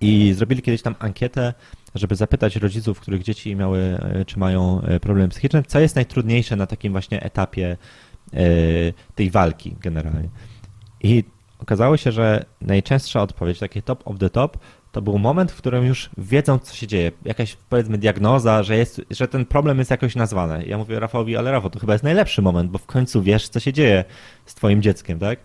i 0.00 0.32
zrobili 0.32 0.62
kiedyś 0.62 0.82
tam 0.82 0.94
ankietę, 0.98 1.54
żeby 1.94 2.14
zapytać 2.14 2.56
rodziców, 2.56 3.00
których 3.00 3.22
dzieci 3.22 3.56
miały, 3.56 3.78
e, 3.78 4.24
czy 4.24 4.38
mają 4.38 4.82
problemy 5.00 5.28
psychiczne, 5.28 5.62
co 5.62 5.80
jest 5.80 5.96
najtrudniejsze 5.96 6.56
na 6.56 6.66
takim 6.66 6.92
właśnie 6.92 7.22
etapie 7.22 7.76
tej 9.14 9.30
walki 9.30 9.76
generalnie. 9.80 10.28
I 11.02 11.24
okazało 11.62 11.96
się, 11.96 12.12
że 12.12 12.44
najczęstsza 12.60 13.22
odpowiedź, 13.22 13.58
takie 13.58 13.82
top 13.82 14.02
of 14.04 14.18
the 14.18 14.30
top, 14.30 14.58
to 14.92 15.02
był 15.02 15.18
moment, 15.18 15.52
w 15.52 15.56
którym 15.56 15.86
już 15.86 16.10
wiedzą, 16.18 16.58
co 16.58 16.74
się 16.74 16.86
dzieje. 16.86 17.12
Jakaś, 17.24 17.56
powiedzmy, 17.68 17.98
diagnoza, 17.98 18.62
że, 18.62 18.76
jest, 18.76 19.02
że 19.10 19.28
ten 19.28 19.46
problem 19.46 19.78
jest 19.78 19.90
jakoś 19.90 20.16
nazwany. 20.16 20.64
Ja 20.66 20.78
mówię 20.78 21.00
Rafałowi, 21.00 21.36
ale 21.36 21.52
Rafał, 21.52 21.70
to 21.70 21.78
chyba 21.78 21.92
jest 21.92 22.04
najlepszy 22.04 22.42
moment, 22.42 22.70
bo 22.70 22.78
w 22.78 22.86
końcu 22.86 23.22
wiesz, 23.22 23.48
co 23.48 23.60
się 23.60 23.72
dzieje 23.72 24.04
z 24.46 24.54
twoim 24.54 24.82
dzieckiem, 24.82 25.18
tak? 25.18 25.38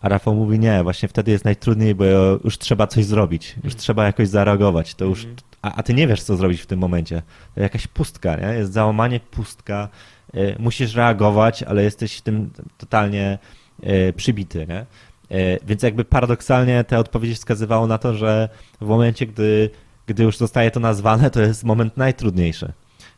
A 0.00 0.08
Rafał 0.08 0.34
mówi, 0.34 0.58
nie, 0.58 0.82
właśnie 0.82 1.08
wtedy 1.08 1.30
jest 1.30 1.44
najtrudniej, 1.44 1.94
bo 1.94 2.04
już 2.44 2.58
trzeba 2.58 2.86
coś 2.86 3.04
zrobić, 3.04 3.54
już 3.64 3.76
trzeba 3.76 4.04
jakoś 4.04 4.28
zareagować, 4.28 4.94
to 4.94 5.04
już, 5.04 5.18
mhm. 5.18 5.36
a, 5.62 5.74
a 5.74 5.82
ty 5.82 5.94
nie 5.94 6.06
wiesz, 6.06 6.22
co 6.22 6.36
zrobić 6.36 6.60
w 6.60 6.66
tym 6.66 6.78
momencie. 6.78 7.22
To 7.54 7.60
jakaś 7.60 7.86
pustka, 7.86 8.36
nie? 8.36 8.46
Jest 8.46 8.72
załamanie, 8.72 9.20
pustka, 9.20 9.88
y, 10.34 10.56
musisz 10.58 10.94
reagować, 10.94 11.62
ale 11.62 11.82
jesteś 11.82 12.16
w 12.16 12.22
tym 12.22 12.50
totalnie 12.78 13.38
y, 13.84 14.12
przybity, 14.16 14.66
nie? 14.68 14.86
E, 15.30 15.66
więc 15.66 15.82
jakby 15.82 16.04
paradoksalnie 16.04 16.84
te 16.84 16.98
odpowiedzi 16.98 17.34
wskazywało 17.34 17.86
na 17.86 17.98
to, 17.98 18.14
że 18.14 18.48
w 18.80 18.86
momencie, 18.86 19.26
gdy, 19.26 19.70
gdy 20.06 20.22
już 20.22 20.36
zostaje 20.36 20.70
to 20.70 20.80
nazwane, 20.80 21.30
to 21.30 21.40
jest 21.40 21.64
moment 21.64 21.96
najtrudniejszy. 21.96 22.72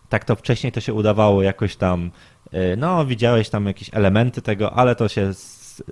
Tak 0.09 0.25
to 0.25 0.37
wcześniej 0.37 0.73
to 0.73 0.81
się 0.81 0.95
udawało 0.95 1.43
jakoś 1.43 1.77
tam, 1.77 2.11
e, 2.53 2.77
no 2.77 3.07
widziałeś 3.07 3.49
tam 3.49 3.67
jakieś 3.67 3.91
elementy 3.93 4.43
tego, 4.43 4.73
ale 4.73 4.95
to 4.95 5.09
się 5.09 5.31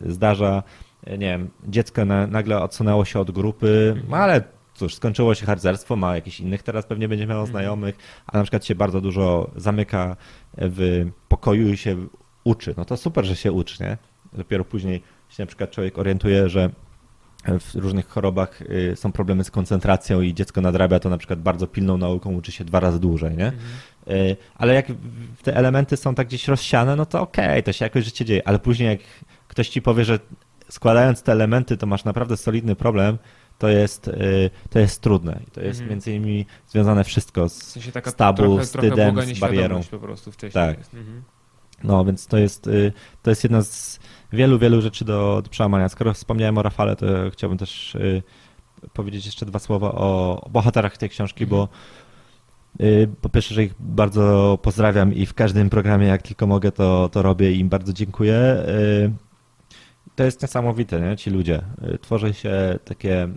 zdarza, 0.06 0.62
e, 1.06 1.18
nie 1.18 1.26
wiem, 1.26 1.50
dziecko 1.68 2.04
na, 2.04 2.26
nagle 2.26 2.62
odsunęło 2.62 3.04
się 3.04 3.20
od 3.20 3.30
grupy, 3.30 4.02
no 4.08 4.16
ale 4.16 4.42
cóż, 4.74 4.94
skończyło 4.94 5.34
się 5.34 5.46
harcerstwo, 5.46 5.96
ma 5.96 6.14
jakichś 6.14 6.40
innych 6.40 6.62
teraz 6.62 6.86
pewnie 6.86 7.08
będzie 7.08 7.26
miało 7.26 7.40
mhm. 7.40 7.52
znajomych, 7.52 7.96
a 8.26 8.38
na 8.38 8.44
przykład 8.44 8.64
się 8.64 8.74
bardzo 8.74 9.00
dużo 9.00 9.50
zamyka 9.56 10.16
w 10.58 11.06
pokoju 11.28 11.68
i 11.68 11.76
się 11.76 12.06
uczy. 12.44 12.74
No 12.76 12.84
to 12.84 12.96
super, 12.96 13.24
że 13.24 13.36
się 13.36 13.52
uczy, 13.52 13.82
nie? 13.82 13.96
Dopiero 14.32 14.64
później 14.64 15.02
się 15.34 15.42
na 15.42 15.46
przykład 15.46 15.70
człowiek 15.70 15.98
orientuje, 15.98 16.48
że 16.48 16.70
w 17.60 17.74
różnych 17.74 18.08
chorobach 18.08 18.62
y, 18.62 18.96
są 18.96 19.12
problemy 19.12 19.44
z 19.44 19.50
koncentracją 19.50 20.20
i 20.20 20.34
dziecko 20.34 20.60
nadrabia 20.60 20.98
to 21.00 21.10
na 21.10 21.18
przykład 21.18 21.40
bardzo 21.40 21.66
pilną 21.66 21.98
nauką, 21.98 22.34
uczy 22.34 22.52
się 22.52 22.64
dwa 22.64 22.80
razy 22.80 23.00
dłużej, 23.00 23.36
nie? 23.36 23.46
Mhm. 23.46 23.62
Y, 24.08 24.36
ale 24.54 24.74
jak 24.74 24.86
te 25.42 25.56
elementy 25.56 25.96
są 25.96 26.14
tak 26.14 26.26
gdzieś 26.26 26.48
rozsiane, 26.48 26.96
no 26.96 27.06
to 27.06 27.20
okej, 27.20 27.50
okay, 27.50 27.62
to 27.62 27.72
się 27.72 27.84
jakoś 27.84 28.04
życie 28.04 28.24
dzieje, 28.24 28.48
ale 28.48 28.58
później 28.58 28.88
jak 28.88 29.00
ktoś 29.48 29.68
ci 29.68 29.82
powie, 29.82 30.04
że 30.04 30.18
składając 30.68 31.22
te 31.22 31.32
elementy, 31.32 31.76
to 31.76 31.86
masz 31.86 32.04
naprawdę 32.04 32.36
solidny 32.36 32.76
problem, 32.76 33.18
to 33.58 33.68
jest, 33.68 34.08
y, 34.08 34.50
to 34.70 34.78
jest 34.78 35.00
trudne. 35.00 35.40
I 35.48 35.50
to 35.50 35.60
jest 35.60 35.80
mhm. 35.80 35.90
między 35.90 36.12
innymi 36.12 36.46
związane 36.68 37.04
wszystko 37.04 37.48
z, 37.48 37.60
w 37.60 37.64
sensie 37.64 37.90
z 38.04 38.14
tabu, 38.14 38.42
trochę, 38.42 38.62
wstydem, 38.62 39.14
trochę 39.14 39.34
z 39.34 39.38
barierą. 39.38 39.80
po 39.90 39.98
prostu 39.98 40.32
wcześniej. 40.32 40.66
Tak. 40.66 40.94
Mhm. 40.94 41.22
No, 41.84 42.04
więc 42.04 42.26
to 42.26 42.38
jest, 42.38 42.70
to 43.22 43.30
jest 43.30 43.44
jedna 43.44 43.62
z 43.62 43.98
wielu, 44.34 44.58
wielu 44.58 44.80
rzeczy 44.80 45.04
do, 45.04 45.40
do 45.44 45.50
przełamania. 45.50 45.88
Skoro 45.88 46.14
wspomniałem 46.14 46.58
o 46.58 46.62
Rafale, 46.62 46.96
to 46.96 47.06
chciałbym 47.32 47.58
też 47.58 47.94
y, 47.94 48.22
powiedzieć 48.92 49.26
jeszcze 49.26 49.46
dwa 49.46 49.58
słowa 49.58 49.92
o, 49.92 50.48
bohaterach 50.50 50.96
tej 50.96 51.08
książki, 51.08 51.46
bo 51.46 51.68
y, 52.80 53.08
po 53.20 53.28
pierwsze, 53.28 53.54
że 53.54 53.64
ich 53.64 53.74
bardzo 53.80 54.58
pozdrawiam 54.62 55.14
i 55.14 55.26
w 55.26 55.34
każdym 55.34 55.70
programie, 55.70 56.06
jak 56.06 56.22
tylko 56.22 56.46
mogę, 56.46 56.72
to, 56.72 57.08
to 57.08 57.22
robię 57.22 57.52
i 57.52 57.58
im 57.58 57.68
bardzo 57.68 57.92
dziękuję. 57.92 58.34
Y, 58.68 59.12
to 60.16 60.24
jest 60.24 60.42
niesamowite, 60.42 61.00
nie? 61.00 61.16
ci 61.16 61.30
ludzie. 61.30 61.62
Y, 61.94 61.98
tworzy 61.98 62.34
się 62.34 62.78
takie, 62.84 63.28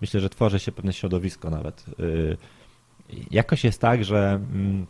myślę, 0.00 0.20
że 0.20 0.30
tworzy 0.30 0.58
się 0.58 0.72
pewne 0.72 0.92
środowisko 0.92 1.50
nawet. 1.50 1.84
Y, 2.00 2.36
jakoś 3.30 3.64
jest 3.64 3.80
tak, 3.80 4.04
że 4.04 4.40
mm, 4.52 4.86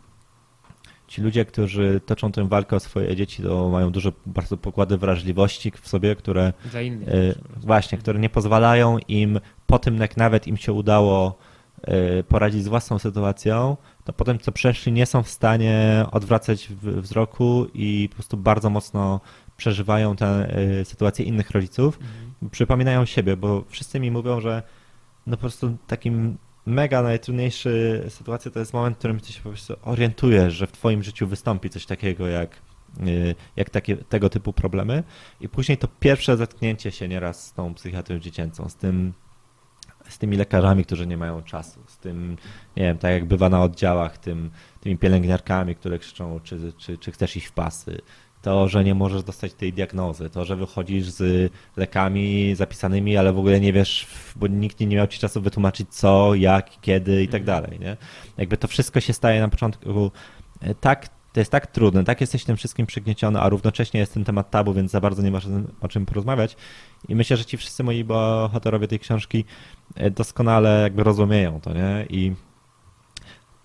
ci 1.07 1.21
ludzie, 1.21 1.45
którzy 1.45 2.01
toczą 2.05 2.31
tę 2.31 2.47
walkę 2.47 2.75
o 2.75 2.79
swoje 2.79 3.15
dzieci, 3.15 3.43
to 3.43 3.69
mają 3.69 3.91
dużo 3.91 4.11
bardzo 4.25 4.57
pokłady 4.57 4.97
wrażliwości 4.97 5.71
w 5.81 5.87
sobie, 5.87 6.15
które 6.15 6.53
innych, 6.85 7.09
e, 7.09 7.13
właśnie, 7.57 7.97
które 7.97 8.19
nie 8.19 8.29
pozwalają 8.29 8.97
im 9.07 9.39
po 9.67 9.79
tym, 9.79 9.97
jak 9.97 10.17
nawet 10.17 10.47
im 10.47 10.57
się 10.57 10.73
udało 10.73 11.37
e, 11.81 12.23
poradzić 12.23 12.63
z 12.63 12.67
własną 12.67 12.99
sytuacją, 12.99 13.77
to 14.03 14.13
potem 14.13 14.39
co 14.39 14.51
przeszli 14.51 14.91
nie 14.91 15.05
są 15.05 15.23
w 15.23 15.29
stanie 15.29 16.05
odwracać 16.11 16.67
wzroku 16.81 17.67
i 17.73 18.07
po 18.09 18.15
prostu 18.15 18.37
bardzo 18.37 18.69
mocno 18.69 19.19
przeżywają 19.57 20.15
tę 20.15 20.25
e, 20.25 20.85
sytuację 20.85 21.25
innych 21.25 21.51
rodziców. 21.51 21.99
Mhm. 22.01 22.49
Przypominają 22.51 23.05
siebie, 23.05 23.37
bo 23.37 23.63
wszyscy 23.67 23.99
mi 23.99 24.11
mówią, 24.11 24.41
że 24.41 24.63
no 25.27 25.37
po 25.37 25.41
prostu 25.41 25.77
takim 25.87 26.37
mega 26.67 27.01
najtrudniejsza 27.01 27.69
sytuacja 28.09 28.51
to 28.51 28.59
jest 28.59 28.73
moment, 28.73 28.95
w 28.95 28.99
którym 28.99 29.19
ty 29.19 29.33
się 29.33 29.41
po 29.41 29.49
prostu 29.49 29.75
orientujesz, 29.81 30.53
że 30.53 30.67
w 30.67 30.71
twoim 30.71 31.03
życiu 31.03 31.27
wystąpi 31.27 31.69
coś 31.69 31.85
takiego 31.85 32.27
jak, 32.27 32.61
y, 33.07 33.35
jak 33.55 33.69
takie, 33.69 33.97
tego 33.97 34.29
typu 34.29 34.53
problemy. 34.53 35.03
I 35.41 35.49
później 35.49 35.77
to 35.77 35.87
pierwsze 35.99 36.37
zetknięcie 36.37 36.91
się 36.91 37.07
nieraz 37.07 37.45
z 37.45 37.53
tą 37.53 37.73
psychiatrią 37.73 38.19
dziecięcą, 38.19 38.69
z 38.69 38.75
tym 38.75 39.13
z 40.09 40.17
tymi 40.17 40.37
lekarzami, 40.37 40.85
którzy 40.85 41.07
nie 41.07 41.17
mają 41.17 41.43
czasu, 41.43 41.79
z 41.87 41.97
tym, 41.97 42.37
nie 42.77 42.83
wiem, 42.83 42.97
tak 42.97 43.11
jak 43.11 43.25
bywa 43.25 43.49
na 43.49 43.63
oddziałach, 43.63 44.17
tym, 44.17 44.51
tymi 44.81 44.97
pielęgniarkami, 44.97 45.75
które 45.75 45.99
krzyczą, 45.99 46.39
czy, 46.43 46.73
czy, 46.77 46.97
czy 46.97 47.11
chcesz 47.11 47.37
iść 47.37 47.47
w 47.47 47.51
pasy, 47.51 48.01
to, 48.47 48.67
że 48.67 48.83
nie 48.83 48.95
możesz 48.95 49.23
dostać 49.23 49.53
tej 49.53 49.73
diagnozy, 49.73 50.29
to, 50.29 50.45
że 50.45 50.55
wychodzisz 50.55 51.05
z 51.05 51.51
lekami 51.77 52.55
zapisanymi, 52.55 53.17
ale 53.17 53.33
w 53.33 53.39
ogóle 53.39 53.59
nie 53.59 53.73
wiesz, 53.73 54.07
bo 54.35 54.47
nikt 54.47 54.79
nie 54.79 54.87
miał 54.87 55.07
ci 55.07 55.19
czasu 55.19 55.41
wytłumaczyć 55.41 55.89
co, 55.89 56.35
jak, 56.35 56.69
kiedy 56.81 57.23
i 57.23 57.27
tak 57.27 57.43
dalej, 57.43 57.79
nie? 57.79 57.97
Jakby 58.37 58.57
to 58.57 58.67
wszystko 58.67 58.99
się 58.99 59.13
staje 59.13 59.41
na 59.41 59.49
początku 59.49 60.11
e, 60.61 60.75
tak, 60.75 61.07
to 61.33 61.39
jest 61.39 61.51
tak 61.51 61.67
trudne, 61.67 62.03
tak 62.03 62.21
jesteś 62.21 62.43
tym 62.43 62.57
wszystkim 62.57 62.85
przygnieciony, 62.85 63.39
a 63.39 63.49
równocześnie 63.49 63.99
jest 63.99 64.13
ten 64.13 64.23
temat 64.23 64.51
tabu, 64.51 64.73
więc 64.73 64.91
za 64.91 65.01
bardzo 65.01 65.21
nie 65.21 65.31
masz 65.31 65.47
o 65.81 65.87
czym 65.87 66.05
porozmawiać. 66.05 66.55
I 67.07 67.15
myślę, 67.15 67.37
że 67.37 67.45
ci 67.45 67.57
wszyscy 67.57 67.83
moi 67.83 68.03
bohaterowie 68.03 68.87
tej 68.87 68.99
książki 68.99 69.45
e, 69.95 70.11
doskonale 70.11 70.81
jakby 70.81 71.03
rozumieją 71.03 71.61
to, 71.61 71.73
nie? 71.73 72.05
I 72.09 72.33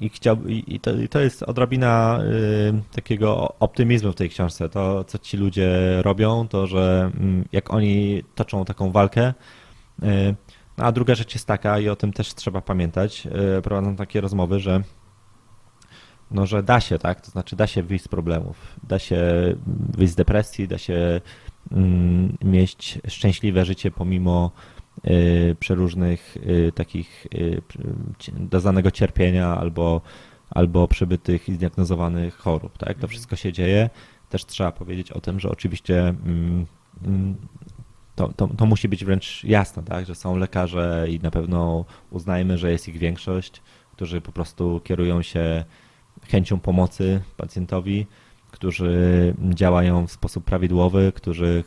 i, 0.02 0.08
chciał, 0.08 0.36
i, 0.46 0.80
to, 0.80 0.92
I 0.92 1.08
to 1.08 1.20
jest 1.20 1.42
odrobina 1.42 2.20
y, 2.22 2.94
takiego 2.94 3.54
optymizmu 3.60 4.12
w 4.12 4.14
tej 4.14 4.30
książce. 4.30 4.68
To, 4.68 5.04
co 5.04 5.18
ci 5.18 5.36
ludzie 5.36 5.68
robią, 6.02 6.48
to, 6.48 6.66
że 6.66 7.10
mm, 7.14 7.44
jak 7.52 7.74
oni 7.74 8.22
toczą 8.34 8.64
taką 8.64 8.90
walkę. 8.92 9.34
Y, 10.02 10.34
no, 10.78 10.84
a 10.84 10.92
druga 10.92 11.14
rzecz 11.14 11.34
jest 11.34 11.46
taka, 11.46 11.78
i 11.78 11.88
o 11.88 11.96
tym 11.96 12.12
też 12.12 12.34
trzeba 12.34 12.60
pamiętać, 12.60 13.26
y, 13.58 13.62
prowadzą 13.62 13.96
takie 13.96 14.20
rozmowy, 14.20 14.60
że 14.60 14.82
no, 16.30 16.46
że 16.46 16.62
da 16.62 16.80
się, 16.80 16.98
tak? 16.98 17.20
To 17.20 17.30
znaczy 17.30 17.56
da 17.56 17.66
się 17.66 17.82
wyjść 17.82 18.04
z 18.04 18.08
problemów, 18.08 18.76
da 18.88 18.98
się 18.98 19.22
wyjść 19.66 20.12
z 20.12 20.16
depresji, 20.16 20.68
da 20.68 20.78
się 20.78 21.20
mm, 21.72 22.36
mieć 22.44 22.98
szczęśliwe 23.08 23.64
życie 23.64 23.90
pomimo 23.90 24.50
y, 24.56 24.71
przeróżnych 25.60 26.36
y, 26.36 26.72
takich 26.74 27.26
y, 27.34 27.62
doznanego 28.36 28.90
cierpienia 28.90 29.56
albo, 29.56 30.00
albo 30.50 30.88
przybytych 30.88 31.48
i 31.48 31.54
zdiagnozowanych 31.54 32.36
chorób, 32.36 32.78
tak? 32.78 32.88
To 32.88 32.94
Mhm. 32.94 33.08
wszystko 33.08 33.36
się 33.36 33.52
dzieje. 33.52 33.90
Też 34.28 34.46
trzeba 34.46 34.72
powiedzieć 34.72 35.12
o 35.12 35.20
tym, 35.20 35.40
że 35.40 35.50
oczywiście 35.50 36.08
mm, 36.08 36.66
mm, 37.04 37.36
to, 38.14 38.32
to, 38.36 38.48
to 38.48 38.66
musi 38.66 38.88
być 38.88 39.04
wręcz 39.04 39.44
jasne, 39.44 39.82
tak? 39.82 40.06
Że 40.06 40.14
są 40.14 40.36
lekarze 40.36 41.06
i 41.08 41.18
na 41.20 41.30
pewno 41.30 41.84
uznajmy, 42.10 42.58
że 42.58 42.70
jest 42.72 42.88
ich 42.88 42.98
większość, 42.98 43.62
którzy 43.92 44.20
po 44.20 44.32
prostu 44.32 44.80
kierują 44.84 45.22
się 45.22 45.64
chęcią 46.28 46.60
pomocy 46.60 47.22
pacjentowi, 47.36 48.06
którzy 48.50 49.34
działają 49.54 50.06
w 50.06 50.12
sposób 50.12 50.44
prawidłowy, 50.44 51.12
którzy 51.14 51.64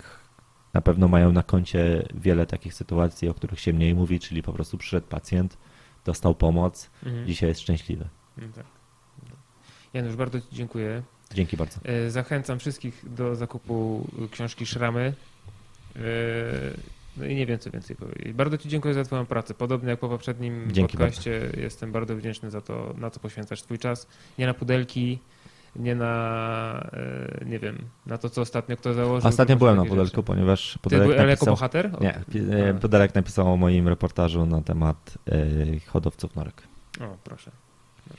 na 0.76 0.82
pewno 0.82 1.08
mają 1.08 1.32
na 1.32 1.44
koncie 1.44 2.08
wiele 2.16 2.46
takich 2.46 2.74
sytuacji, 2.74 3.30
o 3.30 3.34
których 3.34 3.60
się 3.60 3.74
mniej 3.74 3.96
mówi, 3.96 4.20
czyli 4.20 4.44
po 4.44 4.54
prostu 4.54 4.78
przyszedł 4.78 5.08
pacjent, 5.08 5.58
dostał 6.06 6.36
pomoc, 6.36 6.90
Mhm. 7.06 7.28
dzisiaj 7.28 7.50
jest 7.50 7.62
szczęśliwy. 7.62 8.08
No 8.38 8.48
tak. 8.56 8.66
Janusz, 9.94 10.16
bardzo 10.16 10.42
Ci 10.42 10.48
dziękuję. 10.52 11.02
Dzięki 11.34 11.58
bardzo. 11.58 11.80
E, 11.84 12.10
Zachęcam 12.12 12.60
wszystkich 12.60 13.06
do 13.14 13.36
zakupu 13.36 14.08
książki 14.32 14.66
Szramy. 14.66 15.14
E, 15.96 16.00
No 17.18 17.26
i 17.26 17.36
nie 17.36 17.46
wiem, 17.46 17.60
co 17.60 17.72
więcej 17.72 17.96
powiedzieć. 17.96 18.34
Bardzo 18.34 18.58
Ci 18.58 18.70
dziękuję 18.70 18.94
za 18.94 19.04
Twoją 19.04 19.26
pracę. 19.26 19.54
Podobnie 19.54 19.90
jak 19.90 20.00
po 20.00 20.10
poprzednim 20.10 20.72
Dzięki 20.72 20.98
podcaście, 20.98 21.42
jestem 21.58 21.92
bardzo 21.92 22.16
wdzięczny 22.16 22.52
za 22.52 22.62
to, 22.62 22.94
na 22.98 23.10
co 23.10 23.20
poświęcasz 23.20 23.62
Twój 23.62 23.80
czas. 23.80 24.08
Nie 24.38 24.46
na 24.46 24.54
pudelki, 24.54 25.20
nie 25.76 25.96
na, 25.96 26.90
e, 27.42 27.46
nie 27.46 27.60
wiem, 27.60 27.78
na 28.06 28.18
to, 28.18 28.30
co 28.30 28.42
ostatnio 28.42 28.78
kto 28.78 28.94
założył. 28.94 29.30
Ostatnio 29.30 29.56
byłem 29.56 29.76
na 29.76 29.82
takie 29.82 29.90
Pudelku, 29.90 30.16
rzeczy. 30.16 30.24
ponieważ 30.24 30.74
Ty 30.74 30.80
Pudelek 30.80 31.06
byłeś 31.06 31.20
ale 31.20 31.30
jako 31.30 31.46
napisał... 31.46 31.54
bohater? 31.54 32.02
Nie, 32.02 32.20
pi- 32.32 32.96
e, 32.96 33.10
napisał 33.16 33.54
o 33.54 33.58
moim 33.58 33.88
reportażu 33.88 34.46
na 34.46 34.62
temat 34.62 35.18
e, 35.32 35.80
hodowców 35.88 36.36
norek. 36.36 36.64
O, 37.02 37.18
proszę. 37.24 37.52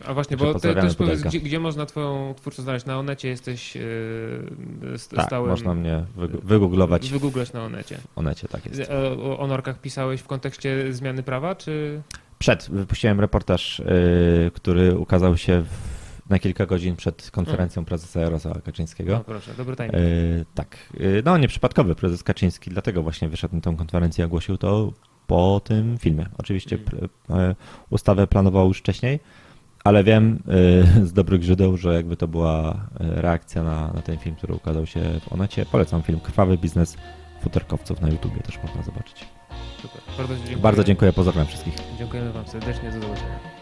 A 0.07 0.15
właśnie, 0.15 0.37
Także 0.37 0.55
bo 0.55 0.61
ty 0.61 0.75
też 0.75 0.95
powiedz, 0.95 1.23
gdzie, 1.23 1.41
gdzie 1.41 1.61
można 1.61 1.87
Twoją 1.87 2.35
twórczość 2.37 2.63
znaleźć? 2.63 2.87
Na 2.87 2.99
Onecie 2.99 3.29
jesteś 3.29 3.77
yy, 3.77 3.83
st- 4.99 5.17
Tak, 5.17 5.27
stałym... 5.27 5.51
można 5.51 5.75
mnie 5.75 6.05
wygooglować 6.43 7.11
Wygooglać 7.11 7.53
na 7.53 7.63
Onecie. 7.65 7.99
Onecie, 8.17 8.49
tak 8.49 8.67
jest. 8.67 8.91
O, 8.91 9.39
o, 9.39 9.47
norkach 9.47 9.81
pisałeś 9.81 10.21
w 10.21 10.27
kontekście 10.27 10.93
zmiany 10.93 11.23
prawa, 11.23 11.55
czy... 11.55 12.03
Przed 12.39 12.71
wypuściłem 12.71 13.21
reportaż, 13.21 13.81
y, 13.81 14.51
który 14.55 14.99
ukazał 14.99 15.37
się 15.37 15.63
w, 15.63 15.96
na 16.29 16.39
kilka 16.39 16.67
godzin 16.67 16.97
przed 16.97 17.31
konferencją 17.31 17.85
prezesa 17.85 18.21
Jarosława 18.21 18.57
No 18.57 18.63
Kaczyńskiego. 18.63 19.23
proszę, 19.27 19.55
dobry 19.55 19.77
timing. 19.77 19.95
Y, 19.95 20.45
tak, 20.55 20.77
Y, 21.01 21.23
no 21.25 21.39
nieprzypadkowy 21.39 21.95
prezes 21.95 22.23
Kaczyński, 22.23 22.71
dlatego 22.71 23.03
właśnie 23.03 23.29
wyszedł 23.29 23.55
na 23.55 23.61
tę 23.61 23.75
konferencję 23.79 24.23
i 24.23 24.27
ogłosił 24.27 24.57
to 24.59 24.93
po 25.27 25.61
tym 25.65 25.99
filmie. 25.99 26.27
Oczywiście 26.39 26.79
pr- 26.79 27.05
y, 27.05 27.55
ustawę 27.91 28.27
planował 28.27 28.69
już 28.69 28.79
wcześniej, 28.79 29.21
ale 29.85 30.05
wiem 30.05 30.43
z 31.03 31.13
dobrych 31.13 31.43
źródeł, 31.43 31.77
że 31.77 31.95
jakby 31.95 32.17
to 32.17 32.29
była 32.29 32.87
reakcja 33.01 33.63
na, 33.63 33.93
na 33.93 34.03
ten 34.03 34.19
film, 34.19 34.37
który 34.37 34.55
ukazał 34.55 34.87
się 34.87 35.01
w 35.21 35.33
Onecie. 35.33 35.67
Polecam 35.67 36.03
film 36.03 36.21
Krwawy 36.21 36.59
biznes 36.59 36.97
futerkowców 37.43 38.01
na 38.01 38.09
YouTubie 38.09 38.41
też 38.41 38.63
można 38.63 38.83
zobaczyć. 38.83 39.25
Super. 39.83 40.01
Bardzo 40.19 40.37
dziękuję. 40.37 40.57
Bardzo 40.57 40.85
dziękuję, 40.85 41.13
pozdrawiam 41.13 41.47
wszystkich. 41.47 41.75
Dziękujemy 41.99 42.33
Wam 42.33 42.47
serdecznie, 42.47 42.91
do 42.91 43.01
zobaczenia. 43.01 43.56